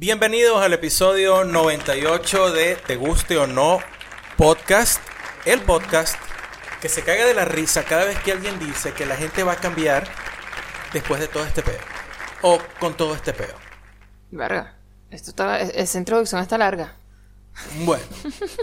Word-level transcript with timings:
Bienvenidos 0.00 0.62
al 0.62 0.72
episodio 0.72 1.44
98 1.44 2.52
de 2.52 2.76
Te 2.76 2.96
guste 2.96 3.36
o 3.36 3.46
no 3.46 3.80
podcast. 4.38 4.98
El 5.44 5.60
podcast 5.60 6.14
que 6.80 6.88
se 6.88 7.02
caga 7.02 7.26
de 7.26 7.34
la 7.34 7.44
risa 7.44 7.84
cada 7.84 8.06
vez 8.06 8.18
que 8.20 8.32
alguien 8.32 8.58
dice 8.58 8.94
que 8.94 9.04
la 9.04 9.14
gente 9.16 9.42
va 9.42 9.52
a 9.52 9.56
cambiar 9.56 10.08
después 10.94 11.20
de 11.20 11.28
todo 11.28 11.44
este 11.44 11.60
peo. 11.60 11.76
O 12.40 12.58
con 12.78 12.96
todo 12.96 13.14
este 13.14 13.34
peo. 13.34 13.54
Verga. 14.30 14.74
Esto 15.10 15.28
está, 15.32 15.60
es- 15.60 15.72
esa 15.74 15.98
introducción 15.98 16.40
está 16.40 16.56
larga. 16.56 16.94
Bueno, 17.80 18.04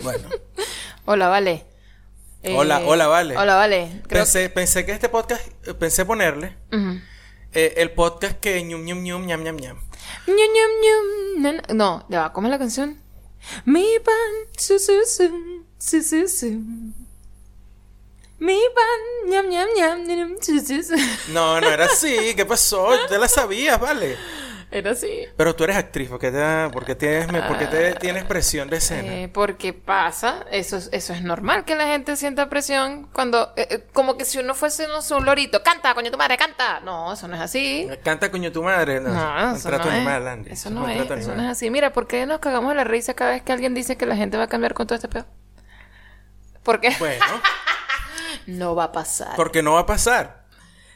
bueno. 0.02 0.28
Hola, 1.06 1.28
vale. 1.28 1.66
Hola, 2.46 2.80
hola, 2.84 3.06
Vale. 3.06 3.38
Hola, 3.38 3.54
vale. 3.56 4.02
Creo- 4.08 4.24
Pensé, 4.24 4.50
pensé 4.50 4.88
que 4.88 4.92
este 4.94 5.08
podcast, 5.08 5.46
eh, 5.68 5.76
pensé 5.76 6.04
ponerle 6.04 6.58
eh, 7.54 7.76
el 7.78 7.92
podcast 7.92 8.40
que 8.40 8.64
ñum 8.64 8.84
ñum 8.86 9.04
ñum 9.04 9.26
ñam 9.28 9.44
ñam 9.44 9.58
ñam. 9.58 9.87
No, 11.74 12.06
ya 12.10 12.22
va, 12.22 12.34
¿cómo 12.34 12.48
es 12.48 12.52
la 12.52 12.60
canción? 12.60 13.02
Mi 13.66 13.86
pan, 14.04 14.16
su, 14.58 14.80
su, 14.80 14.94
su, 15.06 15.64
su, 15.78 16.04
su, 16.04 16.28
su. 16.28 16.46
Mi 18.40 18.60
pan, 18.76 19.30
ñam, 19.32 19.48
ñam, 19.50 20.04
ñam, 20.06 20.36
su, 20.42 20.60
su, 20.60 20.84
su. 20.84 20.96
No, 21.32 21.60
no 21.62 21.68
era 21.70 21.86
así. 21.86 22.34
¿Qué 22.36 22.46
pasó? 22.46 22.90
Te 23.08 23.18
la 23.18 23.28
sabías, 23.28 23.80
vale. 23.80 24.18
Era 24.70 24.92
así. 24.92 25.08
Pero 25.38 25.56
tú 25.56 25.64
eres 25.64 25.78
actriz, 25.78 26.10
¿por 26.10 26.20
qué, 26.20 26.30
te, 26.30 26.70
por 26.74 26.84
qué 26.84 26.94
tienes, 26.94 27.32
me- 27.32 27.42
por 27.44 27.58
qué 27.58 27.68
te 27.68 27.94
tienes 27.96 28.26
presión 28.26 28.70
de 28.70 28.78
escena? 28.78 29.14
Eh, 29.14 29.30
porque 29.30 29.72
pasa, 29.72 30.46
eso, 30.52 30.76
es- 30.76 30.90
eso 30.92 31.14
es 31.14 31.22
normal 31.22 31.64
que 31.64 31.74
la 31.76 31.86
gente 31.88 32.18
sienta 32.18 32.50
presión 32.50 33.08
cuando, 33.14 33.54
eh, 33.56 33.66
eh, 33.72 33.88
como 33.94 34.18
que 34.18 34.26
si 34.26 34.40
uno 34.40 34.54
fuese 34.56 34.88
no 34.90 35.02
sé, 35.02 35.14
un 35.16 35.24
lorito, 35.26 35.64
canta, 35.64 35.94
coño 35.94 36.12
tu 36.12 36.18
madre, 36.18 36.36
canta. 36.36 36.82
No, 36.82 37.14
eso 37.14 37.30
no 37.30 37.36
es 37.36 37.42
así. 37.42 37.88
Canta 38.04 38.30
coño 38.30 38.52
tu 38.52 38.62
madre. 38.62 39.00
No, 39.00 39.14
No, 39.14 39.56
eso 39.56 39.72
no 39.72 39.78
es. 39.78 39.86
animal, 39.88 40.28
Andy. 40.28 40.52
Eso 40.52 40.70
no 40.70 40.90
es, 40.90 41.10
eso 41.12 41.34
no 41.34 41.44
es 41.44 41.50
así. 41.50 41.70
Mira, 41.70 41.94
¿por 41.94 42.06
qué 42.06 42.26
nos 42.26 42.40
cagamos 42.40 42.76
la 42.76 42.84
risa 42.84 43.14
cada 43.14 43.32
vez 43.32 43.44
que 43.44 43.54
alguien 43.54 43.74
dice 43.74 43.96
que 43.96 44.06
la 44.06 44.18
gente 44.18 44.36
va 44.36 44.44
a 44.44 44.48
cambiar 44.50 44.74
con 44.74 44.86
todo 44.86 44.96
este 44.96 45.08
pedo? 45.08 45.26
Porque 46.64 46.94
Bueno, 47.00 47.24
no 48.48 48.76
va 48.76 48.86
a 48.86 48.92
pasar. 48.92 49.34
porque 49.38 49.64
no 49.64 49.74
va 49.74 49.82
a 49.82 49.86
pasar. 49.86 50.46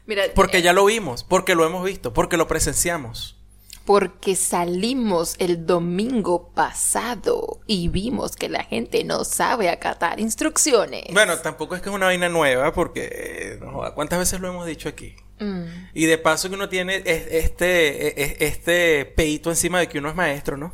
Mira, 0.06 0.24
Porque 0.36 0.58
eh, 0.58 0.62
ya 0.62 0.74
lo 0.74 0.84
vimos, 0.84 1.24
porque 1.24 1.56
lo 1.56 1.66
hemos 1.66 1.86
visto, 1.86 2.12
porque 2.14 2.36
lo 2.36 2.48
presenciamos. 2.48 3.38
Porque 3.86 4.36
salimos 4.36 5.36
el 5.40 5.66
domingo 5.66 6.50
pasado 6.54 7.62
y 7.68 7.88
vimos 7.90 8.36
que 8.36 8.48
la 8.50 8.64
gente 8.64 9.04
no 9.04 9.24
sabe 9.24 9.70
acatar 9.70 10.20
instrucciones. 10.20 11.06
Bueno, 11.14 11.38
tampoco 11.40 11.76
es 11.76 11.82
que 11.82 11.90
es 11.90 11.96
una 11.96 12.06
vaina 12.08 12.30
nueva, 12.30 12.74
porque 12.74 13.10
eh, 13.12 13.60
no 13.62 13.82
¿cuántas 13.96 14.20
veces 14.20 14.40
lo 14.40 14.48
hemos 14.50 14.66
dicho 14.66 14.88
aquí? 14.88 15.16
Mm. 15.40 15.64
Y 15.94 16.06
de 16.06 16.18
paso 16.20 16.48
que 16.50 16.56
uno 16.56 16.70
tiene 16.70 16.98
es- 16.98 17.28
este, 17.32 18.08
e- 18.08 18.24
e- 18.26 18.38
este 18.48 19.06
peito 19.06 19.50
encima 19.50 19.80
de 19.80 19.88
que 19.88 19.98
uno 19.98 20.10
es 20.10 20.16
maestro, 20.16 20.58
¿no? 20.58 20.74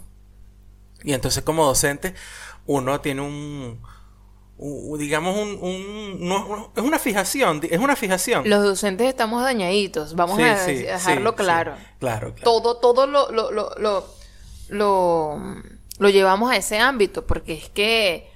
Y 1.03 1.13
entonces 1.13 1.43
como 1.43 1.65
docente, 1.65 2.13
uno 2.65 2.99
tiene 2.99 3.21
un- 3.21 3.81
digamos, 4.59 5.37
un, 5.37 6.71
es 6.75 6.83
una 6.83 6.99
fijación, 6.99 7.61
es 7.69 7.79
una 7.79 7.95
fijación. 7.95 8.49
Los 8.49 8.63
docentes 8.63 9.07
estamos 9.07 9.43
dañaditos, 9.43 10.15
vamos 10.15 10.37
Sí, 10.37 10.43
a 10.43 10.57
sí, 10.65 10.73
dejarlo 10.83 11.31
sí, 11.31 11.35
claro. 11.37 11.75
Claro, 11.99 12.33
claro. 12.33 12.43
Todo, 12.43 12.77
todo 12.77 13.05
lo, 13.07 13.31
lo, 13.31 13.51
lo, 13.51 13.75
lo, 13.77 14.05
lo, 14.69 15.39
lo 15.99 16.09
llevamos 16.09 16.51
a 16.51 16.55
ese 16.57 16.79
ámbito, 16.79 17.25
porque 17.25 17.53
es 17.53 17.69
que 17.69 18.29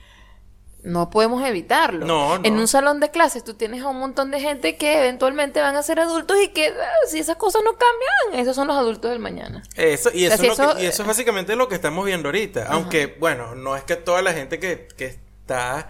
no 0.83 1.09
podemos 1.11 1.43
evitarlo. 1.43 2.05
No, 2.07 2.39
no. 2.39 2.43
En 2.45 2.57
un 2.57 2.67
salón 2.67 2.99
de 2.99 3.11
clases 3.11 3.43
tú 3.43 3.53
tienes 3.53 3.83
a 3.83 3.87
un 3.87 3.99
montón 3.99 4.31
de 4.31 4.39
gente 4.39 4.77
que 4.77 4.97
eventualmente 4.99 5.59
van 5.61 5.75
a 5.75 5.83
ser 5.83 5.99
adultos 5.99 6.37
y 6.43 6.47
que 6.49 6.67
ah, 6.69 6.89
si 7.07 7.19
esas 7.19 7.35
cosas 7.37 7.61
no 7.63 7.71
cambian, 7.73 8.41
esos 8.41 8.55
son 8.55 8.67
los 8.67 8.75
adultos 8.77 9.11
del 9.11 9.19
mañana. 9.19 9.61
Eso, 9.75 10.09
y, 10.13 10.25
eso 10.25 10.35
O 10.35 10.37
sea, 10.37 10.51
es 10.51 10.57
lo 10.57 10.65
que- 10.65 10.71
eso- 10.71 10.79
y 10.81 10.85
eso 10.87 11.01
es 11.03 11.07
básicamente 11.07 11.55
lo 11.55 11.67
que 11.67 11.75
estamos 11.75 12.03
viendo 12.05 12.29
ahorita. 12.29 12.65
Aunque, 12.69 13.15
bueno, 13.19 13.53
no 13.55 13.75
es 13.75 13.83
que 13.83 13.95
toda 13.95 14.21
la 14.23 14.33
gente 14.33 14.59
que, 14.59 14.87
que 14.97 15.05
está, 15.05 15.89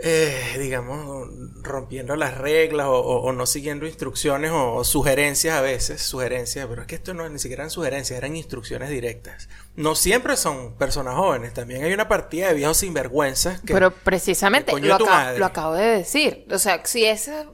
eh, 0.00 0.56
digamos, 0.58 1.28
rompiendo 1.62 2.14
las 2.16 2.38
reglas 2.38 2.86
o, 2.86 2.92
o- 2.98 3.22
o 3.22 3.32
no 3.32 3.46
siguiendo 3.46 3.86
instrucciones 3.86 4.50
o, 4.52 4.74
o 4.74 4.84
sugerencias 4.84 5.56
a 5.56 5.60
veces, 5.60 6.02
sugerencias, 6.02 6.66
pero 6.68 6.82
es 6.82 6.86
que 6.88 6.94
esto 6.94 7.14
no 7.14 7.28
ni 7.28 7.38
siquiera 7.38 7.62
eran 7.64 7.70
sugerencias, 7.70 8.16
eran 8.16 8.36
instrucciones 8.36 8.90
directas. 8.90 9.48
No 9.74 9.94
siempre 9.94 10.36
son 10.36 10.74
personas 10.74 11.14
jóvenes, 11.14 11.54
también 11.54 11.84
hay 11.84 11.92
una 11.92 12.08
partida 12.08 12.48
de 12.48 12.54
viejos 12.54 12.76
sinvergüenzas 12.78 13.60
que... 13.60 13.72
Pero 13.74 13.90
precisamente 13.92 14.72
que 14.72 14.80
lo, 14.80 14.94
acabo 15.46 15.74
de 15.74 15.86
decir. 15.86 16.46
O 16.50 16.58
sea, 16.58 16.80
si, 16.84 17.04
ese, 17.04 17.46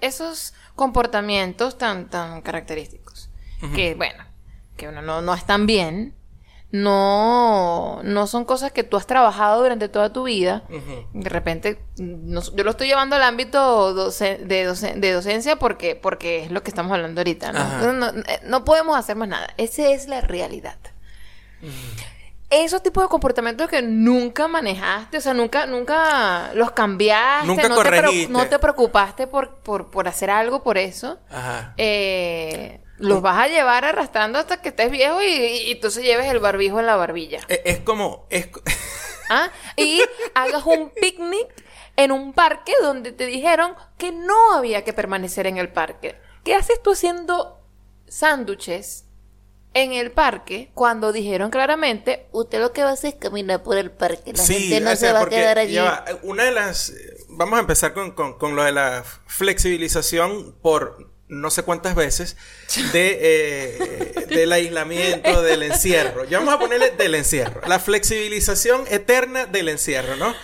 esos 0.00 0.54
comportamientos 0.74 1.78
tan, 1.78 2.08
tan 2.10 2.42
característicos, 2.42 3.30
que 3.74 3.94
bueno, 3.94 4.24
que 4.76 4.88
uno 4.88 5.02
no, 5.02 5.20
no 5.20 5.34
están 5.34 5.66
bien, 5.66 6.14
no, 6.72 8.00
no 8.04 8.26
son 8.26 8.44
cosas 8.44 8.72
que 8.72 8.84
tú 8.84 8.96
has 8.96 9.06
trabajado 9.06 9.62
durante 9.62 9.88
toda 9.88 10.12
tu 10.12 10.24
vida. 10.24 10.62
De 11.12 11.28
repente, 11.28 11.82
no- 11.98 12.42
yo 12.54 12.64
lo 12.64 12.70
estoy 12.70 12.86
llevando 12.88 13.16
al 13.16 13.22
ámbito 13.22 13.94
doce- 13.94 14.38
de, 14.38 14.68
doce- 14.68 14.94
de 14.94 15.12
docencia 15.12 15.56
porque, 15.56 15.96
porque 15.96 16.44
es 16.44 16.50
lo 16.50 16.62
que 16.62 16.70
estamos 16.70 16.92
hablando 16.92 17.20
ahorita, 17.20 17.52
¿no? 17.52 18.06
Eh, 18.08 18.40
no 18.44 18.64
podemos 18.64 18.96
hacer 18.96 19.16
más 19.16 19.28
nada. 19.28 19.48
Esa 19.56 19.88
es 19.90 20.06
la 20.08 20.20
realidad. 20.20 20.76
Esos 22.48 22.82
tipos 22.82 23.04
de 23.04 23.08
comportamientos 23.08 23.68
que 23.68 23.80
nunca 23.80 24.48
manejaste, 24.48 25.18
o 25.18 25.20
sea, 25.20 25.34
nunca, 25.34 25.66
nunca 25.66 26.50
los 26.54 26.72
cambiaste, 26.72 27.46
Nunca 27.46 27.68
no, 27.68 27.76
te, 27.80 28.28
no 28.28 28.46
te 28.48 28.58
preocupaste 28.58 29.26
por, 29.28 29.56
por, 29.58 29.88
por 29.90 30.08
hacer 30.08 30.30
algo 30.30 30.60
por 30.64 30.76
eso, 30.76 31.18
Ajá. 31.30 31.74
eh, 31.76 32.80
los 33.00 33.20
vas 33.22 33.38
a 33.38 33.48
llevar 33.48 33.84
arrastrando 33.84 34.38
hasta 34.38 34.60
que 34.62 34.68
estés 34.70 34.90
viejo 34.90 35.20
y, 35.22 35.26
y 35.26 35.70
entonces 35.72 36.04
lleves 36.04 36.26
el 36.26 36.38
barbijo 36.38 36.78
en 36.80 36.86
la 36.86 36.96
barbilla. 36.96 37.40
Es, 37.48 37.60
es 37.64 37.78
como... 37.80 38.26
Es, 38.30 38.48
¿ah? 39.30 39.50
Y 39.76 40.02
hagas 40.34 40.64
un 40.66 40.90
picnic 40.90 41.48
en 41.96 42.12
un 42.12 42.32
parque 42.32 42.72
donde 42.82 43.12
te 43.12 43.26
dijeron 43.26 43.74
que 43.98 44.12
no 44.12 44.52
había 44.54 44.84
que 44.84 44.92
permanecer 44.92 45.46
en 45.46 45.58
el 45.58 45.70
parque. 45.72 46.16
¿Qué 46.44 46.54
haces 46.54 46.82
tú 46.82 46.92
haciendo 46.92 47.60
sándwiches 48.08 49.04
en 49.72 49.92
el 49.92 50.10
parque 50.10 50.70
cuando 50.74 51.12
dijeron 51.12 51.50
claramente, 51.50 52.26
usted 52.32 52.58
lo 52.60 52.72
que 52.72 52.82
va 52.82 52.90
a 52.90 52.94
hacer 52.94 53.14
es 53.14 53.20
caminar 53.20 53.62
por 53.62 53.76
el 53.76 53.90
parque, 53.92 54.32
la 54.32 54.44
gente 54.44 54.80
no 54.80 54.90
o 54.90 54.96
se 54.96 55.12
va 55.12 55.20
a 55.22 55.28
quedar 55.28 55.58
allí? 55.58 55.74
ya 55.74 56.04
una 56.22 56.44
de 56.44 56.50
las... 56.52 56.92
Vamos 57.28 57.56
a 57.58 57.60
empezar 57.60 57.94
con, 57.94 58.10
con- 58.12 58.36
con 58.38 58.56
lo 58.56 58.64
de 58.64 58.72
la 58.72 59.04
flexibilización 59.26 60.56
por 60.60 61.09
no 61.30 61.50
sé 61.50 61.62
cuántas 61.62 61.94
veces 61.94 62.36
de, 62.92 63.18
eh, 63.22 64.26
del 64.28 64.52
aislamiento, 64.52 65.42
del 65.42 65.62
encierro. 65.62 66.24
Ya 66.24 66.38
vamos 66.38 66.54
a 66.54 66.58
ponerle 66.58 66.90
del 66.90 67.14
encierro. 67.14 67.62
La 67.66 67.78
flexibilización 67.78 68.84
eterna 68.90 69.46
del 69.46 69.68
encierro, 69.68 70.16
¿no? 70.16 70.34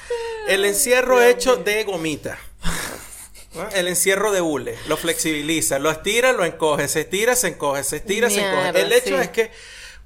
El 0.49 0.65
encierro 0.65 1.21
hecho 1.23 1.57
de 1.57 1.83
gomita. 1.85 2.39
¿no? 3.55 3.69
El 3.71 3.89
encierro 3.89 4.31
de 4.31 4.41
hule. 4.41 4.77
Lo 4.87 4.97
flexibiliza, 4.97 5.79
lo 5.81 5.91
estira, 5.91 6.33
lo 6.33 6.45
encoge, 6.45 6.89
se 6.89 7.01
estira, 7.01 7.35
se 7.35 7.49
encoge, 7.49 7.83
se 7.83 7.97
estira, 7.97 8.31
se 8.31 8.47
encoge. 8.47 8.81
El 8.81 8.93
hecho 8.93 9.17
sí. 9.17 9.23
es 9.23 9.29
que 9.31 9.51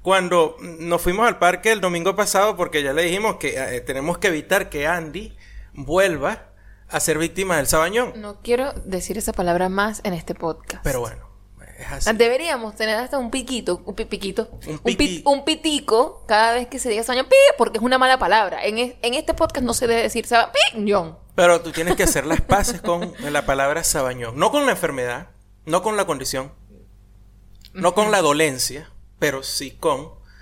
cuando 0.01 0.57
nos 0.59 1.01
fuimos 1.01 1.27
al 1.27 1.37
parque 1.37 1.71
el 1.71 1.79
domingo 1.79 2.15
pasado, 2.15 2.57
porque 2.57 2.81
ya 2.81 2.91
le 2.91 3.03
dijimos 3.03 3.35
que 3.35 3.53
eh, 3.55 3.81
tenemos 3.81 4.17
que 4.17 4.29
evitar 4.29 4.69
que 4.69 4.87
Andy 4.87 5.37
vuelva 5.73 6.50
a 6.91 6.99
ser 6.99 7.17
víctima 7.17 7.57
del 7.57 7.67
sabañón. 7.67 8.13
No 8.17 8.37
quiero 8.41 8.73
decir 8.85 9.17
esa 9.17 9.33
palabra 9.33 9.69
más 9.69 10.01
en 10.03 10.13
este 10.13 10.35
podcast. 10.35 10.83
Pero 10.83 10.99
bueno, 11.01 11.25
es 11.79 11.91
así. 11.91 12.13
Deberíamos 12.17 12.75
tener 12.75 12.95
hasta 12.97 13.17
un 13.17 13.31
piquito, 13.31 13.81
un 13.85 13.95
pi- 13.95 14.05
piquito, 14.05 14.49
Un 14.67 14.73
un, 14.73 14.79
pi- 14.79 14.95
piqui- 14.97 15.21
un 15.25 15.43
pitico 15.45 16.23
cada 16.27 16.53
vez 16.53 16.67
que 16.67 16.79
se 16.79 16.89
diga 16.89 17.03
sabañón, 17.03 17.27
pi, 17.29 17.35
porque 17.57 17.77
es 17.79 17.83
una 17.83 17.97
mala 17.97 18.19
palabra. 18.19 18.63
En, 18.65 18.77
es- 18.77 18.95
en 19.01 19.13
este 19.13 19.33
podcast 19.33 19.65
no 19.65 19.73
se 19.73 19.87
debe 19.87 20.01
decir 20.03 20.25
sabañón. 20.27 21.17
Pero 21.35 21.61
tú 21.61 21.71
tienes 21.71 21.95
que 21.95 22.03
hacer 22.03 22.25
las 22.25 22.41
paces 22.41 22.81
con 22.81 23.13
la 23.31 23.45
palabra 23.45 23.83
sabañón. 23.83 24.37
No 24.37 24.51
con 24.51 24.65
la 24.65 24.73
enfermedad, 24.73 25.29
no 25.65 25.81
con 25.81 25.95
la 25.97 26.05
condición, 26.05 26.51
no 27.73 27.93
con 27.93 28.11
la 28.11 28.21
dolencia, 28.21 28.89
pero 29.17 29.43
sí 29.43 29.71
con 29.71 30.01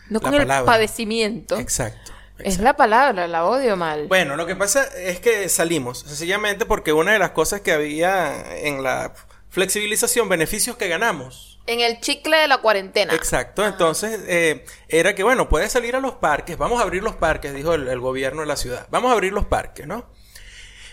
No 0.09 0.19
la 0.19 0.19
con 0.19 0.33
el 0.33 0.39
palabra. 0.41 0.65
padecimiento. 0.71 1.57
Exacto. 1.59 2.11
Es 2.43 2.59
la 2.59 2.75
palabra, 2.75 3.27
la 3.27 3.45
odio 3.45 3.75
mal. 3.75 4.07
Bueno, 4.07 4.35
lo 4.35 4.45
que 4.45 4.55
pasa 4.55 4.83
es 4.97 5.19
que 5.19 5.49
salimos, 5.49 5.99
sencillamente 5.99 6.65
porque 6.65 6.93
una 6.93 7.13
de 7.13 7.19
las 7.19 7.31
cosas 7.31 7.61
que 7.61 7.71
había 7.71 8.57
en 8.59 8.83
la 8.83 9.13
flexibilización, 9.49 10.29
beneficios 10.29 10.77
que 10.77 10.87
ganamos. 10.87 11.59
En 11.67 11.81
el 11.81 11.99
chicle 11.99 12.37
de 12.37 12.47
la 12.47 12.59
cuarentena. 12.59 13.13
Exacto, 13.13 13.65
entonces 13.65 14.21
eh, 14.27 14.65
era 14.87 15.13
que, 15.13 15.23
bueno, 15.23 15.49
puedes 15.49 15.71
salir 15.71 15.95
a 15.95 15.99
los 15.99 16.13
parques, 16.13 16.57
vamos 16.57 16.79
a 16.79 16.83
abrir 16.83 17.03
los 17.03 17.15
parques, 17.15 17.53
dijo 17.53 17.73
el, 17.73 17.87
el 17.87 17.99
gobierno 17.99 18.41
de 18.41 18.47
la 18.47 18.55
ciudad, 18.55 18.87
vamos 18.89 19.11
a 19.11 19.13
abrir 19.13 19.33
los 19.33 19.45
parques, 19.45 19.85
¿no? 19.85 20.09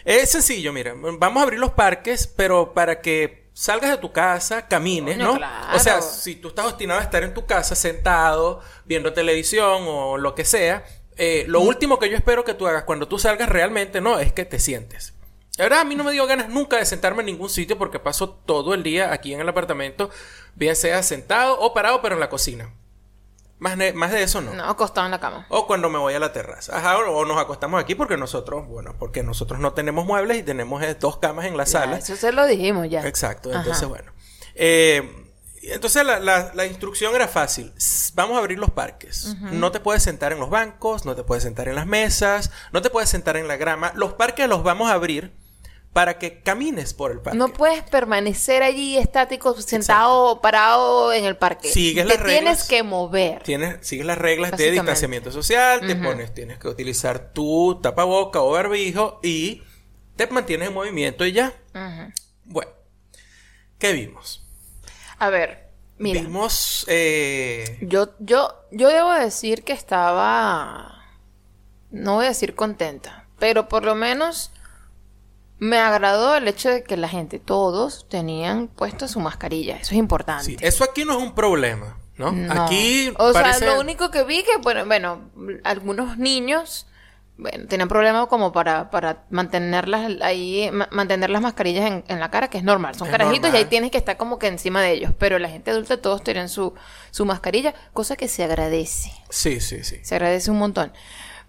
Es 0.04 0.30
sencillo, 0.30 0.72
mira, 0.72 0.94
vamos 0.96 1.40
a 1.40 1.42
abrir 1.42 1.58
los 1.58 1.72
parques, 1.72 2.26
pero 2.28 2.74
para 2.74 3.00
que 3.00 3.46
salgas 3.56 3.90
de 3.90 3.96
tu 3.96 4.12
casa, 4.12 4.68
camines, 4.68 5.16
¿no? 5.16 5.34
claro. 5.36 5.76
O 5.76 5.80
sea, 5.80 6.02
si 6.02 6.36
tú 6.36 6.48
estás 6.48 6.66
obstinado 6.66 7.00
a 7.00 7.02
estar 7.02 7.24
en 7.24 7.32
tu 7.32 7.46
casa 7.46 7.74
sentado, 7.74 8.60
viendo 8.84 9.12
televisión 9.14 9.84
o 9.86 10.18
lo 10.18 10.34
que 10.34 10.44
sea, 10.44 10.84
eh, 11.16 11.44
lo 11.48 11.60
último 11.60 11.98
que 11.98 12.08
yo 12.10 12.16
espero 12.16 12.44
que 12.44 12.54
tú 12.54 12.66
hagas 12.66 12.84
cuando 12.84 13.08
tú 13.08 13.18
salgas 13.18 13.48
realmente, 13.48 14.00
no, 14.00 14.18
es 14.18 14.32
que 14.32 14.44
te 14.44 14.58
sientes. 14.58 15.14
La 15.58 15.64
verdad, 15.64 15.80
a 15.80 15.84
mí 15.84 15.94
no 15.94 16.04
me 16.04 16.12
dio 16.12 16.26
ganas 16.26 16.48
nunca 16.50 16.76
de 16.76 16.84
sentarme 16.84 17.20
en 17.20 17.26
ningún 17.26 17.48
sitio 17.48 17.78
porque 17.78 17.98
paso 17.98 18.28
todo 18.30 18.74
el 18.74 18.82
día 18.82 19.12
aquí 19.12 19.32
en 19.32 19.40
el 19.40 19.48
apartamento, 19.48 20.10
bien 20.54 20.76
sea 20.76 21.02
sentado 21.02 21.58
o 21.58 21.72
parado, 21.72 22.02
pero 22.02 22.14
en 22.14 22.20
la 22.20 22.28
cocina. 22.28 22.74
Más, 23.58 23.78
más 23.94 24.12
de 24.12 24.22
eso 24.22 24.42
no. 24.42 24.52
No, 24.52 24.64
acostado 24.64 25.06
en 25.06 25.12
la 25.12 25.18
cama. 25.18 25.46
O 25.48 25.66
cuando 25.66 25.88
me 25.88 25.98
voy 25.98 26.12
a 26.12 26.18
la 26.20 26.30
terraza. 26.30 26.76
Ajá, 26.76 26.98
o, 26.98 27.10
o 27.16 27.24
nos 27.24 27.38
acostamos 27.38 27.80
aquí 27.80 27.94
porque 27.94 28.18
nosotros, 28.18 28.66
bueno, 28.68 28.94
porque 28.98 29.22
nosotros 29.22 29.58
no 29.58 29.72
tenemos 29.72 30.04
muebles 30.04 30.36
y 30.36 30.42
tenemos 30.42 30.82
eh, 30.82 30.94
dos 30.94 31.16
camas 31.16 31.46
en 31.46 31.56
la 31.56 31.64
Ya, 31.64 31.70
sala. 31.70 31.96
eso 31.96 32.16
se 32.16 32.32
lo 32.32 32.44
dijimos 32.44 32.90
ya. 32.90 33.06
Exacto, 33.06 33.48
Ajá. 33.48 33.60
entonces 33.60 33.88
bueno. 33.88 34.12
Eh, 34.56 35.25
entonces 35.72 36.04
la, 36.04 36.18
la- 36.18 36.52
la 36.54 36.66
instrucción 36.66 37.14
era 37.14 37.28
fácil. 37.28 37.72
Vamos 38.14 38.36
a 38.36 38.40
abrir 38.40 38.58
los 38.58 38.70
parques. 38.70 39.34
No 39.40 39.70
te 39.72 39.80
puedes 39.80 40.02
sentar 40.02 40.32
en 40.32 40.38
los 40.40 40.50
bancos, 40.50 41.04
no 41.04 41.14
te 41.14 41.22
puedes 41.22 41.42
sentar 41.44 41.68
en 41.68 41.74
las 41.74 41.86
mesas, 41.86 42.50
no 42.72 42.82
te 42.82 42.90
puedes 42.90 43.08
sentar 43.10 43.36
en 43.36 43.48
la 43.48 43.56
grama. 43.56 43.92
Los 43.94 44.14
parques 44.14 44.48
los 44.48 44.62
vamos 44.62 44.90
a 44.90 44.94
abrir 44.94 45.32
para 45.92 46.18
que 46.18 46.42
camines 46.42 46.92
por 46.92 47.10
el 47.10 47.20
parque. 47.20 47.38
No 47.38 47.48
puedes 47.48 47.82
permanecer 47.84 48.62
allí 48.62 48.98
estático, 48.98 49.58
sentado 49.60 50.24
o 50.24 50.40
parado 50.42 51.10
en 51.12 51.24
el 51.24 51.36
parque. 51.38 51.70
Sigues 51.70 52.04
Te 52.04 52.08
las 52.08 52.18
tienes 52.18 52.38
reglas. 52.42 52.68
que 52.68 52.82
mover. 52.82 53.42
Tienes, 53.42 53.78
sigues 53.86 54.04
las 54.04 54.18
reglas 54.18 54.50
de 54.58 54.70
distanciamiento 54.72 55.32
social, 55.32 55.80
te 55.86 55.96
pones, 55.96 56.34
tienes 56.34 56.58
que 56.58 56.68
utilizar 56.68 57.32
tu 57.32 57.80
tapaboca 57.82 58.42
o 58.42 58.50
barbijo 58.50 59.20
y 59.22 59.62
te 60.16 60.26
mantienes 60.26 60.68
en 60.68 60.74
movimiento 60.74 61.24
y 61.24 61.32
ya. 61.32 61.54
Ujú. 61.74 62.12
Bueno, 62.44 62.70
¿qué 63.78 63.92
vimos? 63.92 64.45
A 65.18 65.30
ver, 65.30 65.70
mira. 65.98 66.20
Vimos 66.20 66.84
eh, 66.88 67.78
Yo, 67.80 68.10
yo, 68.18 68.54
yo 68.70 68.88
debo 68.88 69.12
decir 69.12 69.64
que 69.64 69.72
estaba. 69.72 71.04
No 71.90 72.16
voy 72.16 72.26
a 72.26 72.28
decir 72.28 72.54
contenta, 72.54 73.26
pero 73.38 73.68
por 73.68 73.84
lo 73.84 73.94
menos 73.94 74.50
me 75.58 75.78
agradó 75.78 76.34
el 76.36 76.46
hecho 76.48 76.68
de 76.68 76.82
que 76.82 76.96
la 76.96 77.08
gente, 77.08 77.38
todos, 77.38 78.06
tenían 78.08 78.68
puesta 78.68 79.08
su 79.08 79.20
mascarilla. 79.20 79.76
Eso 79.76 79.92
es 79.94 79.98
importante. 79.98 80.44
Sí, 80.44 80.56
eso 80.60 80.84
aquí 80.84 81.04
no 81.04 81.16
es 81.16 81.22
un 81.22 81.34
problema, 81.34 81.98
¿no? 82.16 82.32
No. 82.32 82.64
Aquí 82.64 83.12
O 83.18 83.32
parece... 83.32 83.60
sea, 83.60 83.74
lo 83.74 83.80
único 83.80 84.10
que 84.10 84.24
vi 84.24 84.42
que, 84.42 84.58
bueno, 84.58 84.84
bueno, 84.84 85.30
algunos 85.64 86.18
niños, 86.18 86.86
bueno, 87.38 87.66
tenían 87.68 87.88
problemas 87.88 88.28
como 88.28 88.50
para, 88.52 88.90
para 88.90 89.24
mantenerlas 89.30 90.10
ahí, 90.22 90.70
ma- 90.72 90.88
mantener 90.90 91.28
las 91.30 91.42
mascarillas 91.42 91.86
en, 91.90 92.04
en 92.08 92.18
la 92.20 92.30
cara, 92.30 92.48
que 92.48 92.58
es 92.58 92.64
normal. 92.64 92.94
Son 92.94 93.08
Es 93.08 93.12
carajitos 93.12 93.52
y 93.52 93.56
ahí 93.56 93.64
tienes 93.66 93.90
que 93.90 93.98
estar 93.98 94.16
como 94.16 94.38
que 94.38 94.46
encima 94.46 94.80
de 94.82 94.92
ellos. 94.92 95.12
Pero 95.18 95.38
la 95.38 95.48
gente 95.48 95.70
adulta 95.70 96.00
todos 96.00 96.22
tenían 96.24 96.48
su, 96.48 96.74
su 97.10 97.26
mascarilla, 97.26 97.74
cosa 97.92 98.16
que 98.16 98.28
se 98.28 98.42
agradece. 98.44 99.12
Sí, 99.28 99.60
sí, 99.60 99.84
sí. 99.84 99.98
Se 100.02 100.14
agradece 100.14 100.50
un 100.50 100.58
montón. 100.58 100.92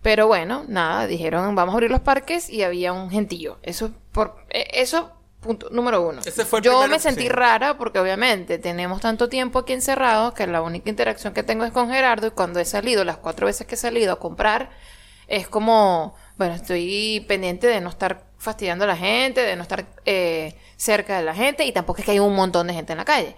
Pero 0.02 0.28
bueno, 0.28 0.64
nada, 0.68 1.08
dijeron 1.08 1.56
vamos 1.56 1.74
a 1.74 1.76
abrir 1.78 1.90
los 1.90 2.02
parques 2.02 2.50
y 2.50 2.64
había 2.64 2.94
un 2.94 3.10
gentío. 3.10 3.58
Eso 3.64 3.92
por 4.12 4.46
eh, 4.50 4.68
eso 4.74 5.12
punto 5.40 5.70
número 5.72 6.02
uno. 6.08 6.22
Ese 6.26 6.46
fue 6.46 6.60
el 6.60 6.66
Yo 6.66 6.88
me 6.88 7.00
sentí 7.00 7.24
sí. 7.24 7.30
rara 7.30 7.78
porque 7.78 8.00
obviamente 8.00 8.58
tenemos 8.60 9.02
tanto 9.02 9.30
tiempo 9.30 9.60
aquí 9.60 9.74
encerrados 9.74 10.34
que 10.34 10.46
la 10.48 10.62
única 10.62 10.90
interacción 10.90 11.34
que 11.34 11.44
tengo 11.44 11.64
es 11.64 11.72
con 11.72 11.90
Gerardo 11.90 12.28
y 12.28 12.32
cuando 12.32 12.60
he 12.60 12.66
salido, 12.66 13.04
las 13.06 13.18
cuatro 13.18 13.48
veces 13.48 13.66
que 13.68 13.76
he 13.76 13.78
salido 13.78 14.14
a 14.14 14.20
comprar, 14.20 14.70
es 15.28 15.48
como, 15.48 16.16
bueno, 16.38 16.54
estoy 16.56 17.26
pendiente 17.28 17.68
de 17.68 17.82
no 17.82 17.90
estar 17.90 18.24
fastidiando 18.38 18.86
a 18.86 18.88
la 18.88 18.98
gente, 18.98 19.42
de 19.42 19.56
no 19.56 19.64
estar 19.64 19.86
eh, 20.06 20.56
cerca 20.76 21.18
de 21.18 21.24
la 21.26 21.34
gente 21.36 21.66
y 21.66 21.72
tampoco 21.72 22.00
es 22.00 22.06
que 22.06 22.12
hay 22.12 22.20
un 22.20 22.36
montón 22.36 22.68
de 22.68 22.74
gente 22.74 22.94
en 22.94 22.98
la 23.00 23.06
calle. 23.06 23.36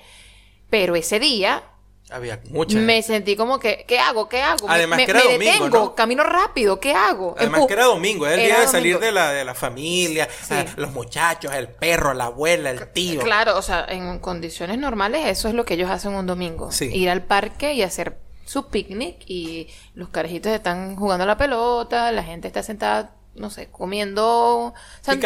Pero 0.69 0.95
ese 0.95 1.19
día 1.19 1.63
Había 2.11 2.39
mucha 2.49 2.77
me 2.77 3.01
sentí 3.01 3.35
como 3.35 3.59
que, 3.59 3.85
¿qué 3.87 3.97
hago? 3.99 4.27
¿Qué 4.29 4.41
hago? 4.41 4.69
Además 4.69 4.97
me, 4.97 5.05
que 5.05 5.11
era 5.11 5.21
me 5.23 5.31
domingo, 5.33 5.51
detengo, 5.53 5.79
¿no? 5.79 5.95
camino 5.95 6.23
rápido, 6.23 6.79
¿qué 6.79 6.93
hago? 6.93 7.33
Además 7.37 7.61
Empu- 7.61 7.67
que 7.67 7.73
era 7.73 7.85
domingo, 7.85 8.27
era 8.27 8.35
el 8.35 8.47
día 8.47 8.59
de 8.59 8.67
salir 8.67 8.93
domingo. 8.95 9.05
de 9.05 9.11
la, 9.13 9.31
de 9.31 9.45
la 9.45 9.55
familia, 9.55 10.27
Sí. 10.47 10.55
los 10.75 10.91
muchachos, 10.91 11.53
el 11.53 11.69
perro, 11.69 12.13
la 12.13 12.25
abuela, 12.25 12.69
el 12.71 12.91
tío. 12.91 13.21
Claro, 13.21 13.57
o 13.57 13.61
sea, 13.61 13.85
en 13.89 14.19
condiciones 14.19 14.77
normales 14.77 15.25
eso 15.27 15.47
es 15.47 15.53
lo 15.55 15.65
que 15.65 15.75
ellos 15.75 15.89
hacen 15.89 16.13
un 16.13 16.25
domingo. 16.27 16.71
Sí. 16.71 16.89
Ir 16.93 17.09
al 17.09 17.23
parque 17.23 17.73
y 17.73 17.81
hacer 17.83 18.17
su 18.49 18.67
picnic 18.67 19.17
y 19.27 19.67
los 19.93 20.09
carajitos 20.09 20.51
están 20.51 20.95
jugando 20.95 21.23
a 21.23 21.27
la 21.27 21.37
pelota, 21.37 22.11
la 22.11 22.23
gente 22.23 22.47
está 22.47 22.63
sentada, 22.63 23.13
no 23.35 23.49
sé, 23.51 23.69
comiendo 23.69 24.73
san- 25.01 25.19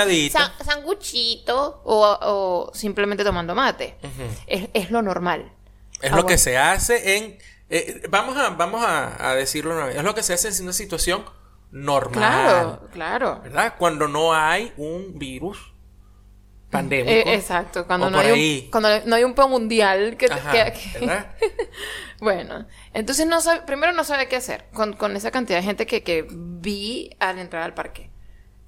sanguchito 0.63 1.81
o, 1.85 2.17
o 2.21 2.71
simplemente 2.73 3.23
tomando 3.23 3.55
mate. 3.55 3.95
es, 4.47 4.67
es 4.73 4.91
lo 4.91 5.01
normal. 5.01 5.51
Es 6.01 6.11
Ah, 6.11 6.15
lo 6.17 6.23
que 6.23 6.33
bueno. 6.33 6.37
se 6.39 6.57
hace 6.57 7.17
en... 7.17 7.37
eh, 7.69 8.03
vamos 8.09 8.35
a, 8.35 8.49
vamos 8.49 8.83
a, 8.83 9.29
a 9.29 9.35
decirlo 9.35 9.73
una 9.73 9.85
vez. 9.85 9.95
Es 9.95 10.03
lo 10.03 10.13
que 10.13 10.21
se 10.23 10.33
hace 10.33 10.49
en 10.49 10.63
una 10.63 10.73
situación 10.73 11.23
normal. 11.71 12.11
Claro, 12.11 12.81
claro. 12.91 13.39
¿Verdad? 13.41 13.75
Cuando 13.77 14.07
no 14.09 14.33
hay 14.33 14.73
un 14.77 15.17
virus 15.17 15.72
pandémico. 16.73 17.09
Eh, 17.09 17.33
exacto, 17.35 17.87
cuando 17.87 18.09
no, 18.09 18.19
hay 18.19 18.27
ahí. 18.27 18.61
un, 18.65 18.71
cuando 18.71 18.89
no 19.05 19.15
hay 19.15 19.23
un 19.23 19.33
mundial 19.49 20.17
que, 20.17 20.25
Ajá, 20.25 20.51
que- 20.51 20.73
que- 20.73 20.99
¿verdad? 20.99 21.27
Bueno, 22.19 22.65
entonces 22.93 23.25
no 23.27 23.39
sabe, 23.41 23.61
primero 23.61 23.93
no 23.93 24.03
sabía 24.03 24.27
qué 24.27 24.35
hacer 24.35 24.65
con, 24.73 24.93
con 24.93 25.15
esa 25.15 25.31
cantidad 25.31 25.59
de 25.59 25.63
gente 25.63 25.85
que, 25.85 26.03
que 26.03 26.25
vi 26.29 27.11
al 27.19 27.39
entrar 27.39 27.63
al 27.63 27.73
parque. 27.73 28.09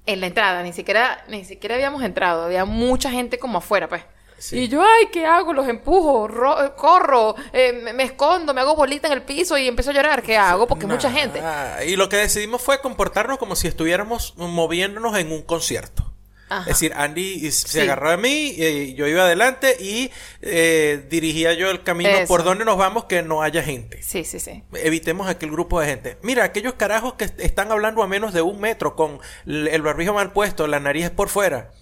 En 0.06 0.20
la 0.20 0.26
entrada, 0.28 0.62
ni 0.62 0.72
siquiera, 0.72 1.24
ni 1.28 1.44
siquiera 1.44 1.74
habíamos 1.74 2.02
entrado, 2.02 2.44
había 2.44 2.64
mucha 2.64 3.10
gente 3.10 3.38
como 3.38 3.58
afuera, 3.58 3.88
pues. 3.88 4.02
Sí. 4.38 4.58
Y 4.58 4.68
yo, 4.68 4.82
ay, 4.82 5.06
¿qué 5.10 5.24
hago? 5.24 5.54
Los 5.54 5.66
empujo, 5.66 6.28
ro- 6.28 6.62
eh, 6.62 6.72
corro, 6.76 7.34
eh, 7.54 7.72
me, 7.72 7.94
me 7.94 8.02
escondo, 8.02 8.52
me 8.52 8.60
hago 8.60 8.76
bolita 8.76 9.06
en 9.08 9.14
el 9.14 9.22
piso 9.22 9.56
y 9.56 9.66
empiezo 9.66 9.90
a 9.90 9.94
llorar. 9.94 10.22
¿Qué 10.22 10.36
hago? 10.36 10.66
Porque 10.66 10.86
mucha 10.86 11.10
gente. 11.10 11.42
Y 11.86 11.96
lo 11.96 12.10
que 12.10 12.18
decidimos 12.18 12.60
fue 12.60 12.82
comportarnos 12.82 13.38
como 13.38 13.56
si 13.56 13.66
estuviéramos 13.66 14.34
moviéndonos 14.36 15.16
en 15.18 15.32
un 15.32 15.40
concierto. 15.40 16.12
Ajá. 16.48 16.60
Es 16.62 16.66
decir, 16.78 16.92
Andy 16.94 17.50
se 17.50 17.68
Sí. 17.68 17.80
agarró 17.80 18.10
de 18.10 18.16
mí, 18.18 18.54
eh, 18.58 18.94
yo 18.96 19.06
iba 19.06 19.22
adelante 19.24 19.76
y 19.80 20.10
eh, 20.42 21.04
dirigía 21.10 21.52
yo 21.54 21.70
el 21.70 21.82
camino 21.82 22.10
Eso. 22.10 22.28
por 22.28 22.44
donde 22.44 22.64
nos 22.64 22.76
vamos 22.76 23.04
que 23.06 23.22
no 23.22 23.42
haya 23.42 23.62
gente. 23.62 24.00
Sí, 24.02 24.24
sí, 24.24 24.38
sí. 24.38 24.62
Evitemos 24.74 25.28
aquel 25.28 25.50
grupo 25.50 25.80
de 25.80 25.86
gente. 25.88 26.18
Mira, 26.22 26.44
aquellos 26.44 26.74
carajos 26.74 27.14
que 27.14 27.24
est- 27.24 27.40
están 27.40 27.72
hablando 27.72 28.02
a 28.02 28.06
menos 28.06 28.32
de 28.32 28.42
un 28.42 28.60
metro 28.60 28.94
con 28.94 29.18
el 29.46 29.82
barbijo 29.82 30.12
mal 30.14 30.32
puesto, 30.32 30.66
la 30.68 30.78
nariz 30.80 31.10
por 31.10 31.28
fuera. 31.28 31.72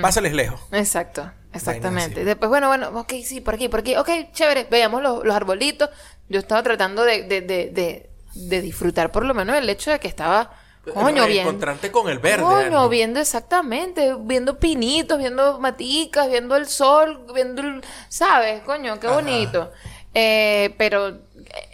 Pásales 0.00 0.32
lejos. 0.34 0.60
Exacto, 0.70 1.30
exactamente. 1.54 2.20
Y 2.20 2.24
Después, 2.24 2.48
bueno, 2.48 2.68
bueno, 2.68 2.90
ok, 2.98 3.12
sí, 3.24 3.40
por 3.40 3.54
aquí, 3.54 3.68
por 3.68 3.80
aquí, 3.80 3.96
ok, 3.96 4.08
chévere, 4.32 4.66
veamos 4.70 5.02
los, 5.02 5.24
los 5.24 5.34
arbolitos. 5.34 5.88
Yo 6.28 6.38
estaba 6.38 6.62
tratando 6.62 7.04
de, 7.04 7.22
de, 7.24 7.40
de, 7.40 7.70
de, 7.70 8.10
de 8.34 8.60
disfrutar 8.62 9.10
por 9.10 9.24
lo 9.24 9.34
menos 9.34 9.56
el 9.56 9.68
hecho 9.68 9.90
de 9.90 9.98
que 9.98 10.08
estaba, 10.08 10.50
coño, 10.92 11.26
bien. 11.26 11.42
Encontrarte 11.46 11.90
con 11.92 12.08
el 12.08 12.18
verde. 12.18 12.42
Coño, 12.42 12.88
viendo 12.88 13.20
exactamente, 13.20 14.14
viendo 14.20 14.58
pinitos, 14.58 15.18
viendo 15.18 15.58
maticas, 15.60 16.28
viendo 16.28 16.56
el 16.56 16.66
sol, 16.66 17.26
viendo 17.34 17.62
el, 17.62 17.82
¿sabes? 18.08 18.62
Coño, 18.62 18.98
qué 18.98 19.06
Ajá. 19.06 19.16
bonito. 19.16 19.70
Eh, 20.14 20.74
pero 20.78 21.18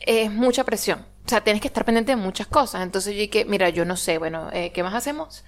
es 0.07 0.31
mucha 0.31 0.65
presión. 0.65 1.07
O 1.27 1.29
sea, 1.29 1.43
tienes 1.43 1.61
que 1.61 1.69
estar 1.69 1.85
pendiente 1.85 2.13
de 2.13 2.17
muchas 2.17 2.47
cosas. 2.47 2.83
Entonces 2.83 3.15
yo 3.15 3.21
dije, 3.21 3.45
mira, 3.45 3.69
yo 3.69 3.85
no 3.85 3.97
sé, 3.97 4.19
bueno, 4.19 4.49
eh, 4.53 4.73
¿qué 4.73 4.83
más 4.83 4.95
hacemos? 4.95 5.45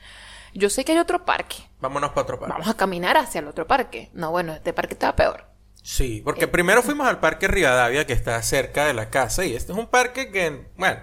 Yo 0.53 0.69
sé 0.69 0.85
que 0.85 0.93
hay 0.93 0.99
otro 0.99 1.25
parque. 1.25 1.57
Vámonos 1.81 2.11
para 2.11 2.23
otro 2.23 2.39
parque. 2.41 2.53
Vamos 2.53 2.69
a 2.69 2.77
caminar 2.77 3.17
hacia 3.17 3.39
el 3.39 3.49
otro 3.49 3.67
parque. 3.67 4.11
No, 4.13 4.31
bueno, 4.31 4.53
este 4.53 4.73
parque 4.73 4.95
estaba 4.95 5.15
peor. 5.17 5.45
Sí, 5.83 6.19
Eh, 6.19 6.23
porque 6.25 6.49
primero 6.49 6.83
fuimos 6.83 7.07
al 7.09 7.21
Parque 7.21 7.49
Rivadavia, 7.49 8.07
que 8.07 8.13
está 8.13 8.43
cerca 8.43 8.85
de 8.85 8.93
la 8.93 9.09
casa, 9.09 9.47
y 9.47 9.55
este 9.55 9.73
es 9.73 9.79
un 9.79 9.87
parque 9.87 10.31
que, 10.31 10.67
bueno, 10.77 11.01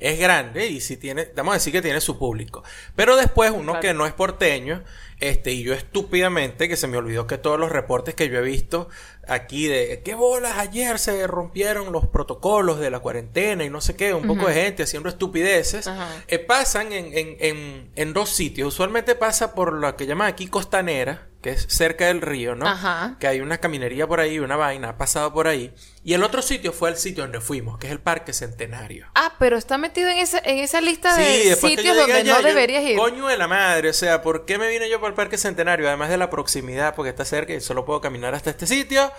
es 0.00 0.18
grande 0.18 0.66
y 0.68 0.80
sí 0.80 0.96
tiene, 0.96 1.28
vamos 1.36 1.52
a 1.52 1.58
decir 1.58 1.72
que 1.72 1.82
tiene 1.82 2.00
su 2.00 2.18
público. 2.18 2.62
Pero 2.96 3.16
después 3.16 3.50
uno 3.50 3.72
Claro. 3.72 3.80
que 3.80 3.94
no 3.94 4.06
es 4.06 4.12
porteño, 4.12 4.82
este, 5.20 5.52
y 5.52 5.62
yo 5.62 5.74
estúpidamente, 5.74 6.68
que 6.68 6.76
se 6.76 6.86
me 6.86 6.96
olvidó 6.96 7.26
que 7.26 7.36
todos 7.38 7.60
los 7.60 7.70
reportes 7.70 8.14
que 8.14 8.28
yo 8.30 8.38
he 8.38 8.42
visto 8.42 8.88
aquí 9.28 9.66
de 9.66 10.00
qué 10.02 10.14
bolas 10.14 10.56
ayer 10.58 10.98
se 10.98 11.26
rompieron 11.26 11.92
los 11.92 12.06
protocolos 12.08 12.80
de 12.80 12.90
la 12.90 13.00
cuarentena 13.00 13.62
y 13.64 13.70
no 13.70 13.80
sé 13.82 13.94
qué, 13.96 14.14
un 14.14 14.26
poco 14.26 14.46
de 14.48 14.54
gente 14.54 14.82
haciendo 14.84 15.08
estupideces, 15.10 15.88
eh, 16.28 16.38
pasan 16.38 16.92
en, 16.92 17.06
en, 17.16 17.36
en, 17.38 17.90
en 17.94 18.12
dos 18.14 18.30
sitios. 18.30 18.68
Usualmente 18.74 19.14
pasa 19.14 19.54
por 19.54 19.74
lo 19.74 19.94
que 19.96 20.06
llaman 20.06 20.28
aquí 20.28 20.46
costanera, 20.46 21.28
que 21.42 21.50
es 21.50 21.66
cerca 21.68 22.06
del 22.06 22.20
río, 22.20 22.54
¿no? 22.54 22.66
Ajá. 22.66 23.16
que 23.18 23.26
hay 23.26 23.40
una 23.40 23.58
caminería 23.58 24.06
por 24.06 24.20
ahí, 24.20 24.38
una 24.38 24.56
vaina, 24.56 24.90
ha 24.90 24.98
pasado 24.98 25.32
por 25.32 25.48
ahí. 25.48 25.72
Y 26.04 26.14
el 26.14 26.22
otro 26.22 26.42
sitio 26.42 26.72
fue 26.72 26.90
el 26.90 26.96
sitio 26.96 27.22
donde 27.22 27.40
fuimos, 27.40 27.78
que 27.78 27.86
es 27.86 27.92
el 27.92 28.00
Parque 28.00 28.32
Centenario. 28.32 29.06
Ah, 29.14 29.34
pero 29.38 29.56
está 29.56 29.78
metido 29.78 30.10
en 30.10 30.18
esa, 30.18 30.38
en 30.38 30.58
esa 30.58 30.80
lista 30.80 31.16
de 31.16 31.54
sitios 31.56 31.96
donde 31.96 32.12
allá, 32.12 32.34
no 32.34 32.40
yo, 32.40 32.46
deberías 32.46 32.84
ir. 32.84 32.96
Coño 32.96 33.26
de 33.26 33.38
la 33.38 33.48
madre, 33.48 33.90
o 33.90 33.94
sea, 33.94 34.22
¿por 34.22 34.44
qué 34.44 34.58
me 34.58 34.68
vine 34.68 34.90
yo 34.90 35.00
para 35.00 35.08
el 35.08 35.14
Parque 35.14 35.38
Centenario? 35.38 35.88
Además 35.88 36.10
de 36.10 36.18
la 36.18 36.30
proximidad, 36.30 36.94
porque 36.94 37.10
está 37.10 37.24
cerca 37.24 37.54
y 37.54 37.60
solo 37.60 37.84
puedo 37.84 38.00
caminar 38.00 38.34
hasta 38.34 38.50
este 38.50 38.66
sitio. 38.66 39.10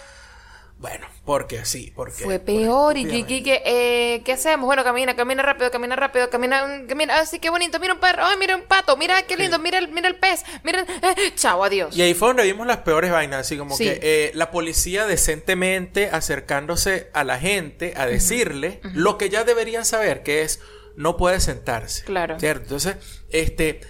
Bueno, 0.81 1.05
porque 1.25 1.63
sí, 1.63 1.93
porque... 1.95 2.23
Fue 2.23 2.39
por 2.39 2.45
peor. 2.47 2.97
Y 2.97 3.03
yo 3.03 3.23
dije, 3.27 3.61
eh, 3.65 4.23
¿qué 4.25 4.33
hacemos? 4.33 4.65
Bueno, 4.65 4.83
camina, 4.83 5.15
camina 5.15 5.43
rápido, 5.43 5.69
camina 5.69 5.95
rápido, 5.95 6.27
camina, 6.31 6.65
camina. 6.89 7.19
Así 7.19 7.37
que 7.37 7.51
bonito, 7.51 7.79
mira 7.79 7.93
un 7.93 7.99
perro, 7.99 8.23
ay, 8.25 8.35
mira 8.39 8.55
un 8.55 8.63
pato, 8.63 8.97
mira 8.97 9.21
qué 9.27 9.37
lindo, 9.37 9.59
mira, 9.59 9.77
el, 9.77 9.89
mira 9.89 10.07
el 10.07 10.15
pez, 10.15 10.43
mira. 10.63 10.81
eh, 11.03 11.33
chao, 11.35 11.63
adiós. 11.63 11.95
Y 11.95 12.01
ahí 12.01 12.15
fue 12.15 12.29
donde 12.29 12.43
vimos 12.43 12.65
las 12.65 12.77
peores 12.77 13.11
vainas, 13.11 13.41
así 13.41 13.57
como 13.57 13.77
Sí. 13.77 13.83
que 13.83 13.99
eh, 14.01 14.31
la 14.33 14.49
policía 14.49 15.05
decentemente 15.05 16.09
acercándose 16.11 17.11
a 17.13 17.23
la 17.23 17.37
gente 17.39 17.93
a 17.95 18.07
decirle 18.07 18.79
lo 18.95 19.19
que 19.19 19.29
ya 19.29 19.43
deberían 19.43 19.85
saber, 19.85 20.23
que 20.23 20.41
es 20.41 20.61
no 20.95 21.15
puede 21.15 21.39
sentarse. 21.41 22.03
Claro. 22.05 22.39
¿Cierto? 22.39 22.63
Entonces, 22.63 22.95
este, 23.29 23.81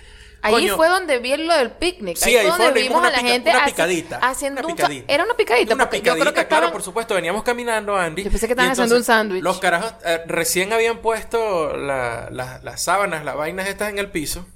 Ahí 0.43 0.53
Coño, 0.53 0.75
fue 0.75 0.88
donde 0.89 1.19
vi 1.19 1.38
lo 1.38 1.55
del 1.55 1.71
picnic. 1.71 2.17
Sí, 2.17 2.29
ahí 2.31 2.38
ahí 2.38 2.41
fue 2.41 2.50
donde 2.51 2.65
donde 2.65 2.81
vimos 2.81 3.03
a 3.03 3.10
la 3.12 3.17
pica- 3.19 3.27
gente 3.29 3.50
una 3.51 3.60
haci- 3.60 3.65
picadita, 3.65 4.17
haciendo 4.17 4.62
una 4.62 4.67
un 4.69 4.75
picadita. 4.75 5.13
Era 5.13 5.24
una 5.24 5.33
picadita, 5.36 5.75
Una 5.75 5.89
picadita, 5.89 6.15
yo 6.15 6.19
creo 6.19 6.33
que 6.33 6.48
claro, 6.48 6.55
estaban... 6.65 6.71
por 6.71 6.81
supuesto. 6.81 7.13
Veníamos 7.15 7.43
caminando, 7.43 7.95
Andy. 7.95 8.24
Yo 8.24 8.31
pensé 8.31 8.48
que 8.48 8.53
estaban 8.53 8.71
haciendo 8.71 8.95
un 8.95 9.03
sándwich. 9.03 9.43
Los 9.43 9.60
carajos 9.60 9.93
eh, 10.03 10.21
recién 10.25 10.74
habían 10.74 10.98
puesto 11.00 11.77
la- 11.77 12.29
la- 12.31 12.60
las 12.63 12.81
sábanas, 12.81 13.24
las 13.24 13.36
vainas 13.36 13.67
estas 13.67 13.89
en 13.89 14.00
el 14.00 14.10
piso. 14.10 14.48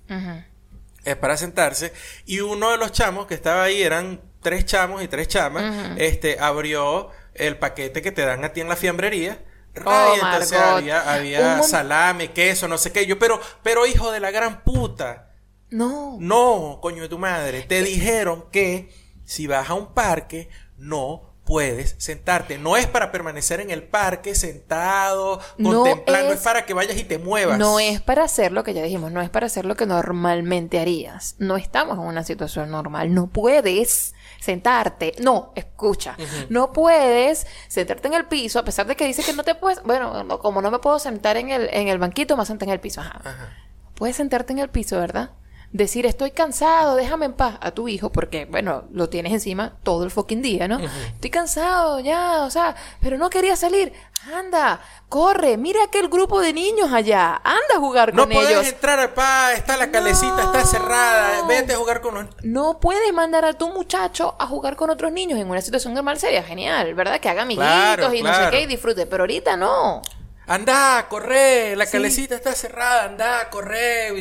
Eh, 1.03 1.15
para 1.15 1.37
sentarse. 1.37 1.93
Y 2.25 2.39
uno 2.39 2.71
de 2.71 2.77
los 2.77 2.91
chamos 2.91 3.27
que 3.27 3.35
estaba 3.35 3.63
ahí, 3.63 3.83
eran 3.83 4.21
tres 4.41 4.65
chamos 4.65 5.03
y 5.03 5.07
tres 5.07 5.27
chamas, 5.27 5.93
este, 5.97 6.39
abrió 6.39 7.09
el 7.35 7.57
paquete 7.57 8.01
que 8.01 8.11
te 8.11 8.25
dan 8.25 8.43
a 8.43 8.53
ti 8.53 8.61
en 8.61 8.69
la 8.69 8.75
fiambrería. 8.75 9.37
Oh, 9.85 10.13
y 10.15 10.19
entonces 10.19 10.51
Margot. 10.57 10.77
había, 10.77 11.01
Un 11.03 11.09
había 11.09 11.61
salame, 11.63 12.31
queso, 12.31 12.67
no 12.67 12.77
sé 12.79 12.91
qué. 12.91 13.05
Yo, 13.05 13.19
pero, 13.19 13.39
pero 13.61 13.85
hijo 13.85 14.11
de 14.11 14.19
la 14.19 14.31
gran 14.31 14.63
puta. 14.63 15.29
No. 15.75 16.17
No, 16.19 16.79
coño 16.81 17.01
de 17.03 17.09
tu 17.09 17.17
madre. 17.19 17.61
Te 17.63 17.81
dijeron 17.83 18.45
que 18.51 18.89
si 19.25 19.47
vas 19.47 19.69
a 19.69 19.73
un 19.73 19.93
parque, 19.93 20.49
no 20.77 21.33
puedes 21.45 21.95
sentarte. 21.99 22.57
No 22.57 22.75
es 22.75 22.87
para 22.87 23.11
permanecer 23.11 23.59
en 23.59 23.69
el 23.69 23.83
parque 23.83 24.33
sentado, 24.33 25.39
No 25.57 25.81
contemplando, 25.83 26.31
es... 26.31 26.39
es- 26.39 26.43
para 26.43 26.65
que 26.65 26.73
vayas 26.73 26.97
y 26.97 27.03
te 27.03 27.19
muevas. 27.19 27.59
No 27.59 27.79
es 27.79 28.01
para 28.01 28.23
hacer 28.23 28.51
lo 28.51 28.63
que 28.63 28.73
ya 28.73 28.81
dijimos, 28.81 29.11
no 29.11 29.21
es 29.21 29.29
para 29.29 29.45
hacer 29.45 29.65
lo 29.65 29.75
que 29.75 29.85
normalmente 29.85 30.79
harías. 30.79 31.35
No 31.37 31.55
estamos 31.57 31.97
en 31.99 32.03
una 32.05 32.23
situación 32.23 32.71
normal. 32.71 33.13
No 33.13 33.27
puedes 33.27 34.15
sentarte. 34.39 35.13
No, 35.19 35.51
escucha. 35.55 36.17
No 36.49 36.71
puedes 36.73 37.45
sentarte 37.67 38.07
en 38.07 38.13
el 38.15 38.25
piso, 38.25 38.57
a 38.59 38.65
pesar 38.65 38.87
de 38.87 38.95
que 38.95 39.05
dice 39.05 39.23
que 39.23 39.33
no 39.33 39.43
te 39.43 39.55
puedes. 39.55 39.83
Bueno, 39.83 40.23
no- 40.23 40.39
como 40.39 40.61
no 40.61 40.71
me 40.71 40.79
puedo 40.79 40.97
sentar 40.99 41.37
en 41.37 41.49
el, 41.51 41.69
en 41.71 41.87
el 41.89 41.99
banquito, 41.99 42.35
me 42.37 42.45
senté 42.45 42.65
en 42.65 42.71
el 42.71 42.79
piso. 42.79 43.01
Ajá. 43.01 43.21
Ajá. 43.23 43.49
Puedes 43.95 44.15
sentarte 44.15 44.51
en 44.53 44.59
el 44.59 44.69
piso, 44.69 44.99
¿verdad? 44.99 45.31
Decir, 45.75 46.05
estoy 46.05 46.31
cansado, 46.31 46.95
déjame 46.95 47.25
en 47.25 47.33
paz 47.33 47.57
a 47.59 47.71
tu 47.71 47.89
hijo, 47.89 48.09
porque, 48.09 48.45
bueno, 48.45 48.85
lo 48.93 49.09
tienes 49.09 49.33
encima 49.33 49.73
todo 49.83 50.05
el 50.05 50.11
fucking 50.11 50.41
día, 50.41 50.69
¿no? 50.69 50.79
Estoy 51.15 51.29
cansado, 51.29 51.99
ya, 51.99 52.43
o 52.43 52.49
sea, 52.49 52.75
pero 53.01 53.17
no 53.17 53.29
quería 53.29 53.57
salir. 53.57 53.91
Anda, 54.33 54.79
corre, 55.09 55.57
mira 55.57 55.83
aquel 55.83 56.07
grupo 56.07 56.39
de 56.39 56.53
niños 56.53 56.93
allá, 56.93 57.41
anda 57.43 57.75
a 57.75 57.79
jugar 57.79 58.13
No 58.13 58.23
con 58.23 58.31
puedes 58.31 58.51
ellos. 58.51 58.67
entrar, 58.67 59.13
pa, 59.13 59.51
está 59.51 59.75
la 59.75 59.91
calecita, 59.91 60.43
está 60.43 60.61
No. 60.61 60.65
cerrada, 60.65 61.45
vete 61.45 61.73
a 61.73 61.77
jugar 61.77 61.99
con 61.99 62.13
los... 62.15 62.25
No 62.43 62.79
puedes 62.79 63.11
mandar 63.13 63.43
a 63.43 63.51
tu 63.53 63.67
muchacho 63.69 64.33
a 64.39 64.47
jugar 64.47 64.77
con 64.77 64.89
otros 64.89 65.11
niños 65.11 65.37
en 65.37 65.49
una 65.49 65.61
situación 65.61 65.93
normal 65.93 66.17
sería 66.17 66.41
genial, 66.41 66.93
¿verdad? 66.95 67.19
Que 67.19 67.27
haga 67.27 67.41
amiguitos 67.41 67.67
Claro, 67.69 68.13
y 68.13 68.21
no 68.23 68.33
sé 68.33 68.49
qué 68.49 68.61
y 68.61 68.65
disfrute, 68.65 69.05
pero 69.07 69.23
ahorita 69.23 69.57
no. 69.57 70.01
Anda, 70.47 71.05
corre, 71.09 71.75
la 71.75 71.85
Sí. 71.85 71.91
calecita 71.93 72.35
está 72.35 72.53
cerrada, 72.53 73.03
anda, 73.05 73.49
corre. 73.49 74.11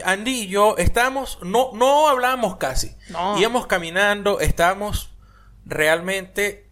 Andy 0.00 0.42
y 0.42 0.48
yo 0.48 0.76
estamos, 0.78 1.38
no, 1.42 1.70
no 1.74 2.08
hablábamos 2.08 2.56
casi. 2.56 2.96
No. 3.10 3.38
Íbamos 3.38 3.66
caminando, 3.66 4.40
estábamos 4.40 5.10
realmente, 5.66 6.70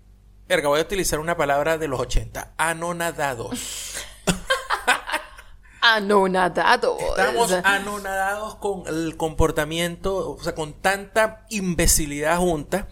verga, 0.49 0.69
voy 0.69 0.81
a 0.81 0.83
utilizar 0.83 1.19
una 1.21 1.37
palabra 1.37 1.77
de 1.79 1.89
los 1.89 2.00
80, 2.00 2.55
anonadados. 2.57 3.97
Anonadados. 5.83 7.00
Estamos 7.17 7.53
anonadados 7.65 8.57
con 8.57 8.87
el 8.87 9.17
comportamiento, 9.17 10.33
o 10.33 10.43
sea, 10.43 10.55
con 10.55 10.75
tanta 10.75 11.47
imbecilidad 11.49 12.37
junta. 12.39 12.87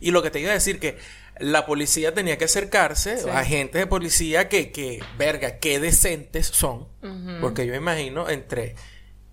Y 0.00 0.10
lo 0.10 0.22
que 0.22 0.30
te 0.32 0.40
iba 0.40 0.50
a 0.50 0.54
decir 0.54 0.80
que 0.80 0.98
la 1.38 1.66
policía 1.66 2.12
tenía 2.14 2.38
que 2.38 2.46
acercarse, 2.46 3.18
Sí. 3.18 3.28
agentes 3.30 3.80
de 3.80 3.86
policía 3.86 4.48
que, 4.48 4.72
que, 4.72 5.00
verga, 5.16 5.58
qué 5.58 5.78
decentes 5.78 6.48
son. 6.48 6.88
Porque 7.40 7.64
yo 7.64 7.74
imagino 7.76 8.28
entre, 8.28 8.74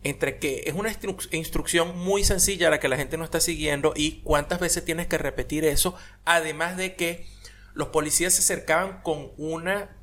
entre 0.04 0.40
que 0.40 0.64
es 0.66 0.74
una 0.74 0.92
instru- 0.92 1.28
instrucción 1.32 1.98
muy 1.98 2.24
sencilla 2.24 2.70
la 2.70 2.80
que 2.80 2.88
la 2.88 2.98
gente 2.98 3.18
no 3.18 3.24
está 3.26 3.40
siguiendo 3.40 3.94
y 3.96 4.22
cuántas 4.22 4.60
veces 4.60 4.86
tienes 4.86 5.08
que 5.08 5.18
repetir 5.18 5.66
eso. 5.66 5.96
Además 6.26 6.78
de 6.78 6.96
que 6.96 7.28
los 7.74 7.90
policías 7.90 8.34
se 8.34 8.42
acercaban 8.42 9.02
con 9.02 9.32
una 9.38 9.96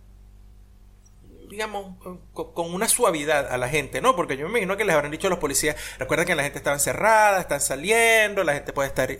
digamos, 1.48 1.96
con, 2.32 2.74
una 2.74 2.88
suavidad 2.88 3.46
a 3.52 3.56
la 3.56 3.68
gente, 3.68 4.00
¿no? 4.00 4.16
Porque 4.16 4.36
yo 4.36 4.46
me 4.46 4.50
imagino 4.50 4.76
que 4.76 4.84
les 4.84 4.94
habrán 4.94 5.12
dicho 5.12 5.28
a 5.28 5.30
los 5.30 5.38
policías, 5.38 5.76
recuerda 5.98 6.24
que 6.24 6.34
la 6.34 6.42
gente 6.42 6.58
estaba 6.58 6.74
encerrada, 6.74 7.40
están 7.40 7.60
saliendo, 7.60 8.42
la 8.44 8.54
gente 8.54 8.72
puede 8.72 8.88
estar 8.88 9.10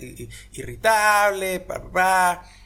irritable, 0.52 1.64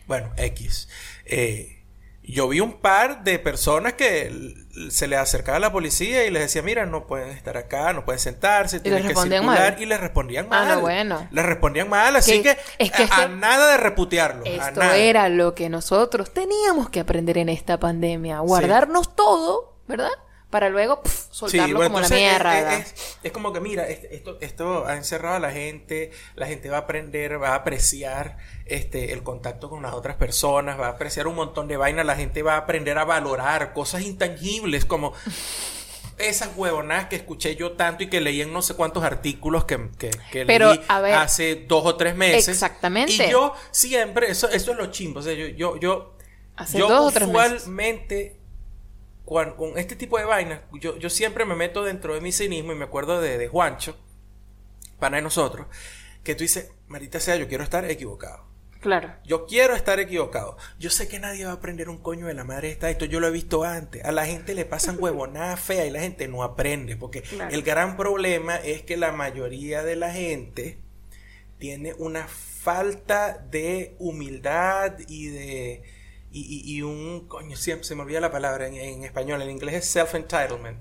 bueno, 0.07 0.33
X. 0.37 0.89
Eh, 1.27 1.80
yo 2.23 2.49
vi 2.49 2.61
un 2.61 2.81
par 2.81 3.25
de 3.25 3.39
personas 3.39 3.95
que 3.95 4.55
se 4.91 5.09
les 5.09 5.19
acercaba 5.19 5.57
a 5.57 5.61
la 5.61 5.73
policía 5.73 6.25
y 6.27 6.31
les 6.31 6.43
decía, 6.43 6.63
mira, 6.63 6.87
no 6.87 7.07
pueden 7.07 7.31
estar 7.31 7.57
acá, 7.57 7.93
no 7.93 8.05
pueden 8.05 8.21
sentarse, 8.21 8.79
tienen 8.81 9.03
que 9.03 9.15
circular, 9.15 9.43
mal. 9.43 9.77
y 9.83 9.87
les 9.87 9.99
respondían 10.01 10.47
Ah, 10.47 10.49
mal. 10.65 10.69
no, 10.77 10.81
bueno. 10.81 11.29
Les 11.33 11.45
respondían 11.45 11.89
mal, 11.89 12.15
así 12.17 12.41
Que- 12.43 12.55
que, 12.55 12.59
es 12.79 12.93
que 12.93 13.09
a, 13.11 13.27
nada 13.29 13.73
de 13.73 13.77
reputearlos. 13.79 14.47
a 14.47 14.49
Esto 14.69 14.81
nada. 14.81 14.97
era 14.97 15.29
lo 15.29 15.55
que 15.55 15.69
nosotros 15.69 16.33
teníamos 16.33 16.89
que 16.91 17.01
aprender 17.01 17.37
en 17.39 17.49
esta 17.49 17.79
pandemia. 17.81 18.39
Guardarnos 18.41 19.17
todo, 19.17 19.75
¿verdad? 19.89 20.11
Para 20.51 20.69
luego 20.69 21.01
soltarlo 21.31 21.77
bueno, 21.77 21.91
como 21.95 22.01
la 22.01 22.09
mierda. 22.09 22.77
es, 22.79 22.93
es- 22.93 23.19
es 23.23 23.33
como 23.33 23.53
que, 23.53 23.61
mira, 23.61 23.87
este- 23.89 24.15
esto, 24.17 24.37
esto 24.41 24.85
ha 24.87 24.97
encerrado 24.97 25.37
a 25.37 25.39
la 25.41 25.53
gente, 25.53 26.11
la 26.35 26.47
gente 26.47 26.69
va 26.71 26.79
a 26.79 26.81
aprender, 26.81 27.41
va 27.41 27.51
a 27.51 27.55
apreciar 27.55 28.37
este, 28.67 29.13
el 29.13 29.23
contacto 29.23 29.71
con 29.71 29.83
las 29.83 29.95
otras 29.95 30.17
personas, 30.17 30.79
va 30.79 30.87
a 30.87 30.91
apreciar 30.91 31.27
un 31.29 31.37
montón 31.37 31.69
de 31.69 31.77
vainas, 31.77 32.05
la 32.05 32.17
gente 32.17 32.43
va 32.43 32.55
a 32.55 32.59
aprender 32.59 32.99
a 32.99 33.05
valorar 33.05 33.73
cosas 33.73 34.03
intangibles 34.03 34.85
como 34.85 35.13
esas 36.19 36.51
huevonadas 36.55 37.07
que 37.07 37.17
escuché 37.17 37.57
yo 37.57 37.73
tanto 37.73 38.03
y 38.03 38.09
que 38.09 38.21
leí 38.21 38.43
en 38.43 38.53
no 38.53 38.61
sé 38.61 38.75
cuántos 38.75 39.03
artículos 39.05 39.65
que, 39.65 39.89
que, 39.99 40.11
que 40.31 40.45
Pero, 40.45 40.75
leí 40.75 40.81
a 40.89 41.01
ver, 41.01 41.15
hace 41.15 41.65
dos 41.67 41.87
o 41.87 41.97
tres 41.97 42.15
meses. 42.15 42.49
exactamente. 42.49 43.13
Y 43.13 43.31
yo 43.31 43.55
siempre, 43.71 44.31
eso, 44.31 44.49
eso 44.51 44.73
es 44.73 44.77
lo 44.77 44.87
chimbo, 44.91 45.21
o 45.21 45.23
sea, 45.23 45.33
yo, 45.33 45.47
yo, 45.47 45.77
yo, 45.79 46.17
Hace 46.57 46.79
yo 46.79 46.89
dos 46.89 47.07
o 47.09 47.11
tres 47.11 47.27
meses. 47.29 47.67
Con 49.57 49.79
este 49.79 49.95
tipo 49.97 50.19
de 50.19 50.25
vainas, 50.25 50.61
yo, 50.73 50.97
yo 50.99 51.09
siempre 51.09 51.45
me 51.45 51.55
meto 51.55 51.85
dentro 51.85 52.15
de 52.15 52.21
mi 52.21 52.33
cinismo 52.33 52.73
y 52.73 52.75
me 52.75 52.85
acuerdo 52.85 53.21
de, 53.21 53.39
de 53.39 53.49
Juancho, 53.49 53.97
para 54.99 55.17
de 55.17 55.23
nosotros, 55.23 55.67
que 56.25 56.35
tú 56.35 56.43
dices, 56.43 56.73
Marita 56.89 57.21
sea, 57.21 57.37
yo 57.37 57.49
quiero 57.49 57.63
estar 57.65 57.89
equivocado. 57.89 58.51
Claro. 58.81 59.13
Yo 59.25 59.47
quiero 59.47 59.75
estar 59.77 60.01
equivocado. 60.01 60.57
Yo 60.79 60.89
sé 60.91 61.07
que 61.07 61.19
nadie 61.21 61.45
va 61.45 61.51
a 61.51 61.55
aprender 61.55 61.91
un 61.91 61.99
coño 61.99 62.27
de 62.27 62.35
la 62.35 62.45
madre 62.45 62.71
esta. 62.71 62.89
Esto 62.89 63.05
yo 63.05 63.21
lo 63.21 63.27
he 63.27 63.31
visto 63.31 63.63
antes. 63.63 64.03
A 64.07 64.11
la 64.11 64.25
gente 64.25 64.55
le 64.55 64.65
pasan 64.65 64.97
huevonadas 65.01 65.61
feas 65.61 65.87
y 65.87 65.91
la 65.91 66.01
gente 66.01 66.29
no 66.29 66.43
aprende. 66.43 66.97
Porque 66.97 67.21
Claro. 67.21 67.55
el 67.55 67.63
gran 67.63 67.99
problema 67.99 68.57
es 68.57 68.83
que 68.83 68.97
la 68.97 69.13
mayoría 69.13 69.83
de 69.83 69.97
la 69.97 70.11
gente 70.13 70.79
tiene 71.59 71.93
una 71.99 72.27
falta 72.27 73.37
de 73.51 73.95
humildad 73.99 74.95
y 75.09 75.27
de. 75.29 75.83
Y, 76.33 76.41
y- 76.43 76.77
y 76.77 76.83
un. 76.83 77.27
Coño, 77.27 77.57
siempre 77.57 77.85
se 77.85 77.95
me 77.97 78.03
olvida 78.03 78.21
la 78.21 78.31
palabra 78.31 78.69
en, 78.69 78.75
en 78.77 79.05
español. 79.05 79.43
En 79.43 79.51
inglés 79.51 79.75
es 79.75 79.97
self-entitlement. 79.97 80.79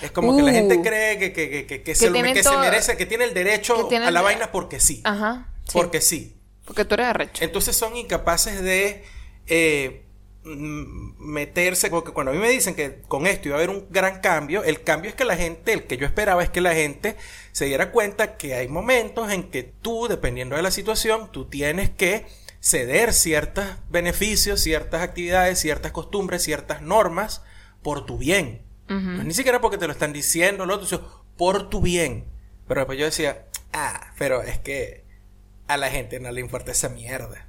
Es 0.00 0.10
como 0.12 0.36
que 0.36 0.42
la 0.42 0.50
Uh. 0.52 0.54
gente 0.54 0.80
cree 0.80 1.18
que, 1.18 1.32
que, 1.32 1.50
que, 1.50 1.66
que, 1.66 1.82
que 1.82 1.94
se, 1.94 2.08
merece, 2.10 2.96
que 2.96 3.06
tiene 3.06 3.24
el 3.24 3.34
derecho 3.34 3.88
a 3.90 3.98
la 3.98 4.08
el- 4.08 4.24
vaina 4.24 4.52
porque 4.52 4.78
sí. 4.80 5.00
Ajá. 5.04 5.48
sí. 5.64 5.70
Porque 5.72 6.00
sí. 6.00 6.36
Porque 6.64 6.84
tú 6.84 6.94
eres 6.94 7.06
arrecho. 7.06 7.42
Entonces 7.44 7.76
son 7.76 7.96
incapaces 7.96 8.62
de 8.62 9.04
eh, 9.48 10.04
meterse, 10.44 11.90
porque 11.90 12.12
cuando 12.12 12.32
a 12.32 12.34
mí 12.34 12.40
me 12.40 12.48
dicen 12.50 12.74
que 12.74 13.00
con 13.08 13.26
esto 13.26 13.48
iba 13.48 13.56
a 13.56 13.58
haber 13.58 13.70
un 13.70 13.86
gran 13.90 14.20
cambio, 14.20 14.62
el 14.64 14.82
cambio 14.82 15.08
es 15.10 15.14
que 15.16 15.24
la 15.24 15.36
gente, 15.36 15.72
el 15.72 15.84
que 15.86 15.96
yo 15.96 16.06
esperaba 16.06 16.42
es 16.42 16.50
que 16.50 16.60
la 16.60 16.74
gente 16.74 17.16
se 17.52 17.64
diera 17.66 17.90
cuenta 17.90 18.36
que 18.36 18.54
hay 18.54 18.68
momentos 18.68 19.30
en 19.32 19.50
que 19.50 19.62
tú, 19.62 20.06
dependiendo 20.08 20.56
de 20.56 20.62
la 20.62 20.70
situación, 20.70 21.30
tú 21.32 21.46
tienes 21.48 21.90
que 21.90 22.26
ceder 22.62 23.12
ciertos 23.12 23.64
beneficios, 23.90 24.60
ciertas 24.60 25.02
actividades, 25.02 25.58
ciertas 25.58 25.90
costumbres, 25.90 26.44
ciertas 26.44 26.80
normas 26.80 27.42
por 27.82 28.06
tu 28.06 28.16
bien. 28.16 28.62
No 28.88 29.24
ni 29.24 29.32
siquiera 29.32 29.62
porque 29.62 29.78
te 29.78 29.86
lo 29.86 29.92
están 29.92 30.12
diciendo, 30.12 30.66
lo 30.66 30.74
otro, 30.74 30.86
sino 30.86 31.24
por 31.38 31.70
tu 31.70 31.80
bien. 31.80 32.26
Pero 32.68 32.80
después 32.80 32.98
yo 32.98 33.06
decía, 33.06 33.46
ah, 33.72 34.12
pero 34.18 34.42
es 34.42 34.58
que 34.58 35.04
a 35.66 35.78
la 35.78 35.88
gente 35.88 36.20
no 36.20 36.30
le 36.30 36.42
importa 36.42 36.72
esa 36.72 36.90
mierda. 36.90 37.46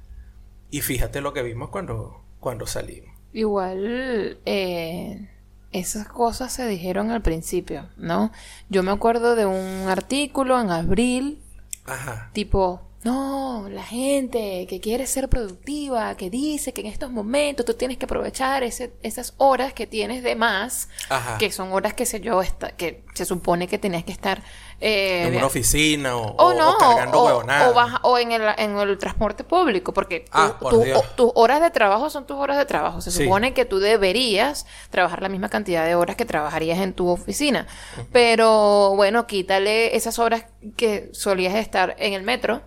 Y 0.70 0.80
fíjate 0.80 1.20
lo 1.20 1.34
que 1.34 1.42
vimos 1.42 1.68
cuando, 1.68 2.24
cuando 2.40 2.66
salimos. 2.66 3.14
Igual, 3.34 4.38
eh, 4.46 5.28
esas 5.70 6.08
cosas 6.08 6.50
se 6.50 6.66
dijeron 6.66 7.10
al 7.10 7.20
principio, 7.20 7.90
¿no? 7.98 8.32
Yo 8.70 8.82
me 8.82 8.90
acuerdo 8.92 9.36
de 9.36 9.44
un 9.44 9.86
artículo 9.88 10.58
en 10.58 10.70
abril, 10.70 11.42
Ajá. 11.84 12.30
tipo 12.32 12.80
no, 13.04 13.68
la 13.70 13.82
gente 13.82 14.66
que 14.68 14.80
quiere 14.80 15.06
ser 15.06 15.28
productiva, 15.28 16.16
que 16.16 16.30
dice 16.30 16.72
que 16.72 16.80
en 16.80 16.86
estos 16.86 17.10
momentos 17.10 17.66
tú 17.66 17.74
tienes 17.74 17.98
que 17.98 18.06
aprovechar 18.06 18.62
ese, 18.62 18.94
esas 19.02 19.34
horas 19.36 19.72
que 19.74 19.86
tienes 19.86 20.22
de 20.22 20.34
más, 20.36 20.88
Ajá. 21.10 21.36
que 21.38 21.52
son 21.52 21.72
horas 21.72 21.92
que 21.94 22.06
sé 22.06 22.20
yo, 22.20 22.40
esta- 22.42 22.70
que 22.72 23.04
se 23.14 23.24
supone 23.26 23.68
que 23.68 23.78
tenías 23.78 24.04
que 24.04 24.12
estar 24.12 24.42
eh, 24.80 25.28
en 25.28 25.36
una 25.36 25.46
oficina 25.46 26.16
o, 26.16 26.22
o 26.32 26.46
o- 26.46 26.54
no, 26.54 26.70
o 26.74 26.78
cargando 26.78 27.24
huevonadas. 27.24 27.70
o 27.70 27.74
baja- 27.74 28.00
o 28.02 28.18
en, 28.18 28.32
el, 28.32 28.42
en 28.58 28.76
el 28.76 28.98
transporte 28.98 29.44
público, 29.44 29.92
porque 29.94 30.20
tú- 30.20 30.30
Ah, 30.32 30.56
por 30.58 30.72
tú- 30.72 30.84
tus 31.16 31.32
horas 31.36 31.60
de 31.60 31.70
trabajo 31.70 32.10
son 32.10 32.26
tus 32.26 32.36
horas 32.38 32.56
de 32.58 32.64
trabajo. 32.64 33.00
Se 33.00 33.10
Sí. 33.10 33.24
supone 33.24 33.54
que 33.54 33.64
tú 33.64 33.78
deberías 33.78 34.66
trabajar 34.90 35.22
la 35.22 35.28
misma 35.28 35.48
cantidad 35.48 35.84
de 35.86 35.94
horas 35.94 36.16
que 36.16 36.24
trabajarías 36.24 36.80
en 36.80 36.92
tu 36.92 37.08
oficina. 37.08 37.66
Pero 38.12 38.94
bueno, 38.96 39.26
quítale 39.26 39.94
esas 39.96 40.18
horas 40.18 40.44
que 40.76 41.10
solías 41.12 41.54
estar 41.54 41.94
en 41.98 42.14
el 42.14 42.22
metro 42.22 42.62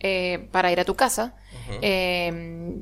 eh, 0.00 0.48
para 0.52 0.70
ir 0.72 0.80
a 0.80 0.84
tu 0.84 0.94
casa. 0.94 1.34
Eh, 1.82 2.76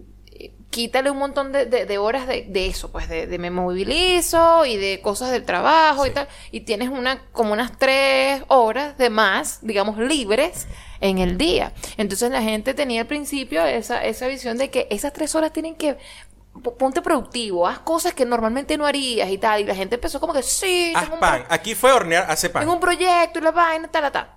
quítale 0.70 1.10
un 1.10 1.18
montón 1.18 1.52
de, 1.52 1.64
de- 1.66 1.86
de 1.86 1.98
horas 1.98 2.26
de, 2.26 2.44
de 2.48 2.66
eso, 2.66 2.92
pues 2.92 3.08
de, 3.08 3.26
de 3.26 3.38
me 3.38 3.50
movilizo 3.50 4.66
y 4.66 4.76
de 4.76 5.00
cosas 5.00 5.30
del 5.30 5.44
trabajo 5.44 6.06
y 6.06 6.10
tal. 6.10 6.28
Y 6.50 6.60
tienes 6.60 6.88
una, 6.90 7.22
como 7.32 7.52
unas 7.52 7.78
tres 7.78 8.42
horas 8.48 8.98
de 8.98 9.08
más, 9.10 9.60
digamos, 9.62 9.96
libres 9.98 10.66
en 11.00 11.18
el 11.18 11.38
día. 11.38 11.72
Entonces 11.96 12.30
la 12.30 12.42
gente 12.42 12.74
tenía 12.74 13.02
al 13.02 13.06
principio 13.06 13.64
esa, 13.64 14.04
esa 14.04 14.26
visión 14.26 14.58
de 14.58 14.70
que 14.70 14.86
esas 14.90 15.12
tres 15.12 15.34
horas 15.34 15.52
tienen 15.52 15.76
que 15.76 15.96
ponte 16.78 17.02
productivo, 17.02 17.66
haz 17.66 17.80
cosas 17.80 18.14
que 18.14 18.24
normalmente 18.24 18.78
no 18.78 18.86
harías 18.86 19.30
y 19.30 19.38
tal. 19.38 19.60
Y 19.60 19.64
la 19.64 19.74
gente 19.74 19.94
empezó 19.96 20.20
como 20.20 20.32
que 20.32 20.42
sí, 20.42 20.92
Haz 20.94 21.08
pan. 21.20 21.44
Aquí 21.48 21.74
fue 21.74 21.92
hornear, 21.92 22.30
hace 22.30 22.50
pan. 22.50 22.62
tengo 22.62 22.74
un 22.74 22.80
proyecto 22.80 23.38
y 23.38 23.42
la 23.42 23.50
vaina, 23.52 23.88
tal, 23.88 24.02
tal, 24.10 24.12
tal. 24.12 24.30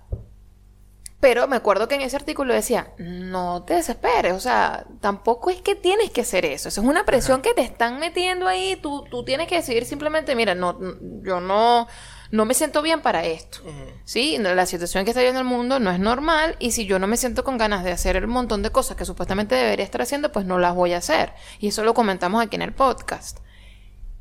Pero 1.20 1.46
me 1.46 1.56
acuerdo 1.56 1.86
que 1.86 1.96
en 1.96 2.00
ese 2.00 2.16
artículo 2.16 2.54
decía, 2.54 2.94
no 2.96 3.62
te 3.64 3.74
desesperes, 3.74 4.32
o 4.32 4.40
sea, 4.40 4.86
tampoco 5.02 5.50
es 5.50 5.60
que 5.60 5.74
tienes 5.74 6.10
que 6.10 6.22
hacer 6.22 6.46
eso, 6.46 6.70
eso 6.70 6.80
es 6.80 6.86
una 6.86 7.04
presión 7.04 7.42
que 7.42 7.52
te 7.52 7.60
están 7.60 7.98
metiendo 8.00 8.48
ahí, 8.48 8.76
tú, 8.76 9.04
tú 9.10 9.22
tienes 9.22 9.46
que 9.46 9.56
decidir 9.56 9.84
simplemente, 9.84 10.34
mira, 10.34 10.54
no, 10.54 10.78
yo 11.22 11.40
no, 11.40 11.88
no 12.30 12.44
me 12.46 12.54
siento 12.54 12.80
bien 12.80 13.02
para 13.02 13.26
esto, 13.26 13.58
¿sí? 14.06 14.38
La 14.38 14.64
situación 14.64 15.04
que 15.04 15.10
está 15.10 15.20
viendo 15.20 15.40
el 15.40 15.46
mundo 15.46 15.78
no 15.78 15.90
es 15.90 15.98
normal 15.98 16.56
y 16.58 16.70
si 16.70 16.86
yo 16.86 16.98
no 16.98 17.06
me 17.06 17.18
siento 17.18 17.44
con 17.44 17.58
ganas 17.58 17.84
de 17.84 17.92
hacer 17.92 18.16
el 18.16 18.26
montón 18.26 18.62
de 18.62 18.70
cosas 18.70 18.96
que 18.96 19.04
supuestamente 19.04 19.54
debería 19.54 19.84
estar 19.84 20.00
haciendo, 20.00 20.32
pues 20.32 20.46
no 20.46 20.58
las 20.58 20.74
voy 20.74 20.94
a 20.94 20.98
hacer. 20.98 21.34
Y 21.58 21.68
eso 21.68 21.84
lo 21.84 21.92
comentamos 21.92 22.42
aquí 22.42 22.56
en 22.56 22.62
el 22.62 22.72
podcast. 22.72 23.40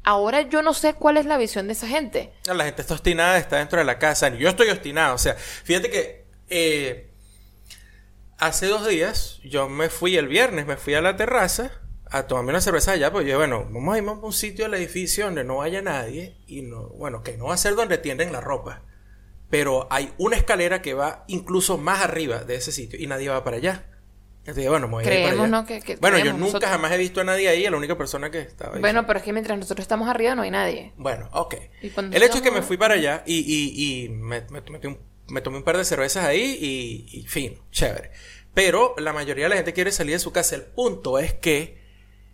Ahora 0.04 0.42
yo 0.42 0.62
no 0.64 0.74
sé 0.74 0.96
cuál 0.96 1.18
es 1.18 1.26
la 1.26 1.38
visión 1.38 1.68
de 1.68 1.74
esa 1.74 1.88
gente. 1.88 2.34
La 2.46 2.66
gente 2.66 2.82
está 2.82 2.96
obstinada, 2.96 3.38
está 3.38 3.58
dentro 3.58 3.80
de 3.80 3.86
la 3.86 4.00
casa. 4.00 4.30
Yo 4.30 4.50
estoy 4.50 4.70
obstinado. 4.70 5.14
O 5.14 5.18
sea, 5.20 5.36
fíjate 5.36 5.90
que 5.92 6.29
eh, 6.50 7.12
hace 8.38 8.68
dos 8.68 8.88
días 8.88 9.40
yo 9.44 9.70
me 9.70 9.90
fui 9.90 10.16
el 10.18 10.28
viernes, 10.28 10.66
me 10.66 10.78
fui 10.78 10.94
a 10.94 11.02
la 11.02 11.16
terraza 11.16 11.72
a 12.12 12.24
tomarme 12.28 12.50
una 12.52 12.62
cerveza 12.62 12.94
allá. 12.94 13.12
Pues 13.12 13.28
yo, 13.28 13.38
bueno, 13.38 13.68
vamos 13.72 13.94
a 13.94 13.98
irnos 14.00 14.18
a 14.22 14.26
un 14.26 14.34
sitio 14.34 14.66
del 14.66 14.74
edificio 14.76 15.26
donde 15.26 15.44
no 15.44 15.58
vaya 15.58 15.82
nadie. 15.82 16.38
Y 16.48 16.62
no, 16.64 16.90
bueno, 16.90 17.22
que 17.24 17.38
no 17.38 17.46
va 17.46 17.54
a 17.54 17.58
ser 17.58 17.76
donde 17.76 17.98
tienden 18.00 18.32
la 18.32 18.42
ropa. 18.42 18.82
Pero 19.50 19.88
hay 19.92 20.14
una 20.18 20.36
escalera 20.36 20.82
que 20.82 20.94
va 20.94 21.24
incluso 21.28 21.78
más 21.78 22.02
arriba 22.04 22.44
de 22.44 22.56
ese 22.56 22.72
sitio 22.72 23.00
y 23.00 23.08
nadie 23.08 23.30
va 23.30 23.44
para 23.44 23.58
allá. 23.58 23.86
Entonces, 24.40 24.68
bueno, 24.70 24.88
me 24.88 24.94
voy 24.94 25.06
a 25.06 25.08
ir 25.14 25.24
para 25.24 25.34
allá. 25.44 25.48
¿no? 25.48 25.66
Que- 25.66 25.82
que 25.82 25.96
bueno, 25.98 26.18
yo 26.18 26.32
nunca 26.34 26.46
nosotros. 26.46 26.72
jamás 26.72 26.92
he 26.94 26.98
visto 26.98 27.22
a 27.22 27.24
nadie 27.24 27.50
ahí. 27.50 27.70
La 27.70 27.78
única 27.78 27.96
persona 27.98 28.32
que 28.32 28.40
estaba 28.40 28.76
ahí. 28.76 28.82
Bueno, 28.82 29.06
pero 29.06 29.20
es 29.20 29.26
que 29.26 29.34
mientras 29.34 29.58
nosotros 29.60 29.84
estamos 29.84 30.08
arriba 30.10 30.34
no 30.34 30.42
hay 30.44 30.50
nadie. 30.52 30.94
Bueno, 30.98 31.30
ok. 31.34 31.56
El 31.84 32.24
hecho 32.24 32.38
es 32.38 32.42
que 32.42 32.50
me 32.52 32.62
fui 32.64 32.78
para 32.78 32.96
allá 32.96 33.22
y, 33.28 33.38
y, 33.40 34.06
y 34.06 34.10
me, 34.10 34.42
me, 34.50 34.62
metí 34.62 34.88
un, 34.88 34.98
me 35.30 35.42
tomé 35.42 35.58
un 35.58 35.64
par 35.64 35.78
de 35.78 35.86
cervezas 35.86 36.26
ahí 36.26 36.58
y, 37.12 37.20
y 37.20 37.28
fin, 37.28 37.60
chévere. 37.72 38.12
Pero 38.54 38.96
la 38.98 39.14
mayoría 39.14 39.46
de 39.46 39.50
la 39.50 39.56
gente 39.56 39.74
quiere 39.74 39.92
salir 39.92 40.14
de 40.14 40.20
su 40.20 40.32
casa. 40.32 40.56
El 40.56 40.64
punto 40.64 41.20
es 41.20 41.34
que 41.34 41.80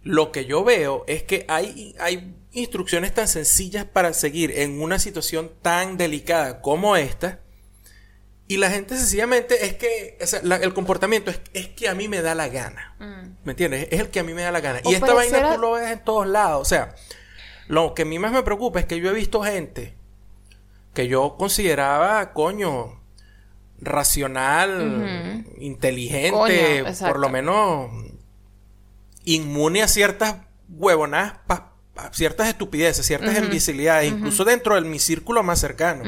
lo 0.02 0.32
que 0.32 0.46
yo 0.46 0.64
veo 0.64 1.04
es 1.08 1.24
que 1.24 1.46
hay, 1.50 1.96
hay 2.00 2.36
instrucciones 2.52 3.14
tan 3.14 3.28
sencillas 3.28 3.86
para 3.86 4.14
seguir 4.14 4.52
en 4.60 4.82
una 4.82 4.98
situación 5.00 5.52
tan 5.62 5.98
delicada 5.98 6.62
como 6.62 6.96
esta. 6.96 7.42
Y 8.48 8.58
la 8.58 8.70
gente 8.70 8.96
sencillamente 8.96 9.66
es 9.66 9.74
que 9.74 10.18
o 10.22 10.28
sea, 10.28 10.40
la- 10.44 10.58
el 10.58 10.74
comportamiento 10.74 11.32
es, 11.32 11.42
es 11.54 11.68
que 11.70 11.90
a 11.90 11.96
mí 11.96 12.08
me 12.08 12.22
da 12.22 12.36
la 12.36 12.48
gana. 12.48 12.96
¿Me 13.44 13.52
entiendes? 13.54 13.88
Es 13.92 14.00
el 14.00 14.10
que 14.10 14.20
a 14.20 14.24
mí 14.24 14.34
me 14.34 14.44
da 14.44 14.52
la 14.52 14.62
gana. 14.62 14.82
O 14.84 14.92
y 14.92 14.94
esta 14.94 15.08
vaina 15.16 15.38
a- 15.52 15.56
tú 15.56 15.62
lo 15.62 15.72
ves 15.72 15.92
en 15.92 16.04
todos 16.04 16.28
lados. 16.28 16.62
O 16.62 16.66
sea, 16.66 16.96
lo 17.68 17.94
que 17.96 18.04
a 18.04 18.06
mí 18.06 18.20
más 18.20 18.32
me 18.32 18.44
preocupa 18.44 18.80
es 18.80 18.86
que 18.86 19.00
yo 19.00 19.10
he 19.10 19.14
visto 19.14 19.42
gente 19.42 19.96
que 20.96 21.08
yo 21.08 21.36
consideraba, 21.38 22.34
coño, 22.34 23.00
racional, 23.80 25.46
inteligente, 25.58 26.32
Coño, 26.80 26.90
por 27.10 27.20
lo 27.20 27.30
menos 27.30 27.92
inmune 29.26 29.82
a 29.84 29.88
ciertas 29.88 30.36
huevonadas, 30.70 31.40
pa- 31.48 31.74
ciertas 32.12 32.48
estupideces, 32.48 33.06
ciertas 33.06 33.30
imbecilidades, 33.46 34.12
incluso 34.12 34.44
dentro 34.44 34.76
de 34.76 34.82
mi 34.82 35.00
círculo 35.00 35.44
más 35.44 35.60
cercano. 35.60 36.04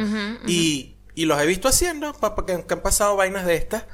Y, 0.47 0.97
y 1.15 1.25
los 1.25 1.41
he 1.41 1.45
visto 1.45 1.67
haciendo, 1.67 2.13
que, 2.13 2.63
que 2.65 2.73
han 2.73 2.81
pasado 2.81 3.15
vainas 3.15 3.45
de 3.45 3.55
estas. 3.55 3.85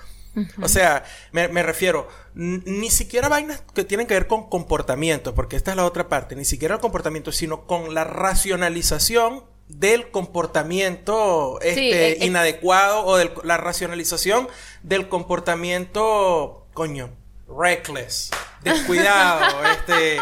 O 0.64 0.68
sea, 0.68 1.04
me, 1.32 1.48
me 1.50 1.62
refiero, 1.62 2.08
ni 2.34 2.90
siquiera 2.90 3.30
vainas 3.30 3.62
que 3.76 3.84
tienen 3.84 4.08
que 4.08 4.16
ver 4.16 4.26
con 4.28 4.50
comportamiento, 4.50 5.36
porque 5.36 5.56
esta 5.56 5.72
es 5.72 5.78
la 5.78 5.86
otra 5.86 6.10
parte, 6.10 6.36
ni 6.36 6.44
siquiera 6.46 6.76
el 6.76 6.82
comportamiento, 6.82 7.32
sino 7.32 7.68
con 7.68 7.94
la 7.94 8.04
racionalización 8.04 9.44
del 9.80 10.12
comportamiento 10.12 11.60
este, 11.62 11.90
eh, 11.92 12.12
eh. 12.22 12.26
inadecuado 12.26 13.06
o 13.06 13.18
de 13.18 13.32
la 13.44 13.58
racionalización 13.58 14.48
del 14.84 15.10
comportamiento, 15.10 16.66
coño, 16.74 17.10
reckless, 17.48 18.32
descuidado, 18.62 19.46
este, 19.72 20.18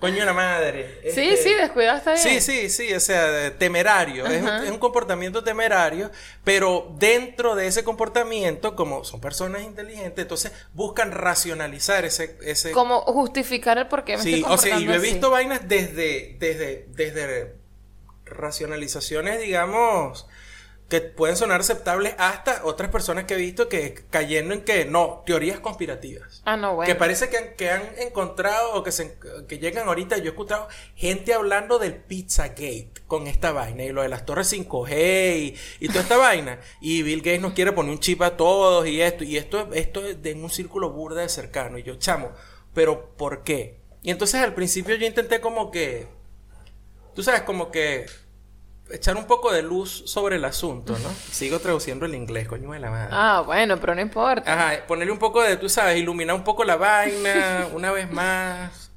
coño 0.00 0.24
la 0.24 0.32
madre. 0.32 1.00
Sí, 1.12 1.20
este, 1.28 1.36
sí, 1.36 1.54
descuidado 1.54 1.98
está 1.98 2.12
bien. 2.12 2.22
Sí, 2.22 2.40
sí, 2.40 2.70
sí, 2.70 2.92
o 2.94 3.00
sea, 3.00 3.56
temerario. 3.58 4.26
Es 4.26 4.42
un, 4.42 4.48
Ajá. 4.48 4.64
es 4.64 4.70
un 4.70 4.78
comportamiento 4.78 5.42
temerario, 5.42 6.10
pero 6.44 6.92
dentro 6.98 7.54
de 7.54 7.66
ese 7.66 7.84
comportamiento, 7.84 8.76
como 8.76 9.04
son 9.04 9.20
personas 9.20 9.62
inteligentes, 9.62 10.22
entonces 10.22 10.52
buscan 10.74 11.12
racionalizar 11.12 12.04
ese... 12.04 12.36
ese 12.42 12.72
Como 12.72 13.00
justificar 13.02 13.78
el 13.78 13.88
por 13.88 14.04
qué 14.04 14.16
me 14.16 14.22
sí, 14.22 14.34
estoy 14.36 14.52
o 14.52 14.58
sea, 14.58 14.78
y 14.78 14.84
yo 14.84 14.92
he 14.92 14.96
así. 14.96 15.12
visto 15.12 15.30
vainas 15.30 15.68
desde, 15.68 16.36
desde, 16.38 16.86
desde 16.90 17.65
racionalizaciones, 18.26 19.40
digamos, 19.40 20.26
que 20.88 21.00
pueden 21.00 21.36
sonar 21.36 21.60
aceptables 21.60 22.14
hasta 22.16 22.64
otras 22.64 22.90
personas 22.90 23.24
que 23.24 23.34
he 23.34 23.38
visto 23.38 23.68
que 23.68 24.04
cayendo 24.08 24.54
en 24.54 24.62
que, 24.62 24.84
no, 24.84 25.24
teorías 25.26 25.58
conspirativas. 25.58 26.42
Ah, 26.44 26.56
no, 26.56 26.76
bueno. 26.76 26.86
Que 26.86 26.94
parece 26.94 27.28
que 27.28 27.38
han, 27.38 27.54
que 27.56 27.70
han 27.70 27.82
encontrado 27.98 28.74
o 28.74 28.84
que, 28.84 28.92
se, 28.92 29.18
que 29.48 29.58
llegan 29.58 29.88
ahorita. 29.88 30.18
Yo 30.18 30.26
he 30.26 30.28
escuchado 30.28 30.68
gente 30.94 31.34
hablando 31.34 31.80
del 31.80 31.96
Pizzagate 31.96 32.92
con 33.08 33.26
esta 33.26 33.50
vaina 33.50 33.82
y 33.82 33.90
lo 33.90 34.02
de 34.02 34.08
las 34.08 34.24
torres 34.24 34.52
5G 34.52 35.38
y, 35.38 35.56
y 35.80 35.88
toda 35.88 36.02
esta 36.02 36.16
vaina. 36.18 36.60
Y 36.80 37.02
Bill 37.02 37.20
Gates 37.20 37.40
nos 37.40 37.54
quiere 37.54 37.72
poner 37.72 37.90
un 37.90 38.00
chip 38.00 38.22
a 38.22 38.36
todos 38.36 38.86
y 38.86 39.00
esto. 39.00 39.24
Y 39.24 39.36
esto, 39.38 39.68
esto 39.72 40.06
es 40.06 40.22
de 40.22 40.34
un 40.34 40.50
círculo 40.50 40.90
burda 40.90 41.22
de 41.22 41.28
cercano. 41.28 41.78
Y 41.78 41.82
yo, 41.82 41.96
chamo, 41.96 42.30
¿pero 42.74 43.16
por 43.16 43.42
qué? 43.42 43.80
Y 44.02 44.10
entonces 44.12 44.40
al 44.40 44.54
principio 44.54 44.94
yo 44.94 45.06
intenté 45.06 45.40
como 45.40 45.72
que. 45.72 46.06
Tú 47.16 47.22
sabes, 47.24 47.42
como 47.42 47.72
que. 47.72 48.06
Echar 48.88 49.16
un 49.16 49.24
poco 49.24 49.52
de 49.52 49.62
luz 49.62 50.04
sobre 50.06 50.36
el 50.36 50.44
asunto, 50.44 50.96
¿no? 50.96 51.08
Sigo 51.32 51.58
traduciendo 51.58 52.06
el 52.06 52.14
inglés, 52.14 52.46
coño 52.46 52.70
de 52.70 52.78
la 52.78 52.88
madre. 52.88 53.08
Ah, 53.10 53.42
bueno, 53.44 53.80
pero 53.80 53.96
no 53.96 54.00
importa. 54.00 54.52
Ajá, 54.52 54.86
ponerle 54.86 55.12
un 55.12 55.18
poco 55.18 55.42
de, 55.42 55.56
tú 55.56 55.68
sabes, 55.68 55.98
iluminar 55.98 56.36
un 56.36 56.44
poco 56.44 56.62
la 56.62 56.76
vaina, 56.76 57.66
una 57.74 57.90
vez 57.90 58.08
más. 58.12 58.92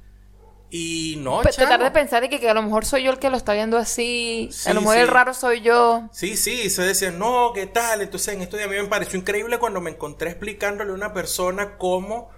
Y 0.70 1.16
no, 1.18 1.42
Pe- 1.42 1.50
chamo. 1.50 1.68
Tratar 1.68 1.84
de 1.84 1.90
pensar 1.92 2.22
de 2.22 2.30
que, 2.30 2.40
que 2.40 2.48
a 2.48 2.54
lo 2.54 2.62
mejor 2.62 2.86
soy 2.86 3.02
yo 3.06 3.12
el 3.12 3.18
que 3.18 3.32
lo 3.32 3.38
está 3.38 3.54
viendo 3.56 3.78
así. 3.80 4.50
Sí, 4.52 4.70
a 4.70 4.76
lo 4.76 4.82
mejor 4.82 4.98
sí. 4.98 5.02
el 5.02 5.08
raro 5.08 5.34
soy 5.34 5.62
yo. 5.62 6.08
Sí, 6.12 6.38
sí, 6.38 6.70
se 6.70 6.84
decía, 6.84 7.10
no, 7.10 7.52
¿qué 7.56 7.66
tal? 7.66 8.02
Entonces, 8.04 8.36
en 8.36 8.42
estos 8.44 8.60
días 8.60 8.70
a 8.70 8.72
mí 8.72 8.80
me 8.80 8.88
pareció 8.88 9.18
increíble 9.18 9.58
cuando 9.58 9.82
me 9.82 9.90
encontré 9.90 10.30
explicándole 10.30 10.92
a 10.92 10.94
una 10.94 11.14
persona 11.14 11.78
cómo, 11.80 12.30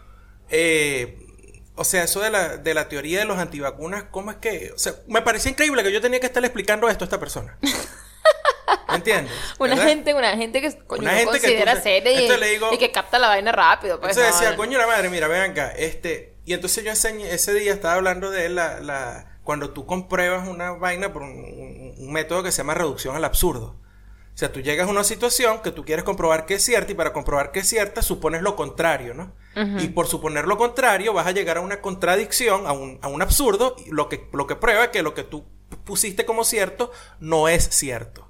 eh, 0.49 1.19
o 1.75 1.83
sea, 1.83 2.03
eso 2.03 2.19
de 2.19 2.29
la, 2.29 2.57
de 2.57 2.73
la 2.73 2.89
teoría 2.89 3.19
de 3.19 3.25
los 3.25 3.37
antivacunas, 3.37 4.05
cómo 4.11 4.31
es 4.31 4.37
que, 4.37 4.71
o 4.75 4.77
sea, 4.77 4.93
me 5.07 5.21
parecía 5.21 5.51
increíble 5.51 5.83
que 5.83 5.91
yo 5.91 6.01
tenía 6.01 6.19
que 6.19 6.25
estar 6.27 6.43
explicando 6.43 6.89
esto 6.89 7.03
a 7.03 7.07
esta 7.07 7.19
persona. 7.19 7.57
¿Me 8.89 8.95
entiendes? 8.95 9.33
Una 9.59 9.69
¿Verdad? 9.75 9.87
gente, 9.87 10.13
una 10.13 10.35
gente 10.37 10.61
que 10.61 10.77
coño, 10.85 11.01
Una 11.03 11.11
no 11.13 11.17
gente 11.17 11.33
que 11.39 11.47
considera 11.47 11.75
tú- 11.75 11.81
seria 11.83 12.11
y, 12.11 12.73
y 12.73 12.77
que 12.77 12.91
capta 12.91 13.19
la 13.19 13.27
vaina 13.29 13.51
rápido. 13.51 13.99
Pues, 13.99 14.17
Entonces 14.17 14.33
no, 14.33 14.41
decía, 14.41 14.57
coño 14.57 14.77
la 14.77 14.87
madre, 14.87 15.09
mira, 15.09 15.27
ven 15.27 15.51
acá, 15.51 15.71
este, 15.71 16.35
y 16.45 16.53
entonces 16.53 16.83
yo 16.83 16.89
enseñé, 16.89 17.33
ese 17.33 17.53
día 17.53 17.73
estaba 17.73 17.93
hablando 17.95 18.31
de 18.31 18.49
la, 18.49 18.79
la, 18.81 19.39
cuando 19.43 19.69
tú 19.71 19.85
compruebas 19.85 20.47
una 20.47 20.71
vaina 20.71 21.13
por 21.13 21.21
un, 21.21 21.29
un- 21.31 21.95
un 21.97 22.11
método 22.13 22.43
que 22.43 22.51
se 22.51 22.57
llama 22.59 22.73
reducción 22.73 23.15
al 23.15 23.23
absurdo. 23.25 23.77
O 24.41 24.43
sea, 24.43 24.51
tú 24.51 24.59
llegas 24.59 24.87
a 24.87 24.89
una 24.89 25.03
situación 25.03 25.61
que 25.61 25.69
tú 25.69 25.85
quieres 25.85 26.03
comprobar 26.03 26.47
que 26.47 26.55
es 26.55 26.63
cierta 26.63 26.91
y 26.91 26.95
para 26.95 27.13
comprobar 27.13 27.51
que 27.51 27.59
es 27.59 27.67
cierta 27.67 28.01
supones 28.01 28.41
lo 28.41 28.55
contrario, 28.55 29.13
¿no? 29.13 29.35
Y 29.77 29.89
por 29.89 30.07
suponer 30.07 30.47
lo 30.47 30.57
contrario 30.57 31.13
vas 31.13 31.27
a 31.27 31.31
llegar 31.31 31.57
a 31.57 31.61
una 31.61 31.79
contradicción, 31.79 32.65
a 32.65 32.71
un, 32.71 32.97
a 33.03 33.07
un 33.07 33.21
absurdo, 33.21 33.75
lo 33.91 34.09
que, 34.09 34.27
lo 34.33 34.47
que 34.47 34.55
prueba 34.55 34.89
que 34.89 35.03
lo 35.03 35.13
que 35.13 35.23
tú 35.23 35.45
pusiste 35.83 36.25
como 36.25 36.43
cierto 36.43 36.91
no 37.19 37.47
es 37.49 37.65
cierto. 37.65 38.27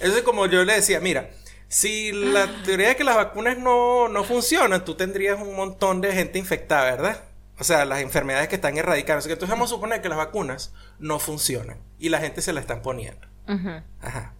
Entonces, 0.00 0.22
como 0.22 0.46
yo 0.46 0.64
le 0.64 0.74
decía, 0.74 1.00
mira, 1.00 1.30
Si 1.68 2.12
la 2.12 2.48
teoría 2.64 2.88
de 2.88 2.96
que 2.96 3.04
las 3.04 3.16
vacunas 3.16 3.58
no, 3.58 4.08
no 4.08 4.24
funcionan, 4.24 4.84
tú 4.86 4.94
tendrías 4.96 5.38
un 5.40 5.54
montón 5.54 6.00
de 6.00 6.12
gente 6.14 6.38
infectada, 6.38 6.84
¿verdad? 6.84 7.24
O 7.58 7.64
sea, 7.64 7.84
las 7.84 8.00
enfermedades 8.00 8.48
que 8.48 8.54
están 8.56 8.78
erradicadas. 8.78 9.20
Así 9.22 9.28
que 9.28 9.34
entonces 9.34 9.52
vamos 9.52 9.70
a 9.70 9.74
suponer 9.74 10.00
que 10.00 10.08
las 10.08 10.18
vacunas 10.18 10.72
no 10.98 11.18
funcionan 11.18 11.78
y 11.98 12.08
la 12.08 12.20
gente 12.20 12.40
se 12.40 12.54
las 12.54 12.62
están 12.62 12.80
poniendo. 12.82 13.28
Ujú. 13.48 13.82
Ajá. 14.00 14.37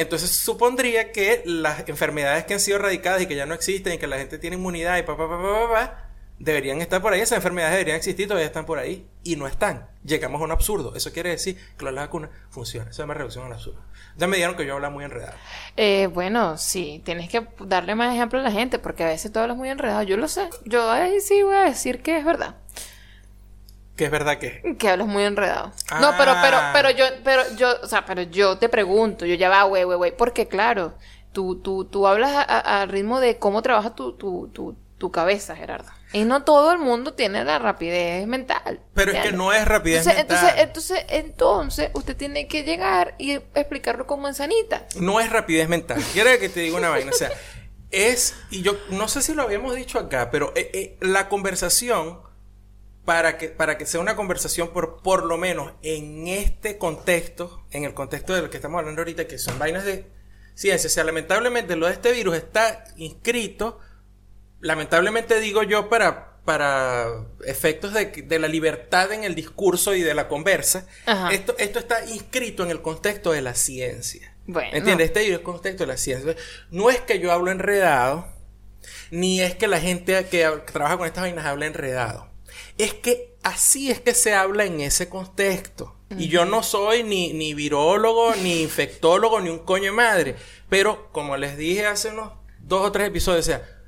Entonces 0.00 0.30
supondría 0.30 1.12
que 1.12 1.42
las 1.44 1.86
enfermedades 1.86 2.44
que 2.44 2.54
han 2.54 2.60
sido 2.60 2.78
erradicadas 2.78 3.20
y 3.20 3.26
que 3.26 3.36
ya 3.36 3.44
no 3.44 3.52
existen 3.52 3.92
y 3.92 3.98
que 3.98 4.06
la 4.06 4.16
gente 4.16 4.38
tiene 4.38 4.56
inmunidad 4.56 4.96
y 4.96 5.02
pa, 5.02 5.14
pa, 5.14 5.28
pa, 5.28 6.08
deberían 6.38 6.80
estar 6.80 7.02
por 7.02 7.12
ahí. 7.12 7.20
Esas 7.20 7.36
enfermedades 7.36 7.74
deberían 7.74 7.98
existir, 7.98 8.26
todavía 8.26 8.46
están 8.46 8.64
por 8.64 8.78
ahí 8.78 9.06
y 9.22 9.36
no 9.36 9.46
están. 9.46 9.90
Llegamos 10.02 10.40
a 10.40 10.44
un 10.44 10.52
absurdo. 10.52 10.94
Eso 10.94 11.12
quiere 11.12 11.28
decir 11.28 11.58
que 11.76 11.84
las 11.84 11.94
vacunas 11.94 12.30
funcionan. 12.48 12.88
Eso 12.88 13.02
es 13.02 13.04
una 13.04 13.12
reducción 13.12 13.44
al 13.44 13.52
absurdo. 13.52 13.78
Ya 14.16 14.26
me 14.26 14.38
dijeron 14.38 14.56
que 14.56 14.64
yo 14.64 14.76
habla 14.76 14.88
muy 14.88 15.04
enredado. 15.04 15.34
Eh, 15.76 16.06
bueno, 16.06 16.56
sí, 16.56 17.02
tienes 17.04 17.28
que 17.28 17.46
darle 17.60 17.94
más 17.94 18.14
ejemplo 18.14 18.38
a 18.40 18.42
la 18.42 18.52
gente, 18.52 18.78
porque 18.78 19.04
a 19.04 19.08
veces 19.08 19.30
todo 19.30 19.44
es 19.44 19.54
muy 19.54 19.68
enredado. 19.68 20.02
Yo 20.02 20.16
lo 20.16 20.28
sé. 20.28 20.48
Yo 20.64 20.90
ahí 20.90 21.20
sí 21.20 21.42
voy 21.42 21.56
a 21.56 21.64
decir 21.64 22.00
que 22.00 22.16
es 22.16 22.24
verdad. 22.24 22.54
Que 24.00 24.06
es 24.06 24.10
verdad 24.10 24.38
que... 24.38 24.76
Que 24.78 24.88
hablas 24.88 25.08
muy 25.08 25.24
enredado. 25.24 25.72
No, 26.00 26.14
pero, 26.16 26.34
pero, 26.40 26.56
Ah. 26.56 26.70
pero 26.72 26.88
yo, 26.88 27.04
pero 27.22 27.42
yo, 27.54 27.68
o 27.82 27.86
sea, 27.86 28.06
pero 28.06 28.22
yo 28.22 28.56
te 28.56 28.70
pregunto, 28.70 29.26
yo 29.26 29.34
ya 29.34 29.50
va, 29.50 29.64
güey, 29.64 29.84
güey, 29.84 29.98
güey, 29.98 30.16
porque 30.16 30.48
claro, 30.48 30.94
tú, 31.32 31.60
tú, 31.60 31.84
tú 31.84 32.06
hablas 32.06 32.46
al 32.48 32.88
ritmo 32.88 33.20
de 33.20 33.36
cómo 33.38 33.60
trabaja 33.60 33.94
tu, 33.94 34.14
tu, 34.16 34.48
tu, 34.54 34.74
tu 34.96 35.10
cabeza, 35.12 35.54
Gerardo. 35.54 35.90
Y 36.14 36.24
no 36.24 36.44
todo 36.44 36.72
el 36.72 36.78
mundo 36.78 37.12
tiene 37.12 37.44
la 37.44 37.58
rapidez 37.58 38.26
mental. 38.26 38.80
Pero 38.94 39.12
es 39.12 39.20
que 39.22 39.32
no 39.32 39.52
es 39.52 39.68
rapidez 39.68 40.06
entonces, 40.06 40.16
mental. 40.16 40.58
entonces, 40.58 41.04
entonces, 41.04 41.04
entonces, 41.10 41.90
usted 41.92 42.16
tiene 42.16 42.48
que 42.48 42.62
llegar 42.62 43.16
y 43.18 43.32
explicarlo 43.32 44.06
con 44.06 44.22
manzanita. 44.22 44.86
No 44.96 45.20
es 45.20 45.28
rapidez 45.28 45.68
mental. 45.68 46.02
Quiero 46.14 46.30
que 46.40 46.48
te 46.48 46.60
diga 46.60 46.78
una 46.78 46.88
vaina. 46.88 47.10
O 47.10 47.14
sea, 47.14 47.30
es, 47.90 48.34
y 48.50 48.62
yo 48.62 48.78
no 48.88 49.08
sé 49.08 49.20
si 49.20 49.34
lo 49.34 49.42
habíamos 49.42 49.74
dicho 49.76 49.98
acá, 49.98 50.30
pero 50.30 50.54
eh, 50.56 50.70
eh, 50.72 50.96
la 51.02 51.28
conversación, 51.28 52.22
para 53.04 53.38
que, 53.38 53.48
para 53.48 53.78
que 53.78 53.86
sea 53.86 54.00
una 54.00 54.16
conversación, 54.16 54.68
por, 54.68 55.02
por 55.02 55.24
lo 55.24 55.36
menos 55.38 55.72
en 55.82 56.28
este 56.28 56.78
contexto, 56.78 57.64
en 57.70 57.84
el 57.84 57.94
contexto 57.94 58.34
del 58.34 58.50
que 58.50 58.56
estamos 58.56 58.78
hablando 58.78 59.00
ahorita, 59.00 59.26
que 59.26 59.38
son 59.38 59.58
vainas 59.58 59.84
de 59.84 60.06
ciencia, 60.54 60.88
o 60.88 60.90
sea, 60.90 61.04
lamentablemente 61.04 61.76
lo 61.76 61.86
de 61.86 61.92
este 61.92 62.12
virus 62.12 62.36
está 62.36 62.84
inscrito, 62.96 63.78
lamentablemente 64.60 65.40
digo 65.40 65.62
yo, 65.62 65.88
para, 65.88 66.40
para 66.44 67.06
efectos 67.46 67.94
de, 67.94 68.06
de 68.06 68.38
la 68.38 68.48
libertad 68.48 69.12
en 69.12 69.24
el 69.24 69.34
discurso 69.34 69.94
y 69.94 70.02
de 70.02 70.14
la 70.14 70.28
conversa, 70.28 70.86
Ajá. 71.06 71.30
esto, 71.32 71.54
esto 71.58 71.78
está 71.78 72.04
inscrito 72.06 72.62
en 72.62 72.70
el 72.70 72.82
contexto 72.82 73.32
de 73.32 73.42
la 73.42 73.54
ciencia. 73.54 74.36
Bueno. 74.46 74.70
¿Entiendes? 74.72 75.06
Este 75.06 75.26
es 75.26 75.32
el 75.32 75.42
contexto 75.42 75.84
de 75.84 75.88
la 75.88 75.96
ciencia. 75.96 76.34
No 76.70 76.90
es 76.90 77.00
que 77.00 77.18
yo 77.20 77.32
hablo 77.32 77.50
enredado, 77.50 78.26
ni 79.10 79.40
es 79.40 79.54
que 79.54 79.68
la 79.68 79.80
gente 79.80 80.26
que 80.26 80.48
trabaja 80.72 80.98
con 80.98 81.06
estas 81.06 81.22
vainas 81.22 81.46
habla 81.46 81.66
enredado. 81.66 82.29
Es 82.80 82.94
que 82.94 83.36
así 83.42 83.90
es 83.90 84.00
que 84.00 84.14
se 84.14 84.34
habla 84.34 84.64
en 84.64 84.80
ese 84.80 85.08
contexto. 85.08 85.96
Y 86.16 86.28
yo 86.28 86.44
no 86.44 86.62
soy 86.62 87.04
ni, 87.04 87.32
ni 87.34 87.54
virólogo, 87.54 88.34
ni 88.36 88.62
infectólogo, 88.62 89.40
ni 89.40 89.50
un 89.50 89.60
coño 89.60 89.84
de 89.84 89.92
madre. 89.92 90.36
Pero 90.68 91.12
como 91.12 91.36
les 91.36 91.56
dije 91.56 91.86
hace 91.86 92.08
unos 92.08 92.32
dos 92.58 92.86
o 92.86 92.90
tres 92.90 93.08
episodios, 93.08 93.46
o 93.46 93.50
sea, 93.50 93.79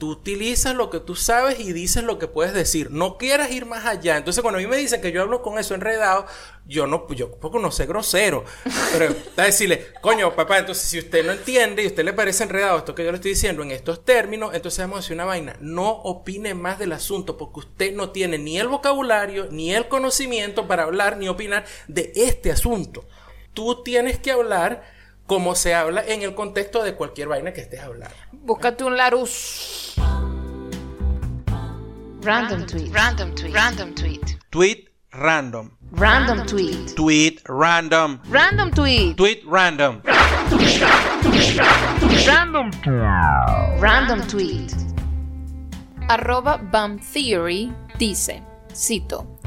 tú 0.00 0.12
utilizas 0.12 0.74
lo 0.74 0.88
que 0.88 0.98
tú 0.98 1.14
sabes 1.14 1.60
y 1.60 1.74
dices 1.74 2.02
lo 2.02 2.18
que 2.18 2.26
puedes 2.26 2.54
decir. 2.54 2.90
No 2.90 3.18
quieras 3.18 3.52
ir 3.52 3.66
más 3.66 3.84
allá. 3.84 4.16
Entonces, 4.16 4.40
cuando 4.40 4.58
a 4.58 4.62
mí 4.62 4.66
me 4.66 4.78
dicen 4.78 5.02
que 5.02 5.12
yo 5.12 5.20
hablo 5.20 5.42
con 5.42 5.58
eso 5.58 5.74
enredado, 5.74 6.24
yo 6.64 6.86
no, 6.86 7.06
yo 7.12 7.30
poco 7.38 7.58
no 7.58 7.70
sé 7.70 7.84
grosero. 7.84 8.44
Pero 8.92 9.04
está 9.10 9.44
decirle, 9.44 9.88
coño, 10.00 10.34
papá, 10.34 10.58
entonces 10.58 10.88
si 10.88 10.98
usted 10.98 11.24
no 11.24 11.32
entiende 11.32 11.82
y 11.82 11.84
a 11.84 11.88
usted 11.88 12.02
le 12.02 12.14
parece 12.14 12.44
enredado 12.44 12.78
esto 12.78 12.94
que 12.94 13.04
yo 13.04 13.12
le 13.12 13.16
estoy 13.16 13.32
diciendo 13.32 13.62
en 13.62 13.72
estos 13.72 14.02
términos, 14.02 14.54
entonces 14.54 14.80
vamos 14.80 14.96
a 14.96 15.00
decir 15.02 15.14
una 15.14 15.26
vaina. 15.26 15.56
No 15.60 15.90
opine 15.90 16.54
más 16.54 16.78
del 16.78 16.92
asunto 16.92 17.36
porque 17.36 17.60
usted 17.60 17.94
no 17.94 18.08
tiene 18.08 18.38
ni 18.38 18.58
el 18.58 18.68
vocabulario, 18.68 19.48
ni 19.50 19.74
el 19.74 19.86
conocimiento 19.88 20.66
para 20.66 20.84
hablar 20.84 21.18
ni 21.18 21.28
opinar 21.28 21.66
de 21.88 22.10
este 22.16 22.50
asunto. 22.50 23.04
Tú 23.52 23.82
tienes 23.82 24.18
que 24.18 24.30
hablar 24.30 24.82
como 25.30 25.54
se 25.54 25.76
habla 25.76 26.02
en 26.04 26.22
el 26.22 26.34
contexto 26.34 26.82
de 26.82 26.96
cualquier 26.96 27.28
vaina 27.28 27.52
que 27.52 27.60
estés 27.60 27.78
hablando. 27.78 28.12
Búscate 28.32 28.82
un 28.82 28.96
Larus. 28.96 29.94
Random 32.20 32.66
tweet. 32.66 32.90
Random 32.92 33.32
tweet. 33.36 33.52
Random 33.52 33.94
tweet. 33.94 34.20
Tweet 34.50 34.88
random. 35.12 35.70
Random 35.92 36.44
tweet. 36.46 36.96
Tweet 36.96 37.38
random. 37.46 38.18
Random 38.28 38.72
tweet. 38.72 39.14
Tweet 39.14 39.44
random. 39.46 40.02
Random 43.78 44.26
tweet. 44.26 44.72
Arroba 46.08 46.56
Bam 46.56 46.98
Theory 46.98 47.72
dice, 48.00 48.42
cito, 48.74 49.38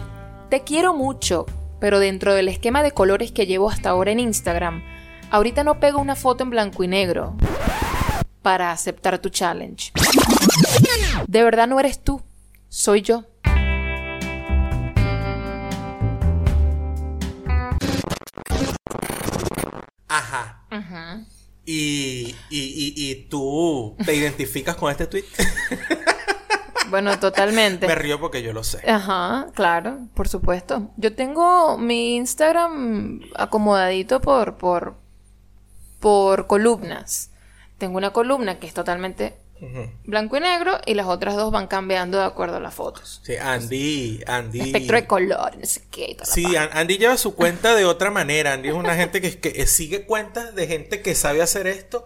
Te 0.49 0.63
quiero 0.63 0.93
mucho, 0.93 1.45
pero 1.81 1.99
dentro 1.99 2.33
del 2.33 2.47
esquema 2.47 2.83
de 2.83 2.91
colores 2.91 3.33
que 3.33 3.45
llevo 3.45 3.69
hasta 3.69 3.89
ahora 3.89 4.11
en 4.11 4.21
Instagram, 4.21 4.81
ahorita 5.33 5.63
no 5.63 5.79
pego 5.79 5.99
una 5.99 6.15
foto 6.15 6.43
en 6.43 6.51
blanco 6.51 6.83
y 6.83 6.87
negro 6.87 7.35
para 8.43 8.71
aceptar 8.71 9.17
tu 9.17 9.29
challenge. 9.29 9.91
De 11.27 11.43
verdad 11.43 11.67
no 11.67 11.79
eres 11.79 12.03
tú, 12.03 12.21
soy 12.69 13.01
yo. 13.01 13.25
Ajá. 20.07 21.25
Y, 21.65 22.35
y, 22.49 22.59
y, 22.59 22.93
y 22.95 23.15
tú 23.27 23.95
te 24.05 24.15
identificas 24.15 24.75
con 24.75 24.91
este 24.91 25.07
tweet. 25.07 25.25
Bueno, 26.89 27.17
totalmente. 27.17 27.87
Me 27.87 27.95
río 27.95 28.19
porque 28.19 28.43
yo 28.43 28.53
lo 28.53 28.63
sé. 28.63 28.87
Ajá, 28.87 29.47
claro, 29.55 30.09
por 30.13 30.27
supuesto. 30.27 30.91
Yo 30.97 31.15
tengo 31.15 31.75
mi 31.79 32.17
Instagram 32.17 33.21
acomodadito 33.33 34.21
por, 34.21 34.57
por, 34.57 35.02
por 36.03 36.47
columnas. 36.47 37.31
Tengo 37.77 37.95
una 37.95 38.11
columna 38.11 38.59
que 38.59 38.67
es 38.67 38.73
totalmente 38.73 39.37
Blanco 40.05 40.35
y 40.35 40.39
negro 40.41 40.77
y 40.85 40.93
las 40.93 41.07
otras 41.07 41.35
dos 41.35 41.51
van 41.51 41.67
cambiando 41.67 42.17
de 42.19 42.25
acuerdo 42.25 42.57
a 42.57 42.59
las 42.59 42.73
fotos. 42.73 43.21
Sí, 43.23 43.35
Andy, 43.37 44.21
Andy. 44.27 44.59
Espectro 44.59 44.97
de 44.97 45.07
color, 45.07 45.57
no 45.57 45.65
sé 45.65 45.83
qué. 45.89 46.17
Sí, 46.23 46.45
Andy 46.55 46.97
lleva 46.97 47.15
su 47.17 47.33
cuenta 47.35 47.73
de 47.73 47.85
otra 47.85 48.11
manera. 48.11 48.53
Andy 48.53 48.69
es 48.69 48.75
una 48.75 48.95
gente 48.95 49.21
que, 49.21 49.39
que 49.39 49.65
sigue 49.67 50.05
cuentas 50.05 50.53
de 50.55 50.67
gente 50.67 51.01
que 51.01 51.15
sabe 51.15 51.41
hacer 51.41 51.67
esto 51.67 52.05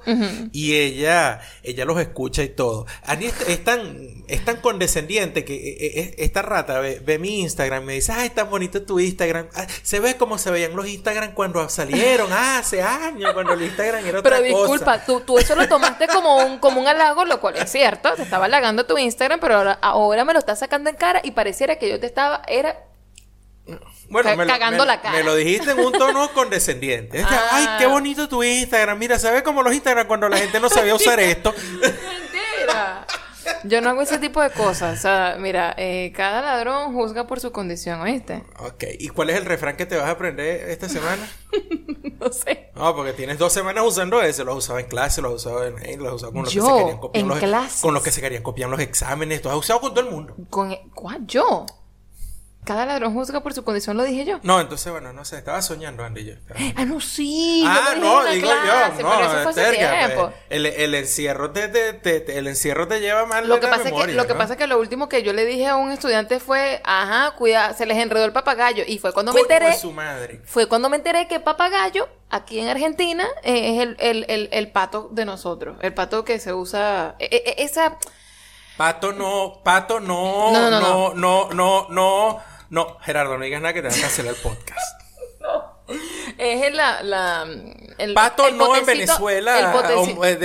y 0.52 0.76
ella, 0.76 1.42
ella 1.64 1.86
los 1.86 2.00
escucha 2.00 2.44
y 2.44 2.50
todo. 2.50 2.86
Andy 3.04 3.26
es, 3.28 3.42
es 3.48 3.64
tan, 3.64 4.24
es 4.28 4.46
tan 4.46 4.58
condescendiente 4.58 5.44
que 5.44 5.56
eh, 5.56 6.00
eh, 6.00 6.16
esta 6.20 6.44
rata 6.44 6.80
ve, 6.80 7.02
ve 7.04 7.18
mi 7.18 7.42
Instagram 7.42 7.84
y 7.84 7.86
me 7.88 7.94
dice, 7.94 8.12
ay, 8.12 8.30
tan 8.30 8.50
bonito 8.52 8.84
tu 8.84 9.00
Instagram. 9.00 9.48
Ah, 9.56 9.66
se 9.82 10.00
ve 10.00 10.16
como 10.16 10.38
se 10.38 10.52
veían 10.52 10.76
los 10.76 10.88
Instagram 10.88 11.34
cuando 11.34 11.68
salieron, 11.70 12.32
hace 12.34 12.84
años, 12.84 13.34
cuando 13.34 13.54
el 13.54 13.64
Instagram 13.64 14.06
era 14.06 14.20
otra 14.20 14.38
Pero 14.38 14.52
cosa. 14.52 14.58
disculpa, 14.60 15.06
tú, 15.06 15.22
tú 15.22 15.40
eso 15.40 15.56
lo 15.56 15.68
tomaste 15.68 16.08
como 16.08 16.38
un, 16.38 16.60
como 16.60 16.82
un 16.82 16.88
halago, 16.88 17.26
lo 17.26 17.37
cual 17.40 17.56
es 17.58 17.72
cierto. 17.72 18.14
Te 18.16 18.24
estaba 18.24 18.46
halagando 18.46 18.86
tu 18.86 18.98
Instagram, 18.98 19.40
pero 19.40 19.56
ahora, 19.58 19.78
ahora 19.82 20.26
me 20.26 20.34
lo 20.34 20.40
estás 20.40 20.60
sacando 20.60 20.90
en 20.90 20.96
cara 20.96 21.22
y 21.24 21.32
pareciera 21.32 21.78
que 21.78 21.90
yo 21.90 22.00
te 22.00 22.06
estaba... 22.08 22.42
Era... 22.48 22.78
Bueno, 24.10 24.30
Ca- 24.30 24.36
me 24.38 24.46
lo, 24.46 24.52
cagando 24.54 24.84
me- 24.84 24.88
la 24.88 25.02
cara. 25.02 25.18
me 25.18 25.24
lo 25.24 25.36
dijiste 25.36 25.72
en 25.72 25.80
un 25.80 25.92
tono 25.92 26.30
condescendiente. 26.34 27.20
Es 27.20 27.28
que, 27.28 27.36
Ah. 27.36 27.48
Ay, 27.52 27.68
qué 27.80 27.86
bonito 27.88 28.30
tu 28.30 28.42
Instagram. 28.42 28.98
Mira, 28.98 29.18
ve 29.18 29.44
como 29.44 29.62
los 29.62 29.74
Instagram 29.74 30.08
cuando 30.08 30.30
la 30.30 30.38
gente 30.38 30.60
no 30.62 30.70
sabía 30.70 30.96
usar 30.96 31.20
esto. 31.20 31.54
Mentira. 31.82 33.06
Yo 33.64 33.82
no 33.82 33.90
hago 33.90 34.02
ese 34.02 34.18
tipo 34.20 34.42
de 34.42 34.50
cosas. 34.52 34.98
O 34.98 35.02
sea, 35.02 35.36
mira, 35.40 35.74
eh, 35.78 36.12
cada 36.16 36.42
ladrón 36.42 36.94
juzga 36.94 37.28
por 37.28 37.40
su 37.40 37.52
condición, 37.52 38.02
¿oíste? 38.02 38.44
Ok, 38.60 38.84
¿y 39.00 39.10
cuál 39.10 39.30
es 39.30 39.38
el 39.38 39.46
refrán 39.46 39.76
que 39.78 39.86
te 39.86 39.96
vas 39.98 40.06
a 40.08 40.12
aprender 40.12 40.70
esta 40.70 40.90
semana? 40.90 41.28
No 42.20 42.32
sé. 42.34 42.72
No, 42.76 42.96
porque 42.96 43.14
tienes 43.14 43.38
dos 43.38 43.54
semanas 43.54 43.84
usando 43.86 44.20
ese. 44.24 44.44
Los 44.44 44.54
has 44.58 44.64
usado 44.64 44.80
en 44.80 44.88
clase, 44.88 45.22
los 45.22 45.34
has 45.34 45.46
usado 45.46 45.68
en, 45.68 45.86
en- 45.86 46.00
los 46.00 46.08
has 46.08 46.16
usado 46.16 46.34
con 46.34 46.42
los 46.44 46.52
que 46.52 46.60
se 46.62 46.68
querían 46.78 46.98
copiar 46.98 47.22
en 47.22 47.28
los, 47.30 47.38
clases. 47.40 47.82
con 47.82 47.94
los 47.94 48.04
que 48.04 48.12
se 48.12 48.22
querían 48.22 48.42
copiar 48.44 48.70
los 48.72 48.80
exámenes. 48.80 49.42
Tú 49.44 49.50
has 49.50 49.56
usado 49.56 49.82
con 49.82 49.94
todo 49.94 50.04
el 50.04 50.12
mundo. 50.12 50.36
Con, 50.50 50.76
¿Cuál? 50.96 51.28
¿Yo? 51.28 51.68
Cada 52.68 52.86
ladrón 52.86 53.14
juzga 53.14 53.40
por 53.40 53.54
su 53.54 53.64
condición, 53.64 53.98
lo 53.98 54.04
dije 54.04 54.26
yo. 54.26 54.40
No, 54.44 54.60
entonces, 54.60 54.92
bueno, 54.92 55.14
no 55.14 55.24
sé. 55.26 55.38
Estaba 55.38 55.62
soñando, 55.62 56.04
Andy. 56.04 56.26
Yo. 56.26 56.34
Estaba- 56.34 56.60
Ah, 56.76 56.86
no, 56.86 57.00
sí. 57.00 57.64
Ah, 57.66 57.96
no, 57.98 58.26
digo 58.26 58.48
clase, 58.48 59.02
yo. 59.02 59.10
pero 59.10 59.22
eso 59.22 59.30
fue 59.32 59.44
No, 59.44 59.50
hace 59.50 59.62
terca, 59.78 60.12
pues. 60.16 60.36
el, 60.50 60.66
el 60.66 60.96
encierro 60.96 61.52
te, 61.52 61.68
te- 61.70 61.94
te- 61.94 62.38
el 62.38 62.48
encierro 62.48 62.88
te 62.88 63.00
lleva 63.00 63.26
mal 63.26 63.48
Lo 63.48 63.60
que, 63.60 63.68
pasa 63.68 63.86
memoria, 63.86 64.04
es 64.06 64.12
que, 64.12 64.16
lo 64.18 64.28
que 64.28 64.34
¿no? 64.34 64.38
pasa 64.40 64.54
es 64.54 64.60
que 64.60 64.68
lo 64.68 64.80
último 64.80 65.08
que 65.10 65.24
yo 65.24 65.34
le 65.34 65.46
dije 65.46 65.68
a 65.68 65.76
un 65.78 65.92
estudiante 65.92 66.40
fue, 66.40 66.82
ajá, 66.84 67.32
cuida, 67.38 67.74
se 67.74 67.86
les 67.86 67.98
enredó 67.98 68.26
el 68.26 68.34
papagayo. 68.34 68.84
Y 68.86 69.00
fue 69.00 69.14
cuando 69.14 69.32
me 69.34 69.38
de 69.38 69.42
enteré, 69.44 69.78
su 69.78 69.92
madre. 69.94 70.42
fue 70.46 70.68
cuando 70.68 70.90
me 70.90 70.98
enteré 70.98 71.28
que 71.28 71.40
papagayo, 71.40 72.10
aquí 72.30 72.60
en 72.60 72.68
Argentina, 72.68 73.26
eh, 73.44 73.76
es 73.78 73.82
el, 73.82 73.96
el, 74.00 74.26
el, 74.28 74.50
el 74.52 74.72
pato 74.72 75.08
de 75.12 75.24
nosotros. 75.26 75.78
El 75.82 75.94
pato 75.94 76.26
que 76.26 76.40
se 76.40 76.54
usa, 76.54 77.16
eh, 77.20 77.30
eh, 77.32 77.56
esa, 77.60 77.98
Pato 78.76 79.12
no, 79.12 79.62
pato 79.64 80.00
no, 80.00 80.52
No, 80.52 80.70
no, 80.70 80.80
no, 80.80 81.14
no, 81.16 81.50
no, 81.52 81.88
no, 81.90 82.40
no, 82.70 82.86
no. 82.86 82.98
Gerardo, 83.02 83.38
no 83.38 83.44
digas 83.44 83.62
nada 83.62 83.74
que 83.74 83.82
te 83.82 83.88
van 83.90 83.98
a 83.98 84.02
cancelar 84.02 84.34
el 84.36 84.42
podcast. 84.42 85.02
Es 86.38 86.74
la, 86.76 87.02
la, 87.02 87.48
el, 87.98 88.14
Pato 88.14 88.48
el 88.48 88.58
no 88.58 88.76
en 88.76 88.86
Venezuela, 88.86 89.72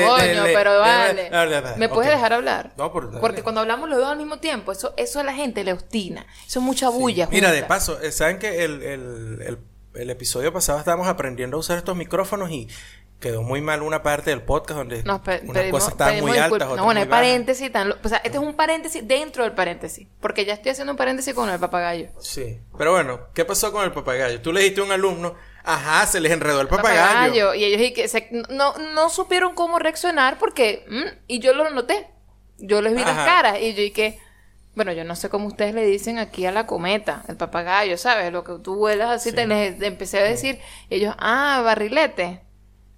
Coño, 0.06 0.44
pero 0.54 0.78
vale. 0.78 1.30
¿Me 1.76 1.88
puedes 1.88 2.11
dejar 2.12 2.32
hablar? 2.32 2.72
No, 2.76 2.92
por-. 2.92 3.18
Porque 3.20 3.42
cuando 3.42 3.61
hablamos 3.61 3.88
los 3.90 3.98
dos 3.98 4.08
al 4.08 4.16
mismo 4.16 4.38
tiempo, 4.38 4.70
eso, 4.72 4.94
eso 4.96 5.18
a 5.20 5.24
la 5.24 5.35
gente 5.35 5.64
le 5.64 5.72
obstina. 5.72 6.24
Eso 6.46 6.61
es 6.61 6.64
mucha 6.64 6.88
bulla. 6.88 7.26
Mira, 7.30 7.50
de 7.50 7.64
paso, 7.64 8.00
eh, 8.00 8.12
saben 8.12 8.38
que 8.38 8.64
el- 8.64 8.82
el- 8.82 9.58
el 9.94 10.08
episodio 10.11 10.52
pasado 10.54 10.78
estábamos 10.78 11.06
aprendiendo 11.08 11.56
a 11.58 11.61
usar 11.61 11.76
estos 11.76 11.94
micrófonos 11.96 12.50
y 12.50 12.68
quedó 13.22 13.42
muy 13.42 13.62
mal 13.62 13.80
una 13.80 14.02
parte 14.02 14.28
del 14.28 14.42
podcast 14.42 14.76
donde 14.78 15.02
Nos 15.04 15.20
pe- 15.22 15.40
unas 15.44 15.62
pedimos- 15.62 15.70
cosas 15.80 15.92
estaban 15.92 16.12
pedimos 16.12 16.28
muy 16.30 16.38
altas, 16.38 16.52
otras 16.68 16.76
No, 16.76 16.85
bueno, 16.85 17.00
muy 17.00 17.08
paréntesis. 17.08 17.72
Tan, 17.72 17.88
lo- 17.88 17.96
o 18.04 18.08
sea, 18.08 18.18
este 18.18 18.37
es 18.37 18.42
un 18.44 18.52
paréntesis 18.54 19.08
dentro 19.08 19.44
del 19.44 19.52
paréntesis. 19.52 20.06
Porque 20.20 20.44
ya 20.44 20.52
estoy 20.52 20.72
haciendo 20.72 20.90
un 20.92 20.98
paréntesis 20.98 21.32
con 21.32 21.48
el 21.48 21.58
papagayo. 21.58 22.08
Sí, 22.20 22.61
pero 22.76 22.92
bueno, 22.92 23.20
¿qué 23.32 23.46
pasó 23.46 23.72
con 23.72 23.85
el 23.85 23.92
papagayo? 23.92 24.42
Tú 24.42 24.52
le 24.52 24.61
dijiste 24.61 24.82
a 24.82 24.85
un 24.85 24.92
alumno, 24.92 25.35
ajá, 25.64 26.04
se 26.06 26.20
les 26.20 26.32
enredó 26.32 26.61
el 26.61 26.68
papagayo. 26.68 27.00
Papagayo. 27.00 27.54
Y 27.54 27.64
ellos 27.64 27.80
y 27.80 27.92
que 27.94 28.08
se- 28.08 28.28
no, 28.50 28.76
no 28.76 29.08
supieron 29.08 29.54
cómo 29.54 29.78
reaccionar 29.78 30.38
porque... 30.38 30.85
mm, 30.90 31.22
y 31.28 31.38
yo 31.38 31.54
lo 31.54 31.70
noté. 31.70 32.08
Yo 32.58 32.82
les 32.82 32.94
vi 32.94 33.00
las 33.02 33.16
caras. 33.26 33.58
Y 33.61 33.72
yo 33.74 33.82
y 33.82 33.90
que... 33.92 34.18
Bueno, 34.74 34.92
yo 34.92 35.04
no 35.04 35.16
sé 35.16 35.28
cómo 35.28 35.48
ustedes 35.48 35.74
le 35.74 35.85
dicen 35.85 36.18
aquí 36.18 36.46
a 36.46 36.50
la 36.50 36.66
cometa, 36.66 37.24
el 37.28 37.37
papagayo, 37.37 37.98
¿sabes? 37.98 38.32
Lo 38.32 38.42
que 38.42 38.54
tú 38.62 38.74
vuelas 38.76 39.11
así, 39.11 39.30
te 39.30 39.46
les 39.46 39.78
empecé 39.82 40.18
a 40.18 40.22
decir. 40.22 40.61
Y 40.88 40.94
ellos, 40.94 41.14
ah, 41.18 41.61
barrilete. 41.62 42.40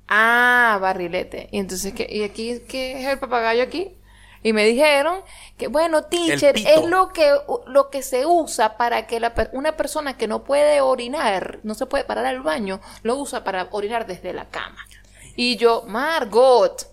Ah, 0.08 0.78
barrilete. 0.80 1.48
Y 1.50 1.58
entonces, 1.58 1.92
¿qué, 1.94 2.06
¿y 2.08 2.22
aquí 2.22 2.60
qué 2.68 3.00
es 3.00 3.06
el 3.06 3.18
papagayo 3.18 3.62
aquí? 3.62 3.96
Y 4.42 4.52
me 4.52 4.66
dijeron 4.66 5.20
que, 5.56 5.68
bueno, 5.68 6.04
teacher, 6.04 6.54
es 6.56 6.84
lo 6.84 7.08
que, 7.08 7.34
lo 7.66 7.88
que 7.88 8.02
se 8.02 8.26
usa 8.26 8.76
para 8.76 9.06
que 9.06 9.18
la, 9.18 9.32
una 9.52 9.74
persona 9.74 10.18
que 10.18 10.28
no 10.28 10.44
puede 10.44 10.82
orinar, 10.82 11.60
no 11.62 11.74
se 11.74 11.86
puede 11.86 12.04
parar 12.04 12.26
al 12.26 12.42
baño, 12.42 12.78
lo 13.02 13.16
usa 13.16 13.42
para 13.42 13.68
orinar 13.70 14.06
desde 14.06 14.34
la 14.34 14.44
cama. 14.50 14.86
Y 15.34 15.56
yo, 15.56 15.84
Margot, 15.86 16.86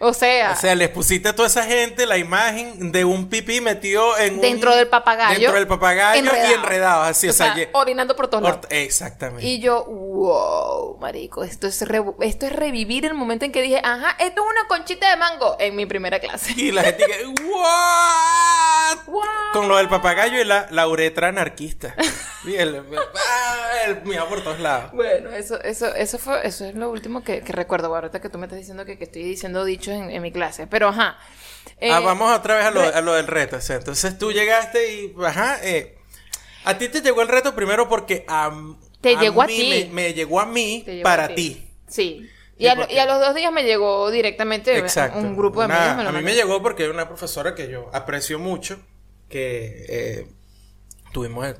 o 0.00 0.12
sea, 0.12 0.52
O 0.52 0.56
sea, 0.60 0.74
les 0.74 0.88
pusiste 0.90 1.28
a 1.28 1.34
toda 1.36 1.48
esa 1.48 1.62
gente 1.64 2.04
la 2.06 2.18
imagen 2.18 2.92
de 2.92 3.04
un 3.04 3.28
pipí 3.28 3.60
metido 3.60 4.18
en 4.18 4.34
un- 4.34 4.40
dentro 4.40 4.74
del 4.74 4.88
papagayo. 4.88 5.38
Dentro 5.40 5.54
del 5.54 5.66
papagayo 5.66 6.22
y 6.24 6.52
enredado, 6.52 7.02
así, 7.02 7.28
o, 7.28 7.32
sea, 7.32 7.54
ye- 7.54 7.70
orinando 7.72 8.14
por 8.16 8.28
todos 8.28 8.42
lados. 8.42 8.66
Exactamente. 8.70 9.46
Y 9.46 9.60
yo, 9.60 9.84
wow, 9.84 10.98
marico, 10.98 11.44
esto 11.44 11.66
es, 11.66 11.80
re- 11.82 12.02
esto 12.20 12.46
es 12.46 12.52
revivir 12.52 13.06
el 13.06 13.14
momento 13.14 13.44
en 13.44 13.52
que 13.52 13.62
dije, 13.62 13.80
ajá, 13.82 14.10
esto 14.18 14.42
es 14.42 14.50
una 14.50 14.66
conchita 14.68 15.08
de 15.10 15.16
mango 15.16 15.56
en 15.58 15.74
mi 15.76 15.86
primera 15.86 16.18
clase. 16.20 16.52
Y 16.56 16.70
la 16.72 16.82
gente 16.82 17.04
que, 17.06 17.26
¿what? 17.26 18.63
What? 19.06 19.52
Con 19.52 19.68
lo 19.68 19.76
del 19.76 19.88
papagayo 19.88 20.40
y 20.40 20.44
la, 20.44 20.66
la 20.70 20.88
uretra 20.88 21.28
anarquista. 21.28 21.94
Y 22.44 22.54
el, 22.54 22.74
el 23.86 24.02
miau 24.04 24.28
por 24.28 24.42
todos 24.42 24.60
lados. 24.60 24.92
Bueno, 24.92 25.30
eso, 25.30 25.60
eso, 25.62 25.94
eso 25.94 26.18
fue, 26.18 26.46
eso 26.46 26.64
es 26.64 26.74
lo 26.74 26.90
último 26.90 27.22
que, 27.22 27.40
que 27.42 27.52
recuerdo. 27.52 27.94
Ahorita 27.94 28.20
que 28.20 28.28
tú 28.28 28.38
me 28.38 28.46
estás 28.46 28.58
diciendo 28.58 28.84
que, 28.84 28.98
que 28.98 29.04
estoy 29.04 29.22
diciendo 29.22 29.64
dichos 29.64 29.94
en, 29.94 30.10
en 30.10 30.22
mi 30.22 30.32
clase. 30.32 30.66
Pero 30.66 30.88
ajá. 30.88 31.18
Eh, 31.80 31.90
ah, 31.90 32.00
vamos 32.00 32.30
otra 32.36 32.56
vez 32.56 32.66
a 32.66 32.70
lo, 32.70 32.80
a 32.80 33.00
lo 33.00 33.14
del 33.14 33.26
reto. 33.26 33.56
O 33.56 33.60
sea, 33.60 33.76
entonces 33.76 34.18
tú 34.18 34.32
llegaste 34.32 34.92
y, 34.94 35.14
ajá, 35.24 35.58
eh, 35.62 35.96
a 36.64 36.78
ti 36.78 36.88
te 36.88 37.00
llegó 37.00 37.22
el 37.22 37.28
reto 37.28 37.54
primero 37.54 37.88
porque 37.88 38.24
a, 38.28 38.52
Te 39.00 39.16
llegó 39.16 39.42
a 39.42 39.46
mí 39.46 39.56
ti. 39.56 39.90
Me, 39.92 40.02
me 40.02 40.14
llegó 40.14 40.40
a 40.40 40.46
mí 40.46 40.84
para 41.02 41.24
a 41.24 41.28
ti. 41.34 41.66
Sí. 41.88 42.28
Y 42.56 42.66
a, 42.68 42.74
lo- 42.74 42.82
porque- 42.82 42.94
y 42.94 42.98
a 42.98 43.06
los 43.06 43.20
dos 43.20 43.34
días 43.34 43.52
me 43.52 43.64
llegó 43.64 44.10
directamente 44.10 44.76
Exacto. 44.78 45.18
un 45.18 45.36
grupo 45.36 45.66
de 45.66 45.72
amigos. 45.72 46.06
a 46.06 46.12
mí 46.12 46.22
me 46.22 46.34
llegó 46.34 46.62
porque 46.62 46.88
una 46.88 47.08
profesora 47.08 47.54
que 47.54 47.68
yo 47.68 47.90
aprecio 47.92 48.38
mucho, 48.38 48.78
que 49.28 49.86
eh, 49.88 50.28
tuvimos... 51.12 51.54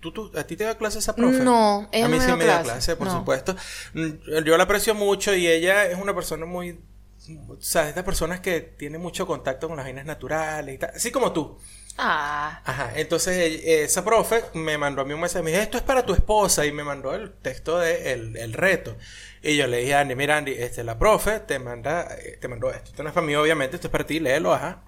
¿Tú, 0.00 0.12
tú, 0.12 0.30
¿A 0.36 0.44
ti 0.44 0.54
te 0.56 0.64
da 0.64 0.76
clase 0.76 0.98
esa 0.98 1.14
profe? 1.16 1.38
No, 1.38 1.88
ella 1.90 2.04
A 2.04 2.08
mí 2.08 2.18
no 2.18 2.24
sí 2.24 2.32
me 2.32 2.44
da 2.44 2.60
clase, 2.60 2.64
clase, 2.64 2.96
por 2.96 3.06
no. 3.06 3.18
supuesto. 3.20 3.56
Mm, 3.94 4.42
Yo 4.44 4.56
la 4.58 4.64
aprecio 4.64 4.94
mucho 4.94 5.34
y 5.34 5.46
ella 5.46 5.86
es 5.86 5.96
una 5.98 6.14
persona 6.14 6.44
muy... 6.44 6.78
O 7.48 7.56
sea, 7.58 7.88
estas 7.88 8.04
personas 8.04 8.40
que 8.40 8.60
tiene 8.60 8.98
mucho 8.98 9.26
contacto 9.26 9.66
con 9.66 9.78
las 9.78 9.86
vainas 9.86 10.04
naturales 10.04 10.74
y 10.74 10.78
tal. 10.78 10.90
Así 10.94 11.10
como 11.10 11.32
tú. 11.32 11.58
Ah. 11.96 12.60
Ajá, 12.66 12.92
entonces 12.96 13.34
eh, 13.64 13.84
esa 13.84 14.04
profe 14.04 14.44
me 14.52 14.76
mandó 14.76 15.00
a 15.00 15.04
mí 15.06 15.14
un 15.14 15.20
mensaje, 15.20 15.42
me 15.42 15.52
dijo, 15.52 15.62
esto 15.62 15.78
es 15.78 15.84
para 15.84 16.04
tu 16.04 16.12
esposa, 16.12 16.66
y 16.66 16.72
me 16.72 16.84
mandó 16.84 17.14
el 17.14 17.32
texto 17.32 17.78
de 17.78 18.12
el, 18.12 18.36
el 18.36 18.52
reto. 18.52 18.96
Y 19.44 19.58
yo 19.58 19.66
le 19.66 19.78
dije 19.78 19.94
a 19.94 20.00
Andy, 20.00 20.14
mira 20.14 20.38
Andy, 20.38 20.52
este, 20.52 20.82
la 20.82 20.98
profe 20.98 21.40
te 21.40 21.58
manda, 21.58 22.08
eh, 22.16 22.38
te 22.40 22.48
mandó 22.48 22.70
esto. 22.70 22.90
Esto 22.90 23.02
no 23.02 23.10
es 23.10 23.14
para 23.14 23.26
mí, 23.26 23.34
obviamente, 23.34 23.76
esto 23.76 23.88
es 23.88 23.92
para 23.92 24.06
ti, 24.06 24.18
léelo, 24.18 24.54
ajá. 24.54 24.82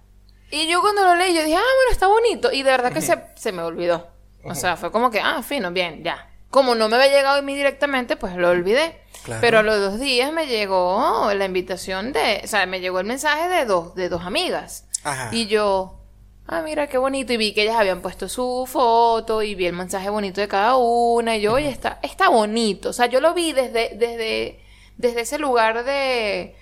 Y 0.51 0.67
yo 0.67 0.81
cuando 0.81 1.05
lo 1.05 1.15
leí, 1.15 1.35
yo 1.35 1.43
dije, 1.45 1.57
ah, 1.57 1.61
bueno, 1.61 1.91
está 1.93 2.07
bonito. 2.07 2.51
Y 2.51 2.63
de 2.63 2.71
verdad 2.71 2.91
que 2.91 3.03
se, 3.03 3.23
se 3.37 3.53
me 3.53 3.63
olvidó. 3.63 4.09
O 4.45 4.55
sea, 4.55 4.77
fue 4.77 4.91
como 4.91 5.11
que, 5.11 5.21
ah, 5.21 5.43
fino, 5.43 5.71
bien, 5.73 6.03
ya. 6.03 6.31
Como 6.51 6.75
no 6.75 6.89
me 6.89 6.97
había 6.97 7.09
llegado 7.09 7.39
a 7.39 7.43
mí 7.43 7.55
directamente, 7.55 8.17
pues 8.17 8.35
lo 8.37 8.49
olvidé. 8.49 9.03
Claro. 9.25 9.41
Pero 9.43 9.59
a 9.59 9.63
los 9.63 9.79
dos 9.79 10.01
días 10.01 10.33
me 10.33 10.47
llegó 10.47 11.31
la 11.35 11.45
invitación 11.45 12.13
de, 12.15 12.41
o 12.43 12.47
sea, 12.47 12.65
me 12.65 12.81
llegó 12.81 13.01
el 13.01 13.07
mensaje 13.07 13.49
de 13.49 13.67
dos, 13.67 13.95
de 13.95 14.09
dos 14.09 14.23
amigas. 14.23 14.87
Ajá. 15.05 15.31
Y 15.33 15.49
yo, 15.49 16.01
ah, 16.49 16.63
mira 16.63 16.87
qué 16.89 16.99
bonito. 16.99 17.33
Y 17.33 17.37
vi 17.37 17.53
que 17.55 17.63
ellas 17.63 17.77
habían 17.77 18.01
puesto 18.03 18.29
su 18.29 18.67
foto 18.71 19.43
y 19.43 19.55
vi 19.55 19.67
el 19.67 19.73
mensaje 19.75 20.09
bonito 20.11 20.41
de 20.41 20.49
cada 20.49 20.77
una. 20.77 21.37
Y 21.37 21.41
yo, 21.43 21.53
oye, 21.55 21.69
está, 21.69 21.99
está 22.03 22.29
bonito. 22.29 22.91
O 22.91 22.93
sea, 22.93 23.07
yo 23.07 23.21
lo 23.21 23.35
vi 23.35 23.53
desde, 23.53 23.91
desde, 23.97 24.61
desde 24.97 25.21
ese 25.23 25.39
lugar 25.39 25.85
de, 25.85 26.57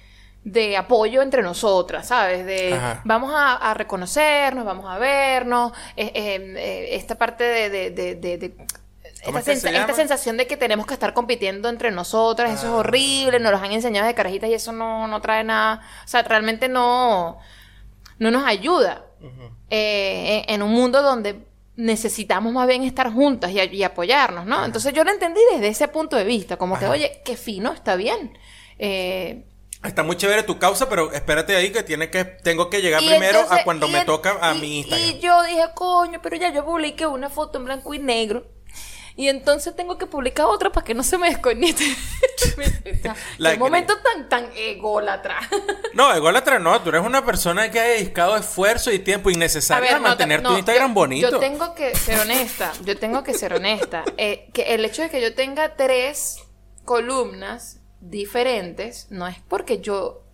de 0.44 0.76
apoyo 0.76 1.22
entre 1.22 1.42
nosotras, 1.42 2.08
¿sabes? 2.08 2.44
De 2.46 2.74
Ajá. 2.74 3.00
vamos 3.04 3.32
a, 3.34 3.54
a 3.56 3.74
reconocernos, 3.74 4.64
vamos 4.64 4.86
a 4.88 4.98
vernos. 4.98 5.72
eh, 5.96 6.12
eh, 6.14 6.88
esta 6.96 7.14
parte 7.16 7.44
de. 7.44 7.70
de, 7.70 7.90
de, 7.90 8.14
de- 8.14 8.38
de- 8.38 8.56
¿Cómo 9.24 9.38
esta, 9.38 9.52
es 9.52 9.56
que 9.58 9.60
se 9.62 9.68
sensa- 9.72 9.80
esta 9.80 9.94
sensación 9.94 10.36
de 10.36 10.46
que 10.46 10.58
tenemos 10.58 10.86
que 10.86 10.92
estar 10.92 11.14
compitiendo 11.14 11.70
entre 11.70 11.90
nosotras, 11.90 12.50
eso 12.52 12.66
es 12.66 12.72
Ah. 12.72 12.76
horrible, 12.76 13.38
nos 13.40 13.52
los 13.52 13.62
han 13.62 13.72
enseñado 13.72 14.06
de 14.06 14.14
carajitas 14.14 14.50
y 14.50 14.54
eso 14.54 14.70
no, 14.72 15.06
no 15.08 15.22
trae 15.22 15.42
nada, 15.44 15.80
o 16.04 16.08
sea, 16.08 16.22
realmente 16.24 16.68
no, 16.68 17.38
no 18.18 18.30
nos 18.30 18.44
ayuda 18.44 19.06
eh, 19.70 20.44
en, 20.48 20.54
en 20.56 20.62
un 20.62 20.72
mundo 20.72 21.02
donde 21.02 21.44
necesitamos 21.76 22.52
más 22.52 22.66
bien 22.68 22.82
estar 22.84 23.12
juntas 23.12 23.50
y, 23.50 23.60
y 23.60 23.82
apoyarnos, 23.82 24.46
¿no? 24.46 24.64
Entonces 24.64 24.92
yo 24.92 25.02
lo 25.04 25.10
entendí 25.10 25.40
desde 25.52 25.68
ese 25.68 25.88
punto 25.88 26.16
de 26.16 26.24
vista, 26.24 26.56
como 26.56 26.78
que, 26.78 26.86
oye, 26.86 27.20
qué 27.24 27.36
fino, 27.36 27.72
está 27.72 27.96
bien. 27.96 28.38
Eh, 28.78 29.44
Está 29.82 30.02
muy 30.02 30.16
chévere 30.16 30.42
tu 30.44 30.58
causa, 30.58 30.88
pero 30.88 31.12
espérate 31.12 31.54
ahí 31.56 31.70
que 31.70 31.82
tiene 31.82 32.08
que 32.08 32.24
tengo 32.24 32.70
que 32.70 32.80
llegar 32.80 33.02
y 33.02 33.06
primero 33.06 33.40
entonces- 33.40 33.60
a 33.60 33.64
cuando 33.64 33.86
me 33.88 34.02
toca 34.06 34.38
a 34.40 34.54
y- 34.54 34.60
mi 34.60 34.78
Instagram. 34.78 35.08
Y 35.10 35.18
yo 35.18 35.42
dije, 35.42 35.64
coño, 35.74 36.20
pero 36.22 36.36
ya 36.36 36.50
yo 36.54 36.64
publiqué 36.64 37.06
una 37.06 37.28
foto 37.28 37.58
en 37.58 37.64
blanco 37.66 37.92
y 37.92 37.98
negro. 37.98 38.46
Y 39.16 39.28
entonces 39.28 39.76
tengo 39.76 39.96
que 39.96 40.06
publicar 40.06 40.46
otra 40.46 40.70
para 40.72 40.84
que 40.84 40.92
no 40.92 41.04
se 41.04 41.16
me 41.18 41.28
desconecte. 41.28 41.84
Qué 43.38 43.56
momento 43.58 43.94
tan, 43.98 44.28
tan 44.28 44.48
ególatra. 44.56 45.38
No, 45.94 46.12
ególatra 46.12 46.58
no, 46.58 46.80
tú 46.82 46.88
eres 46.88 47.02
una 47.02 47.24
persona 47.24 47.70
que 47.70 47.78
ha 47.78 47.84
dedicado 47.84 48.36
esfuerzo 48.36 48.90
y 48.90 48.98
tiempo 48.98 49.30
innecesario 49.30 49.90
a, 49.90 49.94
no, 49.94 50.00
mantener 50.00 50.42
no, 50.42 50.50
tu 50.50 50.56
Instagram 50.58 50.90
yo- 50.90 50.94
bonito. 50.94 51.30
Yo 51.30 51.38
tengo 51.38 51.72
que 51.76 51.94
ser 51.94 52.18
honesta, 52.18 52.72
yo 52.84 52.98
tengo 52.98 53.22
que 53.22 53.34
ser 53.34 53.54
honesta. 53.54 54.02
Eh, 54.16 54.48
que 54.52 54.74
el 54.74 54.84
hecho 54.84 55.02
de 55.02 55.10
que 55.10 55.20
yo 55.20 55.34
tenga 55.34 55.76
tres 55.76 56.38
columnas 56.84 57.80
diferentes 58.00 59.06
no 59.10 59.28
es 59.28 59.36
porque 59.48 59.80
yo 59.80 60.24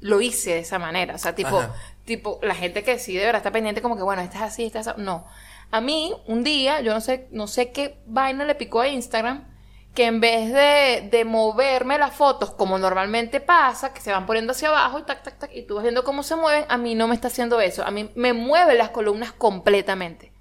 lo 0.00 0.20
hice 0.22 0.50
de 0.54 0.58
esa 0.60 0.78
manera. 0.78 1.14
O 1.14 1.18
sea, 1.18 1.34
tipo, 1.34 1.58
Ajá. 1.58 1.74
tipo 2.04 2.38
la 2.42 2.54
gente 2.54 2.82
que 2.82 2.98
sí 2.98 3.14
de 3.14 3.24
verdad 3.24 3.40
está 3.40 3.50
pendiente 3.50 3.82
como 3.82 3.96
que, 3.96 4.02
bueno, 4.02 4.22
esta 4.22 4.38
es 4.38 4.42
así, 4.42 4.64
esta 4.64 4.80
es 4.80 4.88
así. 4.88 5.00
No. 5.02 5.26
A 5.70 5.80
mí, 5.80 6.14
un 6.26 6.44
día, 6.44 6.80
yo 6.80 6.94
no 6.94 7.00
sé, 7.00 7.28
no 7.30 7.46
sé 7.46 7.72
qué 7.72 8.00
vaina 8.06 8.44
le 8.44 8.54
picó 8.54 8.80
a 8.80 8.88
Instagram, 8.88 9.46
que 9.94 10.06
en 10.06 10.20
vez 10.20 10.52
de, 10.52 11.08
de 11.10 11.24
moverme 11.24 11.98
las 11.98 12.14
fotos 12.14 12.50
como 12.52 12.78
normalmente 12.78 13.40
pasa, 13.40 13.92
que 13.92 14.00
se 14.00 14.12
van 14.12 14.26
poniendo 14.26 14.52
hacia 14.52 14.68
abajo 14.68 14.98
y 14.98 15.02
tac, 15.02 15.22
tac, 15.22 15.38
tac, 15.38 15.50
y 15.54 15.62
tú 15.62 15.74
vas 15.74 15.82
viendo 15.82 16.04
cómo 16.04 16.22
se 16.22 16.36
mueven, 16.36 16.64
a 16.68 16.78
mí 16.78 16.94
no 16.94 17.08
me 17.08 17.14
está 17.14 17.28
haciendo 17.28 17.60
eso. 17.60 17.84
A 17.84 17.90
mí 17.90 18.10
me 18.14 18.32
mueve 18.32 18.74
las 18.74 18.90
columnas 18.90 19.32
completamente. 19.32 20.32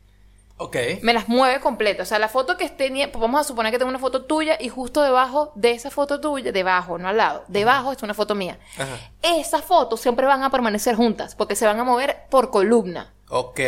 Ok. 0.59 0.75
Me 1.01 1.13
las 1.13 1.27
mueve 1.27 1.59
completa. 1.59 2.03
O 2.03 2.05
sea, 2.05 2.19
la 2.19 2.29
foto 2.29 2.57
que 2.57 2.65
esté, 2.65 2.89
pues 2.89 3.21
vamos 3.21 3.41
a 3.41 3.43
suponer 3.43 3.71
que 3.71 3.77
tengo 3.77 3.89
una 3.89 3.99
foto 3.99 4.25
tuya 4.25 4.57
y 4.59 4.69
justo 4.69 5.01
debajo 5.03 5.51
de 5.55 5.71
esa 5.71 5.91
foto 5.91 6.19
tuya, 6.19 6.51
debajo, 6.51 6.97
no 6.97 7.07
al 7.07 7.17
lado, 7.17 7.43
debajo 7.47 7.91
está 7.91 8.05
una 8.05 8.15
foto 8.15 8.33
mía. 8.33 8.59
Ajá. 8.77 8.97
Esas 9.21 9.63
fotos 9.63 9.99
siempre 10.01 10.25
van 10.25 10.43
a 10.43 10.49
permanecer 10.49 10.95
juntas 10.95 11.35
porque 11.35 11.55
se 11.55 11.65
van 11.65 11.79
a 11.79 11.83
mover 11.83 12.25
por 12.29 12.49
columna. 12.49 13.13
Ok. 13.29 13.59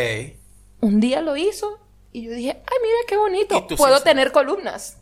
Un 0.80 1.00
día 1.00 1.20
lo 1.20 1.36
hizo 1.36 1.78
y 2.12 2.22
yo 2.24 2.32
dije, 2.32 2.50
ay, 2.50 2.76
mira 2.82 2.96
qué 3.06 3.16
bonito, 3.16 3.66
puedo 3.76 3.98
sí- 3.98 4.04
tener 4.04 4.32
columnas. 4.32 4.98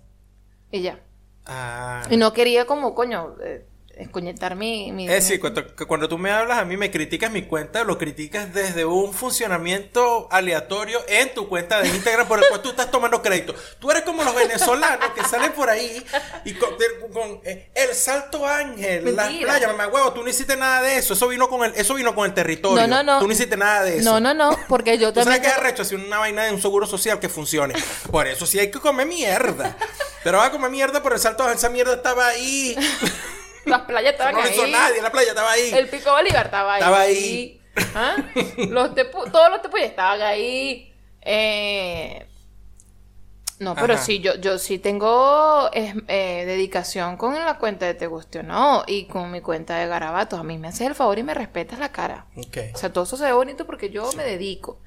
Y 0.71 0.83
ya. 0.83 1.01
Ah. 1.47 2.03
Y 2.11 2.17
no 2.17 2.33
quería 2.33 2.67
como, 2.67 2.95
coño, 2.95 3.37
eh, 3.43 3.67
escuñetar 3.99 4.57
mi... 4.57 4.93
mi 4.93 5.07
Es 5.09 5.25
decir, 5.25 5.41
cuando, 5.41 5.75
que 5.75 5.85
cuando 5.85 6.09
tú 6.09 6.19
me 6.19 6.31
hablas 6.31 6.59
a 6.59 6.65
mí, 6.65 6.77
me 6.77 6.91
criticas 6.91 7.31
mi 7.31 7.43
cuenta, 7.43 7.85
lo 7.85 7.99
criticas 7.99 8.53
desde 8.55 8.85
un 8.85 9.13
funcionamiento 9.13 10.29
aleatorio 10.31 11.01
en 11.09 11.35
tu 11.35 11.49
cuenta 11.49 11.81
de 11.81 11.89
Instagram 11.89 12.29
por 12.29 12.39
el 12.39 12.49
cual 12.49 12.63
tú 12.63 12.71
estás 12.71 12.91
tomando 12.91 13.21
crédito. 13.23 13.55
Tú 13.79 13.91
eres 13.91 14.03
como 14.03 14.23
los 14.25 14.35
venezolanos 14.35 15.11
que 15.11 15.25
salen 15.25 15.53
por 15.53 15.69
ahí 15.69 16.05
y 16.45 16.55
con, 16.55 16.71
eh, 17.45 17.71
el 17.75 17.95
salto 17.95 18.47
ángel, 18.47 19.17
las 19.17 19.27
Mentira. 19.27 19.53
playas, 19.53 19.77
mamá 19.77 19.89
huevo, 19.89 20.13
tú 20.13 20.23
no 20.23 20.31
hiciste 20.31 20.57
nada 20.57 20.83
de 20.83 20.97
eso. 20.97 21.15
Eso 21.15 21.29
vino 21.29 21.49
con 21.49 21.65
el, 21.65 21.75
eso 21.75 21.95
vino 21.95 22.15
con 22.15 22.27
el 22.27 22.35
territorio. 22.35 22.87
No, 22.87 22.97
no, 22.97 23.03
no. 23.03 23.19
Tú 23.21 23.27
no 23.27 23.33
hiciste 23.33 23.57
nada 23.57 23.83
de 23.83 23.99
eso. 23.99 24.11
No, 24.11 24.21
no, 24.21 24.35
no, 24.35 24.57
porque 24.69 24.99
yo 24.99 25.13
Tú 25.13 25.23
sabes 25.23 25.35
también... 25.37 25.43
que 25.43 25.49
es 25.49 25.55
arrecho 25.55 25.83
hacer 25.83 25.99
una 25.99 26.19
vaina 26.19 26.45
de 26.45 26.53
un 26.53 26.61
seguro 26.61 26.87
social 26.87 27.19
que 27.21 27.29
funcione. 27.29 27.75
Por 28.11 28.27
eso 28.27 28.47
sí 28.47 28.59
hay 28.59 28.71
que 28.71 28.79
comer 28.79 29.07
mierda. 29.07 29.77
Pero 30.23 30.39
va 30.39 30.47
a 30.47 30.51
comer 30.51 30.71
mierda 30.71 31.03
por 31.03 31.13
el 31.13 31.19
salto 31.19 31.43
ángel. 31.43 31.59
Esa 31.59 31.69
mierda 31.69 31.95
estaba 31.95 32.27
ahí. 32.29 32.77
Las 33.67 33.81
playas 33.83 34.13
estaban 34.13 34.35
no 34.35 34.41
ahí. 34.43 34.51
hizo 34.53 34.67
nadie. 34.67 35.03
La 35.03 35.11
playa 35.13 35.29
estaba 35.31 35.51
ahí. 35.53 35.71
El 35.73 35.89
Pico 35.89 36.11
Bolívar 36.13 36.47
estaba 36.47 36.75
ahí. 36.75 36.81
Estaba 36.81 37.01
ahí. 37.01 37.63
¿Ah? 37.95 38.17
Los 38.69 38.91
tepu- 38.95 39.31
todos 39.31 39.51
los 39.51 39.63
tepuyes 39.63 39.89
estaban 39.91 40.21
ahí. 40.23 40.93
Eh, 41.23 42.27
No, 43.61 43.75
pero 43.75 43.95
Ajá. 43.95 44.03
sí, 44.05 44.21
yo, 44.21 44.37
yo 44.37 44.57
sí 44.59 44.79
tengo 44.79 45.69
eh, 45.73 46.45
dedicación 46.47 47.17
con 47.17 47.35
la 47.35 47.59
cuenta 47.59 47.87
de 47.87 47.95
Te 47.95 48.07
Guste 48.07 48.39
o 48.39 48.43
No 48.45 48.85
y 48.87 49.07
con 49.07 49.31
mi 49.33 49.41
cuenta 49.41 49.77
de 49.79 49.87
Garabatos. 49.89 50.39
A 50.39 50.45
mí 50.45 50.59
me 50.59 50.69
haces 50.69 50.83
el 50.87 50.95
favor 50.95 51.19
y 51.19 51.25
me 51.25 51.35
respetas 51.35 51.79
la 51.81 51.91
cara. 51.91 52.27
O 52.37 52.79
sea, 52.79 52.93
todo 52.93 53.03
eso 53.05 53.17
se 53.17 53.25
ve 53.25 53.33
bonito 53.33 53.67
porque 53.67 53.91
yo 53.91 54.11
me 54.17 54.23
dedico. 54.25 54.81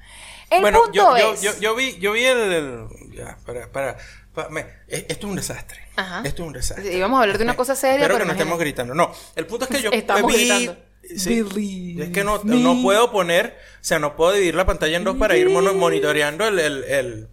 El 0.50 0.60
bueno, 0.62 0.80
punto 0.84 0.92
yo, 0.94 1.16
es... 1.32 1.40
yo, 1.42 1.52
yo 1.60 1.74
vi, 1.74 1.98
yo 1.98 2.12
vi 2.12 2.24
el. 2.24 2.38
el- 2.52 2.86
ya, 3.14 3.36
para, 3.46 3.70
para, 3.70 3.96
pa- 3.96 4.02
me- 4.50 4.60
e- 4.88 5.06
esto 5.08 5.26
es 5.26 5.30
un 5.30 5.36
desastre. 5.36 5.78
Ajá. 5.96 6.22
Esto 6.24 6.42
es 6.42 6.46
un 6.46 6.52
desastre. 6.52 6.90
Sí, 6.90 6.96
íbamos 6.96 7.18
a 7.18 7.22
hablar 7.22 7.38
de 7.38 7.44
una 7.44 7.56
cosa 7.56 7.74
seria, 7.74 7.96
Espero 8.02 8.14
pero 8.14 8.24
que 8.24 8.26
no 8.28 8.32
estemos 8.32 8.58
gritando. 8.58 8.94
No, 8.94 9.12
el 9.36 9.46
punto 9.46 9.64
es 9.66 9.70
que 9.70 9.82
yo 9.82 9.90
Estamos 9.90 10.32
vi. 10.32 10.38
gritando. 10.38 10.76
Sí, 11.16 11.96
es 12.00 12.10
que 12.10 12.22
no, 12.24 12.40
no 12.44 12.80
puedo 12.82 13.10
poner, 13.10 13.56
o 13.80 13.84
sea, 13.84 13.98
no 13.98 14.14
puedo 14.16 14.32
dividir 14.32 14.54
la 14.54 14.64
pantalla 14.66 14.96
en 14.96 15.02
dos 15.04 15.16
para 15.16 15.36
ir 15.36 15.48
monitoreando 15.50 16.46
el, 16.46 16.58
el, 16.60 16.84
el, 16.84 17.28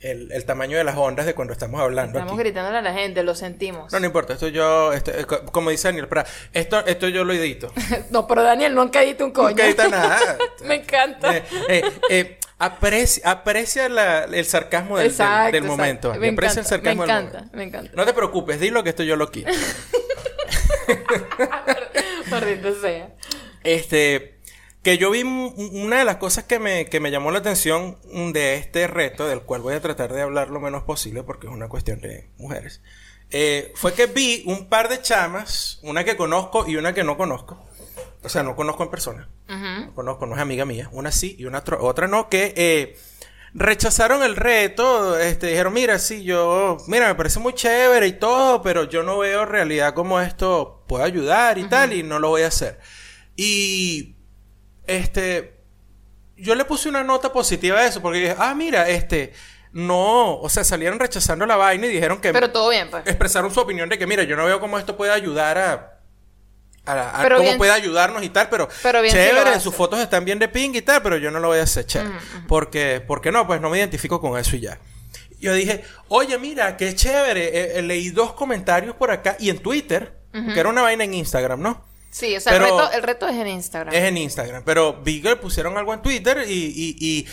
el- 0.00 0.32
el 0.32 0.44
tamaño 0.46 0.78
de 0.78 0.82
las 0.84 0.96
ondas 0.96 1.26
de 1.26 1.34
cuando 1.34 1.52
estamos 1.52 1.78
hablando. 1.80 2.18
Estamos 2.18 2.32
aquí. 2.32 2.42
gritándole 2.44 2.78
a 2.78 2.82
la 2.82 2.94
gente, 2.94 3.22
lo 3.22 3.34
sentimos. 3.34 3.92
No, 3.92 4.00
no 4.00 4.06
importa, 4.06 4.32
esto 4.32 4.48
yo, 4.48 4.92
esto, 4.94 5.10
eh, 5.12 5.26
co- 5.26 5.44
como 5.44 5.68
dice 5.70 5.88
Daniel, 5.88 6.08
para, 6.08 6.24
esto, 6.54 6.84
esto 6.86 7.06
yo 7.08 7.22
lo 7.24 7.34
edito. 7.34 7.70
No, 8.10 8.26
pero 8.26 8.42
Daniel, 8.42 8.74
nunca 8.74 9.02
edita 9.02 9.24
un 9.26 9.30
coño. 9.32 9.50
Nunca 9.50 9.66
edita 9.66 9.88
nada. 9.88 10.38
Me 10.64 10.76
encanta. 10.76 11.36
Eh, 11.36 11.44
eh, 11.68 11.82
eh, 12.08 12.38
aprecia 12.64 13.30
aprecia 13.30 13.88
la- 13.88 14.24
el 14.24 14.44
sarcasmo 14.44 14.96
del, 14.98 15.04
del- 15.08 15.12
Exacto, 15.12 15.52
del 15.52 15.64
momento. 15.64 16.14
Me 16.14 16.28
aprecia 16.30 16.30
encanta, 16.30 16.60
el 16.60 16.66
sarcasmo 16.66 17.02
me 17.02 17.06
del 17.12 17.16
encanta, 17.16 17.38
momento. 17.38 17.56
me 17.56 17.64
encanta. 17.64 17.90
No 17.94 18.04
te 18.06 18.12
preocupes, 18.12 18.60
dilo 18.60 18.82
que 18.82 18.90
esto 18.90 19.02
yo 19.02 19.16
lo 19.16 19.30
quito. 19.30 19.50
Maldito 22.30 22.80
sea. 22.80 23.14
Este, 23.64 24.38
que 24.82 24.98
yo 24.98 25.10
vi 25.10 25.22
una 25.22 25.98
de 25.98 26.04
las 26.04 26.16
cosas 26.16 26.44
que 26.44 26.58
me, 26.58 26.86
que 26.86 27.00
me 27.00 27.10
llamó 27.10 27.30
la 27.30 27.38
atención 27.38 27.98
de 28.32 28.56
este 28.56 28.86
reto, 28.86 29.26
del 29.28 29.42
cual 29.42 29.62
voy 29.62 29.74
a 29.74 29.80
tratar 29.80 30.12
de 30.12 30.22
hablar 30.22 30.48
lo 30.50 30.60
menos 30.60 30.82
posible 30.82 31.22
porque 31.22 31.46
es 31.46 31.52
una 31.52 31.68
cuestión 31.68 32.00
de 32.00 32.28
mujeres, 32.38 32.80
eh, 33.30 33.72
fue 33.76 33.94
que 33.94 34.06
vi 34.06 34.42
un 34.46 34.68
par 34.68 34.88
de 34.88 35.00
chamas, 35.00 35.78
una 35.82 36.04
que 36.04 36.16
conozco 36.16 36.68
y 36.68 36.76
una 36.76 36.92
que 36.94 37.04
no 37.04 37.16
conozco. 37.16 37.64
O 38.24 38.28
sea, 38.28 38.42
no 38.42 38.54
conozco 38.56 38.82
en 38.84 38.90
persona. 38.90 39.28
No 39.48 39.94
conozco, 39.94 40.26
no 40.26 40.34
es 40.34 40.40
amiga 40.40 40.64
mía. 40.64 40.88
Una 40.92 41.12
sí 41.12 41.36
y 41.38 41.44
una 41.44 41.62
otra 41.80 42.06
no, 42.06 42.28
que 42.28 42.54
eh, 42.56 42.96
rechazaron 43.54 44.22
el 44.22 44.36
reto. 44.36 45.18
Este, 45.18 45.48
dijeron, 45.48 45.72
mira, 45.72 45.98
sí, 45.98 46.24
yo, 46.24 46.78
mira, 46.86 47.08
me 47.08 47.14
parece 47.14 47.40
muy 47.40 47.52
chévere 47.52 48.06
y 48.06 48.12
todo, 48.12 48.62
pero 48.62 48.84
yo 48.84 49.02
no 49.02 49.18
veo 49.18 49.44
realidad 49.44 49.94
como 49.94 50.20
esto 50.20 50.84
puede 50.86 51.04
ayudar 51.04 51.58
y 51.58 51.64
tal, 51.64 51.92
y 51.92 52.02
no 52.02 52.18
lo 52.18 52.28
voy 52.28 52.42
a 52.42 52.48
hacer. 52.48 52.78
Y, 53.36 54.16
este, 54.86 55.60
yo 56.36 56.54
le 56.54 56.64
puse 56.64 56.88
una 56.88 57.02
nota 57.04 57.32
positiva 57.32 57.78
a 57.78 57.86
eso, 57.86 58.02
porque 58.02 58.18
dije, 58.18 58.36
ah, 58.38 58.54
mira, 58.54 58.88
este, 58.88 59.32
no, 59.72 60.38
o 60.38 60.48
sea, 60.48 60.64
salieron 60.64 60.98
rechazando 60.98 61.46
la 61.46 61.56
vaina 61.56 61.86
y 61.86 61.90
dijeron 61.90 62.20
que 62.20 62.32
Pero 62.32 62.50
todo 62.50 62.68
bien, 62.68 62.90
pues. 62.90 63.06
expresaron 63.06 63.52
su 63.52 63.60
opinión 63.60 63.88
de 63.88 63.98
que, 63.98 64.06
mira, 64.06 64.22
yo 64.24 64.36
no 64.36 64.44
veo 64.44 64.60
cómo 64.60 64.78
esto 64.78 64.96
puede 64.96 65.12
ayudar 65.12 65.58
a. 65.58 65.91
a- 66.84 67.20
a 67.20 67.22
cómo 67.36 67.42
bien- 67.48 67.58
puede 67.58 67.70
ayudarnos 67.72 68.22
y 68.24 68.28
tal, 68.30 68.48
pero, 68.48 68.68
Pero 69.10 69.14
chévere, 69.40 69.60
sus 69.60 69.74
fotos 69.74 70.00
están 70.00 70.24
bien 70.24 70.38
de 70.38 70.48
ping 70.48 70.70
y 70.74 70.82
tal, 70.82 71.02
pero 71.02 71.16
yo 71.18 71.30
no 71.30 71.38
lo 71.40 71.48
voy 71.48 71.58
a 71.58 71.62
hacer 71.62 71.86
chévere. 71.86 72.10
Porque, 72.48 73.02
porque 73.06 73.30
no, 73.32 73.46
pues 73.46 73.60
no 73.60 73.70
me 73.70 73.78
identifico 73.78 74.20
con 74.20 74.38
eso 74.38 74.56
y 74.56 74.60
ya. 74.60 74.78
Yo 75.40 75.52
dije, 75.54 75.84
oye, 76.08 76.38
mira, 76.38 76.76
qué 76.76 76.94
chévere. 76.94 77.46
Eh, 77.48 77.78
eh, 77.78 77.82
leí 77.82 78.10
dos 78.10 78.32
comentarios 78.32 78.94
por 78.96 79.10
acá 79.10 79.36
y 79.40 79.50
en 79.50 79.58
Twitter, 79.58 80.16
que 80.54 80.60
era 80.60 80.68
una 80.68 80.82
vaina 80.82 81.04
en 81.04 81.14
Instagram, 81.14 81.60
¿no? 81.60 81.84
Sí, 82.14 82.36
o 82.36 82.40
sea, 82.40 82.52
Pero- 82.52 82.66
el, 82.66 82.70
reto, 82.72 82.92
el 82.92 83.02
reto 83.02 83.26
es 83.28 83.36
en 83.36 83.46
Instagram. 83.48 83.94
Es 83.94 84.04
en 84.04 84.18
Instagram. 84.18 84.62
Pero 84.64 85.00
vi 85.02 85.22
que 85.22 85.34
pusieron 85.36 85.78
algo 85.78 85.94
en 85.94 86.02
Twitter 86.02 86.44
y, 86.46 86.52
y, 86.52 86.96
y, 87.00 87.26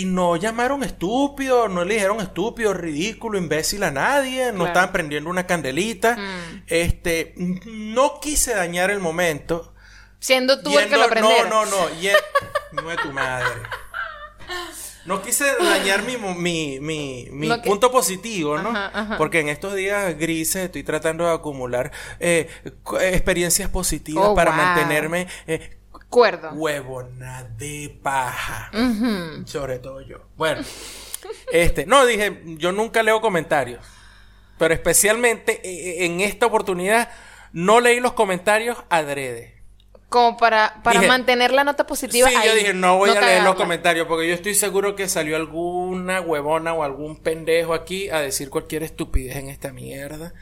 y 0.00 0.04
no 0.06 0.34
llamaron 0.34 0.82
estúpido, 0.82 1.68
no 1.68 1.84
le 1.84 1.94
dijeron 1.94 2.20
estúpido, 2.20 2.74
ridículo, 2.74 3.38
imbécil 3.38 3.84
a 3.84 3.92
nadie, 3.92 4.46
no 4.46 4.54
Claro. 4.54 4.66
estaban 4.66 4.92
prendiendo 4.92 5.30
una 5.30 5.46
candelita. 5.46 6.16
Mm. 6.16 6.62
Este, 6.66 7.34
no 7.36 8.18
quise 8.20 8.54
dañar 8.56 8.90
el 8.90 8.98
momento. 8.98 9.72
Siendo 10.18 10.60
tú 10.62 10.76
el 10.80 10.88
que 10.88 10.96
lo 10.96 11.02
Yendo- 11.02 11.06
aprendiera. 11.06 11.48
No, 11.48 11.64
no, 11.66 11.70
no. 11.70 11.88
no 12.82 12.90
es 12.90 13.00
tu 13.02 13.12
madre. 13.12 13.46
No 15.06 15.20
quise 15.22 15.44
dañar 15.62 16.02
mi, 16.04 16.16
mi, 16.16 16.80
mi, 16.80 17.28
mi 17.30 17.48
que- 17.60 17.68
punto 17.68 17.90
positivo, 17.92 18.58
¿no? 18.58 18.70
Ajá, 18.70 18.90
ajá. 18.94 19.18
Porque 19.18 19.40
en 19.40 19.48
estos 19.50 19.74
días 19.74 20.16
grises 20.18 20.64
estoy 20.64 20.82
tratando 20.82 21.24
de 21.26 21.32
acumular 21.34 21.92
eh, 22.20 22.48
experiencias 23.02 23.68
positivas 23.68 24.28
Oh, 24.28 24.34
para 24.34 24.50
wow. 24.52 24.60
mantenerme 24.60 25.26
eh, 25.46 25.76
Acuerdo. 25.92 26.50
huevona 26.52 27.44
de 27.58 27.98
paja. 28.02 28.70
Sobre 29.44 29.78
todo 29.78 30.00
yo. 30.00 30.18
Bueno, 30.36 30.62
este, 31.52 31.84
no, 31.86 32.06
dije, 32.06 32.40
yo 32.58 32.72
nunca 32.72 33.02
leo 33.02 33.20
comentarios. 33.20 33.84
Pero 34.56 34.72
especialmente 34.72 35.60
eh, 35.64 36.06
en 36.06 36.20
esta 36.20 36.46
oportunidad 36.46 37.10
no 37.52 37.80
leí 37.80 38.00
los 38.00 38.12
comentarios 38.14 38.78
adrede. 38.88 39.53
Como 40.14 40.36
para, 40.36 40.80
para 40.84 41.00
Dije- 41.00 41.08
mantener 41.08 41.50
la 41.52 41.64
nota 41.64 41.88
positiva 41.88 42.28
Sí, 42.28 42.36
ahí. 42.36 42.46
yo 42.48 42.54
dije, 42.54 42.72
no 42.72 42.98
voy 42.98 43.10
a 43.10 43.20
leer 43.20 43.42
los 43.42 43.56
comentarios 43.56 44.06
porque 44.06 44.28
yo 44.28 44.34
estoy 44.34 44.54
seguro 44.54 44.94
que 44.94 45.08
salió 45.08 45.34
alguna 45.34 46.20
huevona 46.20 46.72
o 46.72 46.84
algún 46.84 47.16
pendejo 47.16 47.74
aquí 47.74 48.10
a 48.10 48.20
decir 48.20 48.48
cualquier 48.48 48.84
estupidez 48.84 49.34
en 49.36 49.48
esta 49.48 49.72
mierda. 49.72 50.32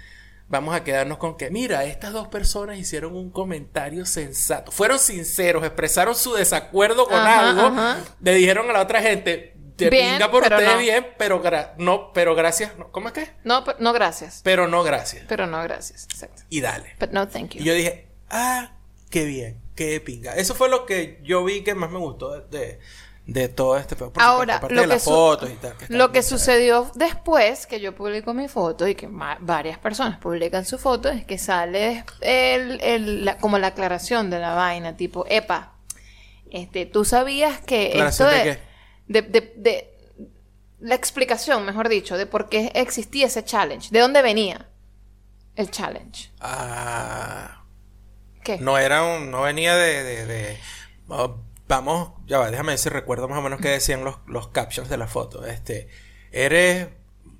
Vamos 0.49 0.75
a 0.75 0.85
quedarnos 0.85 1.17
con 1.17 1.39
que, 1.39 1.49
mira, 1.49 1.85
estas 1.87 2.13
dos 2.13 2.29
personas 2.29 2.77
hicieron 2.77 3.17
un 3.17 3.31
comentario 3.31 4.05
sensato. 4.05 4.71
Fueron 4.73 4.99
sinceros, 4.99 5.65
expresaron 5.65 6.15
su 6.15 6.35
desacuerdo 6.35 7.07
con 7.07 7.15
Ajá, 7.19 7.49
algo. 7.49 7.63
ajá. 7.63 7.99
Le 8.21 8.35
dijeron 8.35 8.69
a 8.69 8.75
la 8.75 8.83
otra 8.83 9.01
gente, 9.01 9.55
te 9.77 9.89
Bien, 9.89 10.13
pinga 10.13 10.31
por 10.31 10.43
ustedes 10.43 10.69
no. 10.71 10.77
bien, 10.77 11.07
pero 11.17 11.43
gra- 11.43 11.73
no, 11.79 12.13
pero 12.13 12.35
gracias. 12.35 12.77
no, 12.77 12.91
¿Cómo 12.93 13.09
es 13.09 13.15
que? 13.15 13.31
No, 13.45 13.65
pero- 13.65 13.79
no 13.81 13.95
gracias. 13.95 14.43
Pero 14.45 14.69
no 14.69 14.83
gracias. 14.83 15.25
Pero 15.27 15.47
no 15.47 15.63
gracias. 15.63 16.05
Exacto. 16.13 16.43
Y 16.51 16.61
dale. 16.61 16.95
But 17.01 17.13
no 17.13 17.27
thank 17.27 17.53
you. 17.55 17.63
Y 17.63 17.65
yo 17.65 17.73
dije, 17.73 18.09
ah, 18.29 18.73
qué 19.09 19.25
bien, 19.25 19.62
qué 19.75 20.01
pinga. 20.01 20.35
Eso 20.35 20.55
fue 20.55 20.69
lo 20.69 20.87
que 20.87 21.21
yo 21.23 21.45
vi 21.45 21.63
que 21.63 21.75
más 21.75 21.91
me 21.91 21.99
gustó 21.99 22.41
de, 22.41 22.79
de, 23.27 23.49
todo 23.49 23.77
este 23.77 23.97
pedo. 23.97 24.13
Por 24.13 24.23
Ahora, 24.23 24.61
lo 24.61 24.69
de 24.69 24.81
que, 24.83 24.87
las 24.87 25.05
fotos 25.05 25.51
y 25.51 25.55
tal. 25.55 25.75
lo 25.89 26.13
que 26.13 26.23
sucedió 26.23 26.91
después 26.95 27.67
que 27.67 27.81
yo 27.81 27.95
publico 27.95 28.35
mi 28.35 28.49
foto 28.49 28.87
y 28.89 28.95
que 28.95 29.09
varias 29.41 29.79
personas 29.79 30.19
publican 30.19 30.65
su 30.65 30.79
foto 30.79 31.09
es 31.09 31.25
que 31.25 31.39
sale 31.39 32.05
el, 32.21 32.81
el- 32.83 33.25
la- 33.25 33.39
como 33.39 33.59
la 33.59 33.69
aclaración 33.69 34.29
de 34.31 34.39
la 34.41 34.55
vaina, 34.55 34.97
tipo, 34.97 35.25
epa, 35.29 35.75
este, 36.51 36.85
tú 36.87 37.05
sabías 37.05 37.61
que 37.61 37.99
esto 37.99 38.25
¿Aclaración 38.27 38.31
de 38.31 38.59
de, 39.09 39.23
de, 39.23 39.23
de- 39.23 39.53
de- 39.57 39.89
la 40.81 40.97
explicación, 40.97 41.65
mejor 41.65 41.89
dicho, 41.89 42.19
de 42.19 42.27
por 42.27 42.49
qué 42.49 42.73
existía 42.75 43.27
ese 43.27 43.45
challenge, 43.45 43.89
de 43.93 44.01
dónde 44.01 44.21
venía 44.21 44.69
el 45.55 45.71
challenge. 45.71 46.31
Ah, 46.41 47.62
¿Qué? 48.45 48.59
no 48.59 48.79
era 48.79 49.03
un, 49.05 49.31
no 49.31 49.43
venía 49.43 49.77
de, 49.77 50.03
de, 50.03 50.27
de- 50.27 50.59
oh, 51.09 51.37
vamos, 51.69 52.13
ya 52.27 52.39
va, 52.39 52.51
déjame 52.51 52.73
ver 52.73 52.79
si 52.79 52.89
recuerdo 52.89 53.29
más 53.29 53.39
o 53.39 53.43
menos 53.43 53.61
qué 53.61 53.69
decían 53.69 54.05
los, 54.05 54.17
los 54.27 54.49
captions 54.49 54.89
de 54.89 54.97
la 54.97 55.07
foto. 55.07 55.45
Este, 55.47 55.89
eres, 56.33 56.89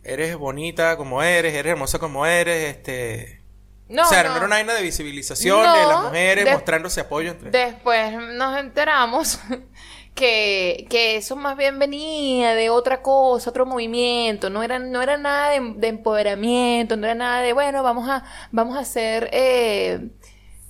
eres 0.05 0.37
bonita 0.37 0.97
como 0.97 1.23
eres, 1.23 1.55
eres 1.55 1.73
hermosa 1.73 1.99
como 1.99 2.27
eres, 2.27 2.77
este... 2.77 3.41
No, 3.89 4.05
o 4.05 4.07
sea, 4.07 4.23
no. 4.23 4.31
no 4.31 4.37
era 4.37 4.47
una 4.47 4.57
vaina 4.57 4.73
de 4.75 4.81
visibilización 4.83 5.63
No, 5.63 5.77
de 5.77 5.87
las 5.87 6.03
mujeres 6.05 6.45
de- 6.47 6.53
mostrándose 6.53 7.01
apoyo 7.01 7.31
entre... 7.33 7.51
Después 7.51 8.15
nos 8.35 8.57
enteramos 8.59 9.39
que, 10.15 10.87
que 10.89 11.17
eso 11.17 11.37
más 11.37 11.57
bien 11.59 11.79
venía 11.79 12.55
de 12.55 12.71
otra 12.71 13.03
cosa, 13.03 13.51
otro 13.51 13.67
movimiento, 13.67 14.49
no 14.51 14.63
era, 14.63 14.79
no 14.79 15.03
era 15.03 15.19
nada 15.19 15.51
de, 15.51 15.75
de 15.77 15.89
empoderamiento, 15.89 16.97
no 16.97 17.05
era 17.07 17.15
nada 17.15 17.41
de, 17.43 17.53
bueno, 17.53 17.83
vamos 17.83 18.09
a, 18.09 18.25
vamos 18.51 18.79
a 18.79 18.85
ser 18.87 19.29
eh, 19.33 20.09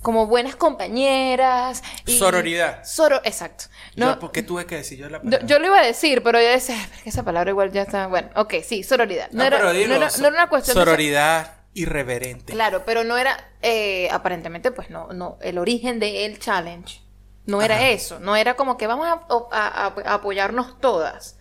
como 0.03 0.27
buenas 0.27 0.55
compañeras. 0.55 1.81
y- 2.05 2.17
Sororidad. 2.19 2.83
Soro, 2.83 3.19
exacto. 3.23 3.65
No, 3.95 4.13
Yo, 4.13 4.19
¿Por 4.19 4.31
qué 4.31 4.43
tuve 4.43 4.65
que 4.67 4.75
decir 4.75 4.99
yo 4.99 5.09
la 5.09 5.19
palabra? 5.21 5.45
yo 5.47 5.57
lo 5.59 5.65
iba 5.67 5.79
a 5.79 5.85
decir, 5.85 6.21
pero 6.21 6.39
yo 6.39 6.47
decía, 6.47 6.75
"Ay, 6.77 6.83
pero 6.85 6.97
es 6.97 7.03
que 7.03 7.09
esa 7.09 7.23
palabra 7.23 7.49
igual 7.49 7.71
ya 7.71 7.81
está, 7.81 8.05
bueno, 8.07 8.29
ok, 8.35 8.55
sí, 8.63 8.83
sororidad. 8.83 9.29
No, 9.31 9.39
No, 9.39 9.43
era, 9.45 9.57
pero 9.57 9.69
no 9.69 9.79
dilo, 9.79 9.95
era- 9.95 10.09
so- 10.11 10.21
no 10.21 10.27
era 10.27 10.37
una 10.37 10.49
cuestión 10.49 10.75
de- 10.75 10.81
Sororidad. 10.81 11.53
irreverente. 11.73 12.53
Claro, 12.53 12.83
pero 12.85 13.03
no 13.03 13.17
era, 13.17 13.35
eh, 13.63 14.07
aparentemente, 14.11 14.71
pues 14.71 14.91
no, 14.91 15.07
no, 15.13 15.39
el 15.41 15.57
origen 15.57 15.99
de 15.99 16.25
el 16.25 16.37
challenge 16.37 17.01
no 17.47 17.61
era 17.63 17.89
eso, 17.89 18.19
no 18.19 18.35
era 18.35 18.55
como 18.55 18.77
que 18.77 18.85
vamos 18.85 19.07
a, 19.07 19.13
a- 19.51 19.85
a- 19.87 19.93
a 20.05 20.13
apoyarnos 20.13 20.79
todas, 20.79 21.37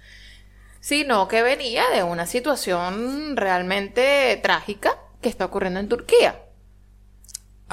sino 0.81 1.29
que 1.29 1.43
venía 1.43 1.85
de 1.95 2.03
una 2.03 2.27
situación 2.27 3.37
realmente 3.37 4.39
trágica 4.43 4.97
que 5.21 5.29
está 5.29 5.45
ocurriendo 5.45 5.81
en 5.81 5.89
Turquía. 5.89 6.42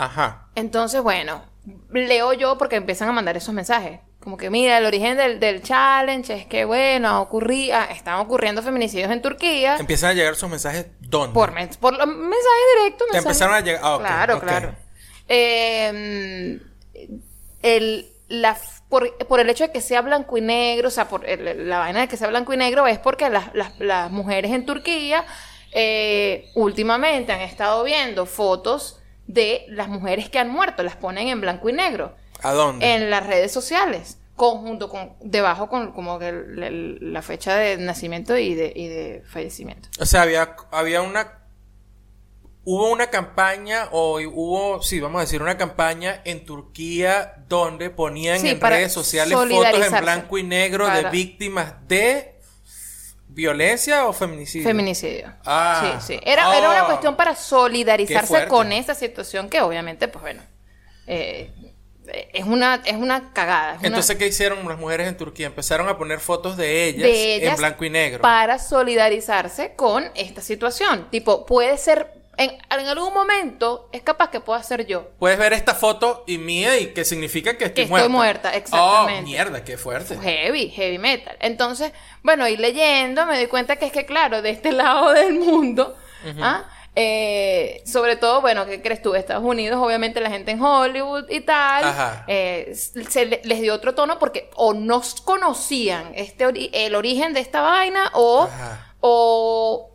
Ajá. 0.04 0.48
Entonces, 0.56 1.02
bueno, 1.02 1.44
leo 1.92 2.34
yo 2.34 2.58
porque 2.58 2.76
empiezan 2.78 3.10
a 3.10 3.12
mandar 3.12 3.36
esos 3.38 3.54
mensajes. 3.54 4.00
Como 4.20 4.36
que, 4.36 4.50
mira, 4.50 4.78
el 4.78 4.86
origen 4.86 5.16
del, 5.16 5.40
del 5.40 5.64
challenge 5.64 6.34
es 6.34 6.46
que, 6.46 6.66
bueno, 6.66 7.22
ocurrí, 7.22 7.72
ah, 7.72 7.86
están 7.92 8.16
ocurriendo 8.20 8.62
feminicidios 8.62 9.10
en 9.12 9.22
Turquía. 9.22 9.78
Empiezan 9.78 10.10
a 10.10 10.14
llegar 10.14 10.36
sus 10.36 10.50
mensajes 10.50 10.88
¿dónde? 11.00 11.34
Por, 11.34 11.54
men- 11.54 11.70
por 11.80 11.94
los 11.98 12.06
mensajes 12.06 12.66
directos. 12.78 13.08
Te 13.12 13.18
empezaron 13.18 13.56
a 13.56 13.62
llegar- 13.62 13.82
ah, 13.84 13.96
ok, 13.96 14.02
claro, 14.02 14.40
claro. 14.42 14.76
Eh, 15.30 16.60
el, 17.62 18.10
la, 18.28 18.58
por, 18.90 19.16
por 19.28 19.40
el 19.40 19.50
hecho 19.50 19.66
de 19.66 19.72
que 19.72 19.82
sea 19.82 20.02
blanco 20.02 20.38
y 20.38 20.42
negro, 20.42 20.90
o 20.90 20.92
sea, 20.92 21.08
por 21.08 21.28
el- 21.28 21.70
la 21.70 21.80
vaina 21.80 22.02
de 22.02 22.08
que 22.08 22.18
sea 22.18 22.28
blanco 22.28 22.54
y 22.54 22.58
negro, 22.58 22.88
es 22.88 23.00
porque 23.00 23.30
las, 23.30 23.54
las, 23.56 23.80
las 23.80 24.12
mujeres 24.12 24.52
en 24.52 24.66
Turquía 24.66 25.26
eh, 25.72 26.50
últimamente 26.56 27.32
han 27.32 27.42
estado 27.42 27.84
viendo 27.84 28.26
fotos 28.26 28.99
de 29.30 29.66
las 29.70 29.88
mujeres 29.88 30.28
que 30.30 30.40
han 30.40 30.50
muerto, 30.50 30.82
las 30.82 30.96
ponen 30.96 31.28
en 31.28 31.40
blanco 31.40 31.70
y 31.70 31.74
negro 31.74 32.16
¿A 32.42 32.52
dónde? 32.52 32.96
en 32.96 33.12
las 33.12 33.26
redes 33.28 33.52
sociales, 33.52 34.18
conjunto 34.36 34.90
con, 34.90 35.14
debajo 35.22 35.70
con 35.70 35.92
como 35.92 36.18
que 36.18 36.30
el- 36.30 36.64
el- 36.64 37.14
la 37.14 37.22
fecha 37.22 37.56
de 37.56 37.78
nacimiento 37.78 38.36
y 38.38 38.56
de, 38.56 38.74
y 38.76 38.88
de 38.88 39.24
fallecimiento. 39.30 39.88
O 40.00 40.06
sea, 40.06 40.24
había, 40.24 40.56
había 40.72 41.02
una. 41.04 41.36
Hubo 42.66 42.92
una 42.92 43.08
campaña, 43.08 43.88
o 43.92 44.20
hubo, 44.20 44.82
sí, 44.82 45.00
vamos 45.00 45.20
a 45.20 45.22
decir, 45.26 45.42
una 45.42 45.58
campaña 45.58 46.22
en 46.26 46.44
Turquía 46.46 47.34
donde 47.48 47.90
ponían 47.90 48.40
Sí, 48.40 48.50
en 48.50 48.62
redes 48.62 48.92
sociales 48.94 49.34
fotos 49.34 49.88
en 49.94 50.02
blanco 50.02 50.38
y 50.38 50.44
negro 50.44 50.88
de 50.88 51.10
víctimas 51.10 51.74
de 51.88 52.39
violencia 53.40 54.06
o 54.06 54.12
feminicidio. 54.14 54.68
Feminicidio. 54.68 55.34
Ah. 55.46 56.00
Sí, 56.02 56.14
sí. 56.16 56.20
Era, 56.26 56.56
era 56.58 56.70
una 56.70 56.82
Ah. 56.82 56.86
cuestión 56.88 57.16
para 57.16 57.36
solidarizarse 57.36 58.48
con 58.48 58.72
esta 58.74 58.94
situación 58.94 59.50
que 59.50 59.62
obviamente, 59.62 60.08
pues 60.10 60.22
bueno, 60.22 60.42
eh, 61.08 61.52
es, 62.34 62.44
una, 62.46 62.82
es 62.86 62.96
una 62.96 63.32
cagada. 63.34 63.74
es 63.76 63.80
una- 63.80 63.88
Entonces, 63.88 64.18
¿qué 64.18 64.28
hicieron 64.28 64.68
las 64.68 64.78
mujeres 64.78 65.08
en 65.08 65.16
Turquía? 65.16 65.48
Empezaron 65.48 65.88
a 65.88 65.98
poner 65.98 66.20
fotos 66.20 66.58
de 66.58 66.86
ellas, 66.86 67.04
de 67.04 67.36
ellas 67.36 67.52
en 67.54 67.58
blanco 67.58 67.86
y 67.86 67.90
negro. 67.90 68.22
Para 68.22 68.60
solidarizarse 68.60 69.76
con 69.76 70.12
esta 70.16 70.42
situación. 70.42 71.08
Tipo, 71.12 71.46
puede 71.46 71.78
ser, 71.78 72.12
en, 72.40 72.52
en 72.52 72.88
algún 72.88 73.14
momento, 73.14 73.90
es 73.92 74.02
capaz 74.02 74.30
que 74.32 74.40
pueda 74.40 74.64
ser 74.64 74.86
yo. 74.88 75.10
Puedes 75.20 75.38
ver 75.38 75.54
esta 75.54 75.76
foto 75.76 76.24
y 76.26 76.38
mía 76.40 76.80
y 76.80 76.94
que 76.94 77.06
significa 77.06 77.58
que 77.58 77.66
estoy 77.66 77.84
Que 77.84 77.90
muerta. 77.90 78.06
estoy 78.06 78.16
muerta, 78.18 78.56
exactamente. 78.56 79.20
Oh, 79.20 79.24
mierda, 79.24 79.64
qué 79.64 79.78
fuerte. 79.78 80.18
Heavy, 80.18 80.70
heavy 80.70 80.98
metal. 80.98 81.38
Entonces, 81.42 81.92
bueno, 82.24 82.48
y 82.48 82.58
leyendo 82.58 83.26
me 83.26 83.36
doy 83.38 83.48
cuenta 83.48 83.76
que 83.76 83.86
es 83.86 83.92
que, 83.92 84.06
claro, 84.06 84.42
de 84.42 84.50
este 84.52 84.72
lado 84.82 85.12
del 85.14 85.34
mundo, 85.40 85.96
¿ah? 86.42 86.64
Eh, 86.96 87.82
sobre 87.86 88.16
todo, 88.18 88.42
bueno, 88.42 88.66
¿qué 88.66 88.82
crees 88.82 89.02
tú? 89.02 89.16
Estados 89.16 89.44
Unidos, 89.46 89.80
obviamente 89.82 90.20
la 90.20 90.30
gente 90.32 90.52
en 90.52 90.62
Hollywood 90.62 91.30
y 91.30 91.42
tal, 91.42 92.24
eh, 92.28 92.74
se 92.76 93.26
le- 93.26 93.42
les 93.46 93.62
dio 93.62 93.74
otro 93.74 93.96
tono 93.96 94.18
porque 94.20 94.50
o 94.56 94.74
no 94.74 95.02
conocían 95.24 96.12
este 96.16 96.46
ori- 96.48 96.70
el 96.74 96.96
origen 96.96 97.34
de 97.34 97.40
esta 97.42 97.62
vaina 97.62 98.12
o 99.02 99.90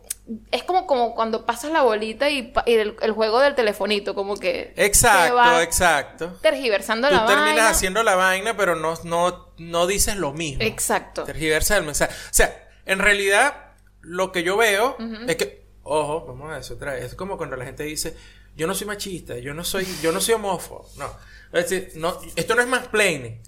es 0.51 0.63
como, 0.63 0.87
como 0.87 1.13
cuando 1.13 1.45
pasas 1.45 1.71
la 1.71 1.83
bolita 1.83 2.29
y, 2.29 2.51
y 2.65 2.73
el, 2.73 2.95
el 3.01 3.11
juego 3.11 3.39
del 3.39 3.53
telefonito, 3.55 4.15
como 4.15 4.35
que 4.37 4.73
Exacto, 4.75 5.61
exacto. 5.61 6.33
tergiversando 6.41 7.07
Tú 7.09 7.13
la 7.15 7.25
terminas 7.25 7.47
vaina. 7.55 7.69
haciendo 7.69 8.01
la 8.03 8.15
vaina, 8.15 8.57
pero 8.57 8.75
no, 8.75 8.95
no, 9.03 9.53
no 9.57 9.87
dices 9.87 10.15
lo 10.17 10.33
mismo. 10.33 10.63
Exacto. 10.63 11.23
Tergiversa 11.25 11.77
el 11.77 11.83
mensaje. 11.83 12.13
O 12.13 12.33
sea, 12.33 12.67
en 12.85 12.99
realidad, 12.99 13.73
lo 14.01 14.31
que 14.31 14.43
yo 14.43 14.57
veo 14.57 14.97
es 15.27 15.35
que, 15.35 15.65
ojo, 15.83 16.25
vamos 16.27 16.51
a 16.51 16.55
decir 16.57 16.75
otra 16.75 16.93
vez, 16.93 17.03
es 17.05 17.15
como 17.15 17.37
cuando 17.37 17.55
la 17.55 17.65
gente 17.65 17.83
dice, 17.83 18.15
yo 18.55 18.65
no 18.67 18.73
soy 18.73 18.87
machista, 18.87 19.37
yo 19.37 19.53
no 19.53 19.63
soy, 19.63 19.85
yo 20.01 20.11
no 20.11 20.21
soy 20.21 20.35
homófobo. 20.35 20.89
No. 20.97 21.05
Es 21.53 21.69
decir, 21.69 21.91
no, 21.95 22.19
esto 22.35 22.55
no 22.55 22.61
es 22.61 22.67
mansplaining. 22.67 23.41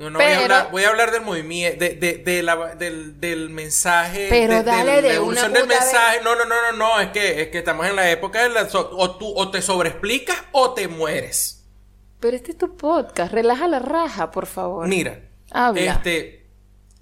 No, 0.00 0.10
no 0.10 0.18
voy, 0.18 0.28
a 0.28 0.38
hablar, 0.38 0.68
voy 0.70 0.84
a 0.84 0.88
hablar 0.88 1.10
del 1.12 1.20
movimiento, 1.20 1.78
de, 1.78 1.90
de, 1.94 2.16
de 2.18 2.42
la- 2.42 2.74
del, 2.74 3.20
del 3.20 3.50
mensaje. 3.50 4.28
Pero 4.30 4.54
de, 4.54 4.62
dale 4.62 5.02
de 5.02 5.18
una 5.20 5.42
del 5.48 5.62
puta 5.62 5.66
mensaje. 5.66 6.20
No, 6.24 6.34
no, 6.34 6.44
no, 6.46 6.54
no, 6.72 6.76
no, 6.78 7.00
es 7.00 7.10
que, 7.10 7.42
es 7.42 7.48
que 7.48 7.58
estamos 7.58 7.86
en 7.86 7.94
la 7.96 8.10
época 8.10 8.42
de 8.42 8.48
la. 8.48 8.68
so- 8.68 8.90
o 8.96 9.16
tú 9.18 9.30
o 9.36 9.50
te 9.50 9.60
sobreexplicas 9.60 10.36
o 10.52 10.72
te 10.74 10.88
mueres. 10.88 11.66
Pero 12.18 12.36
este 12.36 12.52
es 12.52 12.58
tu 12.58 12.76
podcast, 12.76 13.32
relaja 13.32 13.68
la 13.68 13.78
raja, 13.78 14.30
por 14.30 14.46
favor. 14.46 14.88
Mira, 14.88 15.20
Habla. 15.50 15.80
este 15.92 16.46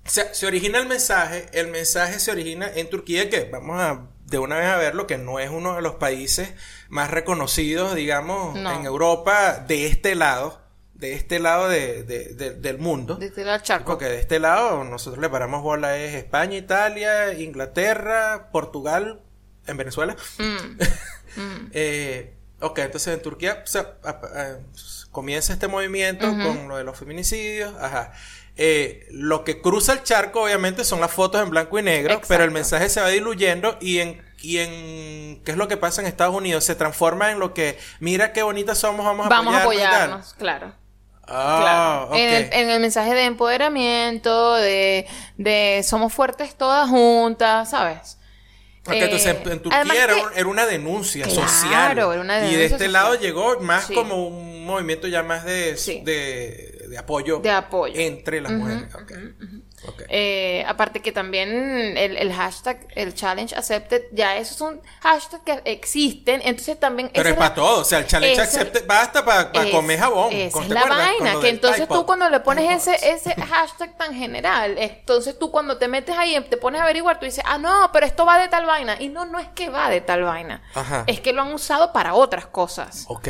se, 0.05 0.34
se 0.34 0.46
origina 0.46 0.78
el 0.78 0.86
mensaje, 0.86 1.46
el 1.53 1.68
mensaje 1.68 2.18
se 2.18 2.30
origina 2.32 2.68
en 2.74 2.90
Turquía, 2.90 3.30
que 3.30 3.44
vamos 3.44 3.80
a 3.80 4.07
de 4.24 4.38
una 4.38 4.57
vez 4.59 4.66
a 4.66 4.76
verlo, 4.76 5.07
que 5.07 5.18
no 5.18 5.38
es 5.38 5.51
uno 5.51 5.74
de 5.76 5.82
los 5.82 5.94
países 5.94 6.51
más 6.88 7.11
reconocidos, 7.11 7.94
digamos, 7.94 8.57
No. 8.57 8.72
en 8.72 8.84
Europa, 8.86 9.59
de 9.66 9.86
este 9.86 10.14
lado, 10.14 10.61
de 10.99 11.14
este 11.14 11.38
lado 11.38 11.68
de- 11.68 12.03
de- 12.03 12.34
de- 12.34 12.51
del 12.55 12.78
mundo. 12.78 13.14
Desde 13.14 13.42
el 13.42 13.62
charco. 13.62 13.92
Porque 13.92 14.05
de 14.07 14.18
este 14.20 14.38
lado 14.40 14.84
nosotros 14.84 15.20
le 15.22 15.28
paramos 15.30 15.62
bola 15.62 15.96
es 15.96 16.14
España, 16.14 16.57
Italia, 16.57 17.32
Inglaterra, 17.34 18.49
Portugal, 18.53 19.20
en 19.66 19.76
Venezuela. 19.76 20.16
Mm. 20.38 20.78
Eh, 21.72 22.34
ok, 22.61 22.78
entonces 22.80 23.14
en 23.14 23.22
Turquía 23.22 23.62
a- 24.03 24.09
a- 24.09 24.57
comienza 25.12 25.53
este 25.53 25.68
movimiento 25.68 26.26
con 26.26 26.68
lo 26.68 26.76
de 26.76 26.84
los 26.84 26.99
feminicidios. 26.99 27.74
Ajá. 27.80 28.12
Eh, 28.57 29.07
lo 29.12 29.44
que 29.44 29.61
cruza 29.61 29.92
el 29.92 30.03
charco, 30.03 30.42
obviamente, 30.42 30.84
son 30.84 31.01
las 31.01 31.12
fotos 31.12 31.40
en 31.42 31.51
blanco 31.51 31.78
y 31.78 31.82
negro, 31.82 32.14
Exacto. 32.14 32.26
pero 32.28 32.42
el 32.44 32.51
mensaje 32.51 32.88
se 32.88 33.01
va 33.01 33.09
diluyendo 33.09 33.76
y 33.80 33.99
en, 34.01 34.20
y 34.40 34.59
en 34.59 35.42
qué 35.44 35.53
es 35.53 35.57
lo 35.57 35.68
que 35.68 35.76
pasa 35.76 36.01
en 36.01 36.09
Estados 36.09 36.34
Unidos, 36.34 36.64
se 36.64 36.74
transforma 36.74 37.30
en 37.30 37.38
lo 37.38 37.55
que, 37.55 37.78
mira 38.01 38.32
qué 38.32 38.42
bonitas 38.42 38.78
somos, 38.78 39.07
vamos 39.07 39.26
a 39.26 39.28
Vamos 39.28 39.55
a 39.55 39.61
apoyarnos, 39.62 40.34
claro. 40.34 40.74
Ah, 41.31 41.59
Claro. 41.61 42.05
ok. 42.11 42.14
En, 42.16 42.35
el, 42.35 42.53
en 42.53 42.70
el 42.70 42.81
mensaje 42.81 43.14
de 43.14 43.24
empoderamiento, 43.24 44.55
de, 44.55 45.07
de 45.37 45.83
somos 45.85 46.12
fuertes 46.12 46.55
todas 46.57 46.89
juntas, 46.89 47.70
¿sabes? 47.70 48.18
Eh, 48.91 49.01
entonces 49.05 49.26
en, 49.45 49.53
en 49.53 49.61
Turquía 49.61 50.05
era, 50.05 50.14
que- 50.14 50.41
era 50.41 50.49
una 50.49 50.64
denuncia 50.64 51.26
Claro, 51.26 51.43
social. 51.47 51.93
era 51.93 52.07
una 52.09 52.39
y 52.39 52.41
de 52.41 52.47
denuncia 52.47 52.64
este 52.64 52.76
social. 52.79 52.93
lado 52.93 53.14
llegó 53.16 53.61
más 53.61 53.85
Sí. 53.87 53.95
como 53.95 54.26
un 54.29 54.64
movimiento 54.64 55.07
ya 55.09 55.22
más 55.22 55.45
de, 55.45 55.76
Sí. 55.76 56.01
de, 56.05 56.87
de 56.89 56.97
apoyo. 56.99 57.41
De 57.41 57.51
apoyo. 57.51 57.95
Entre 58.01 58.41
las 58.41 58.53
mujeres. 58.53 58.95
Ok. 58.95 59.12
Ok. 59.87 60.03
Eh, 60.09 60.64
aparte 60.66 61.01
que 61.01 61.12
también 61.12 61.97
el, 61.97 62.16
el 62.16 62.33
hashtag, 62.33 62.87
el 62.95 63.14
challenge 63.14 63.55
accepted, 63.55 64.03
ya 64.12 64.37
esos 64.37 64.57
son 64.57 64.81
hashtags 65.03 65.43
que 65.45 65.62
existen, 65.66 66.41
entonces 66.45 66.79
también... 66.81 67.11
Pero 67.14 67.29
es 67.29 67.35
para 67.37 67.55
todo. 67.55 67.81
O 67.81 67.85
sea, 67.85 68.01
el 68.01 68.07
challenge 68.07 68.35
esa- 68.35 68.43
accepted 68.43 68.87
basta 68.87 69.24
para 69.24 69.51
Es- 69.64 69.70
comer 69.74 69.99
jabón. 69.99 70.33
Esa 70.33 70.53
¿Con- 70.53 70.62
es 70.64 70.68
te 70.68 70.74
la 70.74 70.85
vaina, 70.85 71.41
que 71.41 71.49
entonces 71.49 71.87
tú 71.89 72.05
cuando 72.07 72.29
le 72.29 72.41
pones 72.41 72.70
ese, 72.89 73.11
ese 73.12 73.35
hashtag 73.49 73.97
tan 73.97 74.14
general, 74.14 74.76
entonces 74.79 75.39
tú 75.39 75.51
cuando 75.51 75.79
te 75.79 75.89
metes 75.89 76.16
ahí 76.16 76.39
te 76.51 76.57
pones 76.57 76.81
a 76.81 76.85
averiguar, 76.85 77.18
tú 77.20 77.26
dices, 77.26 77.45
ah, 77.47 77.59
no, 77.59 77.91
pero 77.93 78.07
esto 78.07 78.26
va 78.26 78.39
de 78.39 78.49
tal 78.49 78.66
vaina. 78.66 78.97
Y 79.01 79.09
no, 79.09 79.24
no 79.26 79.39
es 79.39 79.49
que 79.49 79.68
va 79.70 79.89
de 79.91 80.01
tal 80.01 80.22
vaina. 80.22 80.62
Ajá. 80.74 81.05
Es 81.07 81.20
que 81.20 81.33
lo 81.33 81.43
han 81.43 81.53
usado 81.53 81.93
para 81.93 82.14
otras 82.14 82.47
cosas. 82.47 83.05
Ok. 83.09 83.29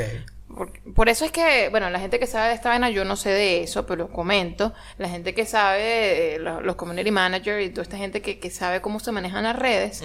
Por, 0.58 0.72
por 0.92 1.08
eso 1.08 1.24
es 1.24 1.30
que, 1.32 1.68
bueno, 1.70 1.88
la 1.88 2.00
gente 2.00 2.18
que 2.18 2.26
sabe 2.26 2.48
de 2.48 2.54
esta 2.54 2.68
vaina, 2.68 2.90
yo 2.90 3.04
no 3.04 3.14
sé 3.16 3.30
de 3.30 3.62
eso, 3.62 3.86
pero 3.86 4.04
lo 4.04 4.12
comento. 4.12 4.74
La 4.98 5.08
gente 5.08 5.32
que 5.32 5.46
sabe, 5.46 6.34
eh, 6.34 6.38
los, 6.40 6.62
los 6.62 6.74
community 6.76 7.10
managers 7.10 7.64
y 7.64 7.70
toda 7.70 7.84
esta 7.84 7.96
gente 7.96 8.20
que, 8.20 8.38
que 8.40 8.50
sabe 8.50 8.80
cómo 8.82 8.98
se 9.00 9.12
manejan 9.12 9.44
las 9.44 9.56
redes, 9.56 10.02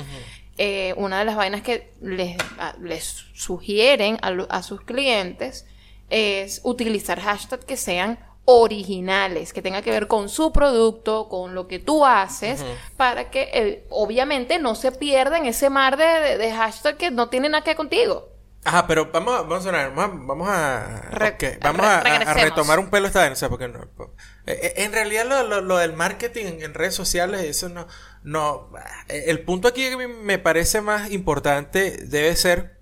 eh, 0.59 0.93
una 0.97 1.17
de 1.19 1.25
las 1.25 1.35
vainas 1.35 1.63
que 1.63 1.91
les, 2.01 2.37
a- 2.59 2.75
les 2.79 3.25
sugieren 3.33 4.19
a, 4.21 4.27
a 4.49 4.61
sus 4.63 4.81
clientes 4.81 5.65
es 6.11 6.61
utilizar 6.63 7.19
hashtags 7.19 7.65
que 7.65 7.75
sean 7.75 8.19
originales, 8.45 9.53
que 9.53 9.61
tengan 9.61 9.83
que 9.83 9.91
ver 9.91 10.07
con 10.07 10.29
su 10.29 10.51
producto, 10.51 11.27
con 11.29 11.55
lo 11.55 11.67
que 11.67 11.79
tú 11.79 12.05
haces, 12.05 12.61
para 12.97 13.29
que 13.31 13.49
eh, 13.53 13.85
obviamente 13.89 14.59
no 14.59 14.75
se 14.75 14.91
pierda 14.91 15.37
en 15.37 15.45
ese 15.45 15.69
mar 15.69 15.97
de, 15.97 16.05
de, 16.05 16.37
de 16.37 16.51
hashtags 16.51 16.97
que 16.97 17.09
no 17.11 17.29
tienen 17.29 17.51
nada 17.51 17.63
que 17.63 17.71
ver 17.71 17.77
contigo. 17.77 18.29
Ajá, 18.65 18.87
pero 18.87 19.11
vamos, 19.11 19.33
a- 19.37 19.41
vamos 19.41 19.59
a 19.59 19.61
sonar, 19.61 19.93
vamos 19.93 20.15
a, 20.21 20.25
vamos 20.25 20.47
a, 20.49 21.01
Re- 21.11 21.29
ok, 21.31 21.43
vamos 21.61 21.81
re- 21.81 21.87
a- 21.87 21.95
a, 21.95 21.97
a 21.97 22.03
regresemos. 22.03 22.41
retomar 22.43 22.79
un 22.79 22.89
pelo 22.89 23.07
esta 23.07 23.19
sea, 23.35 23.49
porque 23.49 23.67
no, 23.67 23.79
eh, 23.81 23.87
eh, 24.61 24.73
en 24.77 24.93
realidad 24.93 25.25
lo, 25.27 25.43
lo- 25.43 25.61
lo 25.61 25.77
del 25.77 25.93
marketing 25.93 26.45
en, 26.45 26.73
redes 26.73 26.95
sociales, 26.95 27.41
eso 27.43 27.67
no, 27.67 27.87
no, 28.23 28.69
eh, 29.09 29.25
el 29.27 29.41
punto 29.41 29.67
aquí 29.67 29.89
que 29.89 30.07
me 30.07 30.39
parece 30.39 30.79
más 30.81 31.11
importante 31.11 31.97
debe 32.05 32.35
ser, 32.37 32.79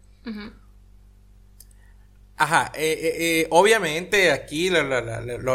ajá, 2.37 2.71
eh, 2.75 2.91
eh, 3.01 3.41
eh, 3.41 3.47
obviamente 3.51 4.31
aquí 4.31 4.69
lo, 4.69 4.83
lo- 4.83 5.01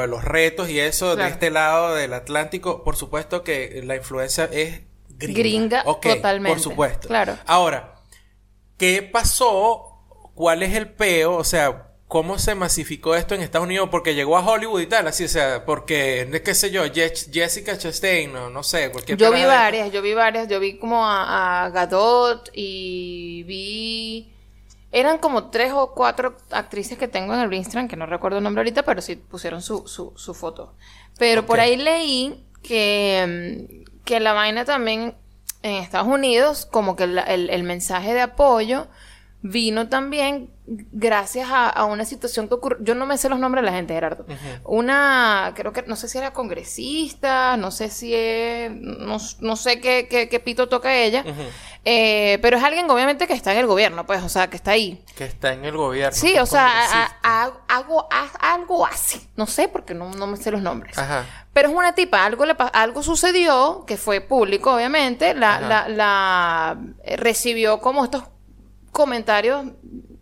de 0.01 0.07
los 0.07 0.25
retos 0.25 0.69
y 0.71 0.79
eso 0.79 1.17
de 1.17 1.29
este 1.29 1.51
lado 1.51 1.95
del 1.95 2.13
Atlántico, 2.15 2.85
por 2.85 2.97
supuesto 2.97 3.43
que 3.43 3.81
la 3.85 3.97
influencia 3.97 4.45
es 4.53 4.81
gringa, 5.09 5.39
Gringa, 5.41 5.83
Ok, 5.87 6.07
totalmente. 6.17 6.49
por 6.51 6.61
supuesto, 6.61 7.09
Claro. 7.09 7.39
Ahora, 7.47 7.95
¿qué 8.77 9.03
pasó? 9.03 9.86
¿Cuál 10.37 10.63
es 10.63 10.75
el 10.77 10.89
peo? 10.91 11.35
O 11.35 11.43
sea, 11.45 11.89
¿cómo 12.07 12.39
se 12.39 12.55
masificó 12.55 13.17
esto 13.17 13.35
en 13.35 13.41
Estados 13.43 13.67
Unidos? 13.67 13.89
Porque 13.91 14.15
llegó 14.15 14.37
a 14.37 14.47
Hollywood 14.47 14.83
y 14.83 14.87
tal, 14.87 15.09
así, 15.09 15.25
o 15.25 15.29
sea, 15.29 15.65
porque, 15.65 16.41
qué 16.45 16.55
sé 16.55 16.71
yo, 16.71 16.85
Je- 16.87 17.33
Jessica 17.33 17.77
Chastain, 17.77 18.33
no, 18.33 18.51
no 18.51 18.63
sé, 18.63 18.93
cualquier 18.93 19.19
Yo 19.19 19.33
vi 19.33 19.41
de- 19.41 19.47
varias, 19.47 19.91
yo 19.91 20.03
vi 20.03 20.15
varias, 20.15 20.47
yo 20.47 20.61
vi 20.61 20.79
como 20.79 21.05
a, 21.05 21.65
a 21.65 21.71
Gadot 21.71 22.51
y 22.55 23.43
vi... 23.45 24.33
Eran 24.93 25.19
como 25.19 25.51
tres 25.51 25.73
o 25.75 25.93
cuatro 25.95 26.37
actrices 26.51 26.97
que 26.97 27.09
tengo 27.09 27.35
en 27.35 27.41
el 27.41 27.53
Instagram, 27.53 27.89
que 27.89 27.97
no 27.97 28.07
recuerdo 28.07 28.39
el 28.39 28.45
nombre 28.45 28.61
ahorita, 28.61 28.85
pero 28.85 29.03
sí 29.03 29.17
pusieron 29.17 29.61
su, 29.61 29.87
su, 29.89 30.13
su 30.17 30.33
foto. 30.33 30.75
Pero 31.19 31.45
por 31.45 31.61
ahí 31.61 31.77
leí 31.77 32.47
que, 32.63 33.85
mm, 33.89 34.05
que 34.05 34.21
la 34.21 34.33
vaina 34.33 34.65
también 34.65 35.15
en 35.63 35.73
Estados 35.83 36.07
Unidos, 36.09 36.67
como 36.71 36.95
que 36.97 37.07
la- 37.09 37.23
el, 37.23 37.51
el 37.51 37.63
mensaje 37.65 38.15
de 38.15 38.21
apoyo 38.23 38.87
vino 39.43 39.89
también 39.89 40.51
gracias 40.69 41.49
a, 41.51 41.69
a 41.69 41.85
una 41.85 42.05
situación 42.05 42.49
que 42.49 42.55
ocurrió. 42.55 42.79
Yo 42.83 42.95
no 42.97 43.07
me 43.07 43.17
sé 43.19 43.29
los 43.29 43.39
nombres 43.39 43.63
de 43.65 43.71
la 43.71 43.77
gente, 43.77 43.95
Gerardo. 43.95 44.27
Una, 44.65 45.53
creo 45.55 45.73
que, 45.73 45.83
no 45.83 45.95
sé 45.95 46.09
si 46.09 46.19
era 46.19 46.33
congresista, 46.33 47.57
no 47.57 47.71
sé 47.71 47.89
si 47.89 48.13
es, 48.15 48.71
no, 48.73 49.19
no 49.41 49.57
sé 49.57 49.81
qué, 49.81 50.09
qué, 50.11 50.29
qué 50.29 50.41
pito 50.41 50.69
toca 50.69 50.93
ella, 50.95 51.25
eh, 51.85 52.39
pero 52.43 52.57
es 52.57 52.65
alguien 52.65 52.91
obviamente 52.91 53.29
que 53.29 53.33
está 53.35 53.53
en 53.53 53.59
el 53.59 53.67
gobierno, 53.67 54.05
pues, 54.07 54.23
o 54.25 54.29
sea, 54.29 54.49
que 54.51 54.57
está 54.57 54.73
ahí. 54.73 55.05
Que 55.17 55.25
está 55.25 55.53
en 55.53 55.65
el 55.65 55.77
gobierno. 55.77 56.17
Sí, 56.17 56.37
o 56.39 56.47
sea, 56.47 56.67
a- 56.67 56.73
congresista. 56.73 57.19
a- 57.23 57.45
a- 57.69 58.53
algo, 58.55 58.87
así. 58.87 59.29
No 59.37 59.47
sé, 59.47 59.69
porque 59.69 59.95
no, 59.95 60.11
no 60.11 60.27
me 60.27 60.37
sé 60.37 60.51
los 60.51 60.63
nombres. 60.63 60.99
Ajá. 60.99 61.25
Pero 61.53 61.69
es 61.69 61.75
una 61.75 61.95
tipa, 61.95 62.25
algo, 62.25 62.45
le, 62.45 62.57
algo 62.73 63.03
sucedió, 63.05 63.85
que 63.87 63.97
fue 63.97 64.21
público, 64.21 64.75
obviamente, 64.75 65.33
la, 65.35 65.61
la, 65.61 65.89
la- 65.89 66.77
eh, 67.05 67.17
recibió 67.17 67.79
como 67.81 68.05
estos 68.05 68.25
comentarios 68.97 69.67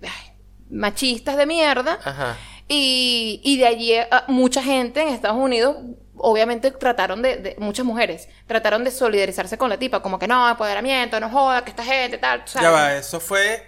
ay, 0.03 0.37
machistas 0.71 1.37
de 1.37 1.47
mierda. 1.47 1.99
Ajá. 2.05 2.37
Y, 2.67 3.41
y 3.45 3.59
de 3.59 3.67
allí 3.67 3.93
eh, 3.93 4.07
mucha 4.29 4.63
gente 4.63 5.03
en 5.03 5.09
Estados 5.09 5.37
Unidos, 5.39 5.77
obviamente 6.17 6.71
trataron 6.71 7.23
de, 7.23 7.37
de- 7.37 7.57
muchas 7.59 7.85
mujeres, 7.87 8.29
trataron 8.47 8.83
de 8.85 8.91
solidarizarse 8.91 9.57
con 9.59 9.69
la 9.69 9.79
tipa, 9.79 10.01
como 10.03 10.19
que 10.19 10.27
no, 10.27 10.49
empoderamiento, 10.49 11.21
no 11.21 11.29
joda, 11.31 11.63
que 11.65 11.71
esta 11.71 11.85
gente, 11.85 12.19
tal, 12.19 12.43
¿sabes? 12.47 12.63
Ya 12.69 12.71
va, 12.71 12.95
eso 12.97 13.21
fue. 13.21 13.63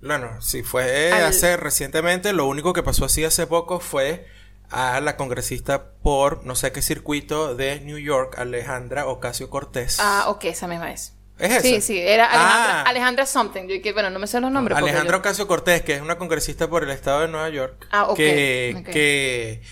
Bueno, 0.00 0.40
sí, 0.40 0.62
fue 0.62 1.12
Al- 1.12 1.24
hace 1.24 1.56
recientemente. 1.56 2.32
Lo 2.32 2.46
único 2.46 2.72
que 2.72 2.82
pasó 2.82 3.04
así 3.04 3.24
hace 3.24 3.46
poco 3.46 3.80
fue 3.80 4.26
a 4.70 5.00
la 5.00 5.16
congresista 5.16 5.90
por 6.02 6.46
no 6.46 6.54
sé 6.54 6.70
qué 6.70 6.80
circuito 6.80 7.56
de 7.56 7.80
New 7.80 7.98
York, 7.98 8.38
Alejandra 8.38 9.06
Ocasio 9.08 9.50
Cortés. 9.50 9.98
Ah, 10.00 10.26
ok, 10.28 10.44
esa 10.44 10.68
misma 10.68 10.92
es. 10.92 11.16
¿Es 11.40 11.50
esa? 11.50 11.60
Sí, 11.62 11.80
sí, 11.80 11.98
era 11.98 12.26
Alejandra, 12.26 12.80
Ah. 12.80 12.84
Alejandra 12.88 13.26
something. 13.26 13.66
Yo 13.66 13.92
bueno, 13.94 14.10
no 14.10 14.18
me 14.18 14.26
sé 14.26 14.40
los 14.40 14.50
nombres. 14.52 14.76
Alejandra 14.78 15.16
Ocasio 15.16 15.46
Cortés, 15.48 15.82
que 15.82 15.94
es 15.94 16.02
una 16.02 16.18
congresista 16.18 16.68
por 16.68 16.84
el 16.84 16.90
estado 16.90 17.20
de 17.22 17.28
Nueva 17.28 17.48
York. 17.48 17.86
Ah, 17.90 18.04
ok, 18.08 18.16
Que, 18.16 19.62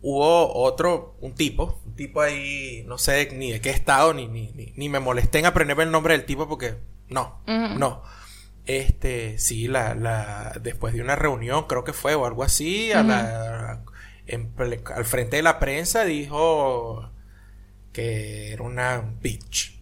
hubo 0.00 0.52
otro, 0.54 1.16
un 1.20 1.34
tipo, 1.34 1.80
un 1.86 1.94
tipo 1.96 2.20
ahí, 2.20 2.84
no 2.86 2.98
sé 2.98 3.30
ni 3.32 3.52
de 3.52 3.60
qué 3.60 3.70
estado, 3.70 4.12
ni, 4.12 4.26
ni, 4.28 4.50
ni, 4.54 4.72
ni 4.76 4.88
me 4.88 5.00
molesté 5.00 5.38
en 5.38 5.46
aprenderme 5.46 5.84
el 5.84 5.90
nombre 5.90 6.14
del 6.16 6.26
tipo 6.26 6.48
porque 6.48 6.74
no, 7.08 7.40
no. 7.46 8.02
Este, 8.66 9.38
sí, 9.38 9.68
la, 9.68 9.94
la, 9.94 10.54
después 10.62 10.94
de 10.94 11.02
una 11.02 11.16
reunión, 11.16 11.66
creo 11.66 11.84
que 11.84 11.92
fue 11.92 12.14
o 12.14 12.24
algo 12.26 12.42
así, 12.44 12.92
a 12.92 13.02
la, 13.02 13.82
en 14.26 14.54
ple- 14.56 14.82
al 14.94 15.04
frente 15.04 15.36
de 15.36 15.42
la 15.42 15.58
prensa 15.58 16.04
dijo 16.04 17.10
que 17.92 18.52
era 18.52 18.62
una 18.62 19.02
bitch. 19.20 19.73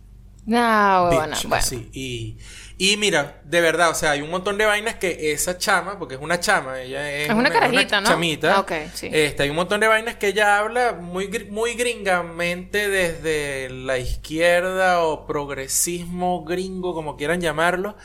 No, 0.45 1.05
huevona, 1.05 1.36
Bitch, 1.36 1.43
bueno. 1.45 1.57
así. 1.57 1.88
Y, 1.93 2.36
y 2.78 2.97
mira, 2.97 3.40
de 3.45 3.61
verdad, 3.61 3.90
o 3.90 3.95
sea, 3.95 4.11
hay 4.11 4.22
un 4.22 4.30
montón 4.30 4.59
de 4.59 4.64
vainas 4.66 4.97
que 4.97 5.30
esa 5.32 5.57
chama, 5.57 6.01
porque 6.01 6.16
es 6.16 6.20
una 6.20 6.40
chama, 6.40 6.80
ella 6.80 7.12
es, 7.12 7.28
Es 7.28 7.34
una 7.34 7.49
carajita, 7.51 8.01
¿no? 8.01 8.09
chamita. 8.09 8.59
Ah, 8.59 8.86
sí. 8.93 9.09
Este, 9.12 9.45
hay 9.45 9.51
un 9.51 9.57
montón 9.57 9.78
de 9.78 9.86
vainas 9.86 10.16
que 10.16 10.28
ella 10.28 10.59
habla 10.59 10.95
muy, 10.95 11.28
muy 11.51 11.74
gringamente 11.74 12.88
desde 12.88 13.70
la 13.70 13.99
izquierda 13.99 15.03
o 15.03 15.26
progresismo 15.26 16.45
gringo, 16.45 16.93
como 16.93 17.16
quieran 17.16 17.40
llamarlo, 17.40 17.97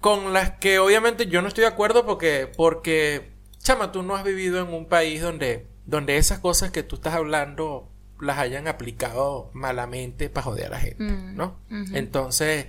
con 0.00 0.32
las 0.32 0.52
que 0.52 0.78
obviamente 0.78 1.26
yo 1.26 1.42
no 1.42 1.48
estoy 1.48 1.62
de 1.62 1.68
acuerdo 1.68 2.06
porque, 2.06 2.48
porque, 2.56 3.32
chama, 3.58 3.90
tú 3.90 4.04
no 4.04 4.14
has 4.14 4.22
vivido 4.22 4.60
en 4.60 4.72
un 4.72 4.86
país 4.86 5.20
donde, 5.22 5.66
donde 5.86 6.18
esas 6.18 6.38
cosas 6.38 6.70
que 6.70 6.84
tú 6.84 6.94
estás 6.96 7.14
hablando 7.14 7.87
las 8.20 8.38
hayan 8.38 8.68
aplicado 8.68 9.50
malamente 9.52 10.28
para 10.30 10.44
joder 10.44 10.66
a 10.66 10.70
la 10.70 10.80
gente, 10.80 11.02
Mm, 11.04 11.36
¿no? 11.36 11.58
Entonces, 11.92 12.66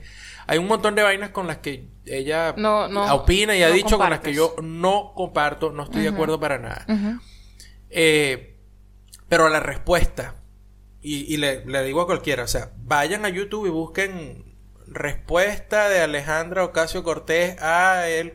hay 0.47 0.58
un 0.58 0.68
montón 0.68 0.95
de 0.95 1.04
vainas 1.04 1.30
con 1.32 1.47
las 1.47 1.58
que 1.58 1.88
ella 2.06 2.54
No, 2.58 2.88
no, 2.88 3.14
opina 3.16 3.56
y 3.56 3.64
ha 3.64 3.70
no 3.70 3.74
dicho 3.76 3.97
con 3.97 4.10
las 4.10 4.20
que 4.20 4.34
yo 4.34 4.56
no 4.62 5.14
comparto, 5.16 5.72
no 5.72 5.84
estoy 5.84 6.04
de 6.04 6.10
acuerdo 6.10 6.39
para 6.39 6.58
nada. 6.60 6.86
Ujú. 6.88 7.20
Eh, 7.89 8.58
pero 9.28 9.50
la 9.50 9.60
respuesta, 9.60 10.36
y, 11.02 11.34
y 11.34 11.38
le, 11.38 11.66
le 11.66 11.84
digo 11.84 12.02
a 12.02 12.06
cualquiera, 12.06 12.43
o 12.43 12.47
sea, 12.47 12.72
vayan 12.78 13.26
a 13.26 13.30
YouTube 13.30 13.68
y 13.68 13.70
busquen 13.70 14.56
respuesta 14.88 15.88
de 15.89 16.02
Alejandra 16.02 16.64
Ocasio 16.64 17.04
Cortés 17.04 17.62
a 17.62 18.08
el 18.08 18.34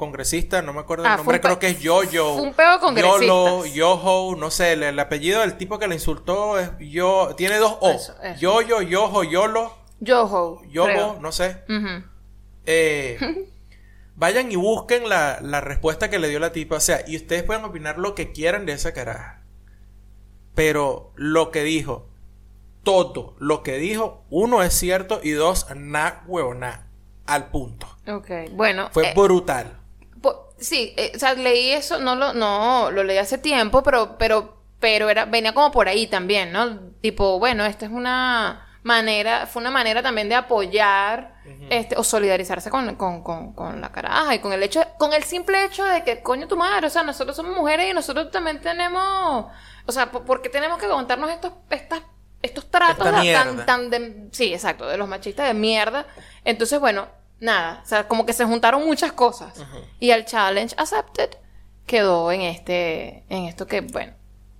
congresista, 0.00 0.60
no 0.62 0.72
me 0.72 0.80
acuerdo 0.80 1.04
el 1.04 1.10
Ah, 1.12 1.16
nombre, 1.18 1.40
creo 1.40 1.60
que 1.60 1.68
es 1.68 1.78
Yoyo. 1.80 2.32
fue 2.34 2.42
un 2.42 2.54
peo 2.54 2.72
de 2.72 2.78
congresistas. 2.80 3.20
Yolo, 3.20 3.66
Yoho, 3.66 4.34
no 4.36 4.50
sé, 4.50 4.72
el, 4.72 4.82
el 4.82 4.98
apellido 4.98 5.42
del 5.42 5.56
tipo 5.56 5.78
que 5.78 5.86
la 5.86 5.94
insultó 5.94 6.58
es 6.58 6.70
Yo, 6.80 7.34
tiene 7.36 7.58
dos 7.58 7.76
O. 7.80 7.90
Eso, 7.90 8.14
eso. 8.20 8.40
Yoyo, 8.40 8.82
Yoho, 8.82 9.22
Yolo, 9.22 9.76
Yoho. 10.00 10.60
Creo. 10.72 11.18
no 11.20 11.30
sé. 11.30 11.62
Eh, 12.66 13.18
vayan 14.16 14.50
y 14.50 14.56
busquen 14.56 15.08
la, 15.08 15.38
la 15.40 15.60
respuesta 15.60 16.10
que 16.10 16.18
le 16.18 16.28
dio 16.28 16.40
la 16.40 16.50
tipa. 16.52 16.76
O 16.76 16.80
sea, 16.80 17.04
y 17.06 17.16
ustedes 17.16 17.42
pueden 17.44 17.64
opinar 17.64 17.98
lo 17.98 18.14
que 18.16 18.32
quieran 18.32 18.66
de 18.66 18.72
esa 18.72 18.92
caraja. 18.92 19.42
Pero 20.54 21.12
lo 21.14 21.50
que 21.50 21.62
dijo, 21.62 22.08
todo 22.82 23.36
lo 23.38 23.62
que 23.62 23.76
dijo, 23.78 24.24
uno 24.30 24.62
es 24.62 24.74
cierto 24.74 25.20
y 25.22 25.30
dos, 25.30 25.66
na 25.76 26.22
huevona, 26.26 26.86
al 27.26 27.48
punto. 27.50 27.86
Ok, 28.08 28.30
bueno. 28.52 28.88
Fue 28.92 29.10
eh, 29.10 29.14
brutal. 29.14 29.79
Sí, 30.60 30.94
eh, 30.96 31.12
o 31.14 31.18
sea, 31.18 31.34
leí 31.34 31.72
eso, 31.72 31.98
no 31.98 32.14
lo, 32.14 32.32
no, 32.34 32.90
lo 32.90 33.02
leí 33.02 33.18
hace 33.18 33.38
tiempo, 33.38 33.82
pero, 33.82 34.16
pero, 34.18 34.58
pero 34.78 35.08
era, 35.08 35.24
venía 35.24 35.52
como 35.52 35.72
por 35.72 35.88
ahí 35.88 36.06
también, 36.06 36.52
¿no? 36.52 36.78
Tipo, 37.00 37.38
bueno, 37.38 37.64
esta 37.64 37.86
es 37.86 37.92
una 37.92 38.66
manera, 38.82 39.46
fue 39.46 39.60
una 39.60 39.70
manera 39.70 40.02
también 40.02 40.28
de 40.28 40.34
apoyar, 40.34 41.40
este, 41.68 41.96
o 41.96 42.04
solidarizarse 42.04 42.70
con, 42.70 42.94
con, 42.94 43.22
con, 43.22 43.52
con 43.52 43.80
la 43.80 43.90
caraja 43.90 44.34
y 44.34 44.38
con 44.38 44.52
el 44.52 44.62
hecho, 44.62 44.82
con 44.98 45.12
el 45.12 45.24
simple 45.24 45.64
hecho 45.64 45.84
de 45.84 46.04
que, 46.04 46.22
coño 46.22 46.46
tu 46.46 46.56
madre, 46.56 46.86
o 46.86 46.90
sea, 46.90 47.02
nosotros 47.02 47.36
somos 47.36 47.56
mujeres 47.56 47.90
y 47.90 47.94
nosotros 47.94 48.30
también 48.30 48.60
tenemos, 48.60 49.46
o 49.86 49.92
sea, 49.92 50.10
¿por, 50.10 50.42
qué 50.42 50.48
tenemos 50.48 50.78
que 50.78 50.86
aguantarnos 50.86 51.30
estos, 51.30 51.52
estas, 51.70 52.02
estos 52.42 52.70
tratos 52.70 53.04
tan, 53.04 53.66
tan 53.66 53.90
de, 53.90 54.28
sí, 54.32 54.54
exacto, 54.54 54.86
de 54.86 54.96
los 54.96 55.08
machistas 55.08 55.46
de 55.46 55.54
mierda? 55.54 56.06
Entonces, 56.44 56.78
bueno, 56.80 57.08
nada, 57.40 57.80
o 57.84 57.86
sea, 57.88 58.06
como 58.06 58.24
que 58.26 58.32
se 58.32 58.44
juntaron 58.44 58.84
muchas 58.84 59.12
cosas 59.12 59.54
y 59.98 60.10
el 60.10 60.24
challenge 60.24 60.74
accepted 60.78 61.30
quedó 61.86 62.30
en 62.32 62.42
este, 62.42 63.24
en 63.28 63.44
esto 63.46 63.66
que, 63.66 63.80
bueno, 63.80 64.12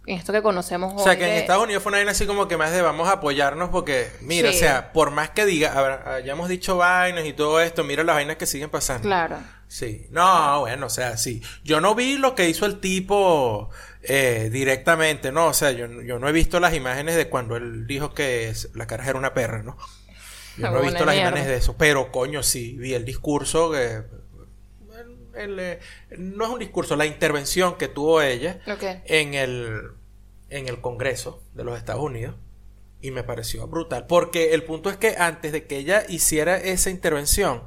en 0.06 0.18
esto 0.18 0.32
que 0.32 0.42
conocemos 0.42 0.94
O 0.94 1.04
sea, 1.04 1.12
hoy 1.12 1.18
que 1.18 1.24
en 1.30 1.36
Estados 1.36 1.62
Unidos 1.64 1.82
fue 1.82 1.90
una 1.90 1.98
vaina 1.98 2.10
así 2.12 2.26
como 2.26 2.48
que 2.48 2.56
más 2.56 2.72
de 2.72 2.82
vamos 2.82 3.08
a 3.08 3.12
apoyarnos 3.12 3.68
porque, 3.68 4.10
mira, 4.22 4.50
Sí. 4.50 4.56
o 4.56 4.58
sea, 4.58 4.92
por 4.92 5.10
más 5.12 5.30
que 5.30 5.44
diga, 5.44 5.72
habrá- 5.74 6.14
hayamos 6.16 6.48
dicho 6.48 6.76
vainas 6.78 7.24
y 7.26 7.32
todo 7.32 7.60
esto, 7.60 7.84
mira 7.84 8.02
las 8.02 8.16
vainas 8.16 8.36
que 8.36 8.46
siguen 8.46 8.70
pasando. 8.70 9.06
Claro. 9.06 9.36
Sí, 9.68 10.06
no, 10.10 10.60
bueno, 10.60 10.86
o 10.86 10.90
sea, 10.90 11.16
sí. 11.16 11.42
Yo 11.62 11.80
no 11.80 11.94
vi 11.94 12.16
lo 12.16 12.34
que 12.34 12.48
hizo 12.48 12.66
el 12.66 12.80
tipo 12.80 13.70
eh, 14.02 14.48
directamente, 14.50 15.30
¿no? 15.30 15.46
O 15.46 15.52
sea, 15.54 15.70
yo, 15.70 15.86
yo 16.02 16.18
no 16.18 16.28
he 16.28 16.32
visto 16.32 16.58
las 16.58 16.74
imágenes 16.74 17.14
de 17.14 17.28
cuando 17.28 17.54
él 17.56 17.86
dijo 17.86 18.12
que 18.14 18.52
la 18.74 18.86
caraja 18.88 19.10
era 19.10 19.18
una 19.18 19.34
perra, 19.34 19.62
¿no? 19.62 19.76
Yo 20.56 20.70
no 20.70 20.78
he 20.78 20.82
visto 20.82 21.04
las 21.04 21.14
mierda. 21.14 21.30
imágenes 21.30 21.48
de 21.48 21.56
eso, 21.56 21.76
pero 21.76 22.10
coño, 22.12 22.42
sí, 22.42 22.76
vi 22.78 22.94
el 22.94 23.04
discurso 23.04 23.70
que... 23.72 24.02
el- 25.34 25.58
el, 25.60 25.78
no 26.18 26.44
es 26.44 26.50
un 26.50 26.58
discurso, 26.58 26.96
la 26.96 27.06
intervención 27.06 27.76
que 27.78 27.88
tuvo 27.88 28.20
ella 28.20 28.60
en 29.06 29.34
el, 29.34 29.80
en 30.50 30.68
el 30.68 30.80
Congreso 30.80 31.42
de 31.54 31.64
los 31.64 31.78
Estados 31.78 32.02
Unidos 32.02 32.34
y 33.00 33.10
me 33.12 33.22
pareció 33.22 33.66
brutal. 33.66 34.06
Porque 34.06 34.52
el 34.54 34.64
punto 34.64 34.90
es 34.90 34.96
que 34.98 35.14
antes 35.16 35.52
de 35.52 35.66
que 35.66 35.78
ella 35.78 36.04
hiciera 36.08 36.56
esa 36.58 36.90
intervención, 36.90 37.62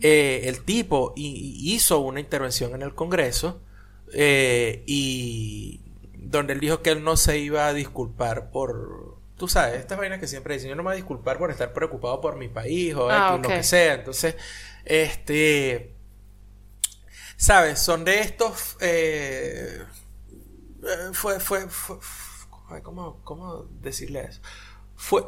eh, 0.00 0.42
el 0.44 0.62
tipo 0.64 1.12
hi- 1.16 1.56
hizo 1.74 1.98
una 2.00 2.20
intervención 2.20 2.74
en 2.74 2.82
el 2.82 2.94
Congreso 2.94 3.60
eh, 4.14 4.82
y 4.86 5.80
donde 6.14 6.54
él 6.54 6.60
dijo 6.60 6.82
que 6.82 6.90
él 6.90 7.02
no 7.04 7.16
se 7.16 7.38
iba 7.38 7.66
a 7.66 7.74
disculpar 7.74 8.50
por... 8.50 9.11
Tú 9.36 9.48
sabes, 9.48 9.80
estas 9.80 9.98
vainas 9.98 10.20
que 10.20 10.28
siempre 10.28 10.54
dicen, 10.54 10.68
yo 10.70 10.76
no 10.76 10.82
me 10.82 10.88
voy 10.88 10.92
a 10.92 10.96
disculpar 10.96 11.38
por 11.38 11.50
estar 11.50 11.72
preocupado 11.72 12.20
por 12.20 12.36
mi 12.36 12.48
país 12.48 12.94
o 12.94 13.10
Ah, 13.10 13.30
X, 13.30 13.42
lo 13.42 13.48
que 13.48 13.62
sea. 13.62 13.94
Entonces, 13.94 14.36
este... 14.84 15.94
¿Sabes? 17.36 17.80
Son 17.80 18.04
de 18.04 18.20
estos... 18.20 18.76
eh, 18.80 19.82
eh, 20.84 21.10
fue, 21.12 21.40
fue, 21.40 21.68
fue, 21.68 21.96
fue- 22.00 22.82
¿cómo, 22.82 23.20
¿cómo 23.24 23.66
decirle 23.80 24.22
eso? 24.28 24.40
Fue, 24.96 25.22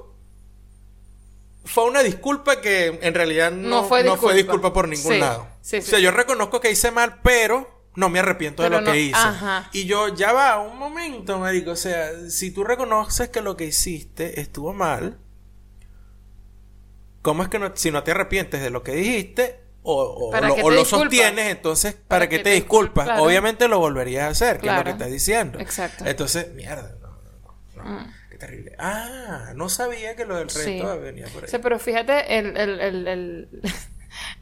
fue 1.64 1.84
una 1.84 2.02
disculpa 2.02 2.60
que 2.60 2.98
en 3.02 3.14
realidad 3.14 3.50
no, 3.50 3.82
No 3.82 3.84
fue 3.84 4.04
no 4.04 4.16
fue 4.16 4.34
disculpa. 4.34 4.34
disculpa 4.36 4.72
por 4.72 4.88
ningún 4.88 5.12
Sí, 5.14 5.18
lado. 5.18 5.48
sí, 5.60 5.76
o 5.78 5.82
sea, 5.82 5.98
yo 5.98 6.10
reconozco 6.10 6.60
que 6.60 6.70
hice 6.70 6.90
mal, 6.90 7.20
pero 7.22 7.73
no 7.96 8.08
me 8.08 8.18
arrepiento 8.18 8.62
de 8.62 8.70
lo 8.70 8.80
no- 8.80 8.90
que 8.92 9.00
hice. 9.00 9.14
ajá. 9.16 9.68
Y 9.72 9.84
yo, 9.86 10.14
ya 10.14 10.32
va, 10.32 10.58
un 10.60 10.78
momento, 10.78 11.38
marico. 11.38 11.70
O 11.72 11.76
sea, 11.76 12.10
si 12.30 12.50
tú 12.50 12.64
reconoces 12.64 13.28
que 13.28 13.40
lo 13.40 13.56
que 13.56 13.66
hiciste 13.66 14.40
estuvo 14.40 14.72
mal, 14.72 15.18
¿cómo 17.22 17.42
es 17.42 17.48
que 17.48 17.58
no, 17.58 17.72
si 17.74 17.90
no 17.90 18.02
te 18.02 18.10
arrepientes 18.10 18.60
de 18.60 18.70
lo 18.70 18.82
que 18.82 18.92
dijiste 18.92 19.60
o, 19.82 20.02
o 20.02 20.30
¿Para 20.30 20.48
lo, 20.48 20.54
o 20.54 20.84
sostienes, 20.84 21.50
entonces, 21.50 21.92
¿para, 21.94 22.06
¿Para 22.08 22.28
qué 22.28 22.38
te 22.38 22.44
te 22.44 22.50
disculpas? 22.52 23.04
Claro. 23.04 23.22
Obviamente 23.22 23.68
lo 23.68 23.78
volverías 23.78 24.24
a 24.24 24.28
hacer, 24.28 24.58
que 24.58 24.66
es 24.66 24.72
lo 24.72 24.82
Claro. 24.82 24.84
que 24.84 24.90
estás 24.90 25.10
diciendo. 25.10 25.58
Exacto. 25.60 26.04
Entonces, 26.06 26.52
mierda, 26.54 26.94
no, 27.02 27.08
no, 27.76 27.84
no, 27.84 28.00
no, 28.00 28.12
qué 28.30 28.38
terrible. 28.38 28.74
Ah, 28.78 29.52
no 29.54 29.68
sabía 29.68 30.16
que 30.16 30.24
lo 30.24 30.36
del 30.36 30.46
Mm. 30.46 30.50
Sí. 30.50 30.58
reto 30.80 31.00
venía 31.00 31.26
por 31.26 31.42
ahí. 31.42 31.48
O 31.48 31.50
sea, 31.50 31.60
pero 31.60 31.78
fíjate, 31.78 32.38
el, 32.38 32.56
el, 32.56 32.80
el, 32.80 33.08
el- 33.08 33.48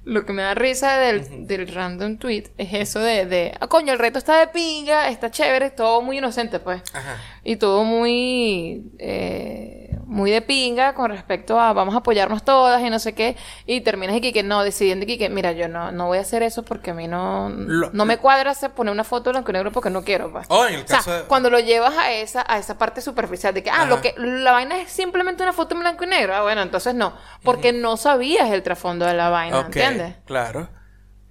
lo 0.04 0.26
que 0.26 0.32
me 0.32 0.42
da 0.42 0.54
risa 0.54 0.96
del, 0.98 1.46
del 1.46 1.68
random 1.72 2.16
tweet 2.18 2.44
es 2.58 2.72
eso 2.74 2.98
de, 3.00 3.24
de, 3.26 3.54
ah, 3.60 3.68
coño, 3.68 3.92
el 3.92 3.98
reto 3.98 4.18
está 4.18 4.38
de 4.38 4.48
pinga, 4.48 5.08
está 5.08 5.30
chévere, 5.30 5.70
todo 5.70 6.02
muy 6.02 6.18
inocente, 6.18 6.58
pues. 6.58 6.82
Ajá. 6.92 7.16
Y 7.44 7.56
todo 7.56 7.84
muy, 7.84 8.84
eh, 8.98 9.96
muy 10.06 10.30
de 10.30 10.42
pinga 10.42 10.94
con 10.94 11.10
respecto 11.10 11.58
a 11.58 11.72
vamos 11.72 11.94
a 11.94 11.98
apoyarnos 11.98 12.44
todas 12.44 12.80
y 12.82 12.90
no 12.90 12.98
sé 12.98 13.14
qué. 13.14 13.36
Y 13.66 13.80
terminas 13.80 14.16
aquí 14.16 14.32
que 14.32 14.42
no, 14.42 14.62
decidiendo 14.62 15.04
aquí 15.04 15.18
que, 15.18 15.28
mira, 15.28 15.52
yo 15.52 15.68
no, 15.68 15.90
no 15.92 16.06
voy 16.06 16.18
a 16.18 16.20
hacer 16.20 16.42
eso 16.42 16.62
porque 16.64 16.90
a 16.90 16.94
mí 16.94 17.08
no, 17.08 17.48
Lo- 17.50 17.90
no 17.92 18.04
me 18.04 18.18
cuadra 18.18 18.50
hacer 18.52 18.70
poner 18.72 18.92
una 18.92 19.04
foto 19.04 19.30
blanco 19.30 19.50
y 19.50 19.54
negro 19.54 19.72
porque 19.72 19.90
no 19.90 20.04
quiero, 20.04 20.30
pues. 20.30 20.46
Oh, 20.50 20.66
en 20.66 20.74
el 20.74 20.82
O 20.84 20.86
sea, 20.86 20.98
caso 20.98 21.12
de- 21.12 21.22
cuando 21.24 21.50
lo 21.50 21.58
llevas 21.60 21.96
a 21.96 22.12
esa, 22.12 22.44
a 22.46 22.58
esa 22.58 22.76
parte 22.78 23.00
superficial 23.00 23.54
de 23.54 23.62
que, 23.62 23.70
ah, 23.70 23.74
Ajá. 23.82 23.86
lo 23.86 24.00
que, 24.00 24.14
la 24.18 24.52
vaina 24.52 24.78
es 24.80 24.90
simplemente 24.90 25.42
una 25.42 25.52
foto 25.52 25.74
en 25.74 25.80
blanco 25.80 26.04
y 26.04 26.08
negro. 26.08 26.34
Ah, 26.34 26.42
bueno, 26.42 26.62
entonces 26.62 26.94
no. 26.94 27.14
Porque 27.42 27.72
no 27.72 27.96
sabías 27.96 28.50
el 28.50 28.62
trasfondo 28.62 29.06
de 29.06 29.14
la 29.14 29.30
vaina, 29.30 29.60
¿entiendes? 29.60 29.91
Claro, 30.26 30.68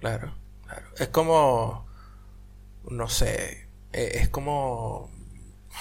claro, 0.00 0.34
claro. 0.66 0.86
Es 0.98 1.08
como, 1.08 1.86
no 2.90 3.08
sé, 3.08 3.68
eh, 3.92 4.10
es 4.14 4.28
como, 4.28 5.10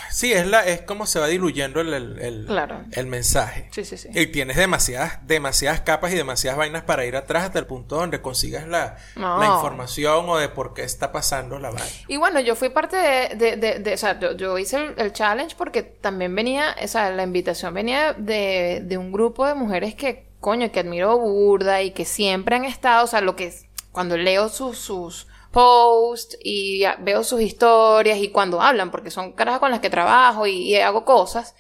sí, 0.10 0.32
es 0.34 0.46
la, 0.48 0.66
es 0.66 0.82
como 0.82 1.06
se 1.06 1.20
va 1.20 1.28
diluyendo 1.28 1.82
el, 1.82 1.94
el, 1.94 2.20
el- 2.20 2.46
Claro. 2.46 2.84
el 2.92 3.08
mensaje. 3.08 3.70
Sí, 3.72 3.84
sí, 3.86 3.98
sí. 3.98 4.10
Y 4.14 4.28
tienes 4.28 4.58
demasiadas, 4.58 5.20
demasiadas 5.28 5.82
capas 5.82 6.12
y 6.14 6.16
demasiadas 6.16 6.58
vainas 6.58 6.84
para 6.84 7.06
ir 7.06 7.16
atrás 7.16 7.44
hasta 7.46 7.60
el 7.60 7.66
punto 7.66 7.96
donde 7.96 8.22
consigas 8.22 8.68
la, 8.68 8.98
No. 9.16 9.40
la 9.40 9.48
información 9.48 10.30
o 10.30 10.38
de 10.38 10.50
por 10.50 10.74
qué 10.74 10.84
está 10.84 11.12
pasando 11.12 11.58
la 11.60 11.70
vaina. 11.72 11.86
Y 12.08 12.18
bueno, 12.18 12.40
yo 12.40 12.56
fui 12.56 12.70
parte 12.70 12.96
de, 12.98 13.36
de, 13.36 13.56
de- 13.58 13.80
de- 13.80 13.94
o 13.94 13.98
sea, 13.98 14.20
yo, 14.20 14.36
yo 14.36 14.58
hice 14.58 14.78
el, 14.78 14.94
el 14.98 15.14
challenge 15.14 15.56
porque 15.58 15.84
también 15.84 16.34
venía, 16.36 16.76
o 16.84 16.88
sea, 16.88 17.10
la 17.12 17.24
invitación 17.24 17.74
venía 17.74 18.14
de, 18.14 18.82
de 18.86 18.98
un 18.98 19.12
grupo 19.12 19.46
de 19.48 19.56
mujeres 19.56 19.96
que, 19.96 20.31
coño, 20.42 20.70
que 20.72 20.82
admiro 20.82 21.18
burda 21.18 21.82
y 21.82 21.92
que 21.92 22.04
siempre 22.04 22.58
han 22.58 22.66
estado, 22.66 23.06
o 23.06 23.08
sea, 23.08 23.22
lo 23.22 23.38
que 23.38 23.46
es, 23.46 23.66
cuando 23.94 24.18
leo 24.18 24.50
sus, 24.50 24.78
sus 24.78 25.28
posts 25.52 26.38
y 26.44 26.84
veo 27.00 27.24
sus 27.24 27.42
historias 27.42 28.18
y 28.20 28.30
cuando 28.30 28.62
hablan, 28.62 28.90
porque 28.92 29.12
son 29.12 29.34
caras 29.34 29.60
con 29.60 29.72
las 29.72 29.80
que 29.82 29.90
trabajo 29.90 30.48
y, 30.48 30.54
y 30.70 30.76
hago 30.78 31.06
cosas, 31.06 31.56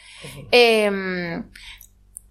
em, 0.51 1.49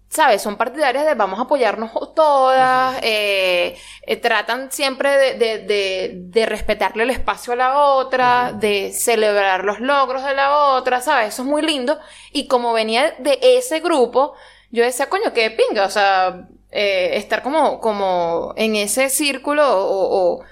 ¿sabes? 0.09 0.41
Son 0.41 0.57
partidarias 0.57 1.05
de 1.05 1.13
vamos 1.15 1.39
a 1.39 1.43
apoyarnos 1.43 1.91
todas, 2.15 2.97
eh, 3.03 3.77
eh, 4.07 4.17
tratan 4.17 4.71
siempre 4.71 5.09
de, 5.11 5.33
de- 5.37 5.57
de- 5.59 6.11
de 6.15 6.45
respetarle 6.45 7.03
el 7.03 7.11
espacio 7.11 7.53
a 7.53 7.55
la 7.55 7.77
otra, 7.79 8.51
de 8.53 8.91
celebrar 8.91 9.63
los 9.63 9.79
logros 9.79 10.25
de 10.25 10.33
la 10.33 10.73
otra, 10.75 10.99
¿sabes? 10.99 11.29
Eso 11.29 11.43
es 11.43 11.47
muy 11.47 11.61
lindo. 11.61 11.97
Y 12.31 12.47
como 12.47 12.73
venía 12.73 13.13
de 13.19 13.39
ese 13.41 13.79
grupo, 13.79 14.33
yo 14.71 14.83
decía, 14.83 15.07
coño, 15.09 15.33
qué 15.33 15.51
pinga, 15.51 15.85
o 15.85 15.89
sea, 15.89 16.47
eh, 16.71 17.11
estar 17.15 17.41
como, 17.43 17.79
como 17.79 18.53
en 18.57 18.75
ese 18.75 19.09
círculo 19.09 19.63
o, 19.67 20.37
o- 20.39 20.43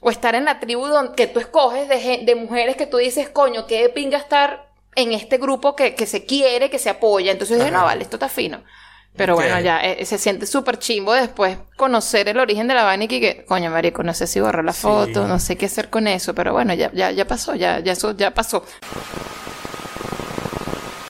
o 0.00 0.10
estar 0.10 0.34
en 0.34 0.44
la 0.44 0.60
tribu 0.60 0.86
donde, 0.86 1.14
que 1.14 1.26
tú 1.26 1.40
escoges 1.40 1.88
de, 1.88 2.22
de 2.24 2.34
mujeres 2.34 2.76
que 2.76 2.86
tú 2.86 2.98
dices, 2.98 3.28
coño, 3.30 3.66
qué 3.66 3.88
pinga 3.88 4.18
estar 4.18 4.68
en 4.96 5.12
este 5.12 5.38
grupo 5.38 5.74
que, 5.76 5.94
que 5.94 6.06
se 6.06 6.26
quiere, 6.26 6.68
que 6.70 6.78
se 6.78 6.90
apoya. 6.90 7.32
Entonces 7.32 7.58
dije, 7.58 7.70
no, 7.70 7.84
vale, 7.84 8.02
esto 8.02 8.16
está 8.16 8.28
fino. 8.28 8.62
Pero 9.16 9.34
bueno, 9.36 9.60
ya 9.60 9.78
eh, 9.80 10.04
se 10.04 10.18
siente 10.18 10.44
súper 10.44 10.78
chimbo 10.78 11.12
después 11.14 11.56
conocer 11.76 12.28
el 12.28 12.38
origen 12.38 12.66
de 12.66 12.74
la 12.74 12.82
vaina 12.82 13.04
y 13.04 13.08
que, 13.08 13.20
que, 13.20 13.44
coño, 13.44 13.70
marico, 13.70 14.02
no 14.02 14.12
sé 14.12 14.26
si 14.26 14.40
borrar 14.40 14.64
la 14.64 14.72
Sí. 14.72 14.82
foto, 14.82 15.26
no 15.28 15.38
sé 15.38 15.56
qué 15.56 15.66
hacer 15.66 15.88
con 15.88 16.08
eso, 16.08 16.34
pero 16.34 16.52
bueno, 16.52 16.74
ya, 16.74 16.90
ya, 16.92 17.12
ya 17.12 17.24
pasó, 17.26 17.54
ya, 17.54 17.78
ya 17.78 17.92
eso 17.92 18.10
ya 18.16 18.32
pasó. 18.34 18.64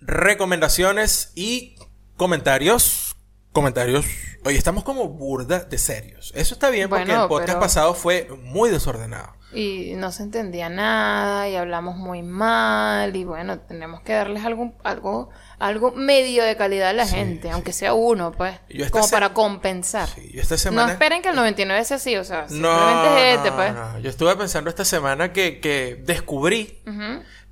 Recomendaciones 0.07 1.33
y 1.35 1.74
comentarios. 2.17 3.17
Comentarios. 3.53 4.05
Oye, 4.45 4.59
estamos 4.59 4.83
como 4.85 5.09
burda 5.09 5.61
de 5.61 5.79
serios. 5.79 6.33
Eso 6.35 6.55
está 6.55 6.71
bien 6.71 6.89
porque 6.89 7.05
Bueno, 7.05 7.23
el 7.23 7.29
podcast 7.29 7.49
pero- 7.51 7.61
pasado 7.61 7.95
fue 7.95 8.29
muy 8.43 8.71
desordenado. 8.71 9.33
Y 9.53 9.93
no 9.95 10.11
se 10.11 10.25
entendía 10.25 10.69
nada 10.69 11.49
y 11.49 11.55
hablamos 11.55 11.97
muy 11.97 12.23
mal 12.25 13.15
y 13.15 13.23
bueno, 13.23 13.61
tenemos 13.61 14.01
que 14.01 14.13
darles 14.13 14.45
algo, 14.45 14.73
algo, 14.83 15.31
algo 15.61 15.93
medio 15.93 16.43
de 16.43 16.57
calidad 16.57 16.89
a 16.89 16.93
la 16.93 17.07
Sí, 17.07 17.15
gente, 17.15 17.43
sí. 17.43 17.49
aunque 17.51 17.73
sea 17.73 17.95
uno, 17.95 18.33
pues, 18.33 18.59
como 18.91 19.05
se- 19.05 19.13
para 19.13 19.33
compensar. 19.33 20.09
Sí, 20.09 20.33
yo 20.35 20.43
esta 20.43 20.57
No 20.73 20.89
esperen 20.89 21.23
que 21.23 21.29
el 21.29 21.37
99 21.37 21.85
sea 21.85 21.99
así, 21.99 22.17
o 22.17 22.25
sea, 22.25 22.47
No, 22.51 22.89
simplemente 22.89 23.31
es 23.31 23.37
este, 23.37 23.51
no, 23.51 23.57
pues. 23.57 23.75
no. 23.75 23.99
Yo 24.01 24.11
estuve 24.11 24.35
pensando 24.35 24.69
esta 24.71 24.85
semana 24.85 25.33
que, 25.33 25.61
que 25.61 26.03
descubrí 26.05 26.83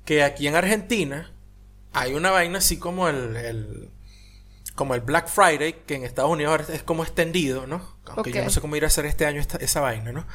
que 0.03 0.23
aquí 0.23 0.47
en 0.49 0.55
Argentina 0.57 1.31
hay 1.93 2.13
una 2.15 2.31
vaina 2.31 2.57
así 2.57 2.77
como 2.77 3.07
el, 3.07 3.37
el- 3.37 3.89
como 4.75 4.95
el 4.95 5.01
Black 5.01 5.27
Friday, 5.27 5.83
que 5.85 5.95
en 5.95 6.03
Estados 6.03 6.31
Unidos 6.31 6.51
ahora 6.51 6.65
es 6.73 6.83
como 6.83 7.03
extendido, 7.03 7.67
¿no? 7.67 7.81
Aunque 8.07 8.31
yo 8.31 8.43
no 8.43 8.49
sé 8.49 8.59
cómo 8.61 8.75
ir 8.75 8.83
a 8.83 8.87
hacer 8.87 9.05
este 9.05 9.25
año 9.25 9.39
esta- 9.39 9.57
esa 9.57 9.81
vaina, 9.81 10.11
¿no? 10.11 10.25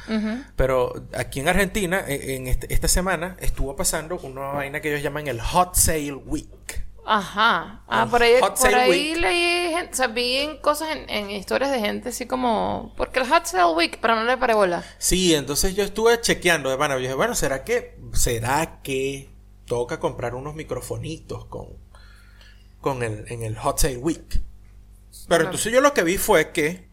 Pero 0.55 0.93
aquí 1.17 1.39
en 1.41 1.47
Argentina, 1.49 2.03
e- 2.07 2.35
en 2.35 2.47
este- 2.47 2.73
esta 2.73 2.87
semana, 2.87 3.35
estuvo 3.39 3.75
pasando 3.75 4.17
una 4.19 4.41
vaina 4.47 4.79
que 4.81 4.89
ellos 4.89 5.03
llaman 5.03 5.27
el 5.27 5.41
Hot 5.41 5.75
Sale 5.75 6.13
Week. 6.13 6.85
Ajá. 7.05 7.81
Ah, 7.87 8.03
El 8.03 8.09
por 8.09 8.21
ahí, 8.21 8.33
Hot 8.39 8.57
por 8.59 8.75
ahí 8.75 9.15
leí, 9.15 9.73
gente, 9.73 9.93
o 9.93 9.95
sea, 9.95 10.07
vi 10.07 10.35
en 10.37 10.57
cosas 10.61 10.89
en, 10.95 11.09
en 11.09 11.31
historias 11.31 11.71
de 11.71 11.79
gente 11.79 12.09
así 12.09 12.27
como, 12.27 12.93
porque 12.97 13.19
el 13.19 13.27
Hot 13.27 13.45
Sale 13.45 13.73
Week, 13.75 13.97
pero 13.99 14.15
no 14.15 14.25
le 14.25 14.37
paré 14.37 14.53
bola. 14.53 14.83
Sí, 14.99 15.33
entonces 15.33 15.75
yo 15.75 15.83
estuve 15.83 16.21
chequeando 16.21 16.69
de 16.69 16.77
pana. 16.77 16.93
Yo 16.95 17.01
dije, 17.01 17.13
bueno, 17.15 17.33
¿será 17.35 17.63
que, 17.63 17.97
será 18.13 18.79
que 18.83 19.29
toca 19.65 19.99
comprar 19.99 20.35
unos 20.35 20.53
microfonitos 20.55 21.45
con, 21.45 21.67
con 22.81 23.03
el, 23.03 23.25
en 23.29 23.43
el 23.43 23.57
Hot 23.57 23.79
Sale 23.79 23.97
Week? 23.97 24.41
Pero 25.27 25.45
entonces 25.45 25.71
yo 25.71 25.81
lo 25.81 25.93
que 25.93 26.03
vi 26.03 26.17
fue 26.17 26.51
que, 26.51 26.87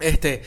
este, 0.00 0.42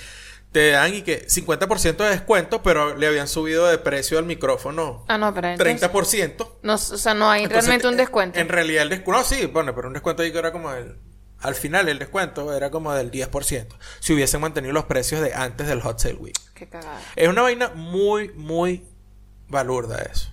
te 0.52 0.72
dan 0.72 0.94
y 0.94 1.02
que 1.02 1.28
50% 1.28 1.98
de 1.98 2.10
descuento, 2.10 2.62
pero 2.64 2.96
le 2.96 3.08
habían 3.08 3.28
subido 3.28 3.68
de 3.68 3.78
precio 3.78 4.18
al 4.18 4.26
micrófono 4.26 5.06
Ah, 5.08 5.18
no, 5.18 5.34
pero 5.34 5.50
entonces, 5.50 5.82
30%. 5.82 6.48
no, 6.64 6.74
o 6.74 6.78
sea, 6.78 7.14
no 7.14 7.30
hay 7.30 7.44
Entonces, 7.44 7.66
realmente 7.66 7.88
un 7.88 7.94
en- 7.94 7.98
descuento. 7.98 8.40
En 8.40 8.50
realidad 8.50 8.84
el 8.84 8.90
descuento, 8.90 9.22
no, 9.22 9.24
sí, 9.28 9.46
bueno, 9.48 9.74
pero 9.76 9.88
un 9.88 9.94
descuento 9.94 10.24
ahí 10.24 10.32
que 10.32 10.40
era 10.40 10.52
como 10.52 10.72
el, 10.72 10.96
al 11.40 11.56
final 11.56 11.88
el 11.90 12.00
descuento 12.00 12.54
era 12.56 12.70
como 12.72 12.94
del 12.94 13.12
10%, 13.12 13.68
si 14.00 14.14
hubiesen 14.14 14.42
mantenido 14.42 14.74
los 14.74 14.86
precios 14.86 15.22
de 15.22 15.34
antes 15.34 15.68
del 15.68 15.82
Hot 15.82 16.00
Sale 16.00 16.16
Week. 16.16 16.38
Qué 16.54 16.68
cagada. 16.68 17.00
Es 17.16 17.28
una 17.28 17.42
vaina 17.44 17.70
muy, 17.76 18.30
muy 18.34 18.86
balurda 19.48 20.02
eso. 20.02 20.32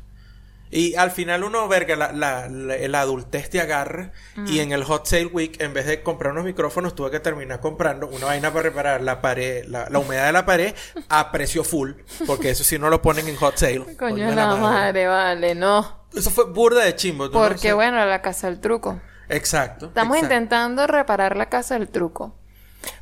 Y 0.75 0.97
al 0.97 1.12
final 1.12 1.45
uno, 1.45 1.68
verga, 1.68 1.95
la, 1.95 2.11
la, 2.11 2.49
la, 2.49 2.77
la 2.89 3.01
adultez 3.01 3.49
te 3.49 3.61
agarra. 3.61 4.11
Y 4.49 4.59
en 4.59 4.72
el 4.72 4.83
Hot 4.83 5.07
Sale 5.07 5.27
Week, 5.27 5.61
en 5.61 5.72
vez 5.72 5.87
de 5.87 6.03
comprar 6.03 6.33
unos 6.33 6.45
micrófonos, 6.45 6.97
tuve 6.97 7.12
que 7.12 7.20
terminar 7.20 7.61
comprando 7.61 8.09
una 8.09 8.27
vaina 8.27 8.51
para 8.51 8.64
reparar 8.64 9.01
la 9.01 9.20
pared, 9.22 9.64
la, 9.68 9.89
la 9.89 9.99
humedad 10.01 10.27
de 10.27 10.33
la 10.33 10.45
pared 10.45 10.75
a 11.09 11.31
precio 11.31 11.62
full. 11.62 11.93
Porque 12.27 12.51
eso 12.51 12.64
sí 12.64 12.77
no 12.77 12.91
lo 12.91 13.01
ponen 13.01 13.29
en 13.29 13.37
Hot 13.37 13.57
Sale. 13.57 13.97
Coño, 13.97 14.29
de 14.29 14.35
la 14.35 14.57
madre, 14.57 15.07
vale, 15.07 15.55
no. 15.55 16.07
Eso 16.12 16.31
fue 16.31 16.47
burda 16.47 16.83
de 16.85 16.97
chimbo. 16.97 17.31
¿tú 17.31 17.39
no 17.39 17.47
Porque 17.47 17.72
bueno, 17.72 18.05
la 18.05 18.20
casa 18.20 18.49
del 18.49 18.59
truco. 18.59 19.01
Exacto. 19.29 19.87
Estamos 19.87 20.16
exacto. 20.16 20.35
intentando 20.35 20.89
reparar 20.89 21.37
la 21.37 21.49
casa 21.49 21.79
del 21.79 21.89
truco. 21.89 22.35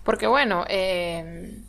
Porque 0.04 0.26
bueno, 0.26 0.66
eh, 0.68 1.62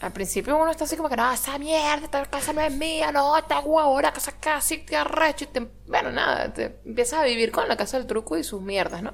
al 0.00 0.12
principio 0.12 0.56
uno 0.56 0.70
está 0.70 0.84
así 0.84 0.96
como 0.96 1.08
que, 1.08 1.16
no, 1.16 1.30
esa 1.30 1.58
mierda, 1.58 2.04
esta 2.04 2.24
casa 2.24 2.52
no 2.52 2.60
es 2.62 2.72
mía, 2.72 3.12
no, 3.12 3.36
esta 3.36 3.60
la 4.00 4.12
casa 4.12 4.32
casi 4.40 4.78
te 4.78 4.96
arrecho. 4.96 5.44
Y 5.44 5.48
te, 5.48 5.60
bueno, 5.86 6.10
nada, 6.10 6.52
te 6.52 6.80
empiezas 6.86 7.20
a 7.20 7.24
vivir 7.24 7.52
con 7.52 7.68
la 7.68 7.76
casa 7.76 7.98
del 7.98 8.06
truco 8.06 8.38
y 8.38 8.44
sus 8.44 8.62
mierdas, 8.62 9.02
¿no? 9.02 9.12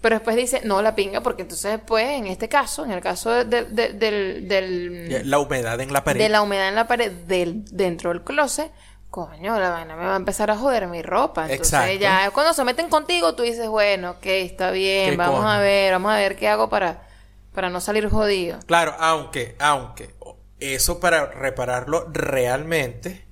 Pero 0.00 0.14
después 0.16 0.34
dice, 0.36 0.62
no, 0.64 0.80
la 0.80 0.94
pinga, 0.94 1.20
porque 1.20 1.42
entonces 1.42 1.72
después, 1.72 2.06
en 2.08 2.26
este 2.26 2.48
caso, 2.48 2.84
en 2.84 2.92
el 2.92 3.00
caso 3.02 3.30
de- 3.30 3.44
de- 3.44 3.64
de- 3.64 3.92
del, 3.92 4.48
del, 4.48 5.30
La 5.30 5.38
humedad 5.38 5.78
en 5.80 5.92
la 5.92 6.02
pared. 6.04 6.20
de 6.20 6.28
la 6.30 6.40
humedad 6.40 6.68
en 6.68 6.74
la 6.74 6.86
pared 6.88 7.10
del, 7.12 7.64
dentro 7.66 8.08
del 8.10 8.22
closet, 8.22 8.72
coño, 9.10 9.58
la 9.58 9.70
vaina 9.70 9.96
me 9.96 10.06
va 10.06 10.14
a 10.14 10.16
empezar 10.16 10.50
a 10.50 10.56
joder 10.56 10.86
mi 10.86 11.02
ropa. 11.02 11.42
Entonces 11.50 11.72
Exacto. 11.74 11.98
ya 12.00 12.30
cuando 12.30 12.54
se 12.54 12.64
meten 12.64 12.88
contigo, 12.88 13.34
tú 13.34 13.42
dices, 13.42 13.68
bueno, 13.68 14.12
ok, 14.12 14.24
está 14.26 14.70
bien, 14.70 15.10
¿Qué 15.10 15.16
vamos 15.16 15.40
coño? 15.40 15.50
a 15.50 15.58
ver, 15.58 15.92
vamos 15.92 16.12
a 16.12 16.16
ver 16.16 16.36
qué 16.36 16.48
hago 16.48 16.70
para, 16.70 17.06
para 17.52 17.70
no 17.70 17.80
salir 17.80 18.08
jodido. 18.08 18.58
Claro, 18.66 18.94
aunque, 18.98 19.56
aunque 19.58 20.14
eso 20.58 21.00
para 21.00 21.26
repararlo 21.26 22.06
realmente 22.12 23.26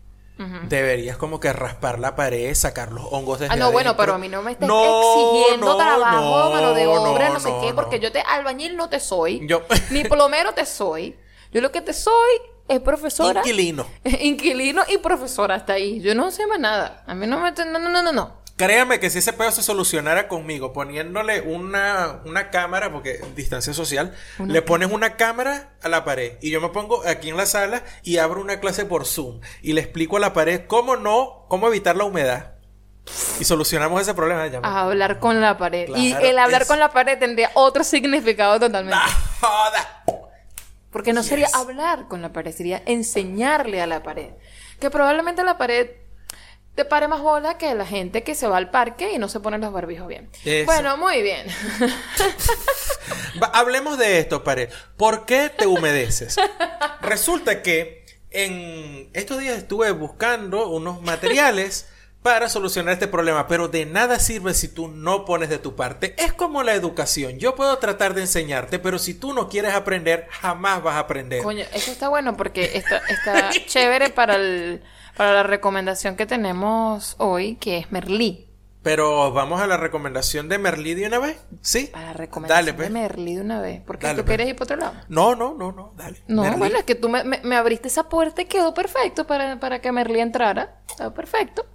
deberías 0.68 1.16
como 1.16 1.40
que 1.40 1.52
raspar 1.52 1.98
la 1.98 2.14
pared, 2.14 2.54
sacar 2.54 2.92
los 2.92 3.04
hongos 3.10 3.40
desde 3.40 3.52
Ah, 3.54 3.56
no, 3.56 3.72
bueno, 3.72 3.96
pero 3.96 4.14
a 4.14 4.18
mí 4.18 4.28
no 4.28 4.40
me 4.40 4.52
estés 4.52 4.68
No, 4.68 4.82
exigiendo 5.02 5.66
no, 5.66 5.76
trabajo, 5.76 6.44
no, 6.44 6.50
mano 6.50 6.74
de 6.74 6.86
obra, 6.86 7.30
no, 7.30 7.40
sé 7.40 7.52
qué, 7.60 7.74
porque 7.74 7.98
yo 7.98 8.12
te 8.12 8.20
albañil 8.20 8.76
no 8.76 8.88
te 8.88 9.00
soy, 9.00 9.44
Yo- 9.48 9.62
ni 9.90 10.04
plomero 10.04 10.52
te 10.54 10.64
soy. 10.64 11.16
Yo 11.50 11.60
lo 11.60 11.72
que 11.72 11.80
te 11.80 11.92
soy 11.92 12.34
es 12.68 12.78
profesora, 12.80 13.40
Inquilino. 13.40 13.86
inquilino 14.04 14.82
y 14.88 14.98
profesora 14.98 15.56
hasta 15.56 15.72
ahí. 15.72 16.00
Yo 16.00 16.14
no 16.14 16.30
sé 16.30 16.46
más 16.46 16.60
nada. 16.60 17.02
A 17.06 17.14
mí 17.14 17.26
no 17.26 17.40
me... 17.40 17.50
No, 17.50 17.78
no, 17.78 17.88
no, 17.88 18.02
no, 18.02 18.12
no. 18.12 18.36
Créame 18.58 18.98
que 19.00 19.08
si 19.08 19.18
ese 19.18 19.32
pedo 19.32 19.50
se 19.52 19.62
solucionara 19.62 20.26
conmigo, 20.28 20.72
poniéndole 20.72 21.40
una, 21.42 22.20
una 22.26 22.50
cámara, 22.50 22.92
porque 22.92 23.20
distancia 23.36 23.72
social, 23.72 24.14
le 24.44 24.60
pones 24.62 24.90
una 24.90 25.16
cámara 25.16 25.70
a 25.80 25.88
la 25.88 26.04
pared 26.04 26.32
y 26.42 26.50
yo 26.50 26.60
me 26.60 26.68
pongo 26.70 27.06
aquí 27.06 27.28
en 27.30 27.36
la 27.36 27.46
sala 27.46 27.84
y 28.02 28.18
abro 28.18 28.40
una 28.40 28.58
clase 28.60 28.84
por 28.84 29.06
Zoom 29.06 29.40
y 29.62 29.72
le 29.74 29.80
explico 29.80 30.16
a 30.16 30.20
la 30.20 30.32
pared 30.32 30.62
cómo 30.66 30.96
no, 30.96 31.46
cómo 31.48 31.68
evitar 31.68 31.94
la 31.96 32.02
humedad 32.04 32.54
y 33.40 33.44
solucionamos 33.44 34.02
ese 34.02 34.12
problema. 34.12 34.42
A 34.64 34.80
hablar 34.82 35.20
con 35.20 35.40
la 35.40 35.56
pared. 35.56 35.88
y 35.96 36.12
el 36.12 36.36
hablar 36.38 36.62
es- 36.62 36.68
con 36.68 36.78
la 36.80 36.90
pared 36.90 37.16
tendría 37.18 37.50
otro 37.54 37.84
significado 37.84 38.58
totalmente. 38.58 38.98
¡Ah, 39.00 39.08
joda! 39.40 40.04
Porque 40.90 41.12
no 41.12 41.22
sería 41.22 41.48
hablar 41.54 42.08
con 42.08 42.22
la 42.22 42.32
pared, 42.32 42.52
sería 42.52 42.82
enseñarle 42.86 43.80
a 43.80 43.86
la 43.86 44.02
pared. 44.02 44.30
Que 44.80 44.90
probablemente 44.90 45.44
la 45.44 45.56
pared 45.58 45.90
te 46.78 46.84
pare 46.84 47.08
más 47.08 47.22
bola 47.22 47.58
que 47.58 47.74
la 47.74 47.84
gente 47.84 48.22
que 48.22 48.36
se 48.36 48.46
va 48.46 48.56
al 48.56 48.70
parque 48.70 49.12
y 49.12 49.18
no 49.18 49.28
se 49.28 49.40
pone 49.40 49.58
los 49.58 49.72
barbijos 49.72 50.06
bien. 50.06 50.30
Eso. 50.44 50.64
Bueno, 50.64 50.96
muy 50.96 51.22
bien. 51.22 51.44
Hablemos 53.52 53.98
de 53.98 54.20
esto, 54.20 54.44
pared. 54.44 54.70
¿Por 54.96 55.26
qué 55.26 55.50
te 55.50 55.66
humedeces? 55.66 56.36
Resulta 57.00 57.62
que 57.62 58.06
en 58.30 59.10
estos 59.12 59.40
días 59.40 59.58
estuve 59.58 59.90
buscando 59.90 60.68
unos 60.68 61.02
materiales 61.02 61.88
para 62.22 62.48
solucionar 62.48 62.92
este 62.92 63.08
problema, 63.08 63.48
pero 63.48 63.66
de 63.66 63.84
nada 63.84 64.20
sirve 64.20 64.54
si 64.54 64.68
tú 64.68 64.86
no 64.86 65.24
pones 65.24 65.48
de 65.48 65.58
tu 65.58 65.74
parte. 65.74 66.14
Es 66.16 66.32
como 66.32 66.62
la 66.62 66.74
educación. 66.74 67.40
Yo 67.40 67.56
puedo 67.56 67.76
tratar 67.78 68.14
de 68.14 68.20
enseñarte, 68.20 68.78
pero 68.78 69.00
si 69.00 69.14
tú 69.14 69.32
no 69.32 69.48
quieres 69.48 69.74
aprender, 69.74 70.28
jamás 70.30 70.80
vas 70.80 70.94
a 70.94 71.00
aprender. 71.00 71.42
Coño, 71.42 71.64
eso 71.74 71.90
está 71.90 72.08
bueno 72.08 72.36
porque 72.36 72.70
está, 72.74 72.98
está 73.08 73.50
chévere 73.66 74.10
para, 74.10 74.36
el, 74.36 74.80
para 75.18 75.34
la 75.34 75.42
recomendación 75.42 76.16
que 76.16 76.24
tenemos 76.24 77.14
hoy, 77.18 77.56
que 77.56 77.76
es 77.76 77.92
Merlí. 77.92 78.46
Pero 78.82 79.32
vamos 79.32 79.60
a 79.60 79.66
la 79.66 79.76
recomendación 79.76 80.48
de 80.48 80.56
Merlí 80.56 80.94
de 80.94 81.08
una 81.08 81.18
vez. 81.18 81.36
¿Sí? 81.60 81.90
Para 81.92 82.06
la 82.06 82.12
recomendación 82.14 82.64
Dale, 82.66 82.74
pues. 82.74 82.88
de 82.88 82.94
Merlí 82.94 83.34
de 83.34 83.40
una 83.42 83.60
vez. 83.60 83.82
Porque 83.84 84.06
Dale, 84.06 84.18
tú 84.20 84.24
pues. 84.24 84.36
quieres 84.36 84.48
ir 84.48 84.56
para 84.56 84.64
otro 84.64 84.76
lado. 84.76 84.94
No, 85.08 85.34
no, 85.34 85.54
no, 85.54 85.72
no, 85.72 85.92
dale. 85.96 86.22
No, 86.28 86.42
Merlí. 86.42 86.58
bueno, 86.58 86.78
es 86.78 86.84
que 86.84 86.94
tú 86.94 87.08
me, 87.10 87.24
me- 87.24 87.40
me 87.42 87.56
abriste 87.56 87.88
esa 87.88 88.08
puerta 88.08 88.40
y 88.40 88.44
quedó 88.46 88.72
perfecto 88.72 89.26
para, 89.26 89.58
para 89.60 89.80
que 89.80 89.90
Merlí 89.92 90.20
entrara. 90.20 90.76
Está 90.88 91.12
perfecto. 91.12 91.66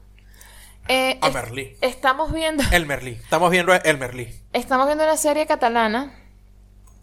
Eh, 0.88 1.20
A 1.22 1.28
es- 1.28 1.34
Merlí. 1.34 1.76
Estamos 1.82 2.32
viendo, 2.32 2.64
El 2.72 2.86
Merlí. 2.86 3.12
Estamos 3.12 3.52
viendo 3.52 3.74
el 3.74 3.98
Merlí. 3.98 4.34
estamos 4.54 4.86
viendo 4.88 5.04
una 5.04 5.18
serie 5.18 5.46
catalana 5.46 6.16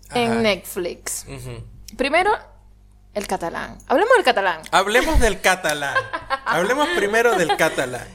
Ajá. 0.09 0.18
en 0.20 0.43
Netflix. 0.43 1.26
Primero, 1.97 2.30
el 3.14 3.26
catalán. 3.26 3.78
Hablemos 3.88 4.14
del 4.16 4.24
catalán. 4.24 4.61
Hablemos 4.70 5.20
del 5.20 5.40
catalán. 5.40 5.94
Hablemos 6.44 6.88
primero 6.96 7.34
del 7.36 7.56
catalán. 7.56 8.06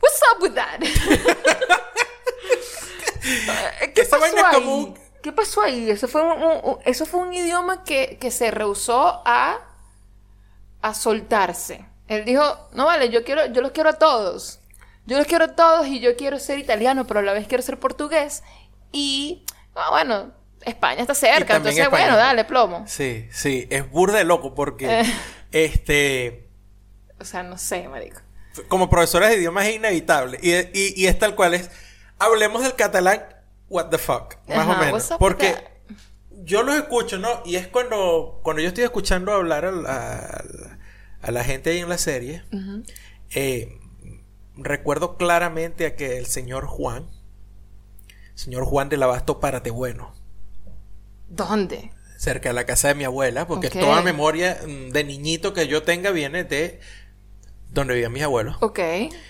What's 0.00 0.20
up 0.34 0.42
with 0.42 0.52
that? 0.54 0.80
¿Qué 3.94 4.00
Esa 4.02 4.18
pasó 4.18 4.34
vaina 4.34 4.48
ahí? 4.50 4.54
como 4.54 4.76
un- 4.76 4.98
¿Qué 5.22 5.32
pasó 5.32 5.62
ahí? 5.62 5.90
Eso 5.90 6.06
fue 6.06 6.20
un, 6.22 6.42
un- 6.42 6.60
un- 6.62 6.78
eso 6.84 7.06
fue 7.06 7.20
un 7.20 7.32
idioma 7.32 7.82
que, 7.84 8.18
que 8.20 8.30
se 8.30 8.50
rehusó 8.50 9.22
a, 9.24 9.58
a 10.82 10.94
soltarse. 10.94 11.86
Él 12.08 12.26
dijo, 12.26 12.68
no 12.72 12.84
vale, 12.84 13.08
yo 13.08 13.24
quiero, 13.24 13.46
yo 13.46 13.62
los 13.62 13.70
quiero 13.72 13.88
a 13.90 13.98
todos. 13.98 14.60
Yo 15.06 15.16
los 15.16 15.26
quiero 15.26 15.46
a 15.46 15.56
todos 15.56 15.86
y 15.86 16.00
yo 16.00 16.14
quiero 16.16 16.38
ser 16.38 16.58
italiano, 16.58 17.06
pero 17.06 17.20
a 17.20 17.22
la 17.22 17.32
vez 17.32 17.48
quiero 17.48 17.62
ser 17.62 17.80
portugués. 17.80 18.42
Y, 18.92 19.46
ah, 19.74 19.88
bueno, 19.90 20.32
España 20.66 21.00
está 21.00 21.14
cerca, 21.14 21.56
entonces, 21.56 21.88
bueno, 21.90 22.16
dale, 22.16 22.44
plomo. 22.44 22.84
Sí, 22.86 23.28
sí, 23.30 23.66
es 23.70 23.90
burda 23.90 24.18
de 24.18 24.24
loco 24.24 24.54
porque 24.54 25.00
Eh. 25.00 25.04
este 25.52 26.48
O 27.20 27.24
sea, 27.24 27.42
no 27.42 27.56
sé, 27.58 27.88
marico. 27.88 28.20
como 28.68 28.88
profesores 28.90 29.30
de 29.30 29.36
idiomas 29.36 29.66
es 29.66 29.76
inevitable 29.76 30.38
y, 30.42 30.52
y- 30.52 30.94
y 30.96 31.06
es 31.06 31.18
tal 31.18 31.34
cual 31.34 31.54
es. 31.54 31.70
Hablemos 32.18 32.62
del 32.62 32.74
catalán, 32.74 33.22
what 33.68 33.86
the 33.90 33.98
fuck, 33.98 34.36
más 34.48 34.58
Ajá, 34.58 34.72
o 34.80 34.84
menos. 34.84 35.12
Porque 35.18 35.52
that? 35.52 35.96
yo 36.44 36.62
los 36.62 36.76
escucho, 36.76 37.18
¿no? 37.18 37.28
Y 37.44 37.56
es 37.56 37.66
cuando, 37.68 38.40
cuando 38.42 38.62
yo 38.62 38.68
estoy 38.68 38.84
escuchando 38.84 39.32
hablar 39.32 39.64
al- 39.64 39.86
al- 39.86 40.78
a, 41.22 41.30
la 41.30 41.42
gente 41.44 41.70
ahí 41.70 41.78
en 41.78 41.88
la 41.88 41.98
serie, 41.98 42.44
eh, 43.34 43.78
recuerdo 44.56 45.16
claramente 45.16 45.86
a 45.86 45.96
que 45.96 46.18
el 46.18 46.26
señor 46.26 46.66
Juan, 46.66 47.08
señor 48.34 48.64
Juan 48.64 48.88
del 48.88 49.02
Abasto 49.02 49.40
Párate 49.40 49.70
Bueno, 49.70 50.12
¿Dónde? 51.34 51.90
cerca 52.16 52.48
de 52.48 52.54
la 52.54 52.64
casa 52.64 52.88
de 52.88 52.94
mi 52.94 53.04
abuela, 53.04 53.46
porque 53.46 53.68
toda 53.70 54.00
memoria 54.00 54.58
mm, 54.66 54.90
de 54.90 55.04
niñito 55.04 55.52
que 55.52 55.68
yo 55.68 55.82
tenga 55.82 56.10
viene 56.10 56.44
de 56.44 56.80
donde 57.70 57.94
vivían 57.94 58.12
mis 58.12 58.22
abuelos. 58.22 58.56
Ok. 58.60 58.78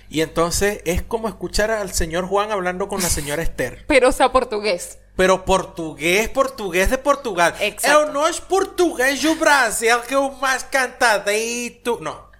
Y 0.08 0.20
entonces 0.20 0.80
es 0.84 1.02
como 1.02 1.28
escuchar 1.28 1.70
al 1.70 1.92
señor 1.92 2.26
Juan 2.26 2.52
hablando 2.52 2.88
con 2.88 3.02
la 3.02 3.08
señora 3.08 3.42
Esther. 3.48 3.84
Pero, 3.88 4.10
o 4.10 4.12
sea, 4.12 4.30
portugués. 4.30 4.98
Pero 5.16 5.44
portugués, 5.44 6.28
portugués 6.28 6.90
de 6.90 6.98
Portugal. 6.98 7.54
Exacto. 7.60 8.00
Eu 8.08 8.12
no 8.12 8.26
es 8.26 8.40
portugués 8.40 9.22
do 9.22 9.34
Brasil 9.36 9.96
que 10.08 10.14
eu 10.14 10.30
mais 10.40 10.64
cantadito. 10.64 11.98
No. 12.00 12.30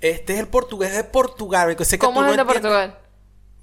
Este 0.00 0.34
es 0.34 0.40
el 0.40 0.48
portugués 0.48 0.94
de 0.94 1.02
Portugal. 1.04 1.74
sé 1.84 1.98
que 1.98 2.06
¿Cómo 2.06 2.20
tú 2.20 2.26
es 2.26 2.30
el 2.32 2.36
no 2.36 2.44
de 2.44 2.52
entiendes. 2.52 2.62
Portugal? 2.62 2.98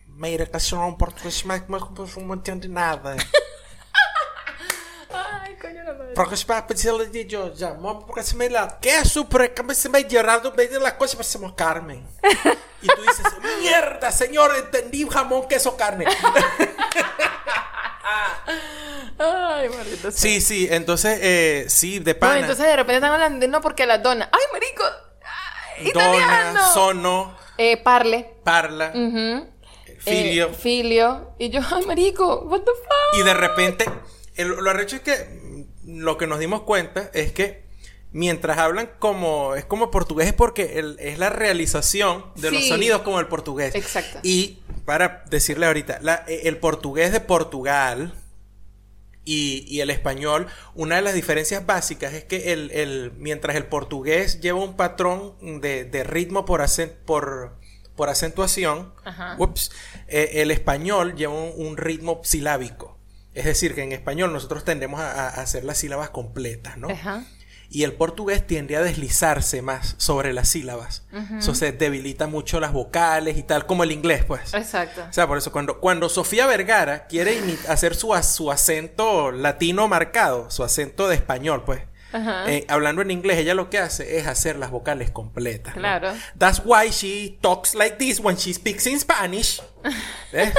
Mira, 0.08 0.46
que 0.46 0.60
son 0.60 0.80
un 0.80 0.98
portugués 0.98 1.46
mas 1.46 1.64
mas 1.68 1.84
mas 1.96 2.18
não 2.18 2.34
entende 2.34 2.68
nada. 2.68 3.16
Ay, 6.18 6.24
coño, 6.24 6.24
la 6.24 6.24
madre. 6.24 6.24
Porque 6.24 6.38
se 6.38 6.46
vai 6.46 6.62
pedir 6.68 7.12
de 7.12 7.26
yo 7.28 7.76
mamo 7.76 8.06
porque 8.06 8.24
se 8.24 8.36
me 8.36 8.50
la 8.50 8.80
que 8.80 8.90
é 8.90 9.04
super 9.06 9.54
que 9.54 9.76
se 9.76 9.90
me 9.90 10.04
llorado 10.04 10.52
de 10.52 10.80
la 10.80 10.96
cosa 10.98 11.16
parecemos 11.18 11.54
Carmen. 11.54 12.06
Y 12.82 12.88
tú 12.88 13.02
dices, 13.02 13.26
mierda, 13.62 14.12
señor, 14.12 14.54
entendí 14.56 15.08
jamón, 15.10 15.48
queso, 15.48 15.76
carne. 15.76 16.06
Ay, 19.18 19.70
maldito 19.70 20.12
sea. 20.12 20.22
Sí, 20.22 20.42
sí, 20.42 20.68
entonces, 20.70 21.20
eh, 21.22 21.66
sí, 21.68 22.00
de 22.00 22.14
No, 22.14 22.20
pana. 22.20 22.40
entonces 22.42 22.66
de 22.66 22.76
repente 22.76 22.96
están 22.96 23.12
hablando, 23.14 23.48
no, 23.48 23.62
porque 23.62 23.86
la 23.86 23.98
dona. 23.98 24.30
¡Ay, 24.32 24.42
marico! 24.54 24.84
¡Ay, 25.78 25.92
Dona, 25.92 26.06
¡Italiano! 26.16 26.74
sono, 26.74 27.38
Eh, 27.58 27.78
parle. 27.78 28.36
parla, 28.44 28.92
Ujú. 28.94 29.48
filio. 30.00 30.48
Eh, 30.48 30.54
filio. 30.54 31.34
Y 31.40 31.50
yo, 31.50 31.62
¡ay, 31.74 31.86
marico! 31.86 32.42
¿What 32.42 32.62
the 32.62 32.72
fuck? 32.72 33.20
Y 33.20 33.24
de 33.24 33.34
repente, 33.34 33.86
el- 34.36 34.50
lo 34.50 34.70
arrecho 34.70 34.98
es 34.98 35.02
que 35.02 35.45
lo 35.96 36.18
que 36.18 36.28
nos 36.28 36.40
dimos 36.40 36.62
cuenta 36.64 37.10
es 37.14 37.32
que 37.32 37.64
mientras 38.12 38.58
hablan 38.58 38.90
como, 39.00 39.56
es 39.56 39.66
como 39.66 39.92
portugués, 39.92 40.28
es 40.28 40.34
porque 40.34 40.80
el- 40.80 40.98
es 41.00 41.18
la 41.20 41.30
realización 41.30 42.26
de 42.36 42.52
los 42.52 42.68
sonidos 42.70 43.02
como 43.02 43.20
el 43.20 43.28
portugués. 43.28 43.76
Exacto. 43.76 44.20
Y 44.24 44.60
para 44.86 45.24
decirle 45.30 45.66
ahorita, 45.66 46.00
la- 46.02 46.24
eh, 46.28 46.42
el 46.46 46.58
portugués 46.58 47.12
de 47.12 47.20
Portugal 47.20 48.14
y, 49.24 49.66
y 49.68 49.82
el 49.82 49.90
español, 49.90 50.48
una 50.76 50.98
de 50.98 51.02
las 51.02 51.14
diferencias 51.16 51.66
básicas 51.66 52.14
es 52.14 52.24
que 52.26 52.54
el, 52.54 52.72
el- 52.72 53.12
mientras 53.18 53.56
el 53.56 53.66
portugués 53.66 54.40
lleva 54.40 54.60
un 54.64 54.76
patrón 54.78 55.34
de, 55.62 55.84
de 55.86 56.04
ritmo 56.04 56.46
por, 56.46 56.62
acen- 56.62 56.94
por, 57.06 57.58
por 57.96 58.10
acentuación, 58.10 58.94
ups, 59.40 59.72
eh, 60.08 60.30
el 60.36 60.52
español 60.52 61.16
lleva 61.16 61.34
un, 61.34 61.54
un 61.56 61.78
ritmo 61.78 62.22
silábico. 62.24 62.95
Es 63.36 63.46
decir, 63.46 63.76
que 63.76 63.84
en 63.84 63.92
español 63.92 64.34
nosotros 64.34 64.64
tendemos 64.64 65.00
a, 65.00 65.28
a 65.28 65.42
hacer 65.42 65.64
las 65.64 65.78
sílabas 65.78 66.10
completas, 66.10 66.78
¿no? 66.78 66.90
Ajá. 66.90 67.24
Y 67.70 67.84
el 67.84 67.94
portugués 67.94 68.46
tiende 68.46 68.78
a 68.78 68.82
deslizarse 68.82 69.62
más 69.62 69.96
sobre 69.98 70.34
las 70.34 70.50
sílabas. 70.50 71.04
Eso 71.38 71.56
se 71.56 71.72
debilita 71.72 72.28
mucho 72.28 72.60
las 72.60 72.72
vocales 72.72 73.38
y 73.38 73.44
tal, 73.44 73.66
como 73.66 73.84
el 73.84 73.92
inglés, 73.92 74.24
pues. 74.24 74.54
Exacto. 74.54 75.04
O 75.10 75.12
sea, 75.12 75.28
por 75.28 75.38
eso 75.38 75.52
cuando, 75.52 75.80
cuando 75.80 76.08
Sofía 76.08 76.46
Vergara 76.46 77.08
quiere 77.08 77.38
hacer 77.68 77.96
su, 77.96 78.14
su 78.24 78.52
acento 78.52 79.32
latino 79.32 79.88
marcado, 79.88 80.50
su 80.52 80.64
acento 80.64 81.08
de 81.08 81.16
español, 81.16 81.64
pues, 81.66 81.82
Ajá. 82.14 82.50
eh, 82.50 82.66
hablando 82.70 83.02
en 83.02 83.10
inglés, 83.12 83.40
ella 83.40 83.56
lo 83.56 83.70
que 83.72 83.80
hace 83.80 84.20
es 84.20 84.28
hacer 84.28 84.58
las 84.58 84.70
vocales 84.70 85.10
completas. 85.10 85.76
¿no? 85.76 85.82
Claro. 85.82 86.14
That's 86.38 86.62
why 86.64 86.92
she 86.92 87.40
talks 87.42 87.74
like 87.74 87.98
this 87.98 88.20
when 88.20 88.38
she 88.38 88.54
speaks 88.54 88.86
in 88.86 89.00
Spanish. 89.00 89.62
¿Ves? 90.32 90.54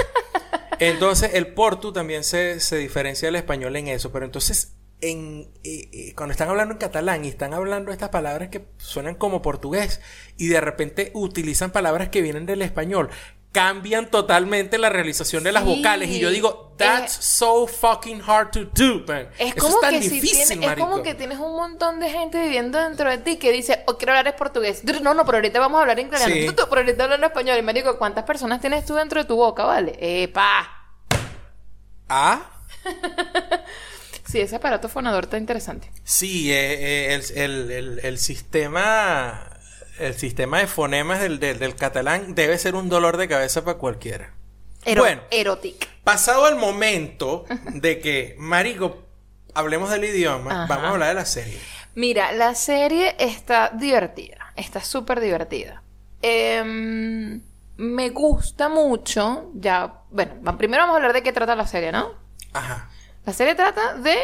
Entonces, 0.79 1.31
el 1.35 1.49
portu 1.49 1.93
también 1.93 2.25
se, 2.25 2.61
se 2.61 2.77
diferencia 2.77 3.29
del 3.29 3.37
español 3.37 3.77
en 3.77 3.89
eso, 3.89 4.13
pero 4.13 4.25
entonces... 4.25 4.73
En, 5.03 5.51
eh, 5.63 5.91
eh, 5.93 6.15
cuando 6.17 6.33
están 6.33 6.49
hablando 6.49 6.73
en 6.73 6.79
catalán 6.79 7.23
y 7.23 7.29
están 7.29 7.53
hablando 7.53 7.93
estas 7.93 8.09
palabras 8.09 8.49
que 8.49 8.65
suenan 8.79 9.15
como 9.15 9.43
portugués 9.43 10.01
y 10.39 10.47
de 10.49 10.59
repente 10.59 11.11
utilizan 11.13 11.71
palabras 11.71 12.09
que 12.09 12.23
vienen 12.23 12.47
del 12.47 12.63
español, 12.63 13.11
cambian 13.57 14.11
totalmente 14.11 14.77
la 14.77 14.91
realización 14.91 15.43
de 15.43 15.51
las 15.53 15.65
Sí. 15.65 15.77
vocales. 15.77 16.11
Y 16.11 16.19
yo 16.19 16.29
digo, 16.29 16.75
that's 16.77 17.17
Eh, 17.17 17.23
so 17.23 17.67
fucking 17.67 18.21
hard 18.21 18.51
to 18.51 18.65
do, 18.67 19.03
man. 19.09 19.29
Es 19.39 19.55
Eso 19.57 19.65
como, 19.65 19.77
es 19.77 19.81
tan 19.81 19.95
que 19.95 20.03
si 20.03 20.09
difícil, 20.11 20.47
tienes, 20.59 20.69
es 20.77 20.79
como 20.79 21.03
que 21.03 21.15
tienes 21.15 21.39
un 21.39 21.57
montón 21.57 21.99
de 21.99 22.11
gente 22.11 22.39
viviendo 22.43 22.79
dentro 22.79 23.09
de 23.09 23.17
ti 23.17 23.39
que 23.39 23.51
dice, 23.53 23.83
oh, 23.87 23.97
quiero 23.97 24.13
hablar 24.13 24.29
es 24.29 24.35
portugués. 24.35 24.83
No, 25.03 25.15
no, 25.15 25.25
pero 25.25 25.39
ahorita 25.39 25.59
vamos 25.59 25.79
a 25.79 25.81
hablar 25.81 25.99
en 25.99 26.09
italiano. 26.09 26.35
Sí. 26.35 26.47
Pero 26.55 26.77
ahorita 26.83 27.05
hablando 27.05 27.27
español. 27.29 27.57
Y 27.59 27.63
me 27.63 27.73
digo, 27.73 27.97
¿cuántas 27.97 28.25
personas 28.25 28.61
tienes 28.61 28.85
tú 28.85 28.95
dentro 28.95 29.23
de 29.23 29.27
tu 29.27 29.37
boca, 29.37 29.65
vale? 29.65 29.97
¡Epa! 29.99 30.69
Ah, 32.09 32.43
Sí, 34.29 34.41
ese 34.41 34.57
aparato 34.57 34.89
fonador 34.89 35.25
está 35.25 35.39
interesante. 35.39 35.91
sí, 36.05 36.53
eh, 36.53 37.15
eh, 37.15 37.15
el, 37.15 37.39
el- 37.39 37.71
el- 37.71 38.01
el 38.03 38.19
sistema... 38.19 39.51
El 39.99 40.15
sistema 40.15 40.59
de 40.59 40.67
fonemas 40.67 41.21
del, 41.21 41.39
del, 41.41 41.59
del 41.59 41.75
catalán 41.75 42.35
debe 42.35 42.59
ser 42.59 42.75
un 42.75 42.89
dolor 42.89 43.17
de 43.17 43.29
cabeza 43.29 43.65
para 43.65 43.79
cualquiera. 43.79 44.33
Ero- 44.85 45.03
Bueno. 45.03 45.23
Erotic. 45.31 45.89
Pasado 46.05 46.49
el 46.49 46.57
momento 46.57 47.45
de 47.75 47.99
que, 47.99 48.37
marico, 48.39 49.03
hablemos 49.55 49.91
del 49.91 50.05
idioma, 50.05 50.65
Ajá. 50.65 50.67
vamos 50.67 50.85
a 50.85 50.91
hablar 50.91 51.09
de 51.09 51.15
la 51.15 51.25
serie. 51.25 51.59
Mira, 51.95 52.31
la 52.33 52.55
serie 52.55 53.17
está 53.19 53.71
divertida. 53.71 54.53
Está 54.55 54.81
súper 54.83 55.21
divertida. 55.21 55.83
Em, 56.23 57.41
me 57.77 58.11
gusta 58.11 58.69
mucho. 58.69 59.51
Ya, 59.55 60.03
bueno, 60.11 60.57
primero 60.59 60.83
vamos 60.83 60.95
a 60.95 60.97
hablar 60.99 61.13
de 61.15 61.23
qué 61.23 61.33
trata 61.33 61.57
la 61.57 61.67
serie, 61.67 61.91
¿no? 61.93 62.13
Ajá, 62.53 62.91
La 63.25 63.33
serie 63.33 63.55
trata 63.55 63.95
de 63.95 64.17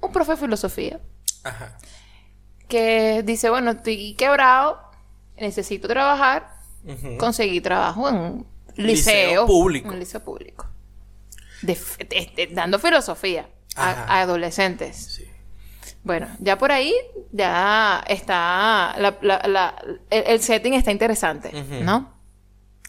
un 0.00 0.12
profe 0.12 0.32
de 0.32 0.36
filosofía 0.38 1.00
ajá. 1.44 1.76
Que 2.68 3.22
dice, 3.24 3.50
bueno, 3.50 3.72
estoy 3.72 4.14
quebrado, 4.14 4.80
necesito 5.38 5.88
trabajar, 5.88 6.54
conseguí 7.18 7.60
trabajo 7.60 8.08
en 8.08 8.14
un 8.16 8.46
Liceo 8.76 8.86
liceo, 8.86 9.46
público. 9.46 9.88
Un 9.88 9.98
liceo 10.00 10.20
público. 10.20 10.66
De 11.62 11.72
f- 11.74 12.04
de- 12.04 12.30
de- 12.36 12.46
dando 12.54 12.78
filosofía 12.78 13.48
a, 13.76 14.20
adolescentes. 14.20 14.96
Sí. 14.96 15.24
Bueno, 16.02 16.28
ya 16.40 16.58
por 16.58 16.72
ahí 16.72 16.92
ya 17.32 18.04
está 18.08 18.94
la- 18.98 19.16
la- 19.22 19.42
la- 19.46 19.74
el, 20.10 20.24
el 20.26 20.40
setting 20.40 20.74
está 20.74 20.90
interesante. 20.90 21.52
¿no? 21.82 22.13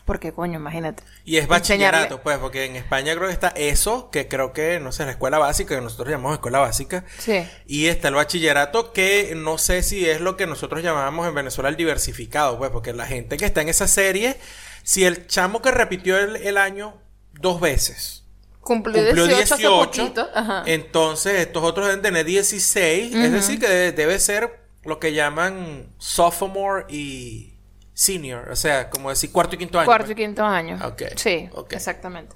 Porque 0.05 0.31
coño, 0.31 0.59
imagínate. 0.59 1.03
Y 1.23 1.37
es 1.37 1.47
bachillerato, 1.47 2.21
pues, 2.21 2.37
porque 2.37 2.65
en 2.65 2.75
España 2.75 3.15
creo 3.15 3.27
que 3.27 3.33
está 3.33 3.47
eso, 3.49 4.11
que 4.11 4.27
creo 4.27 4.53
que, 4.53 4.79
no 4.79 4.91
sé, 4.91 5.03
la 5.03 5.11
escuela 5.11 5.39
básica, 5.39 5.73
que 5.75 5.81
nosotros 5.81 6.09
llamamos 6.09 6.33
escuela 6.33 6.59
básica. 6.59 7.05
Sí. 7.17 7.47
Y 7.65 7.87
está 7.87 8.09
el 8.09 8.13
bachillerato, 8.13 8.93
que 8.93 9.33
no 9.35 9.57
sé 9.57 9.81
si 9.81 10.07
es 10.07 10.21
lo 10.21 10.37
que 10.37 10.45
nosotros 10.45 10.83
llamábamos 10.83 11.27
en 11.27 11.33
Venezuela 11.33 11.69
el 11.69 11.75
diversificado, 11.75 12.59
pues, 12.59 12.69
porque 12.69 12.93
la 12.93 13.07
gente 13.07 13.37
que 13.37 13.45
está 13.45 13.61
en 13.61 13.69
esa 13.69 13.87
serie, 13.87 14.37
si 14.83 15.05
el 15.05 15.25
chamo 15.25 15.63
que 15.63 15.71
repitió 15.71 16.19
el, 16.19 16.35
el 16.35 16.57
año 16.57 16.93
dos 17.33 17.59
veces 17.59 18.25
Cumplió, 18.65 19.03
cumplió 19.03 19.27
18, 19.27 19.53
hace 19.53 19.67
18, 19.67 20.01
poquito. 20.01 20.27
Ajá. 20.33 20.63
entonces 20.65 21.41
estos 21.41 21.63
otros 21.63 21.85
deben 21.85 22.01
tener 22.01 22.25
16, 22.25 23.13
es 23.13 23.31
decir, 23.31 23.59
que 23.59 23.67
debe, 23.67 23.91
debe 23.91 24.17
ser 24.17 24.59
lo 24.83 24.99
que 24.99 25.13
llaman 25.13 25.93
sophomore 25.99 26.85
y 26.89 27.54
senior, 27.95 28.49
o 28.51 28.55
sea, 28.55 28.89
como 28.91 29.09
decir 29.09 29.31
cuarto 29.31 29.55
y 29.55 29.57
quinto 29.57 29.79
año. 29.79 29.85
Cuarto 29.87 30.05
pues. 30.07 30.17
y 30.19 30.21
quinto 30.21 30.43
año. 30.45 30.77
Ok, 30.85 31.01
Sí, 31.15 31.49
ok. 31.53 31.73
exactamente. 31.73 32.35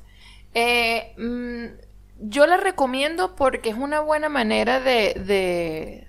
Eh, 0.55 1.14
mm, 1.18 1.66
yo 2.30 2.47
la 2.47 2.57
recomiendo 2.57 3.36
porque 3.36 3.70
es 3.70 3.76
una 3.76 3.99
buena 3.99 4.30
manera 4.30 4.80
de, 4.80 5.14
de, 5.14 6.07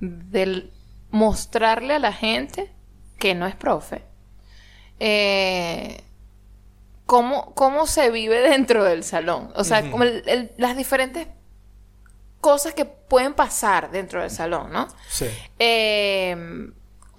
de 0.00 0.70
mostrarle 1.10 1.94
a 1.94 1.98
la 1.98 2.12
gente 2.12 2.72
que 3.18 3.34
no 3.34 3.46
es 3.46 3.54
profe. 3.56 4.04
eh, 5.00 6.02
cómo, 7.06 7.54
cómo 7.54 7.86
se 7.86 8.10
vive 8.10 8.38
dentro 8.48 8.84
del 8.84 9.02
salón. 9.04 9.50
O 9.56 9.64
sea, 9.64 9.90
como 9.90 10.04
el- 10.04 10.22
el- 10.26 10.52
las 10.56 10.76
diferentes 10.76 11.26
cosas 12.40 12.74
que 12.74 12.84
pueden 12.84 13.34
pasar 13.34 13.90
dentro 13.90 14.20
del 14.22 14.30
salón, 14.30 14.72
¿no? 14.72 14.88
Sí. 15.08 15.26
Eh, 15.58 16.70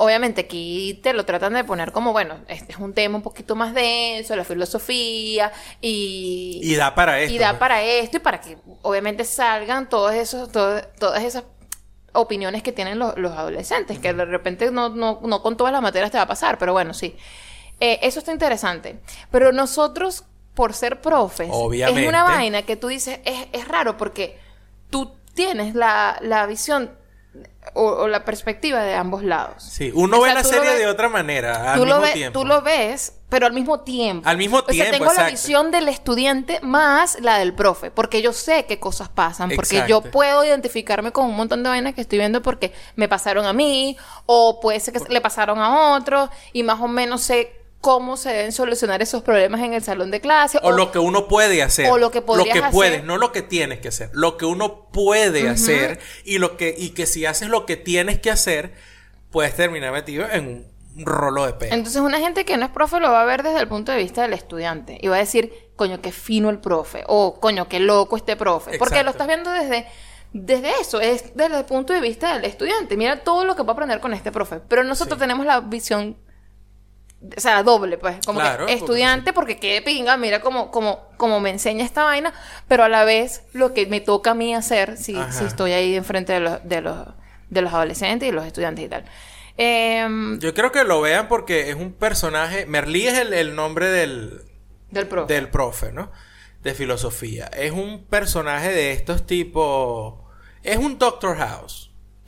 obviamente 0.04 0.42
aquí 0.42 1.00
te 1.04 1.14
lo 1.14 1.26
tratan 1.26 1.54
de 1.54 1.64
poner 1.64 1.92
como, 1.92 2.12
bueno, 2.12 2.38
este 2.48 2.74
es 2.74 2.78
un 2.78 2.94
tema 2.94 3.16
un 3.18 3.22
poquito 3.24 3.56
más 3.56 3.74
denso, 3.74 4.36
la 4.36 4.44
filosofía 4.44 5.52
y... 5.82 6.60
Y 6.62 6.76
da 6.76 6.94
para 6.96 7.20
esto. 7.20 7.34
y 7.34 7.38
da 7.38 7.50
pues. 7.52 7.60
para 7.60 7.82
esto 7.84 8.18
y 8.18 8.20
para 8.20 8.42
que 8.42 8.58
obviamente 8.82 9.24
salgan 9.24 9.90
todos 9.90 10.14
esos, 10.14 10.52
todo- 10.52 10.82
todas 11.00 11.24
esas 11.24 11.44
opiniones 12.14 12.62
que 12.62 12.72
tienen 12.72 13.00
los, 13.00 13.18
los 13.18 13.32
adolescentes, 13.32 13.98
que 14.00 14.14
de 14.14 14.26
repente 14.26 14.70
no, 14.72 14.90
no, 14.90 15.20
no 15.24 15.42
con 15.42 15.58
todas 15.58 15.74
las 15.74 15.82
materias 15.82 16.12
te 16.12 16.18
va 16.18 16.24
a 16.24 16.28
pasar, 16.28 16.58
pero 16.58 16.74
bueno, 16.74 16.94
sí. 16.94 17.16
Eh, 17.80 18.00
eso 18.04 18.20
está 18.20 18.32
interesante. 18.32 19.00
Pero 19.32 19.52
nosotros, 19.52 20.24
por 20.54 20.74
ser 20.74 21.02
profes, 21.02 21.48
es 21.50 21.54
Obviamente. 21.56 22.08
una 22.08 22.24
vaina 22.24 22.62
que 22.62 22.76
tú 22.76 22.88
dices, 22.88 23.20
es, 23.26 23.48
es 23.52 23.68
raro 23.68 23.98
porque 23.98 24.38
tú 24.92 25.12
tienes 25.34 25.74
la, 25.74 26.18
la 26.22 26.46
visión 26.46 26.92
o, 27.76 27.84
o 27.86 28.08
la 28.08 28.24
perspectiva 28.26 28.84
de 28.84 28.94
ambos 28.96 29.24
lados. 29.24 29.64
Sí, 29.64 29.92
uno 29.96 30.20
O 30.20 30.22
ve 30.22 30.34
la 30.34 30.42
lo 30.42 30.48
serie 30.48 30.70
ves- 30.72 30.80
de 30.80 30.88
otra 30.88 31.10
manera, 31.10 31.74
al 31.74 31.80
tú, 31.80 31.86
lo 31.86 31.94
mismo 31.96 32.02
ves, 32.02 32.14
tiempo. 32.14 32.40
tú 32.40 32.46
lo 32.46 32.62
ves, 32.62 33.14
pero 33.30 33.48
al 33.48 33.54
mismo 33.54 33.80
tiempo. 33.80 34.28
Al 34.30 34.38
mismo 34.38 34.58
O 34.58 34.62
sea, 34.62 34.70
tiempo, 34.72 34.92
tengo 34.92 35.14
la 35.14 35.30
visión 35.30 35.72
del 35.72 35.88
estudiante 35.90 36.60
más 36.62 37.20
la 37.22 37.40
del 37.40 37.54
profe, 37.56 37.90
porque 37.90 38.22
yo 38.22 38.34
sé 38.34 38.66
qué 38.66 38.80
cosas 38.80 39.10
pasan, 39.10 39.50
porque 39.56 39.84
yo 39.88 40.02
puedo 40.02 40.44
identificarme 40.44 41.12
con 41.12 41.26
un 41.26 41.36
montón 41.36 41.64
de 41.64 41.70
vainas 41.70 41.96
que 41.96 42.02
estoy 42.02 42.20
viendo 42.20 42.42
porque 42.44 42.74
me 42.96 43.08
pasaron 43.08 43.46
a 43.46 43.54
mí, 43.54 43.98
o 44.28 44.60
puede 44.60 44.80
ser 44.80 44.94
que 44.94 45.00
le 45.12 45.22
pasaron 45.22 45.58
a 45.60 45.96
otros, 45.96 46.30
y 46.52 46.62
más 46.64 46.80
o 46.80 46.88
menos 46.88 47.22
sé 47.22 47.63
cómo 47.84 48.16
se 48.16 48.30
deben 48.30 48.54
solucionar 48.54 49.02
esos 49.02 49.24
problemas 49.24 49.60
en 49.60 49.74
el 49.74 49.84
salón 49.84 50.10
de 50.10 50.22
clase. 50.22 50.58
O 50.64 50.72
lo 50.72 50.90
que 50.94 51.00
uno 51.00 51.28
puede 51.28 51.62
hacer. 51.62 51.92
o 51.92 51.98
lo 51.98 52.12
que 52.12 52.20
Lo 52.26 52.46
que 52.46 52.62
puedes, 52.72 52.94
hacer. 52.94 53.04
no 53.04 53.18
lo 53.18 53.34
que 53.34 53.42
tienes 53.42 53.80
que 53.82 53.90
hacer. 53.90 54.10
Lo 54.14 54.38
que 54.38 54.46
uno 54.46 54.88
puede 54.94 55.50
hacer 55.50 56.00
y 56.24 56.38
lo 56.38 56.56
que 56.56 56.74
y 56.78 56.92
que 56.92 57.06
si 57.06 57.26
haces 57.26 57.50
lo 57.50 57.66
que 57.66 57.76
tienes 57.76 58.20
que 58.20 58.32
hacer, 58.32 58.74
puedes 59.32 59.54
terminar 59.56 59.92
metido 59.92 60.26
en 60.32 60.66
un 60.96 61.06
rolo 61.06 61.46
de 61.46 61.54
pelo. 61.54 61.76
Entonces 61.76 62.02
una 62.02 62.20
gente 62.20 62.46
que 62.46 62.56
no 62.56 62.64
es 62.66 62.72
profe 62.72 63.02
lo 63.02 63.12
va 63.12 63.22
a 63.22 63.26
ver 63.26 63.44
desde 63.44 63.60
el 63.60 63.68
punto 63.68 63.92
de 63.92 63.98
vista 63.98 64.22
del 64.22 64.32
estudiante 64.32 64.98
y 65.02 65.10
va 65.10 65.18
a 65.18 65.20
decir, 65.20 65.52
coño, 65.76 66.00
qué 66.02 66.14
fino 66.14 66.50
el 66.50 66.60
profe 66.60 67.04
o 67.08 67.40
coño, 67.42 67.68
qué 67.68 67.82
loco 67.82 68.16
este 68.16 68.38
profe, 68.38 68.78
porque 68.80 69.04
lo 69.04 69.10
estás 69.12 69.28
viendo 69.28 69.52
desde 69.52 69.86
desde 70.32 70.72
eso, 70.82 71.02
es 71.02 71.36
desde 71.36 71.60
el 71.60 71.66
punto 71.66 71.92
de 71.94 72.00
vista 72.00 72.34
del 72.34 72.46
estudiante. 72.46 72.96
Mira 72.96 73.24
todo 73.24 73.44
lo 73.44 73.56
que 73.58 73.62
va 73.64 73.72
a 73.72 73.74
aprender 73.74 74.00
con 74.00 74.14
este 74.14 74.32
profe, 74.32 74.62
pero 74.70 74.84
nosotros 74.86 75.18
Sí. 75.18 75.20
tenemos 75.20 75.46
la 75.46 75.60
visión 75.60 76.18
o 77.38 77.40
sea, 77.40 77.64
doble, 77.64 77.98
pues, 77.98 78.18
como 78.26 78.40
Claro, 78.40 78.66
que 78.66 78.74
porque 78.74 78.74
estudiante, 78.74 79.34
porque 79.34 79.58
qué 79.58 79.82
pinga, 79.82 80.18
mira 80.18 80.42
cómo, 80.42 80.72
cómo, 80.72 81.08
cómo 81.18 81.40
me 81.40 81.50
enseña 81.50 81.86
esta 81.86 82.04
vaina, 82.04 82.34
pero 82.68 82.84
a 82.84 82.90
la 82.90 83.06
vez 83.06 83.44
lo 83.54 83.74
que 83.74 83.86
me 83.88 84.02
toca 84.02 84.32
a 84.32 84.34
mí 84.34 84.54
hacer 84.54 84.98
si, 84.98 85.18
si 85.32 85.46
estoy 85.46 85.72
ahí 85.72 85.96
enfrente 85.96 86.34
de 86.34 86.40
los, 86.42 86.64
de 86.68 86.82
los, 86.82 87.08
de 87.50 87.62
los 87.62 87.74
adolescentes 87.74 88.28
y 88.28 88.32
los 88.32 88.46
estudiantes 88.46 88.86
y 88.86 88.90
tal. 88.90 89.06
Em, 89.58 90.40
Yo 90.40 90.54
creo 90.54 90.72
que 90.72 90.84
lo 90.84 91.02
vean 91.02 91.28
porque 91.28 91.70
es 91.70 91.76
un 91.76 91.94
personaje. 91.94 92.66
Merlí 92.66 93.08
es 93.08 93.18
el, 93.20 93.34
el 93.34 93.56
nombre 93.56 93.88
del, 93.90 94.42
del 94.90 95.08
profe. 95.08 95.34
del 95.34 95.50
profe, 95.50 95.92
¿no? 95.92 96.12
De 96.62 96.74
filosofía. 96.74 97.46
Es 97.48 97.72
un 97.72 98.06
personaje 98.06 98.70
de 98.70 98.92
estos 98.94 99.26
tipos. 99.26 100.16
Es 100.64 100.78
un 100.78 100.98
Doctor 100.98 101.38
House. 101.38 101.92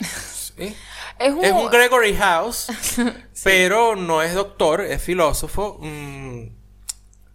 ¿sí? 0.57 0.75
Es 1.19 1.33
un, 1.33 1.45
Es 1.45 1.51
un 1.51 1.69
Gregory 1.69 2.15
House, 2.15 2.67
pero 3.43 3.95
no 3.95 4.21
es 4.21 4.33
doctor, 4.33 4.81
es 4.81 5.01
filósofo. 5.01 5.77
mm, 5.81 6.47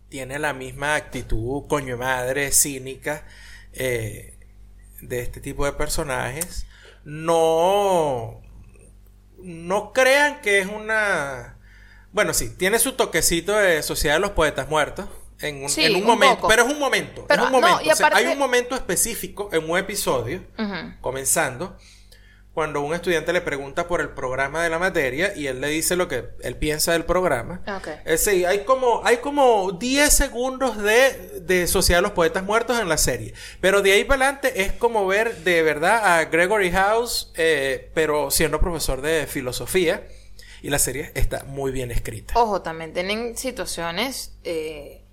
tiene 0.08 0.38
la 0.38 0.52
misma 0.52 0.96
actitud, 0.96 1.66
coño 1.68 1.96
madre, 1.96 2.50
cínica 2.52 3.24
eh, 3.72 4.38
de 5.00 5.20
este 5.20 5.40
tipo 5.40 5.64
de 5.64 5.72
personajes. 5.72 6.66
No. 7.04 8.40
No 9.38 9.92
crean 9.92 10.40
que 10.42 10.58
es 10.58 10.66
una. 10.66 11.56
Bueno, 12.12 12.34
sí, 12.34 12.50
tiene 12.50 12.78
su 12.78 12.92
toquecito 12.92 13.56
de 13.56 13.82
Sociedad 13.82 14.16
de 14.16 14.20
los 14.20 14.32
Poetas 14.32 14.68
Muertos. 14.68 15.06
En 15.38 15.62
un, 15.62 15.70
Sí, 15.70 15.84
en 15.84 15.94
un 15.94 16.02
un 16.02 16.06
momento, 16.08 16.36
poco. 16.36 16.48
pero 16.48 16.64
es 16.66 16.72
un 16.72 16.78
momento, 16.78 17.24
Pero, 17.26 17.44
es 17.44 17.46
un 17.48 17.52
no, 17.52 17.60
momento. 17.60 17.90
O 17.90 17.96
sea, 17.96 18.10
hay 18.12 18.26
un 18.26 18.36
momento 18.38 18.74
específico 18.74 19.48
en 19.52 19.70
un 19.70 19.78
episodio 19.78 20.42
comenzando, 21.00 21.78
cuando 22.54 22.80
un 22.80 22.94
estudiante 22.94 23.32
le 23.32 23.40
pregunta 23.40 23.86
por 23.86 24.00
el 24.00 24.08
programa 24.08 24.62
de 24.62 24.70
la 24.70 24.78
materia 24.78 25.32
y 25.36 25.46
él 25.46 25.60
le 25.60 25.68
dice 25.68 25.94
lo 25.94 26.08
que 26.08 26.30
él 26.40 26.56
piensa 26.56 26.92
del 26.92 27.04
programa. 27.04 27.62
Ok. 27.76 27.88
Es 28.04 28.24
decir, 28.24 28.46
hay 28.46 28.64
como, 28.64 29.02
hay 29.04 29.18
como 29.18 29.70
10 29.72 30.12
segundos 30.12 30.76
de, 30.76 31.40
de 31.42 31.66
Sociedad 31.68 31.98
de 31.98 32.02
los 32.02 32.12
Poetas 32.12 32.42
Muertos 32.42 32.80
en 32.80 32.88
la 32.88 32.98
serie. 32.98 33.34
Pero 33.60 33.82
de 33.82 33.92
ahí 33.92 34.04
para 34.04 34.24
adelante 34.24 34.62
es 34.62 34.72
como 34.72 35.06
ver 35.06 35.36
de 35.44 35.62
verdad 35.62 36.18
a 36.18 36.24
Gregory 36.24 36.72
House, 36.72 37.32
eh, 37.36 37.90
pero 37.94 38.30
siendo 38.32 38.60
profesor 38.60 39.00
de 39.00 39.26
filosofía. 39.26 40.06
Y 40.62 40.70
la 40.70 40.78
serie 40.78 41.12
está 41.14 41.44
muy 41.44 41.70
bien 41.70 41.90
escrita. 41.90 42.34
Ojo, 42.36 42.60
también 42.62 42.92
tienen 42.92 43.36
situaciones 43.36 44.36
eh, 44.44 45.04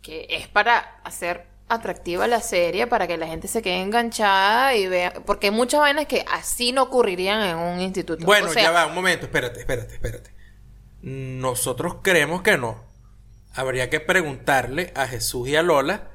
que 0.00 0.26
es 0.28 0.46
para 0.46 1.00
hacer 1.04 1.51
atractiva 1.74 2.26
la 2.26 2.40
serie, 2.40 2.86
para 2.86 3.06
que 3.06 3.16
la 3.16 3.26
gente 3.26 3.48
se 3.48 3.62
quede 3.62 3.80
enganchada 3.82 4.74
y 4.74 4.86
vea, 4.88 5.12
porque 5.26 5.48
hay 5.48 5.52
muchas 5.52 5.80
vainas 5.80 6.06
que 6.06 6.24
así 6.30 6.72
no 6.72 6.82
ocurrirían 6.82 7.42
en 7.42 7.56
un 7.56 7.80
instituto. 7.80 8.24
Bueno, 8.24 8.48
O 8.48 8.52
sea, 8.52 8.62
ya 8.62 8.70
va, 8.70 8.86
un 8.86 8.94
momento, 8.94 9.26
espérate, 9.26 9.60
espérate, 9.60 9.94
espérate. 9.94 10.30
Nosotros 11.02 11.96
creemos 12.02 12.42
que 12.42 12.56
no. 12.56 12.84
habría 13.54 13.90
que 13.90 14.00
preguntarle 14.00 14.92
a 14.94 15.06
Jesús 15.06 15.48
y 15.48 15.56
a 15.56 15.62
Lola. 15.62 16.11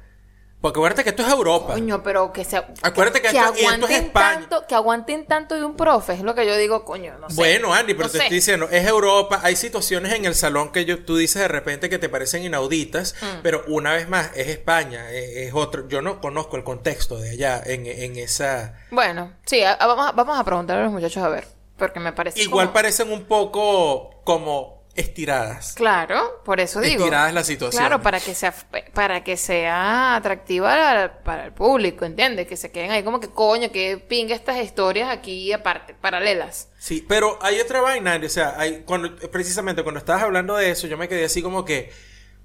Porque 0.60 0.80
acuérdate 0.80 1.04
que 1.04 1.10
esto 1.10 1.22
es 1.22 1.28
Europa. 1.32 1.74
Coño, 1.74 2.02
pero 2.02 2.32
que 2.32 2.44
se 2.44 2.56
Acuérdate 2.82 3.22
que 3.22 3.28
esto- 3.28 3.54
es 3.54 3.90
España. 3.90 4.10
tanto, 4.40 4.66
que 4.66 4.74
aguanten 4.74 5.24
tanto 5.24 5.54
de 5.54 5.64
un 5.64 5.76
profe, 5.76 6.14
es 6.14 6.22
lo 6.22 6.34
que 6.34 6.44
yo 6.46 6.56
digo, 6.56 6.84
coño, 6.84 7.16
no 7.18 7.30
sé. 7.30 7.36
Bueno, 7.36 7.72
Andy, 7.72 7.94
pero 7.94 8.06
No 8.06 8.10
te 8.12 8.18
sé. 8.18 8.24
estoy 8.24 8.36
diciendo, 8.38 8.68
es 8.68 8.84
Europa, 8.84 9.38
hay 9.44 9.54
situaciones 9.54 10.12
en 10.14 10.24
el 10.24 10.34
salón 10.34 10.72
que 10.72 10.84
yo, 10.84 11.04
tú 11.04 11.16
dices 11.16 11.42
de 11.42 11.46
repente 11.48 11.88
que 11.88 11.98
te 12.00 12.08
parecen 12.08 12.42
inauditas, 12.42 13.14
Mm. 13.22 13.26
pero 13.44 13.62
una 13.68 13.92
vez 13.92 14.08
más, 14.08 14.30
es 14.34 14.48
España, 14.48 15.10
es, 15.12 15.36
es 15.48 15.54
otro, 15.54 15.86
yo 15.86 16.02
no 16.02 16.20
conozco 16.20 16.56
el 16.56 16.64
contexto 16.64 17.18
de 17.18 17.30
allá 17.30 17.62
en, 17.64 17.86
en 17.86 18.16
esa... 18.16 18.74
Bueno, 18.90 19.34
sí, 19.46 19.62
a- 19.62 19.74
a- 19.74 19.86
vamos, 19.86 20.08
a, 20.08 20.12
vamos 20.12 20.40
a 20.40 20.44
preguntarle 20.44 20.82
a 20.82 20.84
los 20.86 20.92
muchachos 20.92 21.22
a 21.22 21.28
ver, 21.28 21.46
porque 21.76 22.00
me 22.00 22.12
parece 22.12 22.40
Igual 22.40 22.66
como- 22.66 22.74
parecen 22.74 23.12
un 23.12 23.26
poco 23.26 24.22
como 24.24 24.77
estiradas. 24.98 25.74
Claro, 25.74 26.42
por 26.44 26.58
eso 26.58 26.80
digo. 26.80 27.04
Estiradas 27.04 27.32
las 27.32 27.46
situaciones. 27.46 27.88
Claro, 27.88 28.02
para 28.02 28.18
que 28.18 28.34
sea 28.34 28.52
para 28.92 29.22
que 29.22 29.36
sea 29.36 30.16
atractiva 30.16 31.12
para, 31.24 31.44
el 31.44 31.52
público, 31.52 32.04
¿entiendes? 32.04 32.48
Que 32.48 32.56
se 32.56 32.72
queden 32.72 32.90
ahí 32.90 33.04
como 33.04 33.20
que 33.20 33.28
coño, 33.28 33.70
que 33.70 33.96
pinga 33.98 34.34
estas 34.34 34.56
historias 34.56 35.08
aquí 35.08 35.52
aparte, 35.52 35.94
paralelas. 35.94 36.68
Sí, 36.78 37.04
pero 37.06 37.38
hay 37.40 37.60
otra 37.60 37.80
vaina, 37.80 38.20
o 38.22 38.28
sea, 38.28 38.54
hay, 38.58 38.82
cuando, 38.84 39.14
precisamente 39.30 39.84
cuando 39.84 40.00
estabas 40.00 40.24
hablando 40.24 40.56
de 40.56 40.70
eso, 40.70 40.88
yo 40.88 40.98
me 40.98 41.08
quedé 41.08 41.24
así 41.24 41.42
como 41.42 41.64
que, 41.64 41.92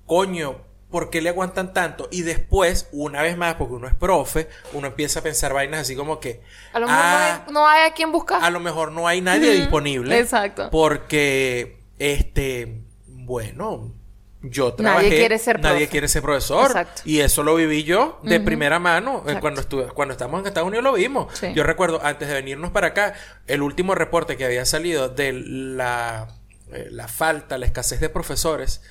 coño, 0.05 0.61
¿por 0.91 1.09
qué 1.09 1.21
le 1.21 1.29
aguantan 1.29 1.73
tanto? 1.73 2.07
Y 2.11 2.21
después, 2.21 2.87
una 2.91 3.23
vez 3.23 3.35
más, 3.35 3.55
porque 3.55 3.73
uno 3.73 3.87
es 3.87 3.95
profe, 3.95 4.47
uno 4.73 4.85
empieza 4.85 5.21
a 5.21 5.23
pensar 5.23 5.53
vainas 5.53 5.81
así 5.81 5.95
como 5.95 6.19
que... 6.19 6.41
A 6.71 6.79
lo 6.79 6.85
mejor 6.85 7.03
ah, 7.03 7.43
no, 7.45 7.47
hay, 7.47 7.53
no 7.53 7.67
hay 7.67 7.89
a 7.89 7.93
quien 7.95 8.11
buscar. 8.11 8.43
a 8.43 8.49
lo 8.51 8.59
mejor 8.59 8.91
no 8.91 9.07
hay 9.07 9.19
nadie 9.21 9.53
disponible. 9.53 10.19
Exacto. 10.19 10.69
Porque, 10.69 11.82
este, 11.99 12.81
bueno, 13.07 13.93
yo 14.41 14.73
trabajé. 14.73 15.09
quiere 15.09 15.37
ser 15.39 15.59
Nadie 15.61 15.77
profe. 15.77 15.87
quiere 15.91 16.07
ser 16.09 16.21
profesor. 16.21 16.65
Exacto. 16.67 17.01
Y 17.05 17.19
eso 17.21 17.43
lo 17.43 17.55
viví 17.55 17.83
yo 17.83 18.19
de 18.23 18.39
primera 18.41 18.77
mano. 18.79 19.17
eh, 19.19 19.21
Exacto. 19.21 19.39
Cuando 19.41 19.61
estuve, 19.61 19.85
cuando 19.87 20.11
estábamos 20.13 20.41
en 20.41 20.47
Estados 20.47 20.67
Unidos 20.67 20.83
lo 20.83 20.93
vimos. 20.93 21.33
Sí. 21.37 21.53
Yo 21.55 21.63
recuerdo, 21.63 22.01
antes 22.03 22.27
de 22.27 22.33
venirnos 22.33 22.71
para 22.71 22.87
acá, 22.87 23.13
el 23.47 23.61
último 23.61 23.95
reporte 23.95 24.35
que 24.35 24.43
había 24.45 24.65
salido 24.65 25.07
de 25.09 25.31
la, 25.33 26.27
eh, 26.73 26.89
la 26.91 27.07
falta, 27.07 27.57
la 27.57 27.65
escasez 27.65 27.99
de 28.01 28.09
profesores. 28.09 28.81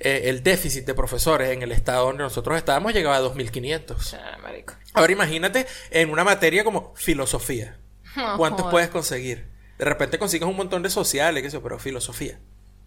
eh, 0.00 0.22
el 0.30 0.42
déficit 0.42 0.84
de 0.86 0.94
profesores 0.94 1.50
en 1.50 1.62
el 1.62 1.70
estado 1.70 2.06
donde 2.06 2.24
nosotros 2.24 2.56
estábamos 2.56 2.92
llegaba 2.94 3.16
a 3.16 3.20
2.500. 3.22 4.14
Ah. 4.14 4.38
Ahora 4.94 5.12
imagínate 5.12 5.66
en 5.90 6.10
una 6.10 6.24
materia 6.24 6.64
como 6.64 6.92
filosofía. 6.96 7.78
¿Cuántos 8.36 8.70
puedes 8.70 8.88
conseguir? 8.88 9.53
De 9.78 9.84
repente 9.84 10.18
consigues 10.18 10.48
un 10.48 10.56
montón 10.56 10.82
de 10.82 10.90
sociales, 10.90 11.42
qué 11.42 11.50
sé 11.50 11.60
pero 11.60 11.78
filosofía. 11.78 12.38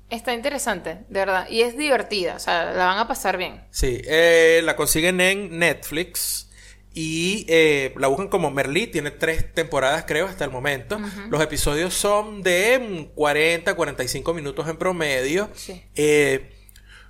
Está 0.10 0.34
interesante, 0.34 1.00
de 1.10 1.20
verdad. 1.20 1.50
Y 1.50 1.62
es 1.62 1.78
divertida, 1.78 2.36
o 2.36 2.40
sea, 2.40 2.72
la 2.72 2.86
van 2.86 2.98
a 2.98 3.08
pasar 3.08 3.38
bien. 3.38 3.62
Sí, 3.72 4.02
eh, 4.06 4.62
la 4.64 4.78
consiguen 4.78 5.20
en 5.20 5.60
Netflix 5.60 6.50
y 6.94 7.46
eh, 7.50 7.94
la 7.98 8.08
buscan 8.08 8.30
como 8.30 8.50
Merlí. 8.50 8.88
Tiene 8.88 9.12
tres 9.12 9.54
temporadas, 9.54 10.06
creo, 10.08 10.28
hasta 10.28 10.46
el 10.46 10.52
momento. 10.52 10.98
Los 11.30 11.42
episodios 11.42 11.94
son 11.94 12.42
de 12.42 12.80
mm, 12.80 13.16
40, 13.16 13.76
45 13.76 14.34
minutos 14.34 14.70
en 14.70 14.78
promedio. 14.78 15.50
Sí. 15.54 15.84
Eh, 15.96 16.54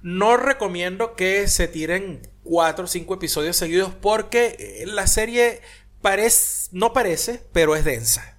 no 0.01 0.37
recomiendo 0.37 1.15
que 1.15 1.47
se 1.47 1.67
tiren 1.67 2.27
cuatro 2.43 2.85
o 2.85 2.87
cinco 2.87 3.13
episodios 3.13 3.57
seguidos 3.57 3.93
porque 3.93 4.83
la 4.87 5.05
serie 5.05 5.61
parece, 6.01 6.69
no 6.71 6.93
parece, 6.93 7.43
pero 7.51 7.75
es 7.75 7.83
densa. 7.85 8.36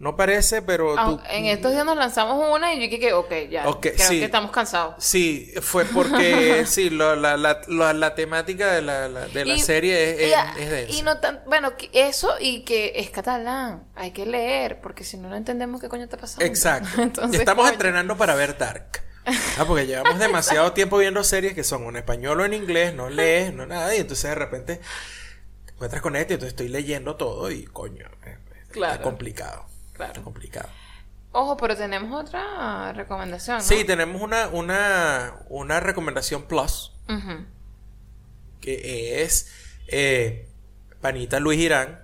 No 0.00 0.16
parece, 0.16 0.62
pero 0.62 0.98
Ah, 0.98 1.04
tú- 1.04 1.20
en 1.28 1.44
estos 1.44 1.72
días 1.72 1.84
nos 1.84 1.94
lanzamos 1.94 2.42
una 2.56 2.72
y 2.72 2.76
yo 2.78 2.82
dije 2.84 2.98
que, 2.98 3.12
ok, 3.12 3.32
ya. 3.50 3.68
Ok, 3.68 3.80
creo 3.94 4.08
sí. 4.08 4.18
que 4.18 4.24
estamos 4.24 4.50
cansados. 4.50 4.94
Sí, 4.98 5.52
fue 5.60 5.84
porque 5.84 6.64
sí, 6.66 6.88
la, 6.88 7.14
la, 7.16 7.36
la, 7.36 7.92
la 7.92 8.14
temática 8.14 8.72
de 8.72 8.80
la, 8.80 9.08
la- 9.08 9.28
de 9.28 9.44
la 9.44 9.54
Y- 9.54 9.60
serie 9.60 10.12
es, 10.14 10.20
y, 10.20 10.32
es- 10.32 10.56
es 10.66 10.70
densa. 10.70 10.92
y 10.98 11.02
no 11.02 11.18
tan, 11.18 11.42
bueno, 11.46 11.74
eso 11.92 12.32
y 12.40 12.62
que 12.64 12.94
es 12.96 13.10
catalán. 13.10 13.84
Hay 13.94 14.12
que 14.12 14.24
leer, 14.24 14.80
porque 14.80 15.04
si 15.04 15.18
no, 15.18 15.28
no 15.28 15.36
entendemos 15.36 15.82
qué 15.82 15.90
coño 15.90 16.04
está 16.04 16.16
pasando. 16.16 16.46
Exacto. 16.46 16.88
Entonces, 17.02 17.38
Estamos 17.38 17.64
coño. 17.64 17.74
entrenando 17.74 18.16
para 18.16 18.34
ver 18.34 18.56
Dark. 18.56 19.02
Ah, 19.26 19.64
porque 19.66 19.86
llevamos 19.86 20.18
demasiado 20.18 20.72
tiempo 20.72 20.96
viendo 20.96 21.22
series 21.24 21.52
que 21.52 21.62
son 21.62 21.82
en 21.84 21.96
español 21.96 22.40
o 22.40 22.44
en 22.46 22.54
inglés, 22.54 22.94
no 22.94 23.10
lees, 23.10 23.52
no 23.52 23.66
nada, 23.66 23.94
y 23.94 23.98
entonces 23.98 24.30
de 24.30 24.34
repente 24.34 24.80
te 25.66 25.72
encuentras 25.72 26.00
con 26.00 26.16
esto 26.16 26.32
y 26.32 26.34
entonces 26.36 26.54
estoy 26.54 26.68
leyendo 26.68 27.16
todo 27.16 27.50
y 27.50 27.64
coño, 27.66 28.06
eh, 28.24 28.38
está 28.62 28.72
Claro. 28.72 29.02
complicado. 29.02 29.66
Claro. 30.06 30.22
Complicado. 30.24 30.68
Ojo, 31.32 31.56
pero 31.56 31.76
tenemos 31.76 32.24
otra 32.24 32.92
recomendación, 32.92 33.58
¿no? 33.58 33.62
Sí, 33.62 33.84
tenemos 33.84 34.20
una, 34.20 34.48
una, 34.48 35.36
una 35.48 35.78
recomendación 35.80 36.42
plus 36.44 36.92
que 38.60 39.22
es 39.22 39.48
eh, 39.88 40.48
Panita 41.00 41.40
Luis 41.40 41.58
Irán. 41.60 42.00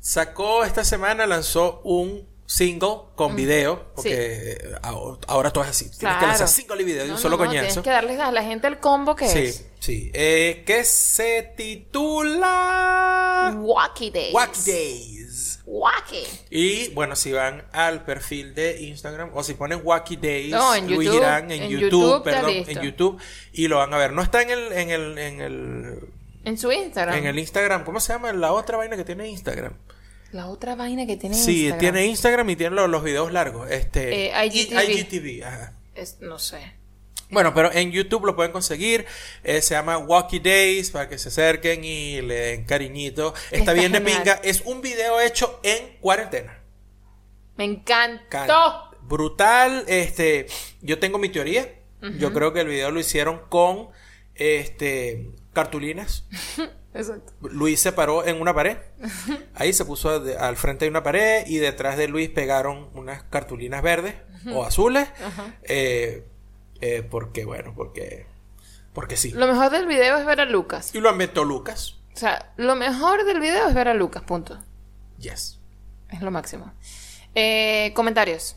Sacó 0.00 0.64
esta 0.64 0.84
semana, 0.84 1.26
lanzó 1.26 1.80
un 1.82 2.28
single 2.46 2.98
con 3.16 3.34
video, 3.34 3.92
porque 3.96 4.52
eh, 4.52 4.74
ahora, 4.82 5.18
ahora 5.26 5.50
todo 5.52 5.64
es 5.64 5.70
así. 5.70 5.84
Tienes 5.86 5.98
que 5.98 6.06
Claro. 6.06 6.26
lanzar 6.28 6.46
single 6.48 6.80
y 6.82 6.84
video 6.84 7.02
de 7.02 7.08
No, 7.08 7.14
un 7.14 7.18
no, 7.18 7.22
solo 7.22 7.36
no, 7.36 7.44
coñazo. 7.44 7.66
Tienes 7.66 7.82
que 7.84 7.90
darles 7.90 8.20
a 8.20 8.30
la 8.30 8.42
gente 8.44 8.68
el 8.68 8.78
combo 8.78 9.16
que 9.16 9.28
Sí, 9.28 9.38
es. 9.38 9.66
sí. 9.80 10.10
Eh, 10.14 10.62
que 10.66 10.84
se 10.84 11.54
titula 11.56 13.54
Wacky 13.58 14.10
Days. 14.10 14.34
Wacky 14.34 14.60
Days. 14.70 15.55
Wacky. 15.66 16.22
Y 16.50 16.88
bueno, 16.90 17.16
si 17.16 17.32
van 17.32 17.64
al 17.72 18.04
perfil 18.04 18.54
de 18.54 18.80
Instagram 18.82 19.30
o 19.34 19.42
si 19.42 19.54
ponen 19.54 19.80
Wacky 19.82 20.16
Days, 20.16 20.50
No, 20.52 20.74
en 20.74 20.86
Luis 20.86 21.06
YouTube. 21.08 21.18
Irán 21.20 21.50
en, 21.50 21.62
En 21.64 21.70
YouTube, 21.70 22.22
perdón, 22.22 22.50
en 22.66 22.80
YouTube 22.82 23.20
y 23.52 23.66
lo 23.68 23.78
van 23.78 23.92
a 23.92 23.98
ver. 23.98 24.12
No 24.12 24.22
está 24.22 24.42
en 24.42 24.50
el 24.50 24.72
en 24.72 24.90
el 24.90 25.18
en 25.18 25.40
el 25.40 25.98
En 26.44 26.56
su 26.56 26.70
Instagram. 26.70 27.16
en 27.18 27.26
el 27.26 27.38
Instagram. 27.38 27.84
¿Cómo 27.84 27.98
se 27.98 28.12
llama 28.12 28.32
la 28.32 28.52
otra 28.52 28.76
vaina 28.76 28.96
que 28.96 29.04
tiene 29.04 29.28
Instagram? 29.28 29.72
La 30.32 30.46
otra 30.46 30.76
vaina 30.76 31.04
que 31.06 31.16
tiene 31.16 31.34
Sí, 31.34 31.62
Instagram. 31.64 31.78
tiene 31.80 32.06
Instagram 32.06 32.50
y 32.50 32.56
tiene 32.56 32.76
los, 32.76 32.88
los 32.88 33.02
videos 33.02 33.32
largos. 33.32 33.68
Este, 33.70 34.26
Eh, 34.28 34.46
IGTV. 34.46 34.84
IGTV, 34.92 35.44
ajá. 35.44 35.72
Es- 35.94 36.18
no 36.20 36.38
sé. 36.38 36.58
Bueno, 37.30 37.52
pero 37.54 37.72
en 37.72 37.90
YouTube 37.90 38.24
lo 38.26 38.36
pueden 38.36 38.52
conseguir. 38.52 39.04
Eh, 39.42 39.60
se 39.62 39.74
llama 39.74 39.98
Wacky 39.98 40.38
Days 40.38 40.90
para 40.90 41.08
que 41.08 41.18
se 41.18 41.28
acerquen 41.28 41.84
y 41.84 42.20
le 42.22 42.34
den 42.34 42.64
cariñito. 42.64 43.34
Está, 43.46 43.56
Está 43.56 43.72
bien 43.72 43.92
de 43.92 43.98
genial. 43.98 44.18
pinga. 44.22 44.40
Es 44.44 44.60
un 44.64 44.80
video 44.80 45.20
hecho 45.20 45.58
en 45.64 45.96
cuarentena. 46.00 46.60
Me 47.56 47.64
encantó. 47.64 48.24
Can- 48.28 48.48
Brutal. 49.02 49.84
Este, 49.88 50.46
yo 50.82 50.98
tengo 50.98 51.18
mi 51.18 51.28
teoría. 51.28 51.72
Yo 52.18 52.32
creo 52.32 52.52
que 52.52 52.60
el 52.60 52.68
video 52.68 52.90
lo 52.92 53.00
hicieron 53.00 53.40
con 53.48 53.88
este 54.34 55.30
cartulinas. 55.52 56.24
Exacto. 56.94 57.32
Luis 57.42 57.80
se 57.80 57.92
paró 57.92 58.24
en 58.26 58.40
una 58.40 58.54
pared. 58.54 58.76
Ahí 59.54 59.72
se 59.72 59.84
puso 59.84 60.20
de- 60.20 60.36
al 60.36 60.56
frente 60.56 60.84
de 60.84 60.90
una 60.90 61.02
pared 61.02 61.44
y 61.46 61.56
detrás 61.58 61.96
de 61.96 62.08
Luis 62.08 62.28
pegaron 62.30 62.88
unas 62.94 63.22
cartulinas 63.24 63.82
verdes 63.82 64.14
o 64.52 64.64
azules. 64.64 65.08
eh, 65.64 66.24
eh, 66.80 67.06
porque, 67.08 67.44
bueno, 67.44 67.72
porque, 67.74 68.26
porque 68.92 69.16
sí. 69.16 69.32
Lo 69.32 69.46
mejor 69.46 69.70
del 69.70 69.86
video 69.86 70.16
es 70.16 70.26
ver 70.26 70.40
a 70.40 70.44
Lucas. 70.44 70.94
Y 70.94 71.00
lo 71.00 71.10
inventó 71.10 71.44
Lucas. 71.44 71.96
O 72.14 72.18
sea, 72.18 72.52
lo 72.56 72.74
mejor 72.76 73.24
del 73.24 73.40
video 73.40 73.68
es 73.68 73.74
ver 73.74 73.88
a 73.88 73.94
Lucas, 73.94 74.22
punto. 74.22 74.58
Yes. 75.18 75.58
Es 76.08 76.22
lo 76.22 76.30
máximo. 76.30 76.72
Eh, 77.34 77.92
comentarios. 77.94 78.56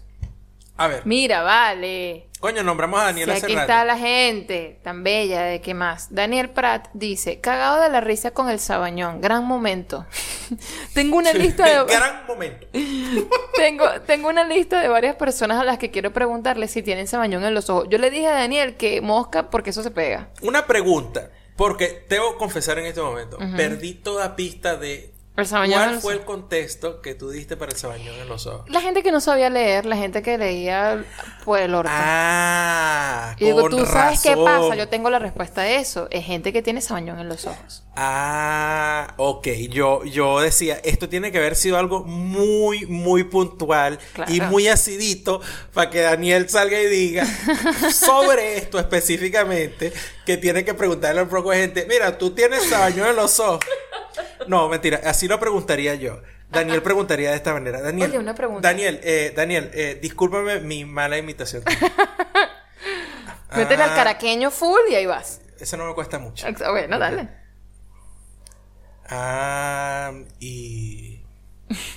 A 0.77 0.87
ver, 0.87 1.05
Mira, 1.05 1.41
vale. 1.41 2.28
Coño, 2.39 2.63
nombramos 2.63 2.99
a 2.99 3.05
Daniel 3.05 3.29
Si 3.29 3.31
hace 3.31 3.45
aquí 3.45 3.55
rato. 3.55 3.71
está 3.71 3.85
la 3.85 3.97
gente, 3.97 4.79
tan 4.83 5.03
bella, 5.03 5.43
¿de 5.43 5.61
qué 5.61 5.73
más? 5.73 6.13
Daniel 6.13 6.49
Pratt 6.49 6.87
dice, 6.93 7.39
cagado 7.39 7.81
de 7.81 7.89
la 7.89 8.01
risa 8.01 8.31
con 8.31 8.49
el 8.49 8.59
sabañón, 8.59 9.21
gran 9.21 9.45
momento. 9.45 10.05
tengo 10.93 11.17
una 11.17 11.33
lista 11.33 11.65
de... 11.65 11.93
Gran 11.93 12.25
momento. 12.27 12.67
tengo, 13.55 13.85
tengo 14.05 14.29
una 14.29 14.45
lista 14.45 14.79
de 14.81 14.87
varias 14.87 15.15
personas 15.15 15.59
a 15.59 15.63
las 15.63 15.77
que 15.77 15.91
quiero 15.91 16.13
preguntarle 16.13 16.67
si 16.67 16.81
tienen 16.81 17.07
sabañón 17.07 17.43
en 17.43 17.53
los 17.53 17.69
ojos. 17.69 17.87
Yo 17.89 17.97
le 17.97 18.09
dije 18.09 18.27
a 18.27 18.33
Daniel 18.33 18.77
que 18.77 19.01
mosca 19.01 19.49
porque 19.49 19.71
eso 19.71 19.83
se 19.83 19.91
pega. 19.91 20.29
Una 20.41 20.65
pregunta, 20.65 21.31
porque 21.55 22.05
debo 22.09 22.37
confesar 22.37 22.79
en 22.79 22.85
este 22.85 23.01
momento, 23.01 23.37
perdí 23.57 23.93
toda 23.95 24.35
pista 24.35 24.77
de 24.77 25.13
El 25.41 25.47
cuál 25.49 26.01
fue 26.01 26.13
el 26.13 26.21
contexto 26.21 27.01
que 27.01 27.15
tú 27.15 27.29
diste 27.29 27.57
para 27.57 27.71
el 27.71 27.77
sabañón 27.77 28.15
en 28.15 28.27
los 28.27 28.47
ojos. 28.47 28.69
La 28.69 28.81
gente 28.81 29.03
que 29.03 29.11
no 29.11 29.21
sabía 29.21 29.49
leer, 29.49 29.85
la 29.85 29.95
gente 29.97 30.21
que 30.21 30.37
leía 30.37 31.03
por 31.45 31.59
el 31.59 31.73
orto. 31.75 31.91
Ah, 31.93 33.35
y 33.37 33.45
digo, 33.45 33.61
con 33.61 33.71
¿tú 33.71 33.85
sabes 33.85 34.21
qué 34.21 34.35
pasa? 34.35 34.75
Yo 34.75 34.87
tengo 34.89 35.09
la 35.09 35.19
respuesta 35.19 35.61
a 35.61 35.69
eso. 35.69 36.07
Es 36.11 36.25
gente 36.25 36.53
que 36.53 36.61
tiene 36.61 36.81
sabañón 36.81 37.19
en 37.19 37.29
los 37.29 37.45
ojos. 37.45 37.83
Ah, 37.95 39.13
ok. 39.17 39.47
Yo, 39.69 40.03
yo 40.05 40.39
decía, 40.39 40.79
esto 40.83 41.09
tiene 41.09 41.31
que 41.31 41.37
haber 41.37 41.55
sido 41.55 41.77
algo 41.77 42.03
muy, 42.03 42.85
muy 42.85 43.23
puntual 43.25 43.99
Claro. 44.13 44.33
y 44.33 44.41
muy 44.41 44.67
acidito 44.67 45.41
para 45.73 45.89
que 45.89 46.01
Daniel 46.01 46.49
salga 46.49 46.79
y 46.79 46.85
diga 46.87 47.25
sobre 47.93 48.57
esto 48.57 48.79
específicamente, 48.79 49.91
que 50.25 50.37
tiene 50.37 50.63
que 50.63 50.73
preguntarle 50.73 51.21
al 51.21 51.27
poco 51.27 51.51
de 51.51 51.57
gente, 51.57 51.85
mira, 51.89 52.17
tú 52.17 52.31
tienes 52.31 52.63
sabañón 52.69 53.07
en 53.09 53.15
los 53.15 53.39
ojos. 53.39 53.59
No, 54.47 54.69
mentira, 54.69 55.01
así 55.05 55.27
lo 55.27 55.39
preguntaría 55.39 55.95
yo. 55.95 56.21
Daniel 56.49 56.81
preguntaría 56.81 57.29
de 57.31 57.35
esta 57.35 57.53
manera. 57.53 57.81
Daniel, 57.81 58.09
Oye, 58.09 58.19
una 58.19 58.33
pregunta. 58.33 58.67
Daniel, 58.67 58.99
eh, 59.03 59.33
Daniel, 59.35 59.69
eh, 59.73 59.99
discúlpame 60.01 60.59
mi 60.61 60.83
mala 60.85 61.17
imitación. 61.17 61.63
Ah, 61.67 63.57
Métele 63.57 63.83
al 63.83 63.91
Ah. 63.91 63.95
caraqueño 63.95 64.49
full 64.49 64.79
y 64.89 64.95
ahí 64.95 65.05
vas. 65.05 65.41
Ese 65.59 65.77
no 65.77 65.85
me 65.85 65.93
cuesta 65.93 66.17
mucho. 66.19 66.47
Bueno, 66.71 66.97
dale. 66.97 67.29
Ah, 69.09 70.11
y... 70.39 71.23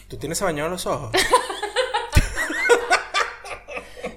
¿Tú 0.08 0.16
tienes 0.18 0.40
bañado 0.40 0.68
los 0.68 0.86
ojos? 0.86 1.12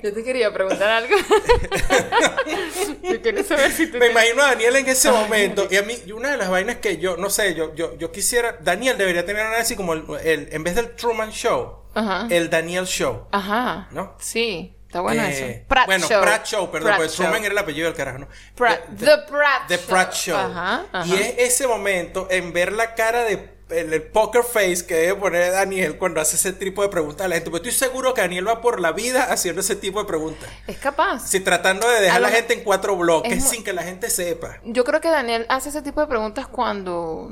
Yo 0.06 0.14
te 0.14 0.24
quería 0.24 0.54
preguntar 0.54 0.88
algo. 0.88 1.16
Yo 3.04 3.22
quiero 3.24 3.44
saber 3.44 3.72
si 3.72 3.88
tú 3.88 3.98
Me 3.98 4.08
imagino 4.12 4.44
a 4.44 4.48
Daniel 4.50 4.76
en 4.76 4.88
ese 4.88 5.12
momento. 5.12 5.68
Y 5.72 5.78
a 5.78 5.82
mí, 5.82 5.96
una 6.14 6.30
de 6.32 6.38
las 6.38 6.50
vainas 6.50 6.76
que 6.78 6.98
yo, 6.98 7.18
no 7.18 7.30
sé, 7.32 7.56
yo, 7.56 7.74
yo, 7.74 7.98
yo 7.98 8.12
quisiera. 8.12 8.58
Daniel 8.62 8.98
debería 9.00 9.26
tener 9.26 9.44
algo 9.48 9.60
así 9.60 9.76
como 9.76 9.94
el, 9.94 10.04
el- 10.24 10.50
en 10.52 10.64
vez 10.64 10.76
del 10.76 10.96
Truman 10.96 11.32
Show, 11.32 11.86
Ajá. 11.96 12.28
el 12.30 12.50
Daniel 12.52 12.86
Show. 12.86 13.28
Ajá. 13.32 13.88
¿No? 13.92 14.16
Sí, 14.20 14.76
está 14.86 15.02
bueno 15.02 15.24
Eh, 15.24 15.30
eso. 15.58 15.66
Pratt 15.68 15.86
bueno, 15.88 16.08
Show. 16.08 16.22
Pratt 16.22 16.46
Show, 16.46 16.72
perdón, 16.72 16.88
Pratt 16.90 16.98
pues 17.00 17.12
Show. 17.14 17.26
Truman 17.26 17.44
era 17.44 17.52
el 17.54 17.58
apellido 17.58 17.88
del 17.88 17.96
carajo, 17.96 18.20
¿no? 18.20 18.28
Pratt- 18.56 18.86
The- 18.98 19.06
The 19.06 19.18
Pratt 19.28 19.68
The 19.68 19.78
Show. 19.78 19.88
Pratt 19.88 20.14
Show. 20.14 20.38
Ajá, 20.38 20.86
ajá. 20.92 21.08
Y 21.08 21.14
es 21.16 21.34
ese 21.40 21.68
momento 21.68 22.28
en 22.30 22.54
ver 22.54 22.74
la 22.74 22.94
cara 22.94 23.24
de 23.24 23.55
el, 23.70 23.94
el 23.94 24.04
poker 24.04 24.44
face 24.44 24.86
que 24.86 24.96
debe 24.96 25.16
poner 25.16 25.52
Daniel 25.52 25.98
cuando 25.98 26.22
hace 26.22 26.36
ese 26.36 26.54
tipo 26.54 26.82
de 26.82 26.90
preguntas 26.90 27.26
a 27.26 27.28
la 27.28 27.36
gente. 27.36 27.50
Porque 27.50 27.70
estoy 27.70 27.88
seguro 27.88 28.14
que 28.14 28.22
Daniel 28.22 28.48
va 28.48 28.62
por 28.62 28.80
la 28.80 28.92
vida 28.92 29.24
haciendo 29.24 29.62
ese 29.62 29.76
tipo 29.76 30.00
de 30.00 30.06
preguntas. 30.06 30.50
Es 30.68 30.78
capaz. 30.78 31.28
Sí, 31.28 31.40
tratando 31.40 31.90
de 31.90 32.02
dejar 32.02 32.18
A 32.18 32.20
la 32.20 32.30
gente 32.30 32.54
en 32.54 32.64
cuatro 32.64 32.96
bloques 32.96 33.44
sin 33.44 33.64
que 33.64 33.74
la 33.74 33.84
gente 33.84 34.10
sepa. 34.10 34.60
Yo 34.64 34.84
creo 34.84 35.02
que 35.02 35.10
Daniel 35.10 35.46
hace 35.50 35.70
ese 35.70 35.82
tipo 35.82 36.02
de 36.02 36.08
preguntas 36.08 36.48
cuando 36.48 37.30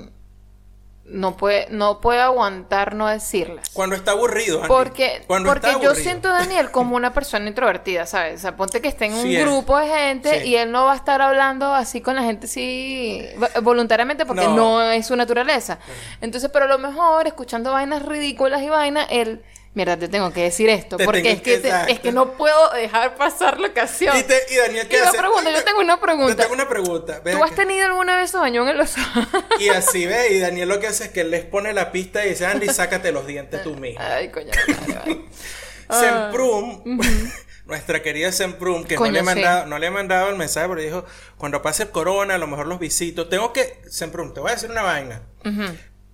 no 1.06 1.36
puede, 1.36 1.68
no 1.70 2.00
puede 2.00 2.22
aguantar 2.22 2.96
no 2.96 3.08
decirlas. 3.08 3.70
Cuando 3.74 3.96
está 3.96 4.12
aburrido, 4.12 4.58
Andy. 4.60 4.68
Porque, 4.70 5.22
Cuando 5.28 5.50
porque 5.50 5.68
está 5.68 5.82
yo 5.82 5.96
siento 5.96 6.30
a 6.30 6.40
Daniel 6.40 6.72
como 6.72 6.96
una 6.96 7.14
persona 7.14 7.48
introvertida, 7.48 8.06
¿sabes? 8.06 8.36
O 8.36 8.42
sea, 8.42 8.56
ponte 8.56 8.82
que 8.82 8.88
esté 8.88 9.06
en 9.08 9.14
un 9.16 9.24
Sí 9.24 9.36
es. 9.36 9.44
grupo 9.46 9.78
de 9.78 9.88
gente 9.88 10.42
Sí. 10.42 10.48
y 10.50 10.56
él 10.56 10.72
no 10.72 10.86
va 10.86 10.94
a 10.94 10.96
estar 10.96 11.22
hablando 11.22 11.74
así 11.74 12.00
con 12.00 12.16
la 12.16 12.24
gente 12.24 12.46
así 12.48 13.22
vo- 13.38 13.62
voluntariamente 13.62 14.26
porque 14.26 14.46
No. 14.46 14.56
no, 14.56 14.82
es 14.92 15.06
su 15.06 15.16
naturaleza. 15.18 15.78
Entonces, 16.22 16.50
pero 16.54 16.66
a 16.66 16.68
lo 16.70 16.78
mejor 16.80 17.28
escuchando 17.28 17.72
vainas 17.74 18.04
ridículas 18.04 18.62
y 18.62 18.70
vainas, 18.70 19.08
él, 19.10 19.44
mira, 19.74 19.98
te 19.98 20.08
tengo 20.08 20.32
que 20.32 20.44
decir 20.44 20.70
esto, 20.70 20.98
Te 20.98 21.06
porque 21.06 21.32
es 21.32 21.42
que, 21.42 21.60
que- 21.62 21.70
te- 21.70 21.92
es 21.92 22.00
que 22.00 22.12
no 22.12 22.34
puedo 22.34 22.72
dejar 22.72 23.16
pasar 23.16 23.60
la 23.60 23.70
ocasión. 23.70 24.16
Y, 24.18 24.24
te- 24.24 24.46
y 24.52 24.56
Daniel, 24.58 24.88
¿qué 24.88 24.98
Y 24.98 25.00
hace? 25.00 25.18
pregunta, 25.18 25.52
yo 25.52 25.64
tengo 25.64 25.80
una 25.80 26.00
pregunta. 26.00 26.36
tengo 26.36 26.54
una 26.54 26.70
pregunta. 26.70 27.22
¿Tú 27.24 27.44
has 27.44 27.56
tenido 27.56 27.86
alguna 27.88 28.16
vez 28.18 28.32
bañón 28.34 28.68
en 28.70 28.78
los 28.78 28.96
ojos? 28.98 29.28
Y 29.60 29.70
así 29.70 30.06
ve, 30.06 30.34
y 30.34 30.40
Daniel 30.40 30.70
lo 30.70 30.80
que 30.80 30.88
hace 30.88 31.06
es 31.06 31.10
que 31.12 31.24
les 31.24 31.44
pone 31.46 31.74
la 31.74 31.92
pista 31.92 32.26
y 32.26 32.30
dice, 32.30 32.46
Andy, 32.46 32.68
sácate 32.70 33.12
los 33.12 33.26
dientes 33.28 33.64
tú 33.64 33.76
mismo. 33.76 34.02
Ay, 34.04 34.30
coño. 34.30 34.52
Semprum, 35.90 36.82
nuestra 37.66 38.02
querida 38.02 38.32
Semprum, 38.32 38.84
que 38.86 38.96
no, 38.96 39.06
le 39.10 39.20
he 39.20 39.22
sí. 39.22 39.26
mandado, 39.26 39.66
no 39.66 39.78
le 39.80 39.88
he 39.88 39.92
mandado 39.92 40.30
el 40.30 40.36
mensaje, 40.38 40.68
pero 40.70 40.82
dijo, 40.82 41.06
cuando 41.38 41.62
pase 41.62 41.84
el 41.84 41.90
corona, 41.90 42.36
a 42.36 42.38
lo 42.38 42.48
mejor 42.48 42.68
los 42.68 42.80
visito. 42.80 43.28
Tengo 43.28 43.54
que, 43.54 43.82
Semprum, 43.90 44.34
te 44.34 44.40
voy 44.40 44.52
a 44.52 44.56
decir 44.56 44.72
una 44.72 44.82
vaina. 44.82 45.22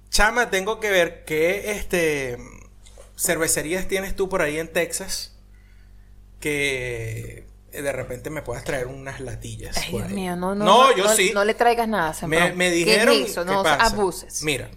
Chama, 0.09 0.49
tengo 0.49 0.79
que 0.79 0.89
ver 0.89 1.23
qué 1.23 1.71
este, 1.71 2.37
cervecerías 3.19 3.87
tienes 3.87 4.15
tú 4.15 4.29
por 4.29 4.41
ahí 4.41 4.57
en 4.59 4.71
Texas 4.71 5.35
que 6.39 7.47
de 7.71 7.91
repente 7.91 8.29
me 8.29 8.41
puedas 8.41 8.63
traer 8.63 8.87
unas 8.87 9.19
latillas. 9.19 9.77
Ay, 9.77 9.91
Dios 9.91 10.09
mío, 10.09 10.35
no, 10.35 10.55
no. 10.55 10.95
yo 10.95 11.03
no, 11.03 11.13
sí. 11.13 11.31
No 11.33 11.43
le 11.43 11.53
traigas 11.53 11.87
nada, 11.87 12.15
me, 12.27 12.53
me 12.53 12.69
¿Qué 12.69 12.75
dijeron. 12.75 13.15
es 13.15 13.31
eso? 13.31 13.45
¿qué 13.45 13.51
No 13.51 13.59
abuses. 13.61 14.43
Mira, 14.43 14.69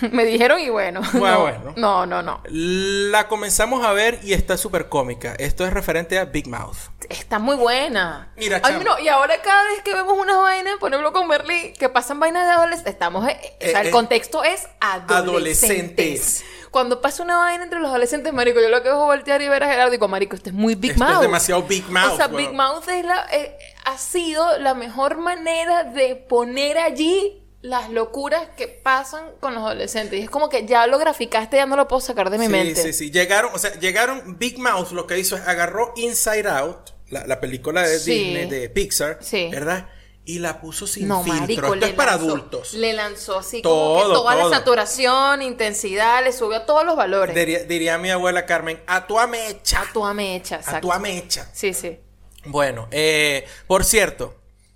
Me 0.12 0.24
dijeron 0.24 0.60
y 0.60 0.68
bueno. 0.70 1.00
Bueno, 1.12 1.34
no, 1.36 1.40
bueno. 1.42 1.74
no, 1.76 2.06
no, 2.06 2.22
no. 2.22 2.42
la 2.48 3.28
comenzamos 3.28 3.84
a 3.84 3.92
ver 3.92 4.18
y 4.22 4.32
está 4.32 4.56
súper 4.56 4.88
cómica. 4.88 5.34
Esto 5.38 5.64
es 5.66 5.72
referente 5.72 6.18
a 6.18 6.24
Big 6.26 6.46
Mouth. 6.48 6.76
Está 7.08 7.38
muy 7.38 7.56
buena. 7.56 8.32
Mira, 8.36 8.60
Ay, 8.64 8.80
no, 8.84 8.98
y 8.98 9.08
ahora 9.08 9.40
cada 9.42 9.62
vez 9.64 9.82
que 9.82 9.94
vemos 9.94 10.16
unas 10.18 10.36
vainas, 10.38 10.74
por 10.80 10.90
ejemplo 10.90 11.12
con 11.12 11.28
Berly, 11.28 11.72
que 11.74 11.88
pasan 11.88 12.18
vainas 12.18 12.46
de 12.46 12.52
adolescentes, 12.52 12.92
estamos, 12.94 13.28
eh, 13.28 13.38
o 13.60 13.64
sea, 13.64 13.78
Eh, 13.78 13.82
el 13.82 13.86
eh, 13.88 13.90
contexto 13.90 14.42
es 14.42 14.66
adolescentes. 14.80 15.16
adolescentes. 15.16 16.44
Cuando 16.70 17.00
pasa 17.00 17.22
una 17.22 17.36
vaina 17.36 17.62
entre 17.62 17.78
los 17.78 17.88
adolescentes, 17.90 18.32
marico, 18.32 18.60
yo 18.60 18.68
lo 18.68 18.82
que 18.82 18.88
es 18.88 18.94
voltear 18.94 19.40
y 19.42 19.48
ver 19.48 19.62
a 19.62 19.68
Gerardo 19.68 19.88
y 19.88 19.92
digo, 19.92 20.08
marico, 20.08 20.34
esto 20.34 20.50
es 20.50 20.54
muy 20.56 20.74
Big 20.74 20.92
Esto 20.92 21.04
Mouth. 21.04 21.14
es 21.16 21.20
demasiado 21.20 21.62
Big 21.62 21.88
Mouth. 21.88 22.12
O 22.12 22.16
sea, 22.16 22.26
weón. 22.26 22.36
Big 22.38 22.52
Mouth 22.52 22.88
es 22.88 23.04
la, 23.04 23.26
eh, 23.32 23.56
ha 23.84 23.96
sido 23.98 24.58
la 24.58 24.74
mejor 24.74 25.18
manera 25.18 25.84
de 25.84 26.16
poner 26.16 26.78
allí 26.78 27.43
las 27.64 27.88
locuras 27.88 28.46
que 28.58 28.68
pasan 28.68 29.24
con 29.40 29.54
los 29.54 29.62
adolescentes. 29.64 30.20
Y 30.20 30.22
es 30.24 30.28
como 30.28 30.50
que 30.50 30.66
ya 30.66 30.86
lo 30.86 30.98
graficaste, 30.98 31.56
ya 31.56 31.64
no 31.64 31.76
lo 31.76 31.88
puedo 31.88 32.00
sacar 32.00 32.28
de 32.28 32.36
mi 32.36 32.44
sí, 32.44 32.52
mente. 32.52 32.82
sí, 32.82 32.92
sí. 32.92 33.10
Llegaron, 33.10 33.52
o 33.54 33.58
sea, 33.58 33.72
llegaron 33.80 34.38
Big 34.38 34.58
Mouth, 34.58 34.90
lo 34.90 35.06
que 35.06 35.18
hizo 35.18 35.34
es 35.36 35.48
agarró 35.48 35.94
Inside 35.96 36.46
Out, 36.46 36.90
la, 37.08 37.26
la 37.26 37.40
película 37.40 37.80
de 37.82 37.98
Sí. 37.98 38.12
Disney, 38.12 38.50
de 38.50 38.68
Pixar, 38.68 39.16
Sí. 39.22 39.48
¿verdad? 39.50 39.88
Y 40.26 40.40
la 40.40 40.60
puso 40.60 40.86
sin 40.86 41.08
No, 41.08 41.22
filtro. 41.24 41.40
marico, 41.40 41.72
Esto 41.74 41.86
es 41.86 41.92
para 41.94 42.12
lanzó- 42.18 42.24
adultos. 42.26 42.74
Le 42.74 42.92
lanzó 42.92 43.38
así 43.38 43.62
como 43.62 43.74
Todo, 43.74 44.08
que 44.08 44.14
toda 44.14 44.36
todo. 44.36 44.50
la 44.50 44.56
saturación, 44.58 45.40
intensidad, 45.40 46.22
le 46.22 46.32
subió 46.32 46.62
todos 46.66 46.84
los 46.84 46.96
valores. 46.96 47.34
Diría, 47.34 47.64
diría 47.64 47.96
mi 47.96 48.10
abuela 48.10 48.44
Carmen, 48.44 48.82
a 48.86 49.06
tu 49.06 49.18
amecha. 49.18 49.80
A 49.80 49.90
tu 49.90 50.04
amecha, 50.04 50.56
A 50.56 50.58
exacto. 50.58 50.80
tu 50.88 50.92
amecha. 50.92 51.48
Sí, 51.54 51.72
sí. 51.72 51.98
Bueno, 52.44 52.88
eh, 52.90 53.46
por 53.66 53.84
cierto, 53.84 54.34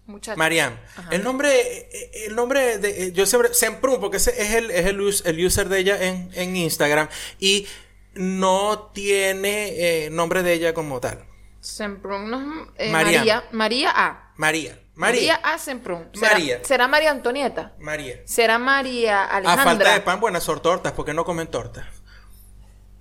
Muchacho. 0.08 0.38
Mariam, 0.38 0.76
el 1.10 1.22
nombre, 1.22 1.50
eh, 1.92 2.10
el 2.26 2.34
nombre 2.34 2.78
de, 2.78 3.04
eh, 3.04 3.12
yo 3.12 3.26
siempre, 3.26 3.52
Semprum, 3.54 4.00
porque 4.00 4.16
ese 4.16 4.30
es 4.42 4.54
el, 4.54 4.70
es 4.70 4.86
el, 4.86 5.00
us- 5.02 5.22
el 5.26 5.44
user 5.44 5.68
de 5.68 5.78
ella 5.78 6.02
en, 6.02 6.30
en 6.34 6.56
Instagram 6.56 7.08
y 7.38 7.66
no 8.14 8.90
tiene 8.94 10.06
eh, 10.06 10.10
nombre 10.10 10.42
de 10.42 10.54
ella 10.54 10.72
como 10.74 10.98
tal. 10.98 11.24
Semprún 11.60 12.30
no 12.30 12.40
es- 12.76 12.88
eh, 12.88 12.90
María. 12.90 13.44
María. 13.52 13.90
A. 13.94 14.32
María. 14.36 14.72
María 14.76 14.78
María. 14.94 15.34
A. 15.36 15.58
Semprún. 15.58 16.08
¿Será, 16.14 16.32
María. 16.32 16.64
¿Será 16.64 16.88
María 16.88 17.10
Antonieta? 17.10 17.74
María. 17.78 18.16
¿Será 18.24 18.58
María 18.58 19.24
A 19.24 19.36
Alejandra? 19.36 19.64
falta 19.64 19.92
de 19.92 20.00
pan, 20.00 20.20
buenas 20.20 20.42
son 20.42 20.60
tortas, 20.62 20.92
porque 20.92 21.12
no 21.14 21.24
comen 21.24 21.48
tortas. 21.48 21.84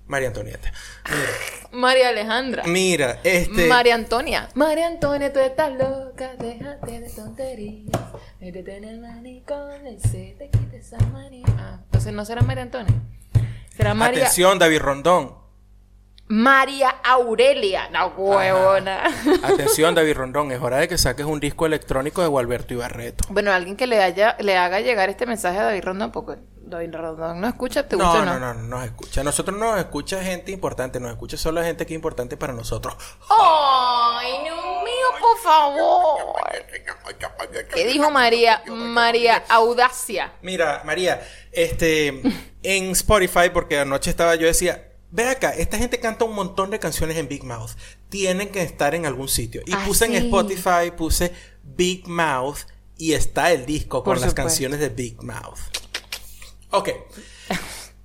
María 0.08 0.28
Antonieta. 0.28 0.72
María 1.70 2.08
Alejandra. 2.08 2.64
Mira, 2.64 3.18
mira 3.22 3.30
este. 3.30 3.68
María 3.68 3.94
Antonia. 3.94 4.48
María 4.54 4.86
Antonia, 4.86 5.32
tú 5.32 5.38
estás 5.38 5.70
loca, 5.72 6.32
déjate 6.38 7.00
de 7.00 7.10
tonterías. 7.10 8.00
Métete 8.40 8.76
en 8.76 8.84
el 8.84 9.00
manicomio 9.00 9.92
y 9.92 10.00
se 10.00 10.34
te 10.38 10.48
quita 10.48 10.76
esa 10.76 10.98
manía. 11.12 11.44
Ah, 11.58 11.80
entonces 11.84 12.12
no 12.12 12.24
será 12.24 12.40
María 12.40 12.62
Antonia. 12.62 12.94
Será 13.76 13.92
María. 13.94 14.20
Atención, 14.20 14.58
David 14.58 14.78
Rondón. 14.78 15.36
María 16.26 16.88
Aurelia. 17.04 17.88
No, 17.90 18.08
huevona. 18.08 19.04
Atención, 19.42 19.94
David 19.94 20.14
Rondón. 20.14 20.52
Es 20.52 20.60
hora 20.60 20.78
de 20.78 20.88
que 20.88 20.96
saques 20.96 21.26
un 21.26 21.40
disco 21.40 21.66
electrónico 21.66 22.22
de 22.22 22.28
Gualberto 22.28 22.74
Ibarreto. 22.74 23.24
Bueno, 23.30 23.52
alguien 23.52 23.76
que 23.76 23.86
le 23.86 24.02
haya, 24.02 24.36
le 24.40 24.56
haga 24.56 24.80
llegar 24.80 25.10
este 25.10 25.26
mensaje 25.26 25.58
a 25.58 25.64
David 25.64 25.84
Rondón, 25.84 26.12
porque 26.12 26.36
David 26.68 26.94
Rondón 26.94 27.40
no 27.40 27.48
escucha, 27.48 27.86
¿te 27.88 27.96
gusta 27.96 28.12
No, 28.12 28.20
o 28.20 28.24
no, 28.24 28.38
no, 28.38 28.54
no 28.54 28.76
nos 28.76 28.84
escucha. 28.84 29.22
Nosotros 29.22 29.56
no 29.58 29.70
nos 29.72 29.78
escucha 29.80 30.22
gente 30.22 30.52
importante, 30.52 31.00
nos 31.00 31.10
escucha 31.10 31.36
solo 31.36 31.62
gente 31.62 31.86
que 31.86 31.94
es 31.94 31.96
importante 31.96 32.36
para 32.36 32.52
nosotros. 32.52 32.94
Ay, 33.28 34.32
Dios 34.44 34.56
mío, 34.84 35.06
por 35.20 35.38
favor. 35.38 36.18
¿Qué 37.74 37.86
dijo 37.86 38.10
María? 38.10 38.62
María 38.66 39.44
Audacia. 39.48 40.32
Mira, 40.42 40.82
María, 40.84 41.20
este, 41.52 42.22
en 42.62 42.90
Spotify, 42.90 43.50
porque 43.52 43.78
anoche 43.78 44.10
estaba 44.10 44.34
yo 44.34 44.46
decía, 44.46 44.92
ve 45.10 45.28
acá, 45.28 45.50
esta 45.50 45.78
gente 45.78 46.00
canta 46.00 46.24
un 46.24 46.34
montón 46.34 46.70
de 46.70 46.78
canciones 46.78 47.16
en 47.16 47.28
Big 47.28 47.44
Mouth, 47.44 47.70
tienen 48.08 48.50
que 48.50 48.62
estar 48.62 48.94
en 48.94 49.06
algún 49.06 49.28
sitio. 49.28 49.62
Y 49.66 49.72
Ah, 49.72 49.82
puse 49.86 50.06
en. 50.06 50.14
Spotify, 50.14 50.90
puse 50.96 51.32
Big 51.62 52.06
Mouth 52.08 52.58
y 52.96 53.12
está 53.12 53.52
el 53.52 53.64
disco 53.64 54.02
con 54.02 54.20
las 54.20 54.34
canciones 54.34 54.80
de 54.80 54.88
Big 54.88 55.22
Mouth. 55.22 55.58
Ok. 56.70 56.90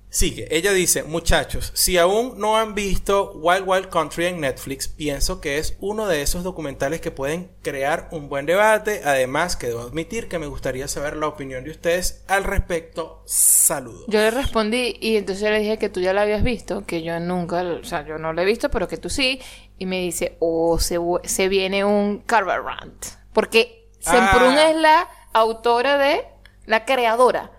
Sigue, 0.08 0.46
ella 0.56 0.72
dice, 0.72 1.02
muchachos, 1.02 1.72
si 1.74 1.98
aún 1.98 2.38
no 2.38 2.56
han 2.56 2.76
visto 2.76 3.32
Wild 3.32 3.64
Wild 3.66 3.88
Country 3.88 4.26
en 4.26 4.40
Netflix, 4.40 4.86
pienso 4.86 5.40
que 5.40 5.58
es 5.58 5.76
uno 5.80 6.06
de 6.06 6.22
esos 6.22 6.44
documentales 6.44 7.00
que 7.00 7.10
pueden 7.10 7.50
crear 7.62 8.06
un 8.12 8.28
buen 8.28 8.46
debate. 8.46 9.00
Además, 9.04 9.56
que 9.56 9.66
debo 9.66 9.80
admitir 9.80 10.28
que 10.28 10.38
me 10.38 10.46
gustaría 10.46 10.86
saber 10.86 11.16
la 11.16 11.26
opinión 11.26 11.64
de 11.64 11.72
ustedes 11.72 12.22
al 12.28 12.44
respecto. 12.44 13.24
Saludos. 13.26 14.04
Yo 14.06 14.20
le 14.20 14.30
respondí 14.30 14.96
y 15.00 15.16
entonces 15.16 15.50
le 15.50 15.58
dije 15.58 15.78
que 15.78 15.88
tú 15.88 16.00
ya 16.00 16.12
la 16.12 16.22
habías 16.22 16.44
visto, 16.44 16.86
que 16.86 17.02
yo 17.02 17.18
nunca, 17.18 17.62
o 17.62 17.82
sea, 17.82 18.06
yo 18.06 18.16
no 18.16 18.32
la 18.32 18.42
he 18.42 18.46
visto, 18.46 18.70
pero 18.70 18.86
que 18.86 18.98
tú 18.98 19.10
sí. 19.10 19.40
Y 19.78 19.86
me 19.86 19.98
dice, 19.98 20.36
oh, 20.38 20.78
se, 20.78 20.96
se 21.24 21.48
viene 21.48 21.84
un 21.84 22.20
Carver 22.20 22.62
Rant. 22.62 23.04
Porque 23.32 23.88
Semprún 23.98 24.54
Ah. 24.56 24.70
es 24.70 24.76
la 24.76 25.08
autora 25.32 25.98
de, 25.98 26.24
la 26.66 26.84
creadora 26.84 27.50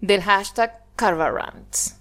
del 0.00 0.22
hashtag 0.22 0.82
Carver 0.96 1.32
Rants. 1.32 1.94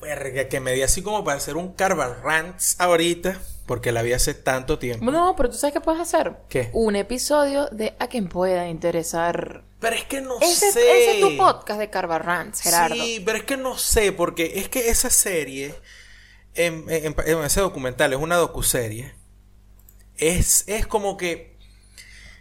Verga, 0.00 0.48
que 0.48 0.60
me 0.60 0.72
di 0.72 0.82
así 0.82 1.02
como 1.02 1.24
para 1.24 1.38
hacer 1.38 1.56
un 1.56 1.72
Carver 1.72 2.18
Rants 2.22 2.76
ahorita, 2.78 3.40
porque 3.66 3.90
la 3.90 4.02
vi 4.02 4.12
hace 4.12 4.34
tanto 4.34 4.78
tiempo. 4.78 5.10
No, 5.10 5.34
pero 5.34 5.48
tú 5.50 5.56
sabes 5.56 5.72
qué 5.72 5.80
puedes 5.80 6.00
hacer. 6.00 6.34
¿Qué? 6.50 6.68
Un 6.74 6.94
episodio 6.96 7.68
de 7.70 7.94
a 7.98 8.08
quien 8.08 8.28
pueda 8.28 8.68
interesar. 8.68 9.62
Pero 9.80 9.96
es 9.96 10.04
que 10.04 10.20
no 10.20 10.38
Ese, 10.40 10.72
sé. 10.72 10.80
ese 10.80 11.14
es 11.14 11.20
tu 11.20 11.36
podcast 11.38 11.78
de 11.80 11.88
Carver 11.88 12.22
Rants, 12.22 12.60
Gerardo. 12.60 12.96
Sí, 12.96 13.22
pero 13.24 13.38
es 13.38 13.44
que 13.44 13.56
no 13.56 13.78
sé, 13.78 14.12
porque 14.12 14.52
es 14.56 14.68
que 14.68 14.90
esa 14.90 15.08
serie, 15.08 15.74
en, 16.54 16.84
en- 16.90 17.14
en 17.26 17.38
ese 17.44 17.60
documental, 17.60 18.12
es 18.12 18.18
una 18.18 18.36
docuserie. 18.36 19.14
es, 20.18 20.64
es 20.66 20.86
como 20.86 21.16
que 21.16 21.53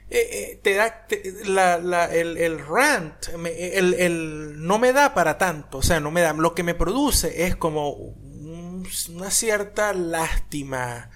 eh, 0.10 0.28
eh, 0.32 0.60
te 0.62 0.76
da 0.76 1.06
te- 1.08 1.24
la, 1.46 1.78
la- 1.78 2.14
el, 2.14 2.38
el 2.38 2.60
rant 2.66 3.30
me- 3.38 3.76
el, 3.78 3.94
el- 3.96 4.66
no 4.66 4.78
me 4.80 4.94
da 4.94 5.14
para 5.14 5.38
tanto 5.38 5.80
o 5.80 5.82
sea 5.84 6.00
no 6.00 6.12
me 6.12 6.22
da 6.22 6.34
lo 6.34 6.54
que 6.54 6.64
me 6.64 6.76
produce 6.76 7.46
es 7.48 7.56
como 7.56 7.90
un- 7.92 8.88
una 9.10 9.32
cierta 9.32 9.94
lástima 9.94 11.10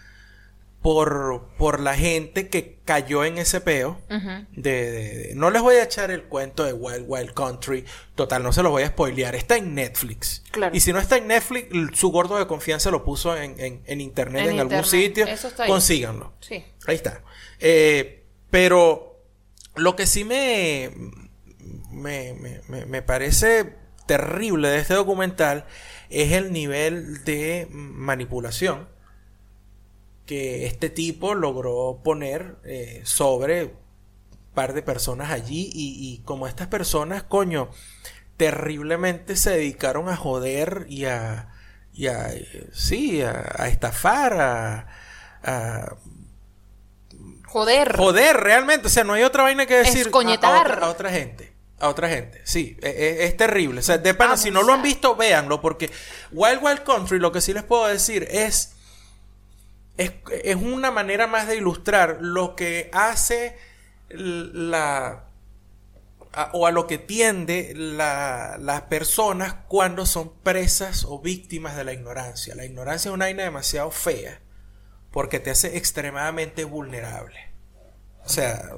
por, 0.82 1.50
por 1.58 1.80
la 1.82 1.96
gente 1.96 2.48
que 2.50 2.78
cayó 2.86 3.26
en 3.26 3.38
ese 3.40 3.60
peo 3.60 4.00
de, 4.08 4.72
de- 4.72 4.92
de- 4.92 5.36
no 5.36 5.50
les 5.50 5.62
voy 5.62 5.76
a 5.76 5.84
echar 5.84 6.12
el 6.12 6.24
cuento 6.24 6.64
de 6.64 6.72
Wild 6.72 7.04
Wild 7.08 7.34
Country 7.34 7.84
total 8.16 8.44
no 8.44 8.54
se 8.54 8.64
los 8.64 8.72
voy 8.72 8.84
a 8.84 8.88
spoilear 8.88 9.36
está 9.36 9.58
en 9.58 9.76
Netflix 9.76 10.44
Claro. 10.52 10.74
y 10.76 10.80
si 10.80 10.94
no 10.94 11.00
está 11.00 11.18
en 11.18 11.28
Netflix 11.28 11.68
su 12.00 12.10
gordo 12.12 12.38
de 12.38 12.48
confianza 12.48 12.90
lo 12.90 13.04
puso 13.04 13.36
en, 13.36 13.60
en- 13.60 13.82
en 13.86 14.02
internet 14.02 14.46
en, 14.46 14.52
En 14.54 14.60
algún 14.62 14.86
sitio 14.86 15.26
Eso 15.26 15.50
está 15.50 15.64
ahí. 15.64 15.70
consíganlo 15.70 16.34
Sí. 16.40 16.64
Ahí 16.86 16.96
está. 16.96 17.22
Eh, 17.60 18.17
pero 18.50 19.20
lo 19.76 19.96
que 19.96 20.08
sí 20.08 20.24
me, 20.24 20.92
me, 21.92 22.34
me- 22.68 22.86
me- 22.86 23.02
parece 23.02 23.76
terrible 24.06 24.70
de 24.70 24.80
este 24.80 24.94
documental 24.94 25.66
es 26.10 26.32
el 26.34 26.52
nivel 26.54 27.24
de 27.26 27.68
manipulación 27.72 28.88
que 30.26 30.66
este 30.66 30.90
tipo 30.90 31.36
logró 31.36 32.02
poner 32.04 32.58
eh, 32.66 33.02
sobre 33.06 33.66
un 33.66 33.72
par 34.54 34.74
de 34.74 34.82
personas 34.82 35.32
allí 35.32 35.70
y, 35.74 36.14
y 36.16 36.20
como 36.26 36.48
estas 36.48 36.68
personas, 36.68 37.24
coño, 37.24 37.70
terriblemente 38.38 39.36
se 39.36 39.52
dedicaron 39.52 40.10
a 40.10 40.18
joder 40.18 40.86
y 40.90 41.06
a, 41.06 41.50
y 41.94 42.08
a 42.08 42.34
eh, 42.34 42.70
sí, 42.74 43.22
a, 43.22 43.54
a 43.58 43.70
estafar, 43.70 44.34
a, 44.42 44.88
a 45.44 45.98
Joder. 47.48 47.96
Joder, 47.96 48.38
realmente, 48.38 48.88
o 48.88 48.90
sea, 48.90 49.04
no 49.04 49.14
hay 49.14 49.24
otra 49.24 49.44
vaina 49.44 49.66
que 49.66 49.76
decir 49.78 50.08
a- 50.36 50.38
a, 50.48 50.62
otra, 50.62 50.86
a 50.86 50.90
otra 50.90 51.10
gente. 51.12 51.54
A 51.80 51.90
otra 51.90 52.10
gente, 52.10 52.42
sí, 52.44 52.76
e- 52.82 52.90
e- 52.90 53.26
es, 53.26 53.38
terrible. 53.38 53.82
O 53.82 53.84
sea, 53.84 54.00
de 54.00 54.14
pana, 54.16 54.36
si 54.36 54.50
no 54.50 54.64
lo 54.64 54.74
han 54.74 54.82
visto, 54.82 55.16
véanlo, 55.16 55.62
porque 55.62 55.92
Wild 56.32 56.60
Wild 56.64 56.84
Country, 56.84 57.20
lo 57.20 57.32
que 57.32 57.40
sí 57.40 57.54
les 57.54 57.62
puedo 57.64 57.86
decir 57.86 58.28
es, 58.32 58.74
es, 59.98 60.12
es 60.44 60.56
una 60.56 60.90
manera 60.90 61.28
más 61.28 61.48
de 61.48 61.56
ilustrar 61.58 62.18
lo 62.20 62.56
que 62.56 62.90
hace 62.94 63.58
la, 64.10 65.26
a- 66.34 66.50
o 66.54 66.66
a 66.66 66.72
lo 66.72 66.88
que 66.88 66.98
tiende 66.98 67.74
la- 67.76 68.58
las 68.60 68.82
personas 68.84 69.56
cuando 69.68 70.06
son 70.08 70.32
presas 70.44 71.06
o 71.08 71.20
víctimas 71.20 71.76
de 71.76 71.84
la 71.84 71.94
ignorancia. 71.94 72.56
La 72.56 72.66
ignorancia 72.66 73.10
es 73.10 73.14
una 73.14 73.26
vaina 73.26 73.44
demasiado 73.44 73.92
fea 73.92 74.40
porque 75.18 75.40
te 75.40 75.50
hace 75.50 75.78
extremadamente 75.78 76.64
vulnerable. 76.64 77.40
O 78.24 78.30
sea, 78.30 78.70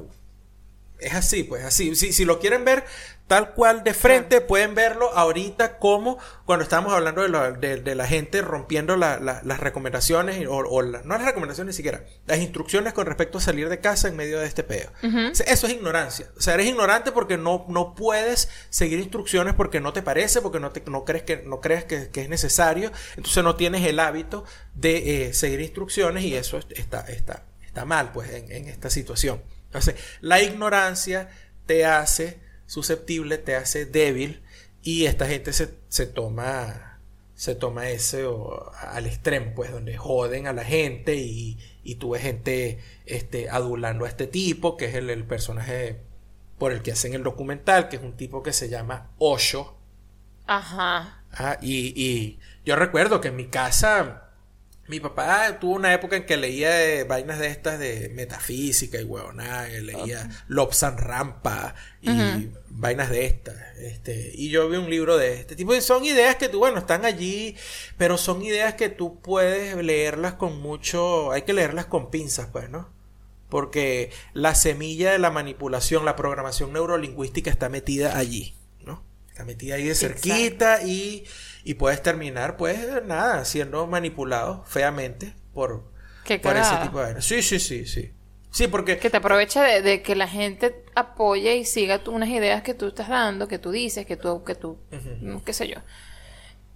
es 0.97 1.13
así, 1.13 1.43
pues 1.43 1.65
así. 1.65 1.93
Si, 1.97 2.23
lo 2.23 2.39
quieren 2.39 2.63
ver 2.63 2.85
tal 3.30 3.53
cual 3.53 3.84
de 3.84 3.93
frente, 3.93 4.41
pueden 4.41 4.73
verlo 4.76 5.10
ahorita 5.14 5.77
como 5.77 6.18
cuando 6.45 6.64
estábamos 6.64 6.91
hablando 6.93 7.22
de, 7.22 7.30
la- 7.30 7.51
de- 7.51 7.77
de 7.77 7.95
la 7.95 8.07
gente 8.07 8.41
rompiendo 8.41 8.97
la- 8.97 9.19
la- 9.19 9.39
las 9.43 9.60
recomendaciones, 9.60 10.45
o, 10.47 10.57
o 10.57 10.81
la- 10.81 11.03
no 11.03 11.15
las 11.15 11.26
recomendaciones 11.26 11.73
ni 11.76 11.77
siquiera, 11.77 12.03
las 12.26 12.39
instrucciones 12.39 12.91
con 12.93 13.06
respecto 13.06 13.38
a 13.38 13.41
salir 13.41 13.69
de 13.69 13.80
casa 13.80 14.07
en 14.07 14.15
medio 14.18 14.39
de 14.39 14.47
este 14.47 14.64
peo. 14.64 14.89
O 15.31 15.35
sea, 15.35 15.45
eso 15.45 15.68
es 15.68 15.73
ignorancia. 15.73 16.26
O 16.38 16.41
sea, 16.41 16.56
eres 16.56 16.65
ignorante 16.65 17.11
porque 17.11 17.38
no, 17.38 17.65
no 17.69 17.93
puedes 17.95 18.49
seguir 18.72 18.97
instrucciones 18.99 19.53
porque 19.53 19.80
no 19.80 19.93
te 19.93 20.01
parece, 20.01 20.41
porque 20.41 20.60
no, 20.60 20.72
te, 20.72 20.81
no 20.89 21.06
crees, 21.06 21.22
que, 21.23 21.38
no 21.45 21.61
crees 21.61 21.85
que, 21.85 22.10
que 22.10 22.22
es 22.23 22.30
necesario, 22.30 22.91
entonces 23.15 23.43
no 23.43 23.56
tienes 23.56 23.85
el 23.85 23.99
hábito 23.99 24.43
de 24.73 25.27
eh, 25.27 25.34
seguir 25.35 25.61
instrucciones 25.61 26.23
y 26.23 26.35
eso 26.35 26.57
está, 26.57 27.01
está, 27.01 27.43
está 27.64 27.85
mal, 27.85 28.11
pues, 28.11 28.31
en, 28.31 28.51
en 28.51 28.68
esta 28.68 28.89
situación. 28.89 29.43
Entonces, 29.68 29.93
la 30.22 30.41
ignorancia 30.41 31.30
te 31.68 31.85
hace 31.85 32.48
susceptible, 32.69 33.39
te 33.39 33.55
hace 33.55 33.85
débil 33.85 34.43
y 34.83 35.05
esta 35.05 35.25
gente 35.27 35.53
se, 35.53 35.73
se 35.87 36.05
toma 36.05 36.99
se 37.33 37.55
toma 37.55 37.89
ese 37.89 38.25
o, 38.25 38.69
al 38.79 39.07
extremo, 39.07 39.53
pues, 39.55 39.71
donde 39.71 39.97
joden 39.97 40.45
a 40.45 40.53
la 40.53 40.65
gente 40.65 41.15
y, 41.15 41.57
y 41.83 41.95
tú 41.95 42.11
ves 42.11 42.21
gente 42.21 42.79
este, 43.05 43.49
adulando 43.49 44.03
a 44.05 44.09
este 44.09 44.27
tipo, 44.27 44.75
que 44.75 44.85
es 44.85 44.95
el, 44.95 45.09
el 45.09 45.23
personaje 45.23 46.01
por 46.57 46.73
el 46.73 46.81
que 46.81 46.91
hacen 46.91 47.13
el 47.13 47.23
documental, 47.23 47.87
que 47.87 47.95
es 47.95 48.03
un 48.03 48.17
tipo 48.17 48.43
que 48.43 48.51
se 48.51 48.67
llama 48.67 49.11
Osho. 49.17 49.77
Ajá. 50.47 51.23
Ah, 51.31 51.57
y, 51.61 51.93
y 51.95 52.39
yo 52.65 52.75
recuerdo 52.75 53.21
que 53.21 53.29
en 53.29 53.37
mi 53.37 53.47
casa, 53.47 54.28
mi 54.89 54.99
papá 54.99 55.59
tuvo 55.59 55.75
una 55.75 55.93
época 55.93 56.17
en 56.17 56.25
que 56.25 56.35
leía 56.35 56.83
eh, 56.83 57.03
vainas 57.03 57.37
de 57.37 57.47
estas 57.47 57.77
de 57.77 58.09
metafísica 58.09 58.99
y 58.99 59.03
huevonada, 59.03 59.67
leía 59.67 60.27
Lobsan 60.47 60.97
Rampa 60.97 61.75
y 62.01 62.49
vainas 62.69 63.11
de 63.11 63.27
estas. 63.27 63.55
Este, 63.77 64.31
y 64.33 64.49
yo 64.49 64.67
vi 64.67 64.77
un 64.77 64.89
libro 64.89 65.15
de 65.15 65.35
este 65.35 65.55
tipo 65.55 65.75
y 65.75 65.81
son 65.81 66.05
ideas 66.05 66.37
que 66.37 66.49
tú, 66.49 66.57
bueno, 66.57 66.79
están 66.79 67.05
allí, 67.05 67.55
pero 67.97 68.17
son 68.17 68.41
ideas 68.41 68.73
que 68.73 68.89
tú 68.89 69.21
puedes 69.21 69.75
leerlas 69.77 70.33
con 70.33 70.59
mucho, 70.59 71.31
hay 71.31 71.43
que 71.43 71.53
leerlas 71.53 71.85
con 71.85 72.09
pinzas, 72.09 72.47
pues, 72.51 72.67
¿no? 72.71 72.89
Porque 73.47 74.11
la 74.33 74.55
semilla 74.55 75.11
de 75.11 75.19
la 75.19 75.29
manipulación, 75.29 76.03
la 76.03 76.15
programación 76.15 76.73
neurolingüística 76.73 77.51
está 77.51 77.69
metida 77.69 78.17
allí, 78.17 78.55
¿no? 78.83 79.03
Está 79.29 79.45
metida 79.45 79.75
ahí 79.75 79.83
de 79.83 79.93
cerquita 79.93 80.81
y, 80.81 81.25
y 81.64 81.76
puedes 81.76 82.02
terminar, 82.02 82.57
pues, 82.57 82.80
nada, 83.06 83.45
siendo 83.45 83.86
manipulado 83.88 84.64
feamente 84.65 85.34
por, 85.53 85.91
por 86.41 86.57
ese 86.57 86.76
tipo 86.77 87.02
de. 87.02 87.22
Sí, 87.22 87.41
sí, 87.41 87.60
sí, 87.60 87.86
sí. 87.86 88.14
Sí, 88.52 88.68
porque 88.68 88.98
Que 88.98 89.10
te 89.11 89.18
aproveche 89.18 89.60
de, 89.60 89.81
de 89.81 90.02
que 90.02 90.15
la 90.15 90.27
gente 90.27 90.84
apoye 90.95 91.57
y 91.57 91.65
siga 91.65 91.99
tú 92.03 92.11
unas 92.11 92.30
ideas 92.30 92.64
que 92.64 92.73
tú 92.73 92.88
estás 92.88 93.07
dando, 93.07 93.48
que 93.48 93.60
tú 93.60 93.72
dices, 93.72 94.06
que 94.06 94.18
tú, 94.18 94.44
que 94.44 94.56
tú, 94.56 94.80
qué 95.45 95.53
sé 95.53 95.68
yo. 95.68 95.77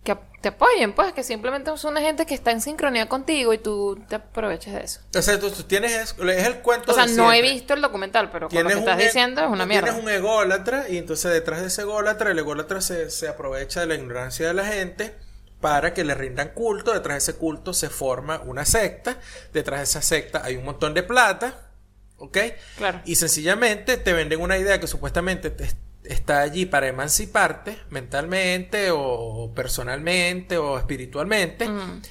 Que 0.04 0.18
te 0.42 0.50
apoyen, 0.50 0.94
pues, 0.94 1.14
que 1.14 1.24
simplemente 1.24 1.72
son 1.78 1.92
una 1.94 2.02
gente 2.02 2.26
que 2.26 2.34
está 2.34 2.52
en 2.52 2.60
sincronía 2.60 3.08
contigo 3.08 3.54
y 3.54 3.58
tú 3.58 3.98
te 4.10 4.16
aproveches 4.16 4.74
de 4.74 4.82
eso. 4.82 5.00
o 5.18 5.22
sea, 5.22 5.40
tú, 5.40 5.50
tú 5.50 5.64
tienes, 5.64 5.94
es, 5.94 6.16
es 6.20 6.46
el 6.48 6.56
cuento 6.58 6.92
O 6.92 6.96
sea, 6.96 7.06
de 7.06 7.14
no 7.14 7.32
he 7.32 7.42
visto 7.42 7.74
el 7.74 7.82
documental, 7.82 8.30
pero 8.30 8.50
con 8.50 8.62
lo 8.64 8.70
que 8.70 8.76
estás 8.76 9.00
e- 9.00 9.06
diciendo 9.06 9.42
es 9.42 9.48
una 9.50 9.66
mierda. 9.66 9.88
Tienes 9.94 10.04
un 10.04 10.10
ególatra 10.12 10.90
y 10.90 10.98
entonces 10.98 11.32
detrás 11.32 11.62
de 11.62 11.68
ese 11.68 11.84
ególatra, 11.84 12.32
el 12.32 12.40
ególatra 12.40 12.82
se, 12.82 13.10
se 13.10 13.30
aprovecha 13.30 13.80
de 13.80 13.86
la 13.86 13.96
ignorancia 13.96 14.46
de 14.48 14.54
la 14.54 14.66
gente 14.66 15.16
para 15.62 15.94
que 15.94 16.04
le 16.04 16.14
rindan 16.16 16.50
culto. 16.50 16.92
Detrás 16.94 17.14
de 17.26 17.32
ese 17.32 17.40
culto 17.40 17.74
se 17.74 17.90
forma 17.90 18.42
una 18.42 18.66
secta. 18.66 19.18
Detrás 19.54 19.80
de 19.80 19.84
esa 19.86 20.02
secta 20.02 20.42
hay 20.44 20.58
un 20.58 20.66
montón 20.66 20.94
de 20.94 21.04
plata. 21.04 21.70
¿Ok? 22.18 22.38
Claro. 22.78 23.02
Y 23.06 23.16
sencillamente 23.16 23.96
te 23.98 24.12
venden 24.14 24.42
una 24.42 24.58
idea 24.58 24.80
que 24.82 24.88
supuestamente 24.88 25.50
te- 25.50 25.72
está 26.04 26.42
allí 26.42 26.66
para 26.66 26.88
emanciparte 26.88 27.78
mentalmente 27.90 28.90
o 28.92 29.52
personalmente 29.56 30.58
o 30.58 30.78
espiritualmente. 30.78 31.68
Mm. 31.68 32.02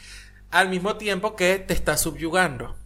Al 0.51 0.69
mismo 0.69 0.97
tiempo 0.97 1.35
que 1.37 1.59
te 1.59 1.75
está 1.75 1.97
subyugando. 1.97 2.77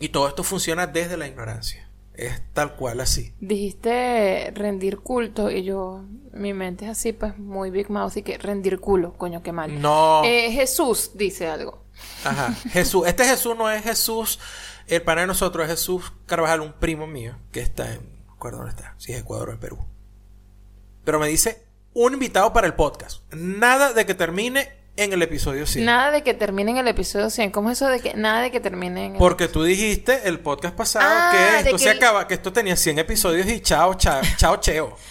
Y 0.00 0.08
todo 0.08 0.26
esto 0.26 0.42
funciona 0.42 0.86
desde 0.86 1.18
la 1.18 1.26
ignorancia. 1.26 1.90
Es 2.14 2.40
tal 2.52 2.76
cual 2.76 3.00
así. 3.00 3.34
Dijiste 3.40 4.52
rendir 4.54 5.00
culto 5.00 5.50
y 5.50 5.64
yo, 5.64 6.04
mi 6.32 6.54
mente 6.54 6.84
es 6.86 6.92
así, 6.92 7.12
pues 7.12 7.36
muy 7.38 7.70
Big 7.70 7.90
Mouth 7.90 8.16
y 8.16 8.22
que 8.22 8.38
rendir 8.38 8.78
culo, 8.78 9.12
coño, 9.14 9.42
qué 9.42 9.52
mal. 9.52 9.82
No. 9.82 10.22
Eh, 10.24 10.50
Jesús 10.52 11.10
dice 11.14 11.48
algo. 11.48 11.84
Ajá. 12.24 12.54
Jesús. 12.70 13.06
Este 13.06 13.24
Jesús 13.24 13.56
no 13.56 13.68
es 13.68 13.82
Jesús, 13.82 14.38
el 14.86 15.02
pana 15.02 15.22
de 15.22 15.26
nosotros, 15.26 15.64
es 15.64 15.72
Jesús 15.72 16.12
Carvajal, 16.26 16.60
un 16.60 16.72
primo 16.72 17.06
mío, 17.06 17.36
que 17.52 17.60
está 17.60 17.92
en. 17.92 18.14
No 18.26 18.32
recuerdo 18.34 18.58
dónde 18.58 18.72
está, 18.72 18.94
si 18.98 19.12
es 19.12 19.20
Ecuador 19.20 19.48
o 19.50 19.52
en 19.52 19.58
Perú. 19.58 19.78
Pero 21.04 21.18
me 21.18 21.28
dice 21.28 21.62
un 21.92 22.14
invitado 22.14 22.52
para 22.52 22.66
el 22.66 22.74
podcast. 22.74 23.22
Nada 23.32 23.92
de 23.92 24.04
que 24.06 24.14
termine 24.14 24.72
en 24.96 25.12
el 25.12 25.22
episodio 25.22 25.66
100. 25.66 25.84
Nada 25.84 26.10
de 26.10 26.22
que 26.22 26.34
termine 26.34 26.70
en 26.72 26.78
el 26.78 26.88
episodio 26.88 27.30
100. 27.30 27.50
¿Cómo 27.50 27.70
es 27.70 27.78
eso 27.78 27.88
de 27.90 28.00
que 28.00 28.14
nada 28.14 28.42
de 28.42 28.50
que 28.50 28.60
termine 28.60 29.06
en 29.06 29.12
el... 29.12 29.18
Porque 29.18 29.48
tú 29.48 29.62
dijiste 29.64 30.28
el 30.28 30.40
podcast 30.40 30.74
pasado 30.74 31.04
Ah, 31.08 31.30
que 31.32 31.60
esto 31.60 31.78
se 31.78 31.90
acaba, 31.90 32.26
que 32.26 32.34
esto 32.34 32.52
tenía 32.52 32.76
100 32.76 33.00
episodios 33.00 33.46
y 33.46 33.60
chao, 33.60 33.94
chao, 33.94 34.22
chao, 34.36 34.56
cheo. 34.58 34.96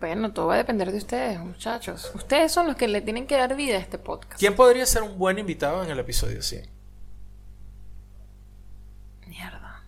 Bueno, 0.00 0.34
todo 0.34 0.48
va 0.48 0.54
a 0.54 0.58
depender 0.58 0.92
de 0.92 0.98
ustedes, 0.98 1.38
muchachos. 1.38 2.10
Ustedes 2.14 2.52
son 2.52 2.66
los 2.66 2.76
que 2.76 2.88
le 2.88 3.00
tienen 3.00 3.26
que 3.26 3.38
dar 3.38 3.56
vida 3.56 3.76
a 3.76 3.78
este 3.78 3.96
podcast. 3.96 4.38
¿Quién 4.38 4.54
podría 4.54 4.84
ser 4.84 5.02
un 5.02 5.16
buen 5.16 5.38
invitado 5.38 5.82
en 5.82 5.88
el 5.88 5.98
episodio 5.98 6.42
100? 6.42 6.68
Mierda. 9.28 9.82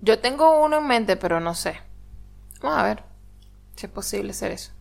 Yo 0.00 0.20
tengo 0.20 0.62
uno 0.62 0.78
en 0.78 0.86
mente, 0.86 1.16
pero 1.16 1.40
no 1.40 1.56
sé. 1.56 1.80
Vamos 2.60 2.78
a 2.78 2.82
ver 2.84 3.11
es 3.86 3.92
posible 3.92 4.30
hacer 4.32 4.50
eso. 4.52 4.72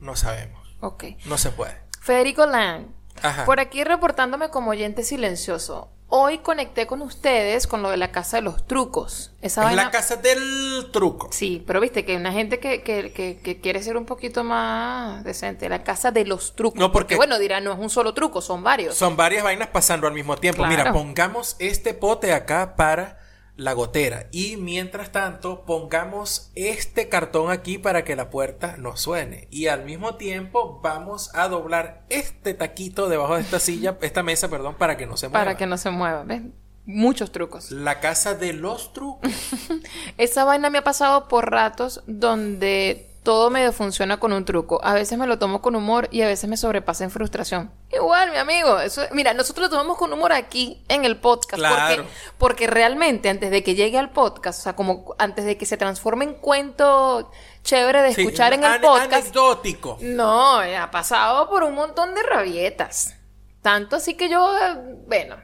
No 0.00 0.16
sabemos. 0.16 0.76
Ok. 0.80 1.04
No 1.24 1.38
se 1.38 1.50
puede. 1.50 1.76
Federico 2.00 2.46
Lang. 2.46 2.86
Ajá. 3.22 3.44
Por 3.46 3.60
aquí 3.60 3.82
reportándome 3.82 4.50
como 4.50 4.70
oyente 4.72 5.02
silencioso. 5.04 5.90
Hoy 6.08 6.38
conecté 6.38 6.86
con 6.86 7.02
ustedes 7.02 7.66
con 7.66 7.82
lo 7.82 7.90
de 7.90 7.96
la 7.96 8.12
casa 8.12 8.36
de 8.36 8.42
los 8.42 8.64
trucos. 8.68 9.32
Esa 9.42 9.62
Es 9.62 9.66
vaina... 9.68 9.84
la 9.86 9.90
casa 9.90 10.14
del 10.14 10.90
truco. 10.92 11.30
Sí, 11.32 11.64
pero 11.66 11.80
viste 11.80 12.04
que 12.04 12.12
hay 12.12 12.18
una 12.18 12.30
gente 12.30 12.60
que, 12.60 12.82
que, 12.84 13.10
que, 13.12 13.40
que 13.42 13.60
quiere 13.60 13.82
ser 13.82 13.96
un 13.96 14.04
poquito 14.06 14.44
más 14.44 15.24
decente. 15.24 15.68
La 15.68 15.82
casa 15.82 16.12
de 16.12 16.24
los 16.24 16.54
trucos. 16.54 16.78
No, 16.78 16.92
porque- 16.92 17.16
bueno, 17.16 17.40
dirá, 17.40 17.60
no 17.60 17.72
es 17.72 17.78
un 17.80 17.90
solo 17.90 18.14
truco, 18.14 18.40
son 18.40 18.62
varios. 18.62 18.94
Son 18.94 19.16
varias 19.16 19.42
vainas 19.42 19.68
pasando 19.68 20.06
al 20.06 20.12
mismo 20.12 20.36
tiempo. 20.36 20.58
Claro. 20.58 20.70
Mira, 20.76 20.92
pongamos 20.92 21.56
este 21.58 21.92
pote 21.92 22.32
acá 22.34 22.76
para 22.76 23.18
la 23.56 23.72
gotera. 23.72 24.26
Y 24.30 24.56
mientras 24.56 25.12
tanto, 25.12 25.64
pongamos 25.64 26.50
este 26.54 27.08
cartón 27.08 27.50
aquí 27.50 27.78
para 27.78 28.04
que 28.04 28.16
la 28.16 28.30
puerta 28.30 28.76
no 28.78 28.96
suene. 28.96 29.48
Y 29.50 29.66
al 29.66 29.84
mismo 29.84 30.16
tiempo, 30.16 30.80
vamos 30.82 31.34
a 31.34 31.48
doblar 31.48 32.04
este 32.08 32.54
taquito 32.54 33.08
debajo 33.08 33.36
de 33.36 33.42
esta 33.42 33.58
silla, 33.58 33.96
esta 34.02 34.22
mesa, 34.22 34.48
perdón, 34.48 34.74
para 34.76 34.96
que 34.96 35.06
no 35.06 35.16
se 35.16 35.28
mueva. 35.28 35.44
Para 35.44 35.56
que 35.56 35.66
no 35.66 35.78
se 35.78 35.90
mueva, 35.90 36.24
¿ves? 36.24 36.42
Muchos 36.84 37.32
trucos. 37.32 37.72
La 37.72 37.98
casa 37.98 38.34
de 38.34 38.52
los 38.52 38.92
trucos. 38.92 39.32
Esa 40.18 40.44
vaina 40.44 40.70
me 40.70 40.78
ha 40.78 40.84
pasado 40.84 41.26
por 41.26 41.50
ratos 41.50 42.04
donde 42.06 43.10
todo 43.26 43.50
medio 43.50 43.72
funciona 43.72 44.20
con 44.20 44.32
un 44.32 44.44
truco. 44.44 44.78
A 44.84 44.94
veces 44.94 45.18
me 45.18 45.26
lo 45.26 45.36
tomo 45.36 45.60
con 45.60 45.74
humor 45.74 46.06
y 46.12 46.22
a 46.22 46.28
veces 46.28 46.48
me 46.48 46.56
sobrepasa 46.56 47.02
en 47.02 47.10
frustración. 47.10 47.72
Igual, 47.90 48.30
mi 48.30 48.36
amigo. 48.36 48.78
Eso, 48.78 49.02
mira, 49.10 49.34
nosotros 49.34 49.64
lo 49.64 49.70
tomamos 49.70 49.98
con 49.98 50.12
humor 50.12 50.32
aquí 50.32 50.84
en 50.88 51.04
el 51.04 51.16
podcast. 51.16 51.58
Claro. 51.58 52.04
Porque, 52.04 52.10
porque 52.38 52.66
realmente 52.68 53.28
antes 53.28 53.50
de 53.50 53.64
que 53.64 53.74
llegue 53.74 53.98
al 53.98 54.10
podcast, 54.10 54.60
o 54.60 54.62
sea, 54.62 54.76
como 54.76 55.16
antes 55.18 55.44
de 55.44 55.58
que 55.58 55.66
se 55.66 55.76
transforme 55.76 56.24
en 56.24 56.34
cuento 56.34 57.32
chévere 57.64 58.00
de 58.02 58.14
Sí, 58.14 58.20
escuchar 58.20 58.52
en 58.52 58.62
el 58.62 58.80
podcast. 58.80 59.12
Anecdótico. 59.12 59.98
No, 60.02 60.60
ha 60.60 60.90
pasado 60.92 61.50
por 61.50 61.64
un 61.64 61.74
montón 61.74 62.14
de 62.14 62.22
rabietas. 62.22 63.16
Tanto 63.60 63.96
así 63.96 64.14
que 64.14 64.28
yo, 64.28 64.56
eh, 64.56 64.76
bueno, 65.08 65.34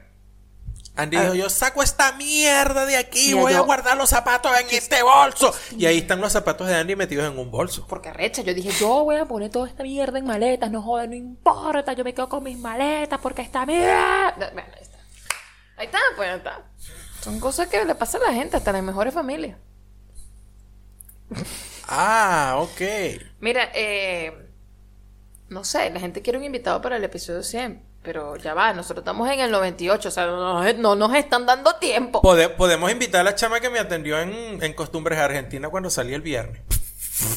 Andy 0.95 1.17
dijo, 1.17 1.33
yo 1.33 1.49
saco 1.49 1.81
esta 1.81 2.11
mierda 2.13 2.85
de 2.85 2.97
aquí, 2.97 3.29
Mira, 3.29 3.41
voy 3.41 3.53
a 3.53 3.61
guardar 3.61 3.97
los 3.97 4.09
zapatos 4.09 4.51
en 4.59 4.67
este 4.69 5.01
bolso. 5.01 5.51
Y 5.75 5.87
ahí 5.87 5.99
están 5.99 6.21
los 6.21 6.31
zapatos 6.31 6.67
de 6.67 6.75
Andy 6.75 6.95
metidos 6.95 7.31
en 7.31 7.39
un 7.39 7.49
bolso. 7.49 7.87
porque 7.87 8.09
arrecha, 8.09 8.43
yo 8.43 8.53
dije, 8.53 8.71
yo 8.79 9.03
voy 9.03 9.15
a 9.15 9.25
poner 9.25 9.49
toda 9.49 9.67
esta 9.67 9.81
mierda 9.83 10.19
en 10.19 10.25
maletas, 10.25 10.69
no 10.69 10.83
joder, 10.83 11.09
no 11.09 11.15
importa, 11.15 11.93
yo 11.93 12.03
me 12.03 12.13
quedo 12.13 12.29
con 12.29 12.43
mis 12.43 12.59
maletas 12.59 13.19
porque 13.19 13.41
esta 13.41 13.65
mierda. 13.65 14.35
Bueno, 14.37 14.69
ahí 14.75 14.81
está. 14.81 14.97
Ahí 15.77 15.85
está, 15.87 15.99
pues 16.15 16.29
ahí 16.29 16.37
está. 16.37 16.63
Son 17.21 17.39
cosas 17.39 17.67
que 17.69 17.83
le 17.83 17.95
pasan 17.95 18.21
a 18.21 18.27
la 18.27 18.33
gente, 18.33 18.57
hasta 18.57 18.71
las 18.71 18.83
mejores 18.83 19.13
familias. 19.13 19.57
Ah, 21.87 22.57
ok. 22.59 22.81
Mira, 23.39 23.69
eh, 23.73 24.31
no 25.49 25.63
sé, 25.63 25.89
la 25.89 25.99
gente 25.99 26.21
quiere 26.21 26.37
un 26.37 26.45
invitado 26.45 26.81
para 26.81 26.97
el 26.97 27.03
episodio 27.03 27.43
100, 27.43 27.81
pero 28.03 28.35
ya 28.37 28.53
va, 28.53 28.73
nosotros 28.73 29.01
estamos 29.03 29.29
en 29.31 29.39
el 29.39 29.49
98, 29.51 30.09
o 30.09 30.11
sea, 30.11 30.25
no, 30.27 30.61
nos- 30.63 30.75
no 30.75 30.95
nos 30.95 31.15
están 31.15 31.45
dando 31.45 31.75
tiempo. 31.75 32.21
Pode- 32.21 32.49
podemos 32.49 32.91
invitar 32.91 33.21
a 33.21 33.23
la 33.23 33.35
chama 33.35 33.59
que 33.59 33.69
me 33.69 33.79
atendió 33.79 34.19
en, 34.19 34.61
en 34.61 34.73
Costumbres 34.73 35.17
Argentina 35.19 35.69
cuando 35.69 35.89
salí 35.89 36.13
el 36.13 36.21
viernes. 36.21 36.61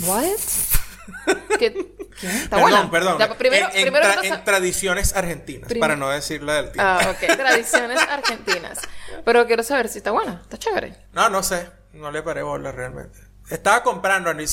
¿What? 0.06 0.24
¿Qué? 1.59 1.72
¿Qué? 2.20 2.26
¿Está 2.28 2.56
perdón, 2.56 2.60
buena? 2.62 2.90
perdón. 2.90 3.18
Ya, 3.18 3.34
primero, 3.38 3.66
en, 3.72 3.82
primero 3.82 4.06
tra- 4.06 4.24
en 4.24 4.44
tradiciones 4.44 5.14
argentinas, 5.14 5.68
Prim- 5.68 5.80
para 5.80 5.97
no 5.97 6.09
decirlo 6.09 6.52
del 6.52 6.72
tiempo. 6.72 6.82
Ah, 6.82 7.09
ok. 7.10 7.36
Tradiciones 7.36 8.01
argentinas. 8.10 8.80
Pero 9.24 9.47
quiero 9.47 9.62
saber 9.62 9.88
si 9.88 9.98
está 9.98 10.10
buena. 10.10 10.40
Está 10.43 10.59
chévere. 10.59 10.97
No, 11.12 11.28
no 11.28 11.43
sé. 11.43 11.68
No 11.93 12.10
le 12.10 12.22
paré 12.22 12.43
bola 12.43 12.72
realmente. 12.72 13.18
Estaba 13.51 13.82
comprando, 13.82 14.31
Andy. 14.31 14.44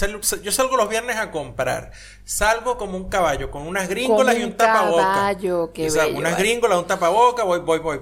Yo 0.43 0.51
salgo 0.51 0.77
los 0.77 0.87
viernes 0.89 1.17
a 1.17 1.31
comprar. 1.31 1.91
Salgo 2.25 2.77
como 2.77 2.95
un 2.97 3.09
caballo, 3.09 3.49
con 3.49 3.63
unas 3.67 3.89
gringolas 3.89 4.35
Como 4.35 4.39
y 4.39 4.43
un 4.45 4.51
un 4.51 4.57
tapabocas. 4.57 5.05
caballo, 5.05 5.71
qué 5.73 5.87
O 5.87 5.89
sea, 5.89 6.05
bello, 6.05 6.17
unas 6.19 6.33
vale. 6.33 6.43
gringolas, 6.43 6.77
un 6.77 6.85
tapabocas, 6.87 7.45
voy, 7.45 7.59
voy, 7.59 7.79
voy. 7.79 7.99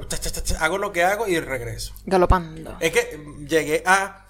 Hago 0.59 0.77
lo 0.77 0.91
que 0.91 1.03
hago 1.03 1.27
y 1.27 1.39
regreso. 1.39 1.93
Galopando. 2.05 2.75
Es 2.79 2.91
que 2.91 3.17
mm, 3.17 3.45
llegué 3.47 3.83
a 3.85 4.25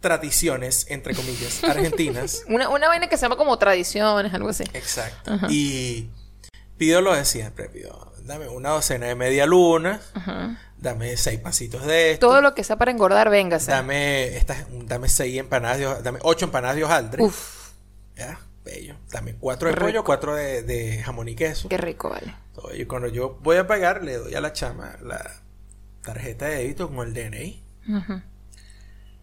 tradiciones, 0.00 0.86
entre 0.90 1.14
comillas, 1.14 1.64
argentinas. 1.64 2.44
Una, 2.48 2.68
una 2.68 2.86
vaina 2.88 3.08
que 3.08 3.16
se 3.16 3.22
llama 3.22 3.36
como 3.36 3.58
tradiciones, 3.58 4.32
algo 4.32 4.48
así. 4.50 4.64
Exacto. 4.74 5.32
Y 5.48 6.10
pido 6.76 7.00
lo 7.00 7.14
de 7.14 7.24
siempre. 7.24 7.68
Pido, 7.68 8.12
dame 8.22 8.48
una 8.48 8.70
docena 8.70 9.06
de 9.06 9.16
media 9.16 9.44
luna. 9.46 10.00
Dame 10.78 11.16
seis 11.16 11.40
pasitos 11.40 11.84
de 11.86 12.12
esto. 12.12 12.28
Todo 12.28 12.40
lo 12.42 12.54
que 12.54 12.62
sea 12.62 12.76
para 12.76 12.90
engordar, 12.90 13.30
véngase. 13.30 13.70
Dame, 13.70 14.36
estas, 14.36 14.66
dame 14.70 15.08
seis 15.08 15.38
empanadas 15.38 15.78
de 15.78 16.02
dame 16.02 16.18
ocho 16.22 16.44
empanadas 16.44 16.76
de 16.76 16.84
hojaldre. 16.84 17.22
Uf, 17.22 17.70
Ya, 18.16 18.38
bello. 18.64 18.94
Dame 19.10 19.34
cuatro 19.34 19.68
de 19.68 19.74
Rico. 19.74 19.86
pollo, 19.86 20.04
cuatro 20.04 20.34
de, 20.34 20.62
de 20.62 21.02
jamón 21.02 21.28
y 21.28 21.34
queso. 21.34 21.68
qué 21.68 21.76
rico, 21.78 22.10
vale. 22.10 22.34
Y 22.74 22.84
cuando 22.86 23.08
yo 23.08 23.38
voy 23.42 23.56
a 23.56 23.66
pagar, 23.66 24.02
le 24.02 24.16
doy 24.18 24.34
a 24.34 24.40
la 24.40 24.52
chama 24.52 24.96
la 25.02 25.42
tarjeta 26.02 26.46
de 26.46 26.56
débito 26.56 26.88
con 26.88 27.06
el 27.08 27.14
DNI. 27.14 27.62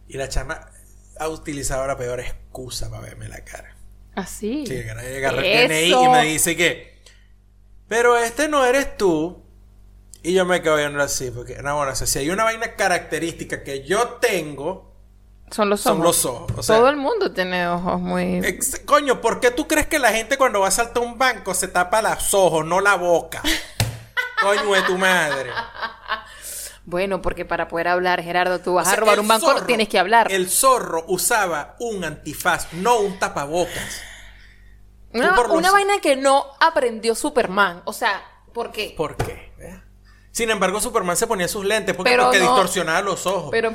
Y 0.07 0.17
la 0.17 0.27
chama 0.29 0.69
ha 1.19 1.27
utilizado 1.29 1.85
la 1.87 1.97
peor 1.97 2.19
excusa 2.19 2.89
para 2.89 3.03
verme 3.03 3.27
la 3.29 3.43
cara. 3.43 3.75
Así. 4.15 4.65
Sí, 4.67 4.73
que 4.83 4.89
agarra 4.91 5.41
el 5.45 5.69
DNI 5.69 5.91
y 6.05 6.09
me 6.09 6.23
dice 6.25 6.55
que, 6.55 6.99
pero 7.87 8.17
este 8.17 8.47
no 8.47 8.65
eres 8.65 8.97
tú. 8.97 9.42
Y 10.23 10.33
yo 10.33 10.45
me 10.45 10.61
quedo 10.61 10.77
viendo 10.77 11.03
así, 11.03 11.31
porque, 11.31 11.61
no, 11.61 11.75
bueno, 11.75 11.91
o 11.91 11.95
sea, 11.95 12.07
si 12.07 12.19
hay 12.19 12.29
una 12.29 12.45
vaina 12.45 12.75
característica 12.75 13.61
que 13.63 13.83
yo 13.83 14.07
tengo, 14.21 14.93
Son 15.51 15.69
los 15.69 15.85
ojos. 15.85 15.97
son 15.97 16.03
los 16.03 16.25
ojos. 16.25 16.51
O 16.57 16.63
sea, 16.63 16.77
Todo 16.77 16.89
el 16.89 16.95
mundo 16.95 17.31
tiene 17.33 17.67
ojos 17.67 17.99
muy... 17.99 18.37
Ex- 18.37 18.79
Coño, 18.85 19.19
¿por 19.19 19.39
qué 19.41 19.51
tú 19.51 19.67
crees 19.67 19.85
que 19.87 19.99
la 19.99 20.13
gente 20.13 20.37
cuando 20.37 20.61
va 20.61 20.69
a 20.69 20.71
saltar 20.71 21.03
un 21.03 21.17
banco 21.17 21.53
se 21.53 21.67
tapa 21.67 22.01
los 22.01 22.33
ojos, 22.33 22.65
no 22.65 22.79
la 22.79 22.95
boca? 22.95 23.41
Coño 24.41 24.73
de 24.73 24.81
tu 24.83 24.97
madre. 24.97 25.51
Bueno, 26.85 27.21
porque 27.21 27.45
para 27.45 27.67
poder 27.69 27.87
hablar, 27.87 28.21
Gerardo, 28.21 28.59
tú 28.59 28.73
vas 28.73 28.87
O 28.87 28.89
sea, 28.89 28.97
a 28.97 28.99
robar 28.99 29.19
un 29.19 29.27
banco, 29.27 29.45
zorro- 29.47 29.65
tienes 29.65 29.87
que 29.87 29.99
hablar. 29.99 30.31
El 30.31 30.49
zorro 30.49 31.05
usaba 31.07 31.75
un 31.79 32.03
antifaz, 32.03 32.73
no 32.73 32.99
un 32.99 33.19
tapabocas. 33.19 34.01
Los- 35.13 35.47
una 35.51 35.71
vaina 35.71 35.99
que 36.01 36.15
no 36.15 36.45
aprendió 36.59 37.13
Superman. 37.15 37.81
O 37.85 37.93
sea, 37.93 38.21
¿por 38.53 38.71
qué? 38.71 38.93
¿Por 38.97 39.15
qué? 39.15 39.52
Sin 40.33 40.49
embargo, 40.49 40.81
Superman 40.81 41.15
se 41.15 41.27
ponía 41.27 41.47
sus 41.47 41.63
lentes 41.63 41.95
porque, 41.95 42.09
Pero 42.11 42.23
porque 42.23 42.39
no. 42.39 42.45
distorsionaba 42.45 43.01
los 43.03 43.27
ojos. 43.27 43.49
Pero... 43.51 43.71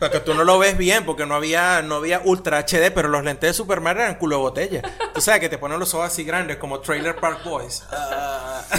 Porque 0.00 0.18
tú 0.18 0.34
no 0.34 0.42
lo 0.42 0.58
ves 0.58 0.76
bien, 0.76 1.04
porque 1.06 1.24
no 1.24 1.36
había, 1.36 1.82
no 1.82 1.94
había 1.94 2.20
Ultra 2.24 2.58
HD, 2.58 2.90
pero 2.92 3.08
los 3.08 3.22
lentes 3.22 3.50
de 3.50 3.54
Superman 3.54 3.96
eran 3.96 4.16
culo 4.16 4.36
de 4.36 4.42
botella. 4.42 4.82
Tú 5.14 5.20
sabes 5.20 5.40
que 5.40 5.48
te 5.48 5.56
ponen 5.56 5.78
los 5.78 5.94
ojos 5.94 6.08
así 6.08 6.24
grandes, 6.24 6.56
como 6.56 6.80
Trailer 6.80 7.14
Park 7.14 7.44
Boys. 7.44 7.84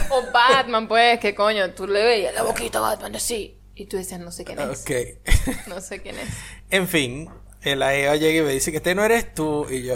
O 0.09 0.29
Batman, 0.33 0.89
pues, 0.89 1.19
que 1.19 1.33
coño, 1.33 1.71
tú 1.71 1.87
le 1.87 2.03
veías 2.03 2.35
la 2.35 2.43
boquita 2.43 2.79
a 2.79 2.81
Batman 2.81 3.15
así. 3.15 3.57
Y 3.75 3.85
tú 3.85 3.95
decías, 3.95 4.19
no 4.19 4.33
sé 4.33 4.43
quién 4.43 4.59
es. 4.59 4.81
ok. 4.81 4.91
No 5.67 5.79
sé 5.79 6.01
quién 6.01 6.19
es. 6.19 6.27
En 6.69 6.85
fin, 6.89 7.29
la 7.63 7.95
Eva 7.95 8.17
llega 8.17 8.41
y 8.41 8.45
me 8.45 8.51
dice 8.51 8.71
que 8.71 8.77
este 8.77 8.93
no 8.93 9.05
eres 9.05 9.33
tú. 9.33 9.65
Y 9.69 9.83
yo 9.83 9.95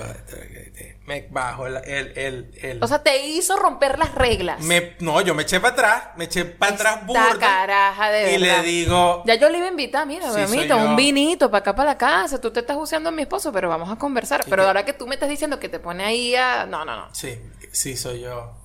me 1.06 1.28
bajo 1.30 1.68
el... 1.68 1.78
el, 1.78 2.18
el, 2.18 2.52
el- 2.62 2.84
O 2.84 2.88
sea, 2.88 3.04
te 3.04 3.28
hizo 3.28 3.56
romper 3.58 4.00
las 4.00 4.16
reglas. 4.16 4.60
me, 4.62 4.96
no, 5.00 5.22
yo 5.22 5.36
me 5.36 5.44
eché 5.44 5.60
para 5.60 5.74
atrás, 5.74 6.04
me 6.18 6.26
eché 6.26 6.46
para 6.46 6.74
atrás 6.74 7.06
burda. 7.06 7.38
caraja 7.40 8.10
de 8.10 8.34
y 8.34 8.42
verdad. 8.42 8.62
le 8.64 8.68
digo... 8.68 9.24
Ya 9.26 9.36
yo 9.36 9.50
le 9.50 9.58
iba 9.60 9.68
a 9.68 9.70
invitar, 9.70 10.08
mira, 10.08 10.32
Sí, 10.32 10.40
mamita, 10.40 10.76
un 10.78 10.96
vinito 10.96 11.52
para 11.52 11.60
acá, 11.60 11.76
para 11.76 11.92
la 11.92 11.98
casa. 11.98 12.42
Tú 12.42 12.50
te 12.52 12.62
estás 12.62 12.76
usando 12.78 13.10
a 13.10 13.12
mi 13.12 13.22
esposo, 13.22 13.52
pero 13.54 13.70
vamos 13.70 13.92
a 13.92 13.98
conversar. 13.98 14.44
Pero 14.50 14.64
ahora 14.66 14.84
que 14.84 14.94
tú 14.94 15.06
me 15.06 15.14
estás 15.16 15.30
diciendo 15.30 15.60
que 15.60 15.70
te 15.70 15.80
pone 15.80 16.04
ahí 16.04 16.36
a... 16.36 16.66
No, 16.66 16.84
no, 16.86 16.96
no. 16.96 17.14
Sí, 17.14 17.40
sí 17.72 17.96
soy 17.96 18.22
yo. 18.22 18.56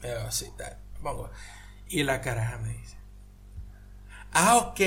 Pero 0.00 0.30
sí, 0.32 0.50
tal. 0.58 0.76
Pongo. 1.02 1.30
Y 1.88 2.02
la 2.02 2.20
caraja 2.20 2.58
me 2.58 2.70
dice. 2.72 2.96
Ah, 4.32 4.56
ok. 4.56 4.80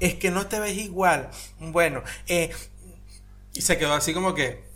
Es 0.00 0.14
que 0.14 0.30
no 0.30 0.46
te 0.46 0.58
ves 0.60 0.78
igual. 0.78 1.28
Bueno, 1.58 2.02
eh... 2.26 2.50
Y 3.52 3.60
se 3.60 3.76
quedó 3.76 3.92
así 3.92 4.14
como 4.14 4.32
que... 4.34 4.69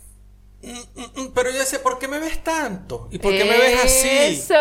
"Mm, 0.65 0.99
mm, 1.01 1.21
mm, 1.21 1.33
Pero 1.33 1.49
yo 1.51 1.63
sé, 1.63 1.79
¿por 1.79 1.99
qué 1.99 2.07
me 2.07 2.19
ves 2.19 2.43
tanto? 2.43 3.07
¿Y 3.11 3.19
por 3.19 3.31
qué 3.31 3.45
me 3.45 3.57
ves 3.57 3.83
así? 3.83 4.09
Eso. 4.41 4.53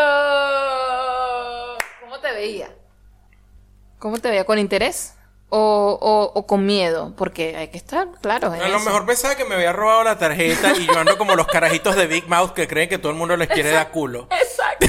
¿Cómo 2.01 2.19
te 2.21 2.33
veía? 2.33 2.75
¿Cómo 3.99 4.19
te 4.19 4.29
veía? 4.31 4.45
¿Con 4.45 4.59
interés? 4.59 5.15
¿O, 5.51 5.99
o, 6.01 6.39
o 6.39 6.47
con 6.47 6.67
miedo? 6.67 7.15
Porque 7.17 7.57
hay 7.57 7.69
que 7.69 7.77
estar 7.79 8.09
claro 8.21 8.51
A 8.53 8.57
lo 8.57 8.77
eso. 8.77 8.81
mejor 8.81 9.07
pensaba 9.07 9.37
que 9.37 9.45
me 9.45 9.55
había 9.55 9.73
robado 9.73 10.03
la 10.05 10.19
tarjeta 10.19 10.73
y 10.77 10.87
yo 10.87 10.99
ando 10.99 11.17
como 11.17 11.37
los 11.37 11.47
carajitos 11.47 11.95
de 11.97 12.07
Big 12.07 12.29
Mouth 12.29 12.53
que 12.55 12.67
creen 12.67 12.89
que 12.89 12.99
todo 12.99 13.13
el 13.13 13.19
mundo 13.19 13.37
les 13.37 13.49
quiere 13.49 13.71
dar 13.71 13.91
culo. 13.91 14.27
Exacto. 14.43 14.87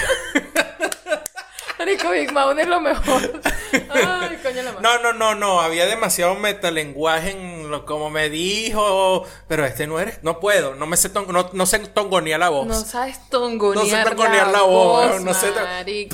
Marico, 1.77 2.09
Big 2.11 2.31
Mouth 2.31 2.57
es 2.57 2.67
lo 2.67 2.79
mejor. 2.81 3.41
Ay, 3.89 4.37
coño 4.41 4.61
la 4.63 4.71
madre. 4.73 4.81
No, 4.81 4.99
no, 5.01 5.13
no, 5.13 5.35
no, 5.35 5.59
había 5.61 5.85
demasiado 5.85 6.35
metalenguaje 6.35 7.31
en 7.31 7.69
lo 7.69 7.85
como 7.85 8.09
me 8.09 8.29
dijo, 8.29 9.23
pero 9.47 9.65
este 9.65 9.87
no 9.87 9.99
eres, 9.99 10.19
no 10.23 10.39
puedo, 10.39 10.75
no 10.75 10.85
me 10.85 10.97
sé 10.97 11.09
ton- 11.09 11.27
no, 11.27 11.49
no 11.51 11.65
sé 11.65 11.79
tongonear 11.79 12.39
la 12.39 12.49
voz. 12.49 12.67
No 12.67 12.75
sabes 12.75 13.17
No 13.19 13.25
tongonear, 13.29 14.03
sé 14.07 14.09
tongonear 14.15 14.47
la 14.49 14.61
voz, 14.61 15.21
no 15.21 15.33
sé. 15.33 15.51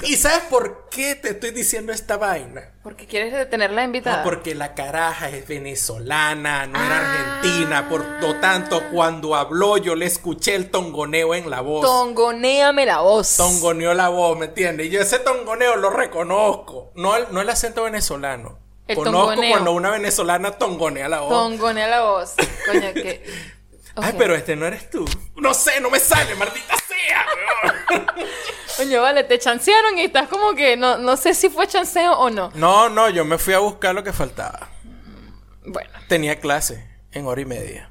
¿Y 0.03 0.17
sabes 0.17 0.41
por 0.49 0.88
qué 0.89 1.15
te 1.15 1.29
estoy 1.31 1.51
diciendo 1.51 1.91
esta 1.91 2.17
vaina? 2.17 2.71
Porque 2.83 3.05
quieres 3.05 3.31
detenerla 3.31 3.83
invitada. 3.83 4.17
No, 4.17 4.23
porque 4.23 4.55
la 4.55 4.73
caraja 4.73 5.29
es 5.29 5.47
venezolana, 5.47 6.65
no 6.65 6.83
era 6.83 6.97
Ah. 6.97 7.35
argentina, 7.37 7.87
por 7.87 8.03
lo 8.19 8.35
tanto, 8.39 8.81
cuando 8.91 9.35
habló 9.35 9.77
yo 9.77 9.93
le 9.95 10.07
escuché 10.07 10.55
el 10.55 10.71
tongoneo 10.71 11.35
en 11.35 11.47
la 11.51 11.61
voz. 11.61 11.85
Tongoneame 11.85 12.87
la 12.87 13.01
voz. 13.01 13.37
Tongoneó 13.37 13.93
la 13.93 14.09
voz, 14.09 14.35
¿me 14.37 14.45
entiendes? 14.45 14.87
Y 14.87 14.89
yo 14.89 14.99
ese 15.01 15.19
tongoneo 15.19 15.75
lo 15.75 15.91
reconozco. 15.91 16.91
No 16.95 17.15
el, 17.17 17.27
no 17.31 17.41
el 17.41 17.49
acento 17.49 17.83
venezolano. 17.83 18.57
El 18.87 18.95
Conozco 18.95 19.27
tongoneo. 19.29 19.51
cuando 19.51 19.71
una 19.73 19.91
venezolana 19.91 20.51
tongonea 20.53 21.07
la 21.07 21.19
voz. 21.21 21.29
Tongonea 21.29 21.87
la 21.87 22.01
voz. 22.01 22.33
Coño, 22.65 22.93
que. 22.95 23.23
Ay, 23.95 24.15
pero 24.17 24.33
este 24.35 24.55
no 24.55 24.65
eres 24.65 24.89
tú. 24.89 25.05
No 25.35 25.53
sé, 25.53 25.79
no 25.81 25.89
me 25.91 25.99
sale, 25.99 26.33
maldita 26.35 26.75
sea, 26.77 27.25
Coño, 28.77 29.02
vale, 29.02 29.23
te 29.23 29.38
chancearon 29.38 29.98
y 29.98 30.03
estás 30.03 30.27
como 30.27 30.53
que 30.53 30.76
no, 30.77 30.98
no 30.98 31.18
sé 31.18 31.34
si 31.34 31.49
fue 31.49 31.68
chanceo 31.68 32.14
o 32.14 32.30
no. 32.30 32.52
No, 32.56 32.89
no, 32.89 33.10
yo 33.10 33.26
me 33.26 33.38
fui 33.38 33.53
a 33.53 33.60
buscar 33.60 33.93
lo 33.93 34.03
que 34.03 34.14
faltaba. 34.14 34.69
Bueno. 35.64 35.91
tenía 36.07 36.39
clase 36.39 36.89
en 37.11 37.27
hora 37.27 37.39
y 37.41 37.45
media. 37.45 37.90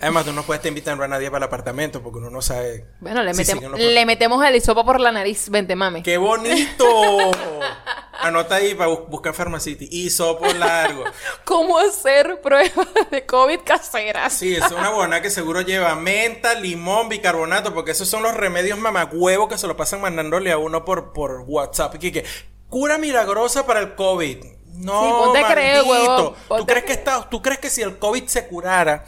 Además, 0.00 0.24
tú 0.26 0.32
no 0.32 0.44
puedes 0.44 0.60
estar 0.60 0.68
invitando 0.68 1.02
a 1.02 1.08
nadie 1.08 1.28
para 1.28 1.38
el 1.38 1.48
apartamento 1.48 2.00
porque 2.02 2.18
uno 2.18 2.30
no 2.30 2.40
sabe. 2.40 2.86
Bueno, 3.00 3.22
le, 3.24 3.34
si 3.34 3.52
le 3.76 4.06
metemos 4.06 4.44
el 4.44 4.54
hisopo 4.54 4.84
por 4.84 5.00
la 5.00 5.10
nariz. 5.10 5.48
Vente, 5.50 5.74
mami. 5.74 6.02
¡Qué 6.02 6.18
bonito! 6.18 6.84
Anota 8.20 8.56
ahí 8.56 8.74
para 8.74 8.90
bus- 8.90 9.08
buscar 9.08 9.34
Pharmacity. 9.34 9.88
Hisopo 9.90 10.46
largo. 10.52 11.04
¿Cómo 11.44 11.78
hacer 11.78 12.40
pruebas 12.40 12.86
de 13.10 13.26
COVID 13.26 13.60
caseras? 13.64 14.32
Sí, 14.34 14.54
es 14.54 14.70
una 14.70 14.90
buena 14.90 15.20
que 15.20 15.30
seguro 15.30 15.62
lleva 15.62 15.94
menta, 15.96 16.54
limón, 16.54 17.08
bicarbonato, 17.08 17.74
porque 17.74 17.92
esos 17.92 18.08
son 18.08 18.22
los 18.22 18.34
remedios 18.34 18.78
mamagüevos 18.78 19.48
que 19.48 19.58
se 19.58 19.66
lo 19.66 19.76
pasan 19.76 20.00
mandándole 20.00 20.52
a 20.52 20.58
uno 20.58 20.84
por, 20.84 21.12
por 21.12 21.40
WhatsApp. 21.46 21.96
Que, 21.96 22.12
que, 22.12 22.24
cura 22.68 22.98
milagrosa 22.98 23.66
para 23.66 23.80
el 23.80 23.94
COVID. 23.94 24.44
No, 24.74 25.02
Sí, 25.02 25.10
ponte 25.10 25.44
creer, 25.52 25.84
maldito. 25.84 26.36
¿Tú 26.56 26.66
crees 26.66 26.84
que 26.84 26.92
está, 26.92 27.28
tú 27.28 27.42
crees 27.42 27.58
que 27.58 27.68
si 27.70 27.82
el 27.82 27.98
COVID 27.98 28.26
se 28.26 28.46
curara 28.46 29.04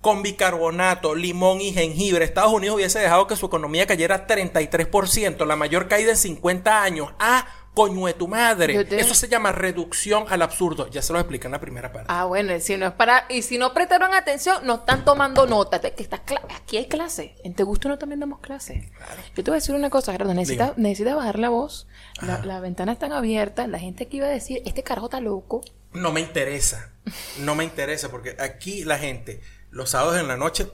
con 0.00 0.22
bicarbonato, 0.22 1.14
limón 1.14 1.60
y 1.60 1.72
jengibre, 1.72 2.24
Estados 2.24 2.52
Unidos 2.52 2.76
hubiese 2.76 2.98
dejado 3.00 3.26
que 3.26 3.36
su 3.36 3.46
economía 3.46 3.86
cayera 3.86 4.26
33%, 4.26 5.46
la 5.46 5.56
mayor 5.56 5.88
caída 5.88 6.10
en 6.12 6.16
50 6.16 6.82
años? 6.82 7.10
Ah, 7.18 7.46
coño 7.74 8.06
de 8.06 8.14
tu 8.14 8.26
madre. 8.26 8.84
Te- 8.84 8.98
Eso 9.00 9.14
se 9.14 9.28
llama 9.28 9.52
reducción 9.52 10.24
al 10.28 10.42
absurdo. 10.42 10.88
Ya 10.88 11.02
se 11.02 11.12
lo 11.12 11.18
explica 11.20 11.48
en 11.48 11.52
la 11.52 11.60
primera 11.60 11.92
parte. 11.92 12.06
Ah, 12.10 12.24
bueno, 12.24 12.58
si 12.60 12.76
no 12.76 12.86
es 12.86 12.92
para. 12.92 13.26
Y 13.28 13.42
si 13.42 13.58
no 13.58 13.72
prestaron 13.74 14.12
atención, 14.14 14.66
no 14.66 14.76
están 14.76 15.04
tomando 15.04 15.46
nota. 15.46 15.80
Que 15.80 16.02
está 16.02 16.22
Aquí 16.56 16.76
hay 16.78 16.86
clase. 16.88 17.36
En 17.44 17.54
Te 17.54 17.62
Gusto 17.62 17.88
no 17.88 17.98
también 17.98 18.20
damos 18.20 18.40
clase. 18.40 18.90
Yo 19.36 19.44
te 19.44 19.50
voy 19.50 19.56
a 19.56 19.60
decir 19.60 19.74
una 19.74 19.90
cosa, 19.90 20.12
Gerardo. 20.12 20.34
Necesitas, 20.34 21.14
bajar 21.16 21.38
la 21.38 21.48
voz. 21.50 21.86
La- 22.22 22.44
Las 22.44 22.60
ventanas 22.60 22.94
están 22.94 23.12
abiertas. 23.12 23.68
La 23.68 23.78
gente 23.78 24.04
aquí 24.04 24.18
va 24.20 24.26
a 24.26 24.30
decir: 24.30 24.62
Este 24.64 24.82
carajo 24.82 25.06
está 25.06 25.20
loco. 25.20 25.62
No 25.92 26.10
me 26.12 26.20
interesa. 26.20 26.92
No 27.38 27.54
me 27.54 27.64
interesa 27.64 28.10
porque 28.10 28.36
aquí 28.38 28.84
la 28.84 28.98
gente, 28.98 29.40
los 29.70 29.90
sábados 29.90 30.18
en 30.18 30.28
la 30.28 30.36
noche, 30.36 30.70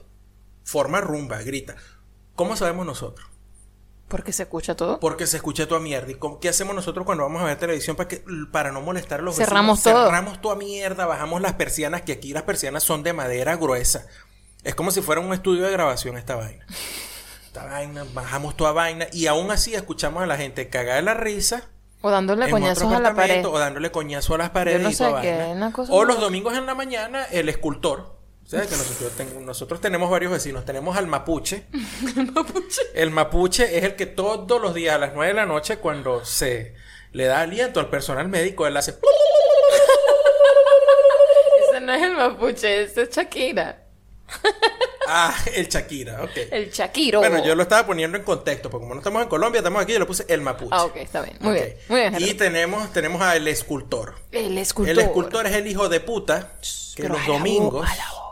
forma 0.63 1.01
rumba, 1.01 1.41
grita. 1.41 1.75
¿Cómo 2.35 2.55
sabemos 2.55 2.85
nosotros? 2.85 3.27
Porque 4.07 4.31
se 4.31 4.43
escucha 4.43 4.75
todo. 4.75 4.99
Porque 4.99 5.27
se 5.27 5.35
escucha 5.37 5.67
toda 5.67 5.81
mierda. 5.81 6.11
¿Y 6.11 6.15
cómo- 6.15 6.39
qué 6.39 6.47
hacemos 6.49 6.73
nosotros 6.73 7.05
cuando 7.05 7.23
vamos 7.25 7.41
a 7.41 7.45
ver 7.45 7.57
televisión 7.57 7.95
para, 7.97 8.07
que, 8.07 8.23
para 8.51 8.71
no 8.71 8.79
molestar 8.81 9.19
a 9.19 9.23
los 9.23 9.33
vecinos? 9.35 9.49
Cerramos 9.49 9.83
todo. 9.83 10.05
Cerramos 10.05 10.39
toda 10.41 10.55
mierda, 10.55 11.05
bajamos 11.05 11.41
las 11.41 11.53
persianas, 11.53 12.03
que 12.03 12.13
aquí 12.13 12.31
las 12.31 12.43
persianas 12.43 12.83
son 12.83 13.03
de 13.03 13.11
madera 13.13 13.57
gruesa. 13.57 14.05
Es 14.63 14.75
como 14.75 14.91
si 14.91 15.01
fuera 15.01 15.19
un 15.19 15.33
estudio 15.33 15.63
de 15.65 15.71
grabación 15.71 16.17
esta 16.17 16.35
vaina. 16.35 16.65
Esta 17.47 17.65
vaina, 17.65 18.05
bajamos 18.13 18.55
toda 18.55 18.71
vaina 18.71 19.07
y 19.11 19.25
aún 19.27 19.49
así 19.51 19.73
escuchamos 19.73 20.21
a 20.21 20.27
la 20.27 20.37
gente 20.37 20.69
cagar 20.69 20.97
de 20.97 21.01
la 21.01 21.13
risa. 21.15 21.63
O 22.01 22.11
dándole 22.11 22.49
coñazos 22.51 22.93
a 22.93 22.99
la 22.99 23.15
pared. 23.15 23.43
O 23.47 23.57
dándole 23.57 23.91
coñazo 23.91 24.35
a 24.35 24.37
las 24.37 24.51
paredes. 24.51 24.81
no 24.81 24.89
y 24.89 24.93
sé 24.93 25.05
toda 25.05 25.21
qué, 25.21 25.31
vaina. 25.31 25.47
una 25.47 25.71
cosa 25.71 25.91
o 25.91 26.05
los 26.05 26.19
domingos 26.19 26.55
en 26.55 26.65
la 26.67 26.75
mañana, 26.75 27.23
el 27.25 27.49
escultor. 27.49 28.16
¿Sabes 28.47 28.67
que 28.67 28.77
nosotros, 28.77 29.11
ten- 29.17 29.45
nosotros 29.45 29.81
tenemos 29.81 30.09
varios 30.09 30.31
vecinos? 30.31 30.63
Tenemos 30.63 30.95
al 30.97 31.05
mapuche. 31.07 31.65
El 32.93 33.11
mapuche 33.11 33.77
es 33.77 33.83
el 33.83 33.95
que 33.95 34.05
todos 34.05 34.61
los 34.61 34.73
días 34.73 34.95
a 34.95 34.99
las 34.99 35.13
9 35.13 35.27
de 35.27 35.33
la 35.33 35.45
noche, 35.45 35.77
cuando 35.79 36.23
se 36.23 36.73
le 37.11 37.25
da 37.25 37.41
aliento 37.41 37.79
al 37.81 37.89
personal 37.89 38.27
médico, 38.29 38.65
él 38.65 38.77
hace. 38.77 38.95
Ese 41.69 41.81
no 41.81 41.93
es 41.93 42.01
el 42.03 42.13
mapuche, 42.13 42.83
ese 42.83 43.01
es 43.03 43.09
Shakira. 43.09 43.83
Ah, 45.09 45.33
el 45.55 45.67
Shakira, 45.69 46.23
ok. 46.23 46.31
El 46.51 46.69
Shakiro. 46.71 47.19
Bueno, 47.19 47.43
yo 47.45 47.55
lo 47.55 47.63
estaba 47.63 47.85
poniendo 47.85 48.17
en 48.17 48.23
contexto, 48.25 48.69
porque 48.69 48.83
como 48.83 48.93
no 48.95 48.99
estamos 48.99 49.23
en 49.23 49.29
Colombia, 49.29 49.59
estamos 49.59 49.81
aquí, 49.81 49.93
yo 49.93 49.99
le 49.99 50.05
puse 50.05 50.25
el 50.27 50.41
mapuche. 50.41 50.69
Ah, 50.73 50.83
ok, 50.85 50.95
está 50.97 51.21
bien. 51.21 51.37
Muy 51.39 51.53
bien. 51.53 51.75
Muy 51.87 51.99
bien, 52.01 52.15
Y 52.19 52.33
tenemos, 52.33 52.91
tenemos 52.91 53.21
al 53.21 53.47
escultor. 53.47 54.15
El 54.31 54.57
escultor. 54.57 54.91
El 54.91 54.99
escultor 54.99 55.47
es 55.47 55.53
el 55.53 55.67
hijo 55.67 55.87
de 55.87 55.99
puta 56.01 56.53
que 56.95 57.03
Pero 57.03 57.13
los 57.15 57.25
domingos, 57.25 57.85
alabó, 57.89 57.93
alabó. 58.11 58.26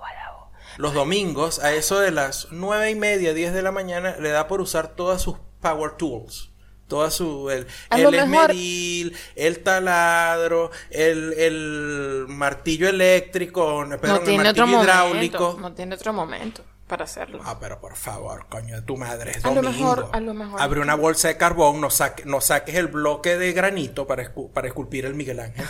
Los 0.78 0.94
domingos, 0.94 1.60
a 1.60 1.74
eso 1.74 2.00
de 2.00 2.12
las 2.12 2.48
nueve 2.52 2.90
y 2.92 2.96
media, 2.96 3.34
10 3.34 3.54
de 3.54 3.62
la 3.62 3.72
mañana, 3.72 4.16
le 4.20 4.30
da 4.30 4.48
por 4.48 4.62
usar 4.62 4.90
todas 4.96 5.22
sus 5.22 5.38
power 5.62 5.92
tools. 5.92 6.52
Toda 6.88 7.10
su, 7.10 7.50
el, 7.50 7.66
el 7.90 8.14
esmeril, 8.14 9.18
el 9.36 9.64
taladro, 9.64 10.70
el, 10.92 11.34
el 11.34 12.26
martillo 12.28 12.88
eléctrico, 12.88 13.84
perdón, 14.00 14.02
No 14.02 14.16
el 14.18 14.24
tiene 14.24 14.50
otro 14.50 14.68
martillo 14.68 14.68
momento. 14.68 14.84
hidráulico. 14.84 15.58
No 15.60 15.74
tiene 15.74 15.96
otro 15.96 16.14
momento 16.14 16.64
para 16.86 17.06
hacerlo. 17.06 17.40
Ah, 17.44 17.58
pero 17.60 17.82
por 17.82 17.96
favor, 17.96 18.46
coño 18.50 18.76
de 18.76 18.82
tu 18.84 18.98
madre, 18.98 19.32
es 19.32 19.44
A 19.44 19.50
lo 19.50 19.64
domingo. 19.64 19.72
mejor- 19.96 20.10
a 20.14 20.20
lo 20.20 20.34
mejor. 20.36 20.62
Abre 20.62 20.80
una 20.80 20.94
bolsa 20.94 21.28
de 21.30 21.38
carbón, 21.38 21.82
no, 21.82 21.90
saque, 21.90 22.24
no 22.26 22.40
saques 22.40 22.76
el 22.76 22.86
bloque 22.88 23.36
de 23.36 23.52
granito 23.54 24.06
para, 24.06 24.22
escu- 24.24 24.52
para 24.52 24.68
esculpir 24.68 25.06
el 25.08 25.16
Miguel 25.16 25.40
Ángel. 25.40 25.66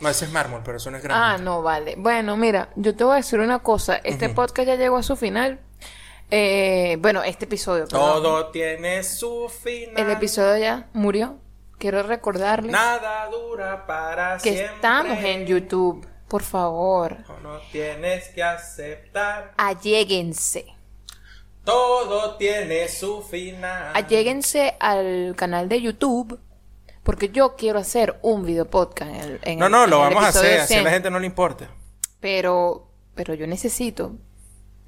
No, 0.00 0.08
ese 0.10 0.26
es 0.26 0.32
mármol, 0.32 0.60
pero 0.64 0.76
eso 0.76 0.90
no 0.90 0.98
es 0.98 1.02
granito. 1.02 1.24
Ah, 1.24 1.38
no, 1.38 1.62
vale. 1.62 1.94
Bueno, 1.96 2.36
mira, 2.36 2.68
yo 2.76 2.94
te 2.94 3.02
voy 3.04 3.14
a 3.14 3.16
decir 3.16 3.38
una 3.40 3.60
cosa. 3.60 3.96
Este 4.04 4.28
podcast 4.28 4.66
ya 4.68 4.74
llegó 4.76 4.98
a 4.98 5.02
su 5.02 5.16
final. 5.16 5.60
Eh, 6.30 6.96
bueno, 7.00 7.22
este 7.22 7.44
episodio. 7.46 7.84
perdón. 7.86 8.22
Todo 8.22 8.46
tiene 8.50 9.02
su 9.04 9.48
final. 9.48 9.94
El 9.96 10.10
episodio 10.10 10.58
ya 10.58 10.88
murió. 10.92 11.38
Quiero 11.78 12.02
recordarles 12.02 12.72
Nada 12.72 13.28
dura 13.30 13.86
para 13.86 14.38
que 14.38 14.52
siempre. 14.52 14.74
estamos 14.74 15.18
en 15.22 15.46
YouTube. 15.46 16.06
Por 16.26 16.42
favor, 16.42 17.18
No, 17.28 17.38
no 17.52 17.58
tienes 17.70 18.28
que 18.30 18.42
aceptar. 18.42 19.52
alléguense. 19.56 20.66
Todo 21.64 22.36
tiene 22.36 22.88
su 22.88 23.22
final. 23.22 23.92
Alléguense 23.94 24.76
al 24.80 25.34
canal 25.36 25.68
de 25.68 25.80
YouTube. 25.82 26.40
Porque 27.06 27.28
yo 27.28 27.54
quiero 27.54 27.78
hacer 27.78 28.18
un 28.22 28.44
video 28.44 28.68
podcast 28.68 29.12
en 29.12 29.20
el, 29.20 29.40
en 29.42 29.58
No, 29.60 29.68
no, 29.68 29.86
lo 29.86 30.00
vamos 30.00 30.24
a 30.24 30.28
hacer. 30.28 30.58
Así 30.58 30.74
a 30.74 30.78
100. 30.78 30.84
la 30.84 30.90
gente 30.90 31.08
no 31.08 31.20
le 31.20 31.26
importa. 31.26 31.70
Pero, 32.18 32.90
pero 33.14 33.32
yo 33.34 33.46
necesito 33.46 34.16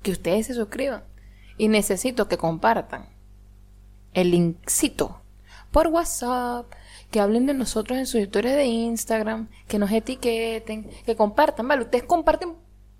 que 0.03 0.11
ustedes 0.11 0.49
se 0.49 0.55
suscriban 0.55 1.05
y 1.59 1.69
necesito 1.69 2.27
que 2.27 2.37
compartan 2.37 3.09
el 4.15 4.33
linkcito 4.33 5.23
por 5.71 5.87
WhatsApp, 5.87 6.67
que 7.13 7.21
hablen 7.21 7.47
de 7.47 7.55
nosotros 7.55 7.97
en 7.97 8.07
sus 8.07 8.21
historias 8.21 8.57
de 8.57 8.65
Instagram, 8.65 9.49
que 9.69 9.79
nos 9.79 9.93
etiqueten, 9.93 10.91
que 11.07 11.15
compartan, 11.15 11.69
¿vale? 11.69 11.83
Ustedes 11.83 12.03
comparten 12.03 12.57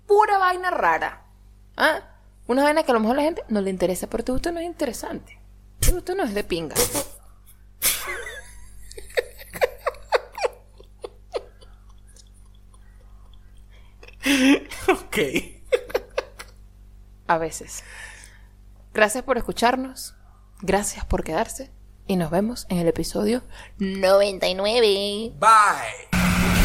pura 0.07 0.37
vaina 0.37 0.71
rara. 0.71 1.25
¿Ah? 1.75 2.03
Una 2.47 2.63
vaina 2.63 2.83
que 2.83 2.91
a 2.91 2.93
lo 2.93 3.01
mejor 3.01 3.17
a 3.17 3.19
la 3.19 3.25
gente 3.25 3.43
no 3.49 3.59
le 3.59 3.69
interesa, 3.69 4.07
pero 4.07 4.23
te 4.23 4.31
gusta 4.31 4.53
no 4.53 4.61
es 4.61 4.65
interesante. 4.65 5.37
Te 5.81 5.91
gusta 5.91 6.15
no 6.15 6.23
es 6.23 6.33
de 6.33 6.45
pinga. 6.45 6.75
Ok. 14.89 15.17
A 17.27 17.37
veces. 17.37 17.83
Gracias 18.93 19.23
por 19.23 19.37
escucharnos. 19.37 20.15
Gracias 20.61 21.05
por 21.05 21.23
quedarse. 21.23 21.71
Y 22.07 22.15
nos 22.15 22.31
vemos 22.31 22.65
en 22.69 22.79
el 22.79 22.87
episodio 22.87 23.43
99. 23.77 25.33
Bye. 25.39 26.58